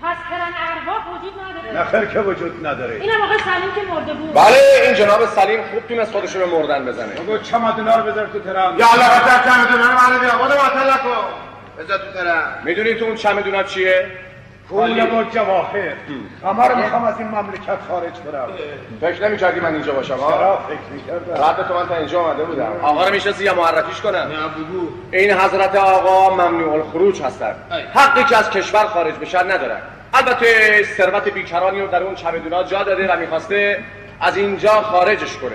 پس 0.03 0.18
کرن 0.30 0.53
ارواح 0.68 1.02
وجود 1.14 1.34
نداره. 1.41 1.80
نه 1.80 1.84
خیر 1.91 2.06
که 2.06 2.19
وجود 2.19 2.68
نداره. 2.68 2.95
اینم 2.95 3.22
آقا 3.22 3.38
سلیم 3.38 3.72
که 3.76 3.94
مرده 3.94 4.14
بود. 4.14 4.34
بله 4.34 4.57
این 4.84 4.94
جناب 4.94 5.26
سلیم 5.26 5.64
خوب 5.72 5.88
تونست 5.88 6.11
خودشو 6.11 6.40
به 6.40 6.45
مردن 6.45 6.86
بزنه. 6.86 7.14
بگو 7.14 7.38
چمدونا 7.38 7.95
رو 7.95 8.11
بذار 8.11 8.28
تو 8.28 8.40
ترم. 8.40 8.80
یا 8.80 8.88
الله 8.94 9.10
بذار 9.19 9.40
چمدونا 9.45 10.14
رو 10.14 10.19
بیا 10.19 10.30
خود 10.30 10.49
باطل 10.49 10.90
نکن 10.94 11.23
بذار 11.80 11.98
تو 11.98 12.11
ترم. 12.14 12.61
می‌دونی 12.64 12.95
تو 12.95 13.06
اون 13.06 13.15
چمدونا 13.15 13.64
چیه؟ 13.64 14.06
پول 14.72 15.06
با 15.06 15.23
جواهر. 15.23 15.93
رو 16.43 16.76
می‌خوام 16.76 17.03
از 17.03 17.19
این 17.19 17.27
مملکت 17.27 17.77
خارج 17.88 18.14
کنم. 18.14 18.48
فکر 19.02 19.27
نمی 19.27 19.38
کردی 19.38 19.60
من 19.60 19.73
اینجا 19.73 19.93
باشم 19.93 20.18
چرا 20.18 20.60
فکر 20.68 20.93
می‌کردم؟ 20.93 21.43
رد 21.43 21.68
تو 21.68 21.73
من 21.73 21.88
تا 21.88 21.95
اینجا 21.95 22.22
آمده 22.22 22.43
بودم. 22.43 22.72
آقا 22.81 23.06
رو 23.06 23.11
می‌شناسی 23.11 23.43
یا 23.43 23.56
معرفیش 23.56 24.02
کنم؟ 24.02 24.18
نه 24.18 24.26
بگو. 24.26 24.88
این 25.11 25.31
حضرت 25.31 25.76
آقا 25.76 26.35
ممنوع 26.35 26.73
الخروج 26.73 27.22
هستن. 27.22 27.56
حقی 27.93 28.23
که 28.23 28.38
از 28.38 28.49
کشور 28.49 28.85
خارج 28.85 29.14
بشن 29.14 29.52
ندارن. 29.52 29.80
البته 30.14 30.84
ثروت 30.84 31.30
بیکرانی 31.30 31.81
رو 31.81 31.88
در 31.88 32.03
اون 32.03 32.15
چمدونا 32.15 32.64
جا 32.64 32.84
داده 32.84 33.14
و 33.14 33.19
می‌خواسته 33.19 33.84
از 34.22 34.38
اینجا 34.38 34.72
خارجش 34.72 35.38
کنه. 35.38 35.52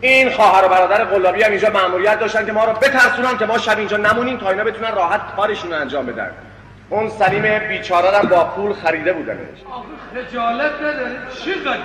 این 0.00 0.30
خواهر 0.30 0.64
و 0.64 0.68
برادر 0.68 1.04
قلابی 1.04 1.42
هم 1.42 1.50
اینجا 1.50 1.70
مأموریت 1.70 2.18
داشتن 2.18 2.46
که 2.46 2.52
ما 2.52 2.64
رو 2.64 2.72
بترسونن 2.72 3.38
که 3.38 3.46
ما 3.46 3.58
شب 3.58 3.78
اینجا 3.78 3.96
نمونیم 3.96 4.38
تا 4.38 4.50
اینا 4.50 4.64
بتونن 4.64 4.94
راحت 4.94 5.20
کارشون 5.36 5.70
رو 5.70 5.80
انجام 5.80 6.06
بدن. 6.06 6.30
اون 6.90 7.08
سلیم 7.08 7.68
بیچاره 7.68 8.18
رو 8.18 8.28
با 8.28 8.44
پول 8.44 8.72
خریده 8.72 9.12
بودنش. 9.12 9.58
خجالت 10.14 10.74
نداره؟ 10.74 11.18
چقدر 11.44 11.80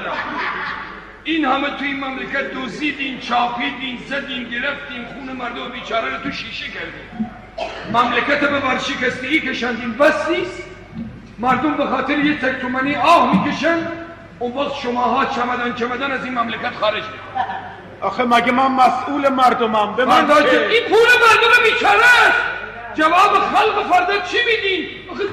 این 1.24 1.46
همه 1.46 1.70
تو 1.70 1.84
این 1.84 2.00
مملکت 2.00 2.54
دوزیدین 2.54 3.20
چاپیدین 3.20 4.00
زدین 4.08 4.44
گرفتین 4.44 5.06
خون 5.14 5.36
مردم 5.38 5.70
بیچاره 5.70 6.10
رو 6.10 6.24
تو 6.24 6.32
شیشه 6.32 6.66
کردین 6.66 7.30
مملکت 7.94 8.40
به 8.40 8.60
ورشکستگی 8.60 9.40
کشندین 9.40 9.94
بس 9.94 10.30
نیست. 10.30 10.64
مردم 11.40 11.78
به 11.78 11.86
خاطر 11.86 12.20
یه 12.20 12.38
تک 12.38 12.62
تومنی 12.62 12.96
آه 12.96 13.46
می‌کشن. 13.46 13.78
اون 14.40 14.58
وقت 14.58 14.76
شماها 14.76 15.26
چمدن 15.26 15.74
چمدن 15.76 16.12
از 16.12 16.26
این 16.26 16.40
مملکت 16.40 16.76
خارج 16.80 17.04
می‌کنن. 17.04 17.46
آخه 18.02 18.24
مگه 18.24 18.52
من 18.52 18.72
مسئول 18.72 19.30
مردمم؟ 19.30 19.96
به 19.96 20.06
من 20.06 20.32
این 20.32 20.84
پول 20.90 21.10
مردم 21.28 21.64
بیچاره 21.64 22.06
است. 22.28 22.38
جواب 22.94 23.40
خلق 23.40 23.88
فردا 23.92 24.20
چی 24.20 24.38
میدین؟ 24.46 25.10
آخه 25.10 25.24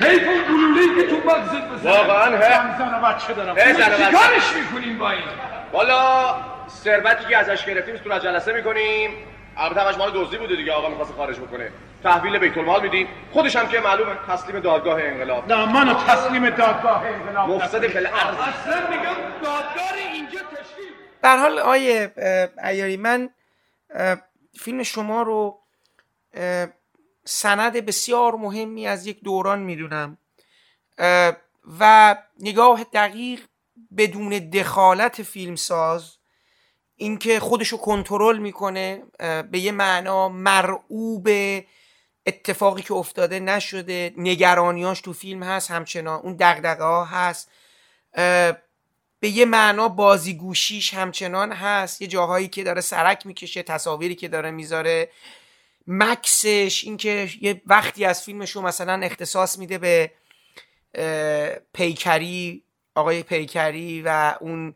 حیف 0.00 0.28
اون 0.28 0.42
گلولهی 0.48 1.02
که 1.02 1.08
تو 1.10 1.16
مغزت 1.16 1.68
بزنه. 1.68 1.92
واقعا 1.92 2.24
هم 2.24 2.78
زن 2.78 2.94
و 2.94 3.06
بچه 3.06 3.32
دارم. 3.32 3.56
چیکارش 3.96 4.52
می‌کنیم 4.56 4.98
با 4.98 5.10
این؟ 5.10 5.22
والا 5.72 6.34
ثروتی 6.84 7.24
که 7.28 7.36
ازش 7.36 7.64
گرفتیم 7.64 7.96
تو 7.96 8.18
جلسه 8.18 8.52
می‌کنیم. 8.52 9.10
البته 9.56 9.80
همش 9.80 9.94
مال 9.96 10.10
دزدی 10.14 10.38
بوده 10.38 10.56
دیگه 10.56 10.72
آقا 10.72 10.88
می‌خواست 10.88 11.12
خارج 11.12 11.36
بکنه. 11.36 11.70
تحویل 12.02 12.38
بیت 12.38 12.58
المال 12.58 12.82
میدیم. 12.82 13.08
خودش 13.32 13.56
هم 13.56 13.68
که 13.68 13.80
معلومه 13.80 14.12
تسلیم 14.28 14.60
دادگاه 14.60 15.00
انقلاب. 15.02 15.52
نه 15.52 15.72
منو 15.72 15.94
تسلیم 15.94 16.50
دادگاه 16.50 17.02
انقلاب 17.06 17.50
مفسد 17.50 17.86
فل 17.86 18.06
اصلا 18.06 18.90
میگم 18.90 19.14
دادگاه 19.42 19.92
اینجا 20.12 20.38
تشکیل. 20.38 20.92
در 21.22 21.36
حال 21.36 21.58
آیه 21.58 22.12
ایاری 22.64 22.96
من 22.96 23.30
فیلم 24.58 24.82
شما 24.82 25.22
رو 25.22 25.58
سند 27.24 27.72
بسیار 27.72 28.34
مهمی 28.34 28.86
از 28.86 29.06
یک 29.06 29.22
دوران 29.22 29.58
می‌دونم. 29.58 30.18
و 31.80 32.16
نگاه 32.40 32.84
دقیق 32.84 33.40
بدون 33.96 34.28
دخالت 34.50 35.22
فیلمساز 35.22 36.14
اینکه 36.96 37.40
خودشو 37.40 37.76
کنترل 37.76 38.38
می‌کنه 38.38 39.02
به 39.50 39.58
یه 39.58 39.72
معنا 39.72 40.28
مرعوب 40.28 41.28
اتفاقی 42.26 42.82
که 42.82 42.94
افتاده 42.94 43.40
نشده. 43.40 44.14
نگرانیاش 44.16 45.00
تو 45.00 45.12
فیلم 45.12 45.42
هست 45.42 45.70
همچنان 45.70 46.20
اون 46.20 46.36
دقدقه 46.36 46.84
ها 46.84 47.04
هست 47.04 47.50
به 49.20 49.28
یه 49.28 49.44
معنا 49.44 49.88
بازیگوشیش 49.88 50.94
همچنان 50.94 51.52
هست. 51.52 52.02
یه 52.02 52.08
جاهایی 52.08 52.48
که 52.48 52.64
داره 52.64 52.80
سرک 52.80 53.26
می‌کشه 53.26 53.62
تصاویری 53.62 54.14
که 54.14 54.28
داره 54.28 54.50
می‌ذاره. 54.50 55.10
مکسش 55.86 56.84
اینکه 56.84 57.30
یه 57.40 57.62
وقتی 57.66 58.04
از 58.04 58.22
فیلمشو 58.22 58.62
مثلا 58.62 59.00
اختصاص 59.02 59.58
میده 59.58 59.78
به 59.78 60.10
پیکری 61.72 62.62
آقای 62.94 63.22
پیکری 63.22 64.02
و 64.02 64.34
اون 64.40 64.74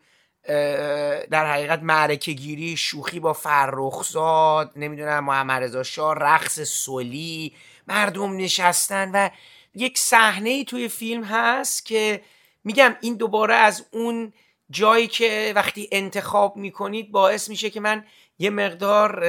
در 1.31 1.53
حقیقت 1.53 1.83
معرکه 1.83 2.33
گیری 2.33 2.77
شوخی 2.77 3.21
با 3.21 3.33
فرخزاد 3.33 4.73
نمی‌دونم 4.77 5.25
محمد 5.25 5.63
رضا 5.63 5.83
شاه 5.83 6.15
رقص 6.15 6.61
سولی 6.61 7.55
مردم 7.87 8.37
نشستن 8.37 9.11
و 9.15 9.31
یک 9.75 9.99
صحنه 9.99 10.51
ای 10.51 10.65
توی 10.65 10.89
فیلم 10.89 11.25
هست 11.25 11.87
که 11.87 12.23
میگم 12.65 12.97
این 13.01 13.15
دوباره 13.15 13.55
از 13.55 13.87
اون 13.93 14.33
جایی 14.71 15.07
که 15.07 15.53
وقتی 15.57 15.89
انتخاب 15.93 16.57
می‌کنید 16.57 17.13
باعث 17.13 17.49
میشه 17.49 17.71
که 17.71 17.81
من 17.81 18.05
یه 18.39 18.51
مقدار 18.51 19.21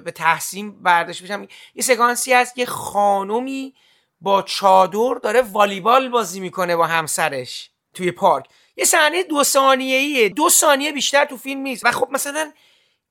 به 0.00 0.12
تحسین 0.14 0.82
برداشت 0.82 1.22
بشم. 1.22 1.48
یه 1.74 1.82
سکانسی 1.82 2.32
هست 2.32 2.58
یه 2.58 2.66
خانومی 2.66 3.74
با 4.20 4.42
چادر 4.42 5.14
داره 5.22 5.42
والیبال 5.42 6.08
بازی 6.08 6.40
می‌کنه 6.40 6.76
با 6.76 6.86
همسرش 6.86 7.70
توی 7.94 8.12
پارک. 8.12 8.46
یه 8.76 8.84
صحنه 8.84 9.22
دو 9.22 9.44
ثانیه 9.44 9.98
ایه 9.98 10.28
دو 10.28 10.48
ثانیه 10.48 10.92
بیشتر 10.92 11.24
تو 11.24 11.36
فیلم 11.36 11.60
نیست. 11.60 11.84
و 11.84 11.92
خب 11.92 12.08
مثلا 12.10 12.52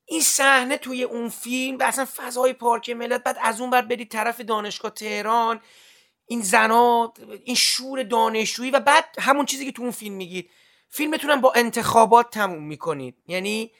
این 0.05 0.21
صحنه 0.21 0.77
توی 0.77 1.03
اون 1.03 1.29
فیلم 1.29 1.77
و 1.77 1.83
اصلا 1.83 2.07
فضای 2.15 2.53
پارک 2.53 2.89
ملت 2.89 3.23
بعد 3.23 3.37
از 3.41 3.61
اون 3.61 3.69
بر 3.69 3.81
برید 3.81 4.11
طرف 4.11 4.41
دانشگاه 4.41 4.91
تهران 4.91 5.61
این 6.27 6.41
زنا 6.41 7.13
این 7.43 7.55
شور 7.55 8.03
دانشجویی 8.03 8.71
و 8.71 8.79
بعد 8.79 9.05
همون 9.19 9.45
چیزی 9.45 9.65
که 9.65 9.71
تو 9.71 9.81
اون 9.81 9.91
فیلم 9.91 10.15
میگید. 10.15 10.49
فیلمتونم 10.89 11.41
با 11.41 11.53
انتخابات 11.55 12.29
تموم 12.29 12.63
می‌کنید. 12.63 13.15
یعنی 13.27 13.71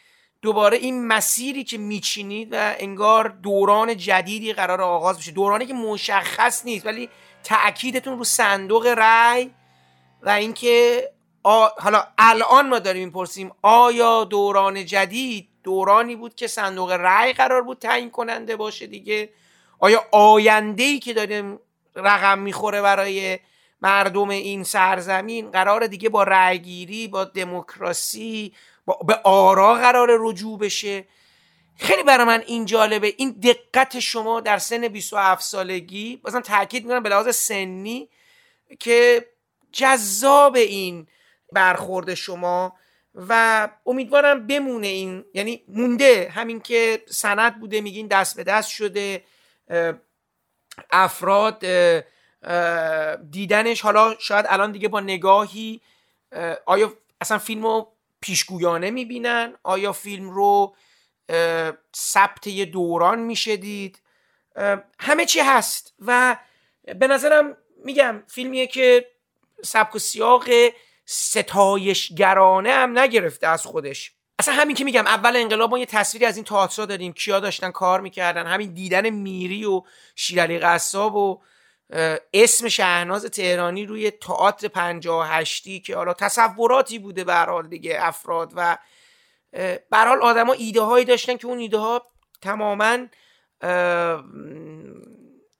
دوباره 0.41 0.77
این 0.77 1.07
مسیری 1.07 1.63
که 1.63 1.77
میچینید 1.77 2.47
و 2.51 2.75
انگار 2.79 3.27
دوران 3.29 3.97
جدیدی 3.97 4.53
قرار 4.53 4.81
آغاز 4.81 5.17
بشه. 5.17 5.31
دورانی 5.31 5.65
که 5.65 5.73
مشخص 5.73 6.65
نیست 6.65 6.85
ولی 6.85 7.09
تاکیدتون 7.43 8.17
رو 8.17 8.23
صندوق 8.23 8.87
رأی 8.87 9.51
و 10.21 10.29
اینکه 10.29 11.03
حالا 11.77 12.03
الان 12.17 12.69
ما 12.69 12.79
داریم 12.79 13.05
می‌پرسیم 13.05 13.51
آیا 13.61 14.23
دوران 14.23 14.85
جدید 14.85 15.49
دورانی 15.63 16.15
بود 16.15 16.35
که 16.35 16.47
صندوق 16.47 16.91
رأی 16.91 17.33
قرار 17.33 17.61
بود 17.61 17.79
تعیین 17.79 18.09
کننده 18.09 18.55
باشه 18.55 18.87
دیگه؟ 18.87 19.29
آیا 19.79 20.03
آینده 20.11 20.83
ای 20.83 20.99
که 20.99 21.13
داریم 21.13 21.59
رقم 21.95 22.39
می‌خوره 22.39 22.81
برای 22.81 23.39
مردم 23.81 24.29
این 24.29 24.63
سرزمین. 24.63 25.51
قرار 25.51 25.87
دیگه 25.87 26.09
با 26.09 26.23
رأیگیری 26.23 27.07
با 27.07 27.23
دموکراسی 27.23 28.53
با 28.85 28.93
به 29.07 29.15
آرا 29.23 29.73
قرار 29.73 30.17
رجوع 30.19 30.59
بشه. 30.59 31.05
خیلی 31.77 32.03
برای 32.03 32.25
من 32.25 32.43
این 32.47 32.65
جالبه. 32.65 33.13
این 33.17 33.31
دقت 33.31 33.99
شما 33.99 34.41
در 34.41 34.57
سن 34.57 34.87
27 34.87 35.41
سالگی 35.41 36.17
بازم 36.17 36.41
تاکید 36.41 36.83
می‌کنم 36.83 37.03
به 37.03 37.09
لحاظ 37.09 37.35
سنی 37.35 38.09
که 38.79 39.25
جذاب 39.71 40.55
این 40.55 41.07
برخورد 41.51 42.13
شما 42.13 42.75
و 43.15 43.69
امیدوارم 43.85 44.47
بمونه 44.47 44.87
این. 44.87 45.25
یعنی 45.33 45.63
مونده. 45.67 46.31
همین 46.35 46.59
که 46.59 47.03
سند 47.07 47.59
بوده 47.59 47.81
میگین 47.81 48.07
دست 48.07 48.35
به 48.35 48.43
دست 48.43 48.69
شده 48.69 49.23
افراد 50.91 51.65
دیدنش 53.31 53.81
حالا 53.81 54.15
شاید 54.19 54.45
الان 54.49 54.71
دیگه 54.71 54.87
با 54.87 54.99
نگاهی 54.99 55.81
آیا 56.65 56.93
اصلا 57.21 57.37
فیلم 57.37 57.63
رو 57.63 57.91
پیشگویانه 58.21 58.91
می‌بینن؟ 58.91 59.53
آیا 59.63 59.93
فیلم 59.93 60.29
رو 60.29 60.75
ثبت 61.95 62.47
یه 62.47 62.65
دوران 62.65 63.19
میشه 63.19 63.57
دید؟ 63.57 64.01
همه 64.99 65.25
چی 65.25 65.39
هست 65.39 65.93
و 65.99 66.37
به 66.99 67.07
نظرم 67.07 67.57
میگم 67.83 68.23
فیلمیه 68.27 68.67
که 68.67 69.11
سبک 69.63 69.95
و 69.95 69.99
سیاق 69.99 70.49
ستایشگرانه 71.05 72.71
هم 72.71 72.99
نگرفته 72.99 73.47
از 73.47 73.65
خودش. 73.65 74.14
اصلا 74.39 74.53
همین 74.53 74.75
که 74.75 74.83
میگم 74.83 75.07
اول 75.07 75.35
انقلاب 75.35 75.69
ما 75.69 75.79
یه 75.79 75.85
تصویری 75.85 76.25
از 76.25 76.35
این 76.35 76.45
تئاترا 76.45 76.85
داریم 76.85 77.13
کیا 77.13 77.39
داشتن 77.39 77.71
کار 77.71 78.01
می‌کردن؟ 78.01 78.47
همین 78.47 78.73
دیدن 78.73 79.09
میری 79.09 79.65
و 79.65 79.83
شیرعلی 80.15 80.59
قصاب 80.59 81.15
و 81.15 81.41
اسم 82.33 82.67
شهناز 82.67 83.25
تهرانی 83.25 83.85
روی 83.85 84.11
تئاتر 84.11 84.67
58 84.67 85.83
که 85.83 85.95
حالا 85.95 86.13
تصوراتی 86.13 86.99
بوده 86.99 87.23
به 87.23 87.63
دیگه 87.69 87.97
افراد 87.99 88.53
و 88.55 88.77
به 89.89 89.97
حال 89.97 90.21
آدما 90.21 90.53
ایده 90.53 90.81
هایی 90.81 91.05
داشتن 91.05 91.37
که 91.37 91.47
اون 91.47 91.59
ایده 91.59 91.77
ها 91.77 92.05
تماما 92.41 92.97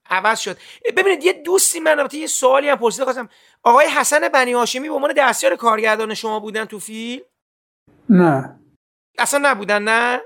عوض 0.09 0.39
شد. 0.39 0.57
ببینید 0.97 1.23
یه 1.23 1.33
دوستی 1.33 1.79
من 1.79 1.99
البته 1.99 2.17
یه 2.17 2.27
سوالی 2.27 2.69
هم 2.69 2.77
پرسیده 2.77 3.03
خواستم. 3.03 3.29
آقای 3.63 3.87
حسن 3.87 4.29
بنی 4.29 4.53
هاشمی 4.53 4.89
به 4.89 4.95
عنوان 4.95 5.13
دستیار 5.17 5.55
کارگردان 5.55 6.13
شما 6.13 6.39
بودن 6.39 6.65
تو 6.65 6.79
فیلم؟ 6.79 7.21
نه. 8.09 8.59
اصلا 9.19 9.39
نبودن 9.43 9.81
نه؟ 9.81 10.19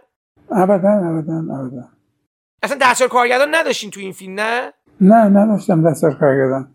ابدا 0.51 0.89
ابدا 0.89 1.37
ابدا. 1.37 1.83
اصلا 2.63 2.77
دستیار 2.81 3.09
کارگردان 3.09 3.47
نداشتین 3.55 3.89
تو 3.91 3.99
این 3.99 4.11
فیلم 4.11 4.39
نه؟ 4.39 4.73
نه 5.01 5.15
نداشتم 5.15 5.89
دستیار 5.89 6.13
کارگردان. 6.13 6.67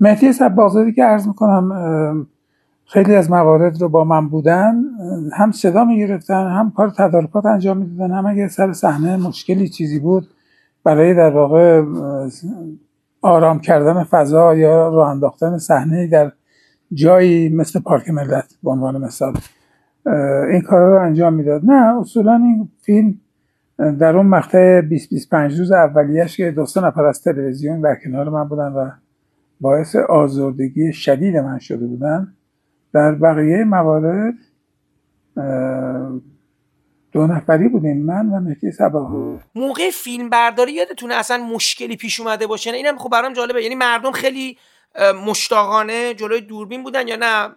مهدی 0.00 0.32
سبازادی 0.32 0.92
که 0.92 1.04
عرض 1.04 1.26
می‌کنم 1.26 2.26
خیلی 2.86 3.14
از 3.14 3.30
موارد 3.30 3.80
رو 3.80 3.88
با 3.88 4.04
من 4.04 4.28
بودن 4.28 4.84
هم 5.32 5.52
صدا 5.52 5.84
می‌گرفتن 5.84 6.46
هم 6.50 6.72
کار 6.76 6.90
تدارکات 6.90 7.46
انجام 7.46 7.76
می‌دادن 7.76 8.14
هم 8.14 8.26
اگه 8.26 8.48
سر 8.48 8.72
صحنه 8.72 9.16
مشکلی 9.16 9.68
چیزی 9.68 9.98
بود 9.98 10.28
برای 10.84 11.14
در 11.14 11.30
واقع 11.30 11.82
آرام 13.22 13.60
کردن 13.60 14.04
فضا 14.04 14.54
یا 14.54 14.88
راه 14.88 15.10
انداختن 15.10 15.58
صحنه 15.58 16.06
در 16.06 16.32
جایی 16.92 17.48
مثل 17.48 17.80
پارک 17.80 18.10
ملت 18.10 18.54
به 18.62 18.70
عنوان 18.70 18.98
مثال. 18.98 19.34
این 20.50 20.60
کار 20.60 20.80
رو 20.80 21.00
انجام 21.00 21.32
می‌داد. 21.32 21.64
نه 21.64 22.00
اصولا 22.00 22.34
این 22.34 22.68
فیلم 22.82 23.20
در 23.78 24.16
اون 24.16 24.26
مقطع 24.26 24.80
20 24.80 25.10
25 25.10 25.58
روز 25.58 25.72
اولیش 25.72 26.36
که 26.36 26.50
دو 26.50 26.62
نفر 26.76 27.04
از 27.04 27.22
تلویزیون 27.22 27.80
در 27.80 27.96
کنار 28.04 28.28
من 28.28 28.44
بودن 28.44 28.72
و 28.72 28.90
باعث 29.60 29.96
آزردگی 29.96 30.92
شدید 30.92 31.36
من 31.36 31.58
شده 31.58 31.86
بودن 31.86 32.34
در 32.92 33.14
بقیه 33.14 33.64
موارد 33.64 34.34
دو 37.12 37.26
نفری 37.26 37.68
بودیم 37.68 38.04
من 38.04 38.28
و 38.28 38.40
مهدی 38.40 38.72
سباهو 38.72 39.38
موقع 39.54 39.90
فیلم 39.90 40.30
برداری 40.30 40.72
یادتونه 40.72 41.14
اصلا 41.14 41.44
مشکلی 41.44 41.96
پیش 41.96 42.20
اومده 42.20 42.46
باشه؟ 42.46 42.70
اینم 42.70 42.98
خب 42.98 43.10
برام 43.10 43.32
جالبه. 43.32 43.62
یعنی 43.62 43.74
مردم 43.74 44.12
خیلی 44.12 44.56
مشتاقانه 45.26 46.14
جلوی 46.14 46.40
دوربین 46.40 46.82
بودن 46.82 47.08
یا 47.08 47.16
نه؟ 47.16 47.54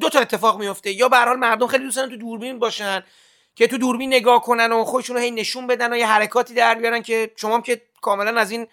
دو 0.00 0.08
تا 0.08 0.20
اتفاق 0.20 0.58
میفته 0.58 0.92
یا 0.92 1.08
به 1.08 1.16
حال 1.16 1.36
مردم 1.36 1.66
خیلی 1.66 1.84
دوست 1.84 2.08
تو 2.08 2.16
دوربین 2.16 2.58
باشن 2.58 3.04
که 3.54 3.66
تو 3.66 3.78
دوربین 3.78 4.14
نگاه 4.14 4.42
کنن 4.42 4.72
و 4.72 4.84
خودشون 4.84 5.16
رو 5.16 5.22
هی 5.22 5.30
نشون 5.30 5.66
بدن 5.66 5.92
و 5.92 5.96
یه 5.96 6.06
حرکاتی 6.06 6.54
در 6.54 6.74
بیارن 6.74 7.02
که 7.02 7.30
شما 7.36 7.54
هم 7.54 7.62
که 7.62 7.82
کاملا 8.00 8.40
از 8.40 8.50
این 8.50 8.66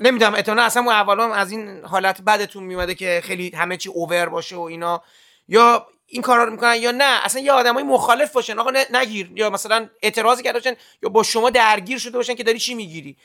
نمی‌دونم 0.00 0.34
احتمالاً 0.34 0.62
اصلا 0.62 1.02
اون 1.08 1.32
از 1.32 1.50
این 1.50 1.84
حالت 1.84 2.22
بدتون 2.22 2.64
میومده 2.64 2.94
که 2.94 3.20
خیلی 3.24 3.50
همه 3.50 3.76
چی 3.76 3.88
اوور 3.88 4.28
باشه 4.28 4.56
و 4.56 4.60
اینا. 4.60 5.02
یا 5.48 5.86
این 6.06 6.22
کارا 6.22 6.44
رو 6.44 6.52
می‌کنن 6.52 6.74
یا 6.74 6.90
نه 6.90 7.24
اصلا 7.24 7.42
یه 7.42 7.52
آدمای 7.52 7.82
مخالف 7.82 8.32
باشن. 8.32 8.58
آقا 8.58 8.72
نگیر. 8.92 9.30
یا 9.34 9.50
مثلا 9.50 9.88
اعتراضی 10.02 10.42
کرده 10.42 10.58
باشن 10.58 10.74
یا 11.02 11.08
با 11.08 11.22
شما 11.22 11.50
درگیر 11.50 11.98
شده 11.98 12.16
باشن 12.16 12.34
که 12.34 12.42
داری 12.42 12.58
چی 12.58 12.74
می‌گیری. 12.74 13.16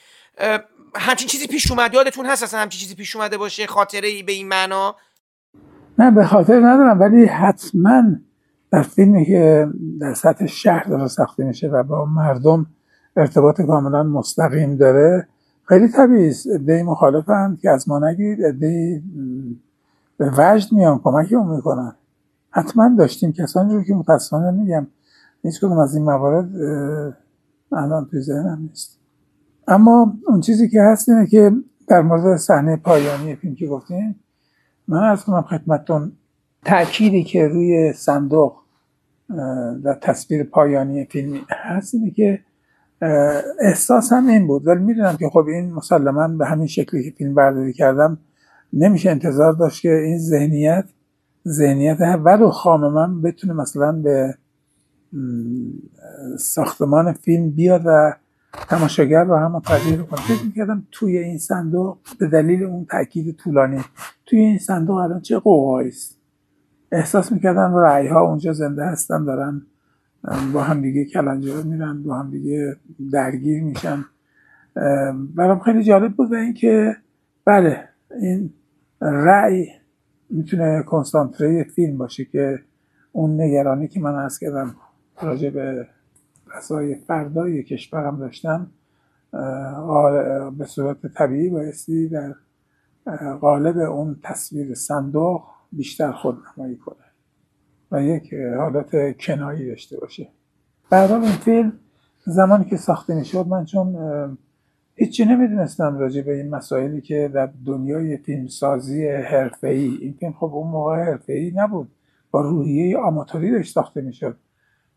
همچین 0.96 1.28
چیزی 1.28 1.48
پیش 1.48 1.72
اومد. 1.72 1.94
یادتون 1.94 2.26
هست 2.26 2.44
اصلا 2.44 2.60
همچین 2.60 2.80
چیزی 2.80 2.96
پیش 2.96 3.16
اومده 3.16 3.38
باشه؟ 3.38 3.68
خاطره 3.68 4.08
ای 4.08 4.24
به 4.24 4.32
این 4.32 4.48
معنا؟ 4.48 4.96
نه 6.00 6.12
به 6.12 6.26
خاطر 6.26 6.60
ندارم 6.60 7.00
ولی 7.00 7.26
حتما 7.26 8.04
در 8.72 8.82
فیلمی 8.82 9.26
که 9.26 9.68
در 10.00 10.14
سطح 10.14 10.46
شهر 10.46 10.84
داره 10.90 11.08
ساخته 11.08 11.44
میشه 11.44 11.68
و 11.68 11.84
با 11.84 12.06
مردم 12.06 12.66
ارتباط 13.16 13.62
کاملا 13.62 14.04
مستقیم 14.04 14.76
داره 14.76 15.28
خیلی 15.64 15.88
طبیعی 15.88 16.30
است. 16.30 16.48
ادهی 16.54 16.84
مخالفن 16.84 17.58
که 17.62 17.70
از 17.70 17.90
ما 17.90 18.00
نگید 18.00 18.60
به 20.18 20.32
وجد 20.38 20.72
میان 20.72 21.00
کمکمون 21.00 21.56
می‌کنن. 21.56 21.96
حتما 22.50 22.96
داشتیم. 22.98 23.32
کسانی 23.32 23.74
رو 23.76 23.84
که 23.84 23.94
متاسفانه 23.94 24.52
میگم 24.52 24.88
هیچ 25.44 25.60
کدوم 25.60 25.80
از 25.80 25.96
این 25.96 26.06
موارد 26.06 26.50
الان 27.72 28.06
توی 28.06 28.22
ذهنم 28.22 28.60
نیست. 28.62 29.00
اما 29.68 30.14
اون 30.28 30.42
چیزی 30.42 30.70
که 30.70 30.82
هست 30.82 31.10
اینه 31.10 31.28
که 31.28 31.52
در 31.88 32.02
مورد 32.02 32.38
صحنه 32.38 32.78
پایانی 32.78 33.36
فیلم 33.36 33.56
که 33.56 33.68
گفتیم 33.68 34.20
من 34.88 35.04
از 35.04 35.24
کنم 35.24 35.42
خدمتتون 35.42 36.12
تأکیدی 36.66 37.24
که 37.24 37.48
روی 37.48 37.94
صندوق 37.94 38.54
در 39.84 39.98
تصویر 40.02 40.44
پایانی 40.44 41.06
فیلم 41.06 41.40
هست 41.50 41.96
اینه 41.96 42.12
که 42.12 42.40
احساس 43.60 44.14
هم 44.14 44.28
این 44.28 44.48
بود. 44.48 44.68
ولی 44.68 44.80
می‌دونم 44.80 45.18
که 45.18 45.30
خب 45.30 45.46
این 45.48 45.74
مسلما 45.74 46.28
به 46.28 46.46
همین 46.46 46.68
شکلی 46.68 47.04
که 47.04 47.12
فیلم 47.18 47.36
برداری 47.36 47.74
کردم 47.74 48.18
نمیشه 48.74 49.12
انتظار 49.12 49.54
داشت 49.54 49.82
که 49.82 49.92
این 49.94 50.20
ذهنیت 50.20 50.86
ذهنیت 51.48 51.98
ولو 52.24 52.50
خام 52.50 52.94
من 52.94 53.22
بتونه 53.22 53.54
مثلا 53.54 53.92
به 53.92 54.36
ساختمان 56.40 57.14
فیلم 57.14 57.50
بیاد 57.50 57.82
و 57.86 58.14
تماشاگر 58.70 59.24
رو 59.24 59.36
هم 59.36 59.52
متوجه 59.52 59.98
کنه 59.98 60.22
فکر 60.22 60.46
می‌کردم 60.46 60.88
توی 60.92 61.18
این 61.18 61.38
صندوق 61.38 61.98
به 62.20 62.28
دلیل 62.28 62.64
اون 62.64 62.86
تاکید 62.86 63.36
طولانی 63.36 63.82
توی 64.26 64.40
این 64.40 64.58
صندوق 64.58 64.96
الان 64.98 65.22
چه 65.22 65.40
قوقایی 65.40 65.88
است؟ 65.88 66.20
احساس 66.92 67.32
می‌کردم 67.32 67.76
رعی 67.76 68.08
ها 68.08 68.22
اونجا 68.22 68.54
زنده 68.54 68.86
هستن 68.86 69.26
دارن 69.26 69.62
با 70.54 70.64
هم 70.64 70.82
دیگه 70.82 71.06
کلنجاره 71.06 71.64
میرن 71.64 72.04
با 72.04 72.16
هم 72.20 72.32
دیگه 72.32 72.76
درگیر 73.12 73.64
میشن. 73.64 74.06
برام 75.36 75.60
خیلی 75.60 75.84
جالب 75.84 76.14
بود 76.14 76.34
اینکه 76.34 76.96
بله 77.46 77.90
این 78.22 78.54
رأی 79.02 79.68
می‌تونه 80.30 80.84
کنسانتره 80.84 81.64
فیلم 81.64 81.98
باشه 81.98 82.26
که 82.26 82.60
اون 83.12 83.42
نگرانی 83.42 83.88
که 83.88 84.00
من 84.00 84.16
از 84.16 84.40
کردم 84.40 84.76
راجع 85.22 85.50
به 85.50 85.88
رسای 86.58 86.96
فردای 86.96 87.64
کشورم 87.64 88.20
داشتم 88.20 88.68
به 90.58 90.66
صورت 90.66 91.08
طبیعی 91.08 91.50
بایستی 91.50 92.08
در 92.08 92.34
قالب 93.42 93.78
اون 93.78 94.20
تصویر 94.24 94.74
صندوق 94.74 95.42
بیشتر 95.72 96.12
خود 96.12 96.38
نمایی 96.58 96.76
کنه 96.76 96.96
و 97.92 98.04
یک 98.04 98.34
حالت 98.34 99.18
کنایی 99.18 99.68
داشته 99.68 100.00
باشه. 100.00 100.28
بعدا 100.90 101.22
این 101.22 101.32
فیلم 101.32 101.74
زمانی 102.26 102.66
که 102.66 102.78
ساخته 102.78 103.16
می‌شد 103.16 103.48
من 103.48 103.66
چون 103.66 103.98
هیچی 104.96 105.26
نمی‌دونستم 105.26 105.98
راجع 105.98 106.22
به 106.22 106.36
این 106.36 106.50
مسائلی 106.50 107.02
که 107.02 107.32
در 107.34 107.50
دنیای 107.66 108.18
فیلمسازی 108.18 109.08
حرفه‌ای 109.08 109.98
این 110.02 110.14
فیلم 110.14 110.32
خب 110.32 110.52
اون 110.54 110.68
موقع 110.68 111.04
حرفه‌ای 111.04 111.52
نبود 111.56 111.92
با 112.32 112.42
روحیه 112.42 112.98
آماتوری 112.98 113.52
داشت 113.52 113.74
ساخته 113.74 114.02
می‌شد. 114.02 114.38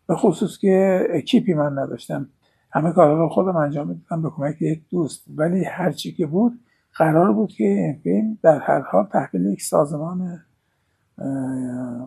به 0.09 0.16
خصوص 0.16 0.59
که 0.59 1.06
اکیپی 1.10 1.55
من 1.55 1.78
نداشتم. 1.78 2.28
همه 2.72 2.93
کارها 2.93 3.14
رو 3.14 3.28
خودم 3.28 3.56
انجام 3.56 3.89
می‌دادم 3.89 4.22
به 4.22 4.30
کمک 4.30 4.62
یک 4.62 4.82
دوست. 4.90 5.24
ولی 5.36 5.64
هرچی 5.64 6.12
که 6.12 6.26
بود 6.26 6.60
قرار 6.97 7.32
بود 7.32 7.52
که 7.52 7.64
این 7.64 7.94
فیلم 8.02 8.39
در 8.43 8.59
هر 8.59 8.80
حال 8.80 9.05
تحویل 9.05 9.47
یک 9.47 9.62
سازمان 9.62 10.40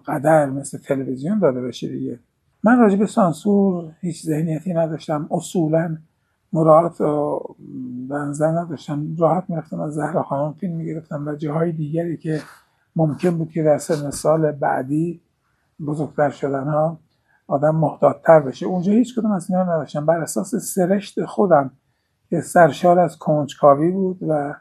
قدر 0.05 0.45
مثل 0.45 0.77
تلویزیون 0.77 1.39
داده 1.39 1.61
بشه 1.61 1.87
دیگه. 1.87 2.19
من 2.63 2.79
راجع 2.79 2.95
به 2.97 3.05
سانسور 3.05 3.91
هیچ 4.01 4.25
ذهنیتی 4.25 4.73
نداشتم. 4.73 5.27
اصولا 5.31 5.97
مراعات 6.53 6.97
در 8.09 8.25
نظر 8.25 8.47
نداشتم. 8.47 9.15
راحت 9.19 9.43
می‌رفتم 9.49 9.79
از 9.79 9.93
زهرا 9.93 10.23
خانم 10.23 10.53
فیلم 10.53 10.75
می‌گرفتم 10.75 11.27
و 11.27 11.35
جاهای 11.35 11.71
دیگری 11.71 12.17
که 12.17 12.41
ممکن 12.95 13.29
بود 13.29 13.49
که 13.49 13.63
در 13.63 13.77
سن 13.77 14.09
سال 14.09 14.51
بعدی 14.51 15.21
بزرگتر 15.85 16.29
شدن 16.29 16.67
ها 16.67 16.99
آدم 17.51 17.75
محتاطتر 17.75 18.39
بشه. 18.39 18.65
اونجا 18.65 18.91
هیچ 18.91 19.19
کدوم 19.19 19.31
از 19.31 19.49
اینا 19.49 19.63
نداشتم 19.63 20.05
بر 20.05 20.19
اساس 20.19 20.55
سرشت 20.55 21.25
خودم 21.25 21.71
که 22.29 22.41
سرشار 22.41 22.99
از 22.99 23.17
کنجکاوی 23.17 23.91
بود 23.91 24.17
و 24.27 24.55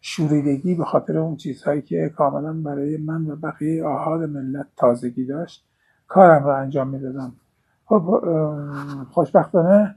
شوریدگی 0.00 0.74
به 0.74 0.84
خاطر 0.84 1.18
اون 1.18 1.36
چیزهایی 1.36 1.82
که 1.82 2.12
کاملا 2.16 2.52
برای 2.52 2.96
من 2.96 3.26
و 3.26 3.36
بقیه 3.36 3.84
آهاد 3.84 4.22
ملت 4.22 4.66
تازگی 4.76 5.24
داشت 5.24 5.66
کارم 6.08 6.44
رو 6.44 6.50
انجام 6.50 6.88
می‌دادم. 6.88 7.32
خب 7.84 8.22
خوشبختانه 9.10 9.94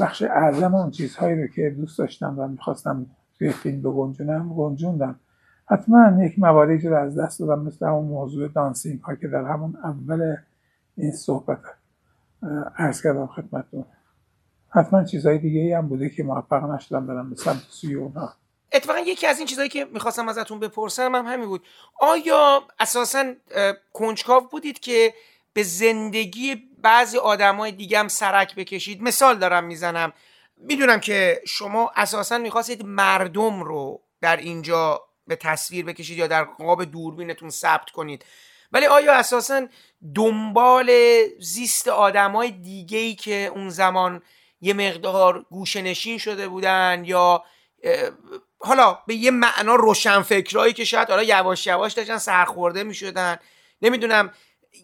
بخش 0.00 0.22
اعظم 0.22 0.74
اون 0.74 0.90
چیزهایی 0.90 1.42
رو 1.42 1.46
که 1.46 1.70
دوست 1.70 1.98
داشتم 1.98 2.34
و 2.38 2.48
می‌خواستم 2.48 3.06
توی 3.38 3.50
فیلم 3.50 3.82
بگنجونم 3.82 4.54
گنجوندم. 4.54 5.16
حتما 5.66 6.24
یک 6.24 6.38
مواردی 6.38 6.88
رو 6.88 6.96
از 6.96 7.18
دست 7.18 7.40
دادم 7.40 7.62
مثل 7.62 7.86
اون 7.86 8.04
موضوع 8.04 8.48
دانسینگ 8.48 9.00
ها 9.00 9.14
که 9.14 9.28
در 9.28 9.44
همون 9.44 9.76
اول 9.84 10.36
این 10.96 11.12
صحبت. 11.12 11.58
ارز 12.78 13.02
کردم 13.02 13.26
خدمتتون. 13.26 13.84
حتما 14.68 15.04
چیزهای 15.04 15.38
دیگه 15.38 15.78
هم 15.78 15.88
بوده 15.88 16.10
که 16.10 16.22
موفق 16.22 16.64
نشدم 16.64 17.06
برم 17.06 17.30
به 17.30 17.36
سمت 17.36 17.62
سوی 17.68 17.94
اونها. 17.94 18.34
اتفاقا 18.72 18.98
یکی 18.98 19.26
از 19.26 19.38
این 19.38 19.46
چیزهایی 19.46 19.70
که 19.70 19.84
می‌خواستم 19.84 20.28
ازتون 20.28 20.60
بپرسم 20.60 21.14
هم 21.14 21.26
همین 21.26 21.46
بود. 21.46 21.66
آیا 22.00 22.62
اساسا 22.78 23.34
کنجکاو 23.92 24.48
بودید 24.48 24.80
که 24.80 25.14
به 25.52 25.62
زندگی 25.62 26.62
بعضی 26.82 27.18
آدمای 27.18 27.72
دیگه 27.72 27.98
هم 27.98 28.08
سرک 28.08 28.54
بکشید؟ 28.54 29.02
مثال 29.02 29.38
دارم 29.38 29.64
می‌زنم. 29.64 30.12
می‌دونم 30.56 31.00
که 31.00 31.40
شما 31.46 31.92
اساسا 31.96 32.38
می‌خواستید 32.38 32.84
مردم 32.84 33.62
رو 33.62 34.00
در 34.20 34.36
اینجا 34.36 35.00
به 35.26 35.36
تصویر 35.36 35.84
بکشید 35.84 36.18
یا 36.18 36.26
در 36.26 36.44
قاب 36.44 36.84
دوربینتون 36.84 37.50
ثبت 37.50 37.90
کنید. 37.90 38.24
ولی 38.72 38.86
آیا 38.86 39.12
اساسا 39.12 39.66
دنبال 40.14 40.90
زیست 41.40 41.88
آدمای 41.88 42.50
دیگه 42.50 42.98
ای 42.98 43.14
که 43.14 43.50
اون 43.54 43.68
زمان 43.68 44.22
یه 44.60 44.74
مقدار 44.74 45.44
گوشنشین 45.50 46.18
شده 46.18 46.48
بودن 46.48 47.02
یا 47.04 47.42
حالا 48.58 48.98
به 49.06 49.14
یه 49.14 49.30
معنا 49.30 49.74
روشنفکرایی 49.74 50.72
که 50.72 50.84
شاید 50.84 51.08
حالا 51.08 51.22
یواش 51.22 51.66
یواش 51.66 51.92
داشتن 51.92 52.18
سرخورده 52.18 52.84
می‌شدن. 52.84 53.36
نمی‌دونم 53.82 54.30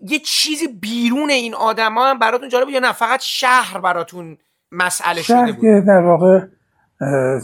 یه 0.02 0.18
چیزی 0.18 0.68
بیرون 0.68 1.30
این 1.30 1.54
آدما 1.54 2.06
هم 2.06 2.18
براتون 2.18 2.48
جالب 2.48 2.68
یا 2.68 2.80
نه؟ 2.80 2.92
فقط 2.92 3.20
شهر 3.20 3.80
براتون 3.80 4.38
مسئله 4.72 5.22
شده 5.22 5.52
بود؟ 5.52 5.60
که 5.60 5.82
در 5.86 6.02
واقع 6.02 6.40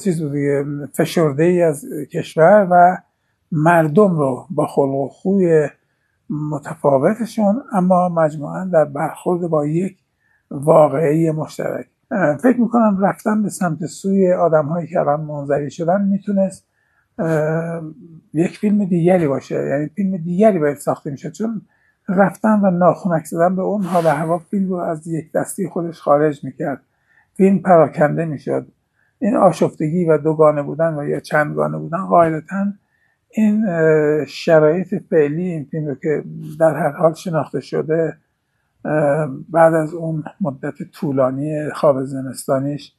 چیز 0.05 0.23
بود 0.23 0.35
فشرده 0.95 1.45
ای 1.45 1.63
از 1.63 1.85
کشور 2.13 2.69
و 2.71 2.97
مردم 3.53 4.19
رو 4.19 4.47
با 4.51 4.67
خلق 4.67 4.95
و 4.95 5.09
خوی 5.09 5.69
متفاوتشون 6.51 7.63
اما 7.73 8.09
مجموعا 8.09 8.65
در 8.65 8.85
برخورد 8.85 9.41
با 9.41 9.67
یک 9.67 9.99
واقعی 10.51 11.31
مشترک. 11.31 11.87
فکر 12.43 12.61
می‌کنم 12.61 12.99
رفتن 13.01 13.43
به 13.43 13.49
سمت 13.49 13.87
سوی 13.87 14.33
آدم 14.33 14.67
هایی 14.67 14.87
که 14.87 15.01
الان 15.01 15.21
منظری 15.21 15.71
شدن 15.71 16.03
می‌تونست 16.03 16.67
یک 18.35 18.59
فیلم 18.59 18.85
دیگری 18.85 19.29
باشه. 19.29 19.67
یعنی 19.67 19.89
فیلم 19.89 20.17
دیگری 20.17 20.59
باید 20.59 20.77
ساخته 20.77 21.11
میشه 21.11 21.31
چون 21.31 21.63
رفتن 22.09 22.61
و 22.61 22.71
ناخونک 22.71 23.25
زدن 23.25 23.57
به 23.57 23.63
اون 23.63 23.83
حال 23.83 24.07
هوا 24.07 24.39
فیلم 24.39 24.69
رو 24.69 24.77
از 24.77 25.07
یک 25.07 25.33
دستی 25.33 25.69
خودش 25.69 26.01
خارج 26.01 26.45
می‌کرد. 26.45 26.81
فیلم 27.35 27.59
پراکنده 27.59 28.25
می‌شد. 28.25 28.67
این 29.19 29.37
آشفتگی 29.37 30.05
و 30.05 30.19
دوگانه 30.19 30.63
بودن 30.63 30.95
و 30.95 31.05
یا 31.09 31.21
چندگانه 31.21 31.79
بودن 31.79 32.07
قاعدتا 32.07 32.65
این 33.37 33.67
شرایط 34.25 34.95
فعلی 35.11 35.43
این 35.43 35.65
فیلم 35.65 35.95
که 36.03 36.25
در 36.61 36.77
هر 36.77 36.93
حال 36.93 37.15
شناخته 37.15 37.61
شده 37.61 38.17
بعد 39.49 39.75
از 39.75 39.95
اون 39.95 40.25
مدت 40.41 40.75
طولانی 40.93 41.71
خواب 41.71 42.05
زمستانیش 42.05 42.93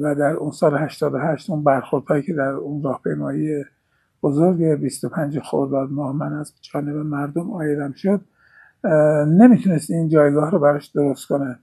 و 0.00 0.14
در 0.14 0.30
اون 0.30 0.50
سال 0.50 0.78
88 0.78 1.50
اون 1.50 1.64
برخوردهایی 1.64 2.22
که 2.22 2.32
در 2.32 2.48
اون 2.48 2.82
راهپیمایی 2.82 3.64
بزرگ 4.22 4.64
25 4.80 5.38
خرداد 5.38 5.90
ماه 5.90 6.16
من 6.16 6.32
از 6.32 6.52
جانب 6.60 6.96
مردم 6.96 7.50
آیدم 7.50 7.92
شد 7.92 8.20
نمی‌تونست 9.28 9.90
این 9.90 10.08
جایگاه 10.08 10.50
رو 10.50 10.58
براش 10.58 10.86
درست 10.86 11.26
کنه. 11.26 11.58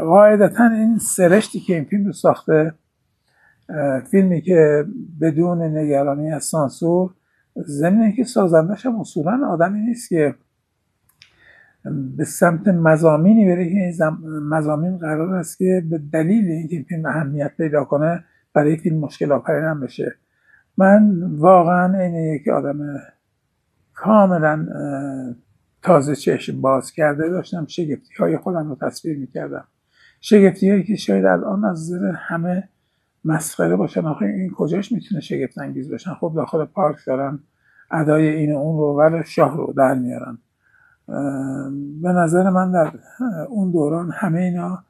قاعدتا 0.00 0.64
این 0.64 0.98
سرشتی 0.98 1.60
که 1.60 1.74
این 1.74 1.84
فیلم 1.84 2.06
رو 2.06 2.12
ساخته 2.12 2.74
فیلمی 4.10 4.40
که 4.40 4.84
بدون 5.20 5.62
نگرانی 5.62 6.32
از 6.32 6.44
سانسور 6.44 7.10
زمینه 7.56 8.12
که 8.12 8.24
سازندش 8.24 8.86
هم 8.86 9.00
اصولا 9.00 9.46
آدمی 9.48 9.80
نیست 9.80 10.08
که 10.08 10.34
به 12.16 12.24
سمت 12.24 12.68
مزامینی 12.68 13.46
بره 13.46 13.64
که 13.64 13.70
این 13.70 13.92
مزامین 14.48 14.98
قرار 14.98 15.34
است 15.34 15.58
که 15.58 15.84
به 15.90 15.98
دلیل 16.12 16.50
اینکه 16.50 16.84
فیلم 16.88 17.06
اهمیت 17.06 17.56
پیدا 17.56 17.84
کنه 17.84 18.24
برای 18.54 18.76
فیلم 18.76 18.98
مشکل 18.98 19.32
آفرین 19.32 19.80
بشه. 19.80 20.14
من 20.76 21.22
واقعا 21.22 21.98
این 21.98 22.14
یک 22.14 22.48
آدم 22.48 22.78
کاملا 23.94 24.66
تازه 25.82 26.14
چشم 26.14 26.60
باز 26.60 26.92
کرده 26.92 27.28
داشتم. 27.28 27.66
شگفتی 27.66 28.14
های 28.18 28.36
خودم 28.36 28.68
رو 28.68 28.76
تصویر 28.80 29.18
می‌کردم. 29.18 29.64
شگفتی 30.20 30.70
هایی 30.70 30.84
که 30.84 30.96
شاید 30.96 31.24
الان 31.24 31.64
از 31.64 31.92
نظر 31.92 32.12
همه 32.16 32.68
مسخره 33.24 33.76
باشن. 33.76 34.06
آخه 34.06 34.24
این 34.24 34.50
کجاش 34.50 34.92
می‌تونه 34.92 35.20
شگفت 35.20 35.58
انگیز 35.58 35.90
باشن؟ 35.90 36.14
خب 36.14 36.32
داخل 36.36 36.64
پارک 36.64 36.96
دارن 37.06 37.38
ادای 37.90 38.28
این 38.28 38.52
اون 38.52 38.78
رو 38.78 38.98
ولی 38.98 39.24
شاه 39.26 39.56
رو 39.56 39.74
در 39.76 39.94
میارن. 39.94 40.38
به 42.02 42.08
نظر 42.08 42.50
من 42.50 42.72
در 42.72 42.92
اون 43.48 43.70
دوران 43.70 44.10
همه 44.14 44.40
اینا 44.40 44.84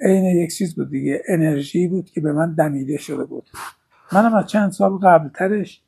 عین 0.00 0.24
یک 0.24 0.54
چیز 0.54 0.74
بود 0.74 0.90
دیگه 0.90 1.22
انرژی 1.28 1.88
بود 1.88 2.10
که 2.10 2.20
به 2.20 2.32
من 2.32 2.54
دمیده 2.54 2.96
شده 2.96 3.24
بود. 3.24 3.44
منم 4.12 4.34
از 4.34 4.46
چند 4.46 4.70
سال 4.70 4.92
قبلترش 4.92 5.82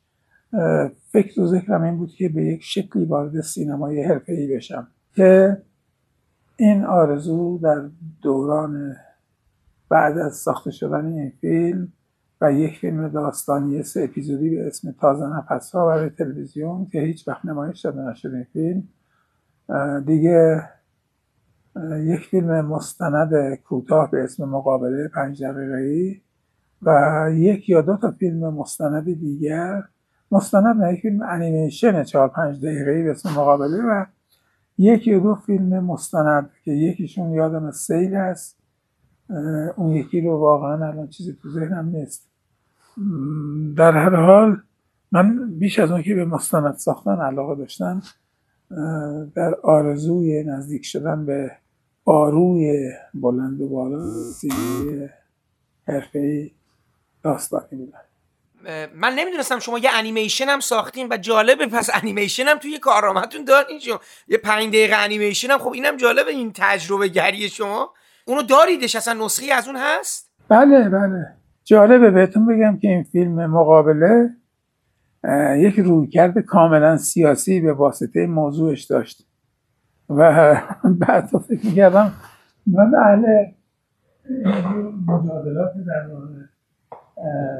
فکر 1.11 1.41
و 1.41 1.47
ذکرم 1.47 1.83
این 1.83 1.97
بود 1.97 2.11
که 2.11 2.29
به 2.29 2.45
یک 2.45 2.63
شکلی 2.63 3.05
وارد 3.05 3.41
سینمای 3.41 4.11
ای 4.27 4.55
بشم 4.55 4.87
که 5.15 5.57
این 6.57 6.83
آرزو 6.83 7.57
در 7.57 7.89
دوران 8.21 8.95
بعد 9.91 10.17
از 10.17 10.35
ساخته 10.35 10.71
شدن 10.71 11.05
این 11.05 11.29
فیلم 11.41 11.93
و 12.41 12.53
یک 12.53 12.77
فیلم 12.77 13.07
داستانی 13.07 13.83
سه 13.83 14.03
اپیزودی 14.03 14.49
به 14.49 14.67
اسم 14.67 14.91
تازه 14.91 15.25
نفس 15.25 15.71
ها 15.71 15.87
برای 15.87 16.09
تلویزیون 16.09 16.85
که 16.85 16.99
هیچ 16.99 17.27
وقت 17.27 17.45
نمایش 17.45 17.81
داده 17.81 18.01
نشد 18.01 18.33
این 18.33 18.43
فیلم 18.43 18.83
دیگه 20.05 20.63
یک 21.99 22.19
فیلم 22.19 22.61
مستند 22.61 23.55
کوتاه 23.55 24.11
به 24.11 24.23
اسم 24.23 24.45
مقابله 24.45 25.07
پنج 25.07 25.43
دقیقه 25.43 26.21
و 26.81 27.29
یک 27.33 27.69
یا 27.69 27.81
دو 27.81 27.97
تا 27.97 28.11
فیلم 28.11 28.53
مستند 28.53 29.03
دیگر. 29.03 29.83
مستند 30.31 30.81
نه 30.81 30.93
یک 30.93 31.01
فیلم 31.01 31.21
انیمیشن 31.21 32.03
چهار 32.03 32.27
پنج 32.27 32.65
دقیقه 32.65 33.03
به 33.03 33.11
اسم 33.11 33.29
مقابله 33.29 33.83
و 33.83 34.05
یک 34.77 35.07
یا 35.07 35.19
دو 35.19 35.35
فیلم 35.35 35.79
مستند 35.79 36.49
که 36.63 36.71
یکیشون 36.71 37.31
یادم 37.31 37.71
سیل 37.71 38.15
هست. 38.15 38.60
اون 39.77 39.95
یکی 39.95 40.21
رو 40.21 40.37
واقعا 40.37 40.87
الان 40.87 41.07
چیزی 41.07 41.37
تو 41.41 41.49
ذهنم 41.49 41.89
نیست. 41.95 42.27
در 43.77 43.91
هر 43.91 44.15
حال 44.15 44.57
من 45.11 45.49
بیش 45.59 45.79
از 45.79 45.91
اون 45.91 46.03
که 46.03 46.15
به 46.15 46.25
مستند 46.25 46.75
ساختن 46.75 47.21
علاقه 47.21 47.55
داشتم 47.55 48.01
در 49.35 49.55
آرزوی 49.63 50.43
نزدیک 50.43 50.85
شدن 50.85 51.25
به 51.25 51.51
آروی 52.05 52.91
بلند 53.13 53.61
و 53.61 53.69
بالا 53.69 54.09
سینمای 54.09 55.09
حرفه‌ای 55.87 56.51
داستانی 57.23 57.67
بودن. 57.71 57.99
من 58.95 59.13
نمی‌دونستم 59.13 59.59
شما 59.59 59.79
یه 59.79 59.89
انیمیشن 59.93 60.45
هم 60.45 60.59
ساختین 60.59 61.07
و 61.11 61.17
جالبه 61.17 61.67
پس 61.67 61.89
انیمیشن 61.93 62.43
هم 62.43 62.57
توی 62.57 62.79
کارنامه‌تون 62.79 63.45
دارین 63.45 63.79
شما. 63.79 63.99
یه 64.27 64.37
پنج 64.37 64.67
دقیقه 64.67 64.95
انیمیشن 64.95 65.51
هم 65.51 65.57
خب 65.57 65.71
اینم 65.71 65.97
جالبه 65.97 66.31
این 66.31 66.51
تجربه 66.55 67.07
گری 67.07 67.49
شما. 67.49 67.93
اونو 68.27 68.41
داریدش 68.41 68.95
اصلا 68.95 69.25
نسخه 69.25 69.53
از 69.53 69.67
اون 69.67 69.75
هست؟ 69.79 70.31
بله 70.49 70.89
بله. 70.89 71.27
جالبه 71.63 72.11
بهتون 72.11 72.45
بگم 72.45 72.77
که 72.77 72.87
این 72.87 73.03
فیلم 73.03 73.45
مقابله 73.45 74.29
یک 75.57 75.79
رویکرد 75.79 76.39
کاملا 76.39 76.97
سیاسی 76.97 77.61
به 77.61 77.73
واسطه 77.73 78.27
موضوعش 78.27 78.83
داشت. 78.83 79.27
و 80.09 80.55
بعد 80.99 81.25
فکر 81.47 81.65
می‌کردم 81.65 82.13
من 82.67 82.91
اهل 82.95 83.25
مجادلات 85.07 85.71
در 85.87 86.07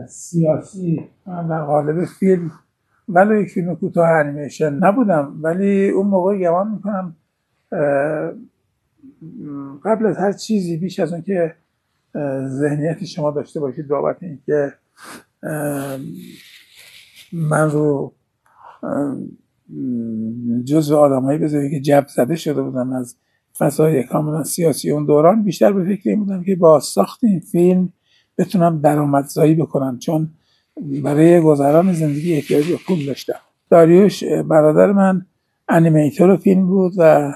سیاسی 0.08 1.10
در 1.26 1.64
قالب 1.66 2.06
فیلم. 2.06 2.52
ولی 3.08 3.42
یک 3.42 3.50
فیلم 3.50 3.76
کوتاه 3.76 4.10
انیمیشن 4.10 4.74
نبودم 4.74 5.40
ولی 5.42 5.90
اون 5.90 6.08
موقع 6.08 6.38
گمان 6.38 6.72
می‌کنم 6.72 7.16
قبل 9.86 10.06
از 10.06 10.18
هر 10.18 10.32
چیزی 10.32 10.78
بیش 10.78 11.00
از 11.00 11.14
اون 11.14 11.22
که 11.22 11.56
ذهنیت 12.48 13.06
شما 13.06 13.32
داشته 13.32 13.60
باشید 13.60 13.88
بابت 13.88 14.18
اینکه 14.24 14.74
من 17.34 17.72
رو 17.72 18.14
جزو 20.66 20.96
آدمایی 20.96 21.40
بذارید 21.40 21.72
که 21.72 21.80
جب 21.80 22.06
زده 22.16 22.36
شده 22.36 22.62
بودم 22.62 22.94
از 22.94 23.16
فضای 23.58 24.04
کاملا 24.04 24.44
سیاسی 24.44 24.92
اون 24.92 25.06
دوران 25.06 25.44
بیشتر 25.44 25.72
به 25.72 25.96
فکر 25.96 26.10
این 26.10 26.20
بودم 26.20 26.44
که 26.44 26.56
با 26.56 26.80
ساخت 26.80 27.24
این 27.24 27.40
فیلم 27.40 27.94
بتونم 28.38 28.82
درآمدزایی 28.82 29.56
بکنم 29.56 30.00
چون 30.00 30.30
برای 31.04 31.42
گذران 31.42 31.94
زندگی 31.94 32.34
احتیاج 32.34 32.72
به 32.72 32.78
پول 32.88 33.06
داشتم. 33.06 33.40
داریوش 33.70 34.24
برادر 34.24 34.92
من 34.92 35.26
انیمیتور 35.70 36.38
فیلم 36.38 36.68
بود 36.68 36.94
و 36.98 37.34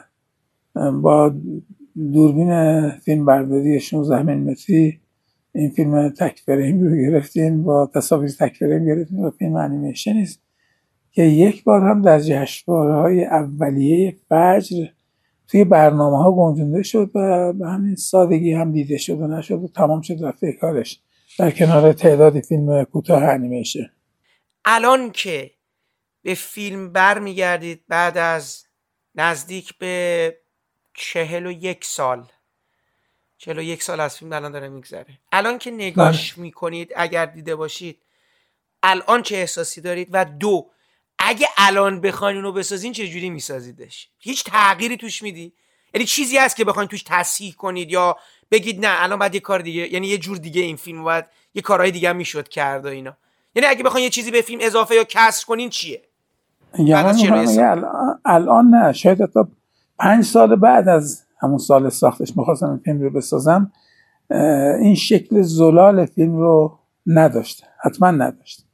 با 1.02 1.34
دوربین 2.14 2.90
فیلم 2.90 3.26
برداری 3.26 3.80
16 3.80 4.22
میلیمتری 4.22 5.00
این 5.56 5.70
فیلم 5.70 6.10
تک 6.10 6.40
فریم 6.46 6.84
رو 6.84 6.96
گرفتیم 6.96 7.64
با 7.64 7.92
تصاویر 7.94 8.30
تک 8.30 8.58
فریم 8.58 8.86
گرفتیم 8.86 9.20
و 9.20 9.32
فیلم 9.32 9.56
انیمیشن 9.56 10.18
است 10.18 10.42
که 11.12 11.24
یک 11.24 11.64
بار 11.64 11.82
هم 11.82 12.02
در 12.02 12.20
جشنواره 12.20 12.94
های 12.94 13.26
اولیه 13.26 14.18
فجر 14.30 14.88
توی 15.48 15.64
برنامه 15.64 16.18
ها 16.18 16.32
گنجونده 16.32 16.84
شد 16.84 17.12
و 17.16 17.54
به 17.54 17.68
همین 17.68 17.96
سادگی 17.96 18.54
هم 18.54 18.72
دیده 18.72 18.98
شد 18.98 19.22
و 19.22 19.28
نشد 19.28 19.64
و 19.64 19.68
تمام 19.68 20.02
شد 20.02 20.24
رفته 20.24 20.54
کارش. 20.54 21.02
در 21.40 21.52
کنار 21.52 21.94
تعدادی 21.94 22.42
فیلم 22.42 22.84
کوتاه 22.84 23.24
انیمیشن. 23.24 23.90
الان 24.66 25.12
که 25.12 25.52
به 26.22 26.34
فیلم 26.34 26.92
برمیگردید 26.92 27.82
بعد 27.88 28.18
از 28.18 28.66
نزدیک 29.16 29.78
به 29.78 30.34
چهل 30.96 31.46
و 31.46 31.52
یک 31.52 31.86
سال. 31.86 32.26
چهل 33.38 33.60
و 33.60 33.62
یک 33.62 33.84
سال 33.84 34.00
از 34.00 34.18
فیلم 34.18 34.34
الان 34.34 34.52
داره 34.52 34.70
میگذره. 34.70 35.20
الان 35.32 35.58
که 35.58 35.72
نگاش 35.72 36.34
بله. 36.34 36.42
می‌کنید 36.42 36.92
اگر 36.96 37.26
دیده 37.26 37.56
باشید 37.56 37.98
الان 38.84 39.22
چه 39.22 39.36
احساسی 39.36 39.82
دارید؟ 39.82 40.10
و 40.12 40.26
دو 40.26 40.70
اگه 41.20 41.48
الان 41.58 42.02
بخواین 42.02 42.38
اونو 42.38 42.52
بسازین 42.52 42.94
چه 42.94 43.08
جوری 43.08 43.30
میسازیدش؟ 43.30 44.10
هیچ 44.20 44.44
تغییری 44.44 44.98
توش 44.98 45.24
میدی؟ 45.24 45.54
یعنی 45.94 46.06
چیزی 46.06 46.38
هست 46.38 46.56
که 46.56 46.66
بخواین 46.66 46.90
توش 46.90 47.04
تصحیح 47.04 47.54
کنید 47.54 47.92
یا 47.92 48.18
بگید 48.52 48.86
نه 48.86 49.04
الان 49.04 49.20
باید 49.20 49.36
یه 49.36 49.42
کار 49.42 49.60
دیگه 49.60 49.94
یعنی 49.94 50.08
یه 50.08 50.18
جور 50.18 50.38
دیگه 50.38 50.62
این 50.62 50.76
فیلم 50.76 51.04
باید 51.04 51.26
یه 51.54 51.62
کارهای 51.62 51.92
دیگه 51.92 52.10
هم 52.10 52.16
می‌شد 52.16 52.48
کرد 52.48 52.86
و 52.86 52.88
اینا. 52.88 53.18
یعنی 53.56 53.68
اگه 53.68 53.84
بخواین 53.84 54.04
یه 54.04 54.10
چیزی 54.10 54.32
به 54.32 54.42
فیلم 54.42 54.60
اضافه 54.62 54.96
یا 54.96 55.04
کسر 55.04 55.46
کنین 55.46 55.70
چیه؟ 55.70 56.02
یعنی 56.80 57.60
الان, 57.60 58.20
الان 58.26 58.66
نه 58.66 58.94
شاید 58.94 59.26
تا 59.26 59.48
پنج 60.00 60.24
سال 60.24 60.56
بعد 60.56 60.88
از 60.88 61.26
همون 61.42 61.58
سال 61.58 61.90
ساختش 61.90 62.38
می‌خواستم 62.38 62.70
این 62.70 62.78
فیلم 62.78 63.02
رو 63.02 63.10
بسازم 63.10 63.72
این 64.80 64.96
شکل 64.96 65.42
زلال 65.42 66.06
فیلم 66.06 66.38
رو 66.38 66.80
نداشت 67.06 67.64
حتما 67.84 68.12
نداشت. 68.12 68.66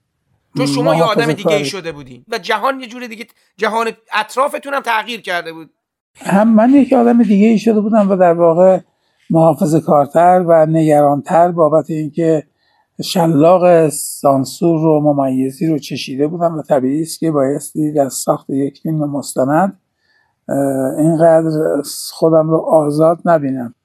چون 0.58 0.66
شما 0.66 0.96
یه 0.96 1.04
آدم 1.04 1.34
دیگه 1.34 1.54
ای 1.54 1.66
شده 1.66 1.92
بودین 1.92 2.26
و 2.28 2.38
جهان 2.38 2.80
یه 2.80 2.88
جور 2.88 3.08
دیگه 3.08 3.26
جهان 3.58 3.88
اطرافتون 4.14 4.74
هم 4.74 4.82
تغییر 4.82 5.22
کرده 5.22 5.54
بود. 5.54 5.70
هم 6.16 6.54
من 6.54 6.70
یک 6.70 6.94
آدم 6.94 7.24
دیگه 7.24 7.48
ای 7.48 7.60
شده 7.60 7.82
بودم 7.82 8.10
و 8.12 8.16
در 8.16 8.34
واقع 8.34 8.80
محافظ 9.30 9.76
کارتر 9.76 10.46
و 10.48 10.66
نگرانتر 10.66 11.52
بابت 11.52 11.90
اینکه 11.90 12.44
شلاق 13.04 13.90
سانسور 13.90 14.82
رو 14.82 15.14
ممیزی 15.14 15.68
رو 15.68 15.80
چشیده 15.80 16.28
بودم 16.28 16.58
و 16.58 16.62
طبیعی 16.62 17.02
است 17.02 17.20
که 17.20 17.32
بایستی 17.32 17.92
در 17.92 18.10
ساخت 18.10 18.50
یک 18.50 18.80
فیلم 18.84 19.12
مستند 19.12 19.80
اینقدر 20.98 21.82
خودم 22.12 22.50
رو 22.50 22.58
آزاد 22.58 23.20
نبینم. 23.26 23.76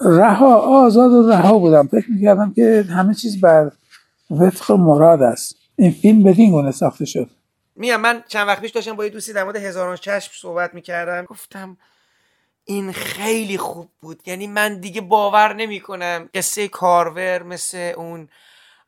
رها 0.00 0.54
آزاد 0.56 1.12
و 1.12 1.28
رها 1.28 1.58
بودم. 1.58 1.86
فکر 1.86 2.10
می‌کردم 2.10 2.52
که 2.52 2.84
همه 2.90 3.14
چیز 3.14 3.40
بر 3.40 3.70
وفق 4.30 4.72
مراد 4.72 5.22
است. 5.22 5.56
این 5.76 5.90
فیلم 5.90 6.22
بدین 6.22 6.50
گونه 6.50 6.70
ساخته 6.70 7.04
شد. 7.04 7.30
میام 7.76 8.00
من 8.00 8.22
چند 8.28 8.48
وقت 8.48 8.60
پیش 8.60 8.70
داشتم 8.70 8.96
با 8.96 9.04
یه 9.04 9.10
دوستی 9.10 9.32
در 9.32 9.44
مورد 9.44 9.56
هزاران 9.56 9.96
چشم 9.96 10.32
صحبت 10.34 10.74
می‌کردم. 10.74 11.24
گفتم 11.24 11.76
این 12.64 12.92
خیلی 12.92 13.58
خوب 13.58 13.88
بود. 14.00 14.20
یعنی 14.26 14.46
من 14.46 14.80
دیگه 14.80 15.00
باور 15.00 15.54
نمی‌کنم. 15.54 16.28
قصه 16.34 16.68
کارور 16.68 17.42
مثل 17.42 17.92
اون 17.96 18.28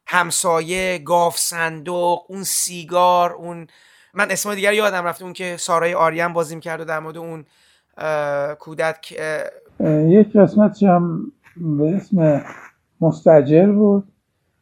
همسایه 0.07 0.99
گاف 0.99 1.39
صندوق 1.39 2.25
اون 2.29 2.45
سیگار 2.45 3.33
اون 3.33 3.67
من 4.15 4.31
اسم 4.31 4.55
دیگر 4.55 4.73
یادم 4.73 5.05
رفته 5.05 5.25
اون 5.25 5.33
که 5.33 5.57
سارای 5.57 5.95
آریان 5.95 6.33
بازیم 6.33 6.61
کرد 6.61 6.81
و 6.81 6.85
در 6.85 7.01
مورد 7.01 7.17
اون 7.17 7.45
کودک 8.59 9.13
یک 10.07 10.37
قسمت 10.37 10.83
هم 10.83 11.33
به 11.57 11.97
اسم 11.97 12.43
مستجر 13.01 13.67
بود. 13.67 14.05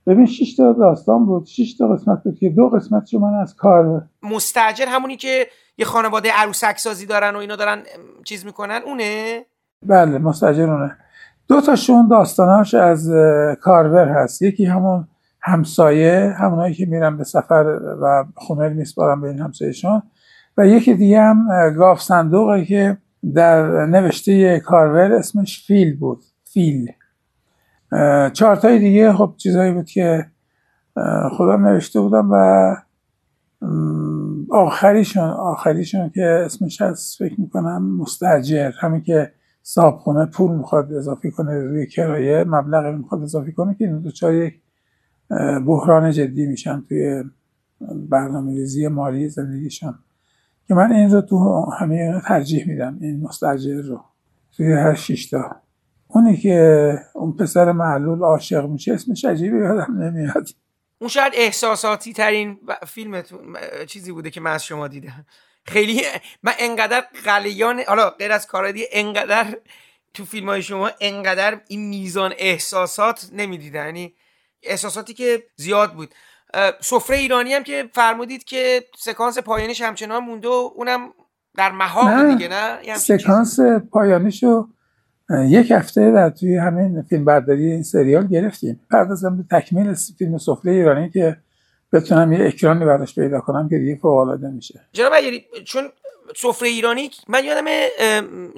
ببین 0.07 0.27
شش 0.27 0.57
تا 0.57 0.73
داستان 0.73 1.27
بود. 1.27 1.47
شش 1.47 1.77
تا 1.79 1.89
قسمت 1.89 2.23
بود 2.25 2.39
که 2.39 2.49
دو 2.49 2.69
قسمت 2.69 3.15
من 3.15 3.35
از 3.35 3.57
کار 3.57 4.09
مستجر 4.23 4.87
همونی 4.89 5.17
که 5.17 5.47
یه 5.79 5.85
خانواده 5.85 6.31
عروسک 6.33 6.79
سازی 6.79 7.07
دارن 7.07 7.37
و 7.37 7.39
اینا 7.39 7.57
دارن 7.57 7.83
چیز 8.25 8.47
می‌کنن 8.47 8.81
اونه؟ 8.87 9.45
بله 9.87 10.19
مستجر 10.19 10.71
اونه. 10.71 10.97
دو 11.49 11.61
تاشون 11.61 12.09
داستاناش 12.09 12.75
از 12.75 13.11
کارور 13.61 14.09
هست. 14.09 14.43
یکی 14.43 14.65
همون 14.65 15.09
همسایه 15.43 16.35
همونایی 16.39 16.75
که 16.75 16.87
میرن 16.87 17.17
به 17.17 17.25
سفر 17.25 17.79
و 18.03 18.25
خونه 18.35 18.69
میسپارن 18.69 19.21
به 19.21 19.29
این 19.29 19.39
همسایهشون 19.39 20.03
و 20.57 20.67
یکی 20.67 20.95
دیگه 20.95 21.21
هم 21.23 21.49
گاف 21.77 22.01
صندوقی 22.01 22.65
که 22.65 22.99
در 23.35 23.87
نوشته 23.87 24.61
کارور 24.61 25.13
اسمش 25.13 25.67
فیل 25.67 25.97
بود. 25.97 26.25
فیل. 26.45 26.93
چارتای 28.33 28.79
دیگه 28.79 29.13
خب 29.13 29.35
چیزایی 29.37 29.73
بود 29.73 29.87
که 29.87 30.27
خودم 31.31 31.69
نوشته 31.69 32.01
بودم 32.01 32.31
و 32.33 32.77
آخریشون 34.51 35.31
آخریشون 35.31 36.11
که 36.11 36.43
اسمش 36.47 36.83
هست 36.83 37.19
فکر 37.19 37.41
می‌کنم 37.41 37.97
مستجر 37.97 38.71
همین 38.81 39.03
که 39.03 39.33
صابخونه 39.63 40.27
پول 40.27 40.57
می‌خواد 40.57 40.93
اضافی 40.93 41.31
کنه 41.31 41.55
روی 41.55 41.87
کرایه 41.87 42.45
مبلغ 42.45 42.95
می‌خواد 42.95 43.23
اضافی 43.23 43.53
کنه 43.53 43.75
که 43.75 43.85
این 43.85 44.01
دوچار 44.01 44.35
یک 44.35 44.61
بحران 45.67 46.11
جدی 46.11 46.47
میشن 46.47 46.85
توی 46.89 47.25
برنامه 48.09 48.53
ریزی 48.53 48.89
مالی 48.89 49.29
زندگیشان 49.29 49.99
که 50.69 50.75
من 50.75 50.93
این 50.93 51.11
رو 51.11 51.21
تو 51.21 51.67
همه 51.81 52.21
ترجیح 52.29 52.69
میدم 52.69 52.99
این 53.01 53.21
مستجر 53.21 53.83
رو 53.83 54.05
توی 54.57 54.73
هر 54.73 54.95
شیشتا 54.95 55.57
اونی 56.09 56.37
که 56.37 56.95
اون 57.15 57.33
پسر 57.33 57.73
معلول 57.73 58.19
عاشق 58.23 58.67
میشه 58.67 58.93
اسمش 58.93 59.25
عجیبه 59.25 59.57
یادم 59.59 60.03
نمیاد. 60.03 60.49
اون 60.99 61.09
شاید 61.09 61.33
احساساتی 61.37 62.13
ترین 62.13 62.59
فیلمتون 62.87 63.57
چیزی 63.87 64.13
بوده 64.13 64.31
که 64.31 64.41
من 64.41 64.53
از 64.53 64.65
شما 64.65 64.89
دیدم. 64.89 65.27
خیلی 65.65 66.03
من 66.43 66.53
انقدر 66.59 67.05
قلیان 67.25 67.81
حالا 67.89 68.11
غیر 68.11 68.33
از 68.33 68.49
دیگه 68.75 68.89
انقدر 68.93 69.57
تو 70.15 70.25
فیلم 70.25 70.49
های 70.49 70.63
شما 70.63 70.91
انقدر 71.01 71.61
این 71.69 71.89
میزان 71.89 72.33
احساسات 72.39 73.31
نمی‌دیدن 73.33 73.85
یعنی 73.85 74.15
احساساتی 74.63 75.15
که 75.15 75.43
زیاد 75.57 75.93
بود. 75.93 76.15
سفره 76.81 77.17
ایرانی 77.17 77.55
هم 77.55 77.63
که 77.63 77.91
فرمودید 77.93 78.45
که 78.45 78.85
سکانس 78.99 79.39
پایانیش 79.39 79.81
همچنان 79.81 80.25
مونده 80.25 80.49
و 80.49 80.71
اونم 80.75 81.13
در 81.57 81.73
محاق 81.73 82.31
دیگه 82.31 82.49
نه؟ 82.49 82.95
سکانس 82.95 83.61
پایانیشو 83.91 84.69
یک 85.31 85.71
هفته 85.71 86.11
در 86.11 86.31
توی 86.31 86.57
همین 86.57 87.03
فیلم 87.03 87.25
برداری 87.25 87.73
این 87.73 87.83
سریال 87.83 88.27
گرفتیم. 88.27 88.81
پردازم 88.91 89.37
به 89.37 89.59
تکمیل 89.59 89.95
فیلم 90.19 90.39
سفره 90.39 90.73
ایرانی 90.73 91.11
که 91.11 91.37
بتونم 91.93 92.33
یه 92.33 92.47
اکرانی 92.47 92.85
براش 92.85 93.15
پیدا 93.15 93.41
کنم 93.41 93.69
که 93.69 93.79
دیگه 93.79 93.97
فوق 93.97 94.17
العاده 94.19 94.51
میشه. 94.51 94.81
جناب 94.93 95.13
چون 95.65 95.85
سفره 96.37 96.69
ایرانی 96.69 97.11
من 97.29 97.45
یادم 97.45 97.65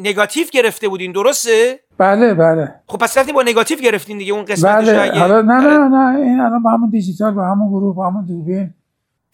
نگاتیو 0.00 0.46
گرفته 0.52 0.88
بودین 0.88 1.12
درسته؟ 1.12 1.80
بله 1.98 2.34
بله. 2.34 2.74
خب 2.86 2.98
پس 2.98 3.18
رفتیم 3.18 3.34
با 3.34 3.42
نگاتیو 3.42 3.78
گرفتین 3.78 4.18
دیگه 4.18 4.32
اون 4.32 4.44
قسمت 4.44 4.74
بله 4.74 5.18
حالا 5.18 5.42
نه 5.42 5.60
نه 5.60 5.88
نه 5.88 6.16
این 6.20 6.40
الان 6.40 6.62
با 6.62 6.70
همون 6.70 6.90
دیجیتال 6.90 7.34
با 7.34 7.44
همون 7.44 7.68
گروه 7.68 7.94
با 7.94 8.06
همون 8.06 8.26
دوربین. 8.26 8.74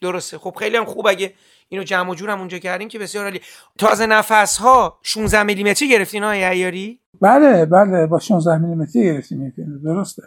درسته. 0.02 0.38
خب 0.38 0.54
خیلی 0.58 0.76
هم 0.76 0.84
خوب 0.84 1.06
اگه 1.06 1.34
اینو 1.68 1.84
جمع 1.84 2.10
و 2.10 2.14
جور 2.14 2.30
هم 2.30 2.38
اونجا 2.38 2.58
کردیم 2.58 2.88
که 2.88 2.98
بسیار 2.98 3.24
عالی. 3.24 3.40
تازه 3.78 4.06
نفس 4.06 4.56
ها 4.58 4.98
16 5.02 5.42
میلیمتری 5.42 5.88
گرفتین 5.88 6.22
های 6.22 6.44
عیاری 6.44 7.00
بله 7.20 7.66
بله 7.66 8.06
با 8.06 8.18
16 8.18 8.58
میلیمتری 8.58 9.04
گرفتیم 9.04 9.52
درسته. 9.84 10.22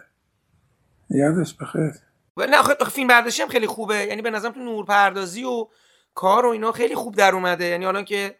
یادش 1.10 1.54
بخیر. 1.54 1.92
نه 2.36 2.62
خب 2.62 2.84
فیلم 2.84 3.08
برداشتی 3.08 3.42
هم 3.42 3.48
خیلی 3.48 3.66
خوبه. 3.66 4.06
یعنی 4.06 4.22
به 4.22 4.30
نظرم 4.30 4.52
تو 4.52 4.60
نورپردازی 4.60 5.44
و 5.44 5.66
کار 6.14 6.46
و 6.46 6.48
اینا 6.48 6.72
خیلی 6.72 6.94
خوب 6.94 7.14
در 7.14 7.34
اومده. 7.34 7.64
یعنی 7.64 7.86
الان 7.86 8.04
که 8.04 8.34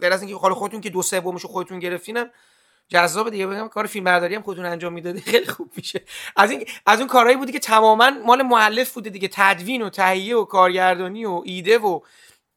غیر 0.00 0.12
از 0.12 0.22
اینکه 0.22 0.36
حالا 0.36 0.54
خودتون 0.54 0.80
که 0.80 0.90
دو 0.90 1.02
سومشو 1.02 1.48
خودتون 1.48 1.78
گرفتینم 1.78 2.30
جذاب 2.88 3.30
دیگه 3.30 3.46
بگم 3.46 3.68
کار 3.68 3.86
فیلم 3.86 4.04
برداری 4.04 4.34
هم 4.34 4.42
خودتون 4.42 4.64
انجام 4.64 4.92
می‌دادی. 4.92 5.20
خیلی 5.32 5.46
خوب 5.46 5.72
میشه. 5.76 6.00
از 6.36 6.50
این 6.50 6.64
از 6.86 6.98
اون 6.98 7.08
کارهایی 7.08 7.36
بودی 7.36 7.52
که 7.52 7.58
تماما 7.58 8.10
مال 8.26 8.42
مؤلف 8.42 8.92
بوده 8.92 9.10
دیگه. 9.10 9.28
تدوین 9.32 9.82
و 9.82 9.90
تهیه 9.90 10.36
و 10.36 10.44
کارگردانی 10.44 11.24
و 11.24 11.42
ایده 11.44 11.78
و 11.78 12.00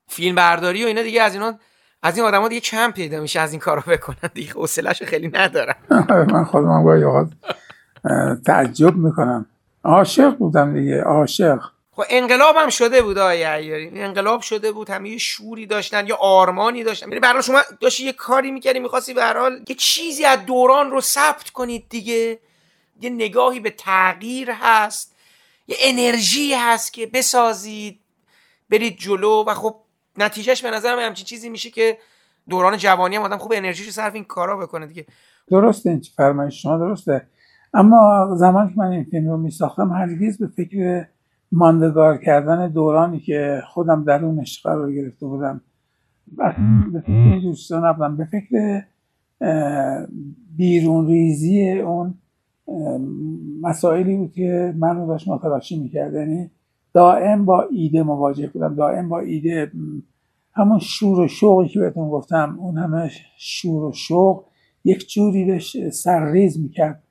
فیلم 0.08 0.36
برداری 0.36 0.84
و 0.84 0.88
اینا 0.88 1.02
دیگه 1.02 1.22
از 1.22 1.34
اینا 1.34 1.60
از 2.04 2.18
این 2.18 2.26
آدما 2.26 2.48
دیگه 2.48 2.62
کم 2.62 2.92
پیدا 2.92 3.22
میشه 3.22 3.40
از 3.40 3.52
این 3.52 3.60
کارو 3.60 3.82
بکنن 3.88 4.30
دیگه. 4.34 4.52
حوصله‌شو 4.52 5.06
خیلی 5.06 5.28
ندارم. 5.28 5.76
من 6.32 6.44
خودم 6.44 6.84
گاهی 6.84 7.04
اوقات 7.04 7.28
تعجب 8.46 8.96
می‌کنم. 8.96 9.46
عاشق 9.84 10.38
بودم 10.38 10.74
دیگه. 10.74 11.02
عاشق. 11.02 11.60
خب 12.02 12.08
انقلاب 12.10 12.56
هم 12.56 12.70
شده 12.70 13.02
بود 13.02 13.18
آیه 13.18 13.48
عیاری. 13.48 14.02
انقلاب 14.02 14.42
شده 14.42 14.72
بود 14.72 14.90
همه 14.90 15.10
یه 15.10 15.18
شوری 15.18 15.66
داشتن 15.66 16.08
یا 16.08 16.16
آرمانی 16.16 16.84
داشتن. 16.84 17.08
یعنی 17.08 17.20
برای 17.20 17.44
شما 17.44 17.62
داشتی 17.82 18.06
یه 18.06 18.14
کاری 18.14 18.52
می‌کردی 18.52 18.80
می‌خواستی 18.80 19.14
به 19.14 19.26
حال 19.26 19.64
یه 19.68 19.76
چیزی 19.76 20.26
از 20.26 20.46
دوران 20.46 20.92
رو 20.92 21.02
ثبت 21.02 21.50
کنید 21.50 21.86
دیگه. 21.90 22.40
یه 23.02 23.10
نگاهی 23.10 23.60
به 23.60 23.70
تغییر 23.70 24.52
هست 24.52 25.16
یه 25.68 25.76
انرژی 25.80 26.54
هست 26.54 26.94
که 26.94 27.08
بسازید 27.08 28.00
برید 28.70 28.98
جلو. 28.98 29.44
و 29.48 29.54
خب 29.54 29.76
نتیجهش 30.18 30.62
به 30.62 30.72
نظرم 30.72 31.00
همچین 31.00 31.26
چیزی 31.26 31.50
میشه 31.50 31.70
که 31.70 31.98
دوران 32.50 32.78
جوانی 32.78 33.16
هم 33.16 33.22
آدم 33.22 33.38
خوب 33.38 33.54
انرژیش 33.56 33.90
صرف 33.90 34.16
این 34.16 34.24
کارا 34.24 34.58
بکنه 34.58 34.86
دیگه. 34.86 35.06
درسته 35.52 35.90
این 35.90 36.02
فرمایش 36.16 36.62
شما 36.62 36.78
درسته. 36.78 37.28
اما 37.74 38.30
زمانی 38.36 38.70
که 38.70 38.76
من 38.78 38.92
این 38.92 39.04
فیلم 39.04 39.30
رو 39.30 39.38
میساختم 39.38 39.90
هرگز 39.90 40.38
به 40.38 40.48
فکر 40.48 41.06
ماندگار 41.52 42.18
کردن 42.18 42.68
دورانی 42.68 43.20
که 43.20 43.62
خودم 43.68 44.04
درونش 44.04 44.62
قرار 44.64 44.94
گرفته 44.94 45.26
بودم. 45.26 45.62
به 46.94 47.02
فکر 47.02 47.40
دوستان 47.42 47.86
نبودم. 47.86 48.18
به 48.18 48.26
فکر 48.26 48.82
بیرون 50.58 51.08
ریزی 51.08 51.72
اون 51.72 52.14
مسائلی 53.62 54.18
بود 54.18 54.32
که 54.32 54.74
من 54.78 54.96
رو 54.98 55.08
داشت 55.08 55.28
متلاشی 55.28 55.80
می‌کرد. 55.80 56.14
یعنی 56.14 56.50
دائم 56.94 57.46
با 57.46 57.62
ایده 57.62 58.04
مواجه 58.04 58.48
بودم. 58.48 58.76
دائم 58.76 59.10
با 59.10 59.20
ایده 59.20 59.72
همون 60.54 60.80
شور 60.80 61.20
و 61.20 61.28
شوقی 61.28 61.68
که 61.68 61.80
بهتون 61.80 62.10
گفتم. 62.10 62.58
اون 62.60 62.78
همه 62.78 63.12
شور 63.38 63.84
و 63.84 63.92
شوق 63.94 64.44
یک 64.84 65.10
جوری 65.10 65.46
داشت 65.46 65.90
سرریز 65.90 66.60
می‌کرد 66.60 67.04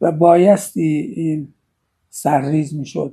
و 0.00 0.12
بایستی 0.12 1.12
این 1.16 1.48
سرریز 2.08 2.74
می‌شد. 2.74 3.12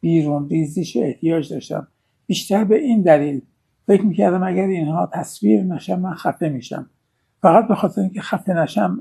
بیرون 0.00 0.48
ریزیش 0.48 0.96
احتیاج 0.96 1.52
داشتم. 1.52 1.88
بیشتر 2.26 2.64
به 2.64 2.78
این 2.78 3.02
دلیل 3.02 3.42
فکر 3.86 4.02
می‌کردم 4.02 4.42
اگر 4.42 4.66
اینها 4.66 5.10
تصویر 5.12 5.62
نشم 5.62 6.00
من 6.00 6.14
خفه 6.14 6.48
میشم. 6.48 6.90
فقط 7.42 7.68
به 7.68 7.74
خاطر 7.74 8.00
اینکه 8.00 8.20
خفه 8.20 8.52
نشم 8.52 8.98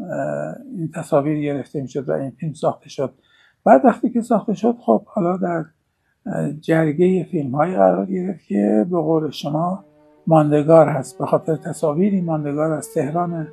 این 0.77 0.91
تصاویر 0.95 1.41
گرفته 1.41 1.81
می‌شد 1.81 2.09
و 2.09 2.11
این 2.11 2.31
فیلم 2.31 2.53
ساخته 2.53 2.89
شد. 2.89 3.13
بعد 3.63 3.85
وقتی 3.85 4.09
که 4.09 4.21
ساخته 4.21 4.53
شد 4.53 4.75
خب 4.79 5.05
حالا 5.05 5.37
در 5.37 5.65
جرگه 6.61 7.23
فیلم 7.23 7.55
های 7.55 7.75
قرار 7.75 8.05
گرفت 8.05 8.47
که 8.47 8.85
به 8.91 8.97
قول 8.97 9.31
شما 9.31 9.85
ماندگار 10.27 10.89
هست. 10.89 11.17
به 11.17 11.25
خاطر 11.25 11.55
تصاویری 11.55 12.21
ماندگار 12.21 12.71
از 12.71 12.93
تهران 12.93 13.47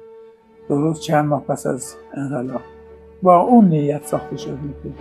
درست 0.69 1.01
چند 1.01 1.25
ماه 1.25 1.45
پس 1.45 1.67
از 1.67 1.95
انقلاب. 2.15 2.61
با 3.23 3.41
اون 3.41 3.69
نیت 3.69 4.05
ساخته 4.05 4.37
شد 4.37 4.59
این 4.85 4.95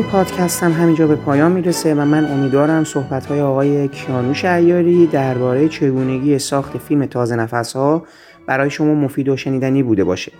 این 0.00 0.08
پادکست 0.08 0.62
هم 0.62 0.72
همینجا 0.72 1.06
به 1.06 1.16
پایان 1.16 1.52
می‌رسه 1.52 1.94
و 1.94 2.04
من 2.04 2.32
امیدوارم 2.32 2.84
صحبت 2.84 3.26
های 3.26 3.40
آقای 3.40 3.88
کیانوش 3.88 4.44
ایاری 4.44 5.06
درباره 5.06 5.68
چگونگی 5.68 6.38
ساخت 6.38 6.78
فیلم 6.78 7.06
تازه 7.06 7.36
نفس 7.36 7.72
ها 7.72 8.02
برای 8.46 8.70
شما 8.70 8.94
مفید 8.94 9.28
و 9.28 9.36
شنیدنی 9.36 9.82
بوده 9.82 10.04
باشه. 10.04 10.32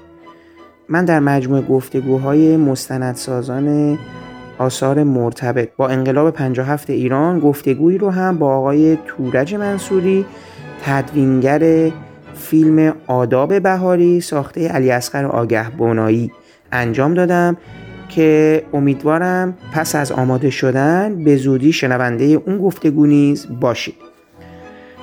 من 0.89 1.05
در 1.05 1.21
مجموع 1.21 1.61
گفتگوهای 1.61 2.57
مستندسازان 2.57 3.99
آثار 4.59 5.03
مرتبط 5.03 5.69
با 5.77 5.89
انقلاب 5.89 6.31
57 6.31 6.91
ایران 6.91 7.41
گفتگویی 7.41 7.99
رو 7.99 8.11
هم 8.11 8.39
با 8.39 8.57
آقای 8.57 8.99
تورج 9.07 9.55
منصوری 9.55 10.27
تدوینگر 10.85 11.91
فیلم 12.35 12.95
آداب 13.07 13.63
بهاری 13.63 14.21
ساخته 14.21 14.69
علی 14.69 14.91
اصغر 14.91 15.27
آگه 15.27 15.71
بونایی 15.71 16.33
انجام 16.73 17.15
دادم. 17.15 17.57
که 18.11 18.63
امیدوارم 18.73 19.55
پس 19.73 19.95
از 19.95 20.13
آماده 20.13 20.51
شدن 20.51 21.25
به 21.25 21.37
زودی 21.37 21.73
شنونده 21.73 22.25
اون 22.25 22.59
گفتگو 22.59 23.07
نیز 23.07 23.47
باشید 23.61 23.95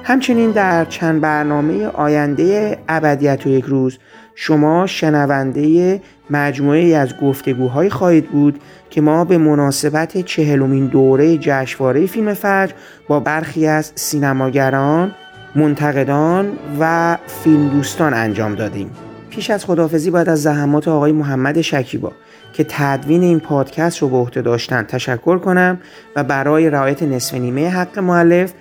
همچنین 0.03 0.51
در 0.51 0.85
چند 0.85 1.21
برنامه 1.21 1.87
آینده 1.87 2.77
ابدیت 2.87 3.45
و 3.45 3.49
یک 3.49 3.65
روز 3.65 3.97
شما 4.35 4.87
شنونده 4.87 6.01
مجموعه 6.29 6.95
از 6.95 7.17
گفتگوهایی 7.17 7.89
خواهید 7.89 8.29
بود 8.29 8.59
که 8.89 9.01
ما 9.01 9.25
به 9.25 9.37
مناسبت 9.37 10.17
چهلمین 10.17 10.85
دوره 10.85 11.37
جشنواره 11.37 12.05
فیلم 12.05 12.33
فجر 12.33 12.73
با 13.07 13.19
برخی 13.19 13.67
از 13.67 13.91
سینماگران، 13.95 15.11
منتقدان 15.55 16.51
و 16.79 17.17
فیلم 17.43 17.69
دوستان 17.69 18.13
انجام 18.13 18.55
دادیم. 18.55 18.91
پیش 19.29 19.49
از 19.49 19.65
خدافزی 19.65 20.11
باید 20.11 20.29
از 20.29 20.41
زحمات 20.43 20.87
آقای 20.87 21.11
محمد 21.11 21.61
شکیبا 21.61 22.11
که 22.57 22.65
تدوین 22.69 23.23
این 23.23 23.39
پادکست 23.39 23.97
رو 23.97 24.09
به 24.09 24.17
عهده 24.17 24.41
داشتن 24.41 24.83
تشکر 24.83 25.37
کنم 25.37 25.79
و 26.15 26.23
برای 26.23 26.69
رعایت 26.69 27.03
نصف 27.03 27.33
نیمه 27.33 27.69
حق 27.69 27.99
معلف 27.99 28.53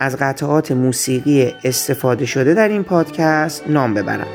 از 0.00 0.16
قطعات 0.16 0.72
موسیقی 0.72 1.54
استفاده 1.64 2.26
شده 2.26 2.54
در 2.54 2.68
این 2.68 2.82
پادکست 2.82 3.68
نام 3.68 3.94
ببرم. 3.94 4.26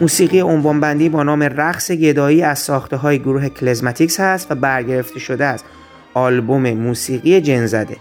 موسیقی 0.00 0.42
بندی 0.62 1.08
با 1.08 1.22
نام 1.22 1.42
رقص 1.42 1.90
گدایی 1.90 2.42
از 2.42 2.58
ساخته 2.58 2.96
های 2.96 3.18
گروه 3.18 3.48
کلزماتیکس 3.48 4.20
هست 4.20 4.50
و 4.50 4.54
برگرفته 4.54 5.18
شده 5.18 5.44
از 5.44 5.64
آلبوم 6.14 6.70
موسیقی 6.70 7.40
جنزده. 7.40 7.96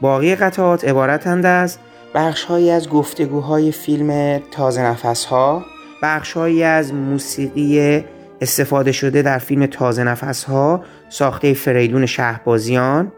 باقی 0.00 0.34
قطعات 0.34 0.84
عبارتند 0.84 1.46
از 1.46 1.78
بخشهایی 2.14 2.70
از 2.70 2.88
گفتگوهای 2.88 3.72
فیلم 3.72 4.40
تازه 4.50 4.82
نفس 4.82 5.24
ها 5.24 5.64
بخشهایی 6.02 6.62
از 6.62 6.94
موسیقی 6.94 8.04
استفاده 8.40 8.92
شده 8.92 9.22
در 9.22 9.38
فیلم 9.38 9.66
تازه 9.66 10.04
نفس 10.04 10.44
ها 10.44 10.84
ساخته 11.08 11.54
فریدون 11.54 12.06
شهبازیان 12.06 13.12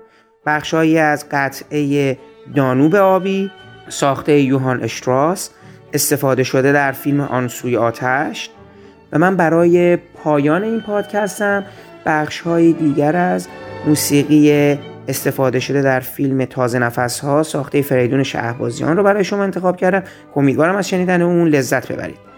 بخشهایی 0.46 0.98
از 0.98 1.26
قطعه 1.30 2.18
دانوب 2.54 2.94
آبی 2.94 3.50
ساخته 3.88 4.40
یوهان 4.40 4.82
اشتراس 4.82 5.50
استفاده 5.92 6.42
شده 6.42 6.72
در 6.72 6.92
فیلم 6.92 7.20
آنسوی 7.20 7.76
آتش 7.76 8.50
و 9.12 9.18
من 9.18 9.36
برای 9.36 9.96
پایان 9.96 10.62
این 10.62 10.80
پادکستم 10.80 11.64
بخش 12.06 12.40
های 12.40 12.72
دیگر 12.72 13.16
از 13.16 13.48
موسیقی 13.86 14.78
استفاده 15.08 15.60
شده 15.60 15.82
در 15.82 16.00
فیلم 16.00 16.44
تازه 16.44 16.78
نفس 16.78 17.20
ها 17.20 17.42
ساخته 17.42 17.82
فریدون 17.82 18.22
شهبازیان 18.22 18.96
رو 18.96 19.02
برای 19.02 19.24
شما 19.24 19.42
انتخاب 19.42 19.76
کردم. 19.76 20.02
امیدوارم 20.36 20.76
از 20.76 20.88
شنیدن 20.88 21.22
اون 21.22 21.48
لذت 21.48 21.92
ببرید. 21.92 22.31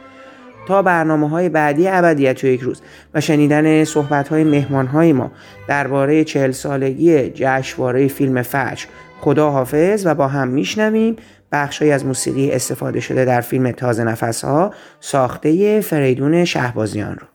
تا 0.69 0.83
برنامه 0.83 1.29
های 1.29 1.49
بعدی 1.49 1.89
ابدیت 1.89 2.45
و 2.45 2.47
یک 2.47 2.61
روز 2.61 2.83
و 3.15 3.21
شنیدن 3.21 3.85
صحبت 3.85 4.29
های 4.29 4.45
مهمان 4.45 4.87
های 4.87 5.13
ما 5.13 5.33
درباره 5.69 6.25
چهل 6.25 6.51
سالگی 6.51 7.31
جشنواره 7.31 8.09
فیلم 8.09 8.43
فجر. 8.43 8.85
خدا 9.21 9.51
حافظ 9.51 10.07
و 10.07 10.15
با 10.15 10.29
هم 10.29 10.49
میشنویم. 10.49 11.17
بخشی 11.53 11.91
از 11.91 12.07
موسیقی 12.07 12.51
استفاده 12.51 13.01
شده 13.01 13.25
در 13.25 13.41
فیلم 13.41 13.71
تازه 13.71 14.05
نفس 14.05 14.45
ها 14.45 14.75
ساخته 15.01 15.81
فریدون 15.81 16.45
شهبازیان 16.45 17.17
رو. 17.17 17.34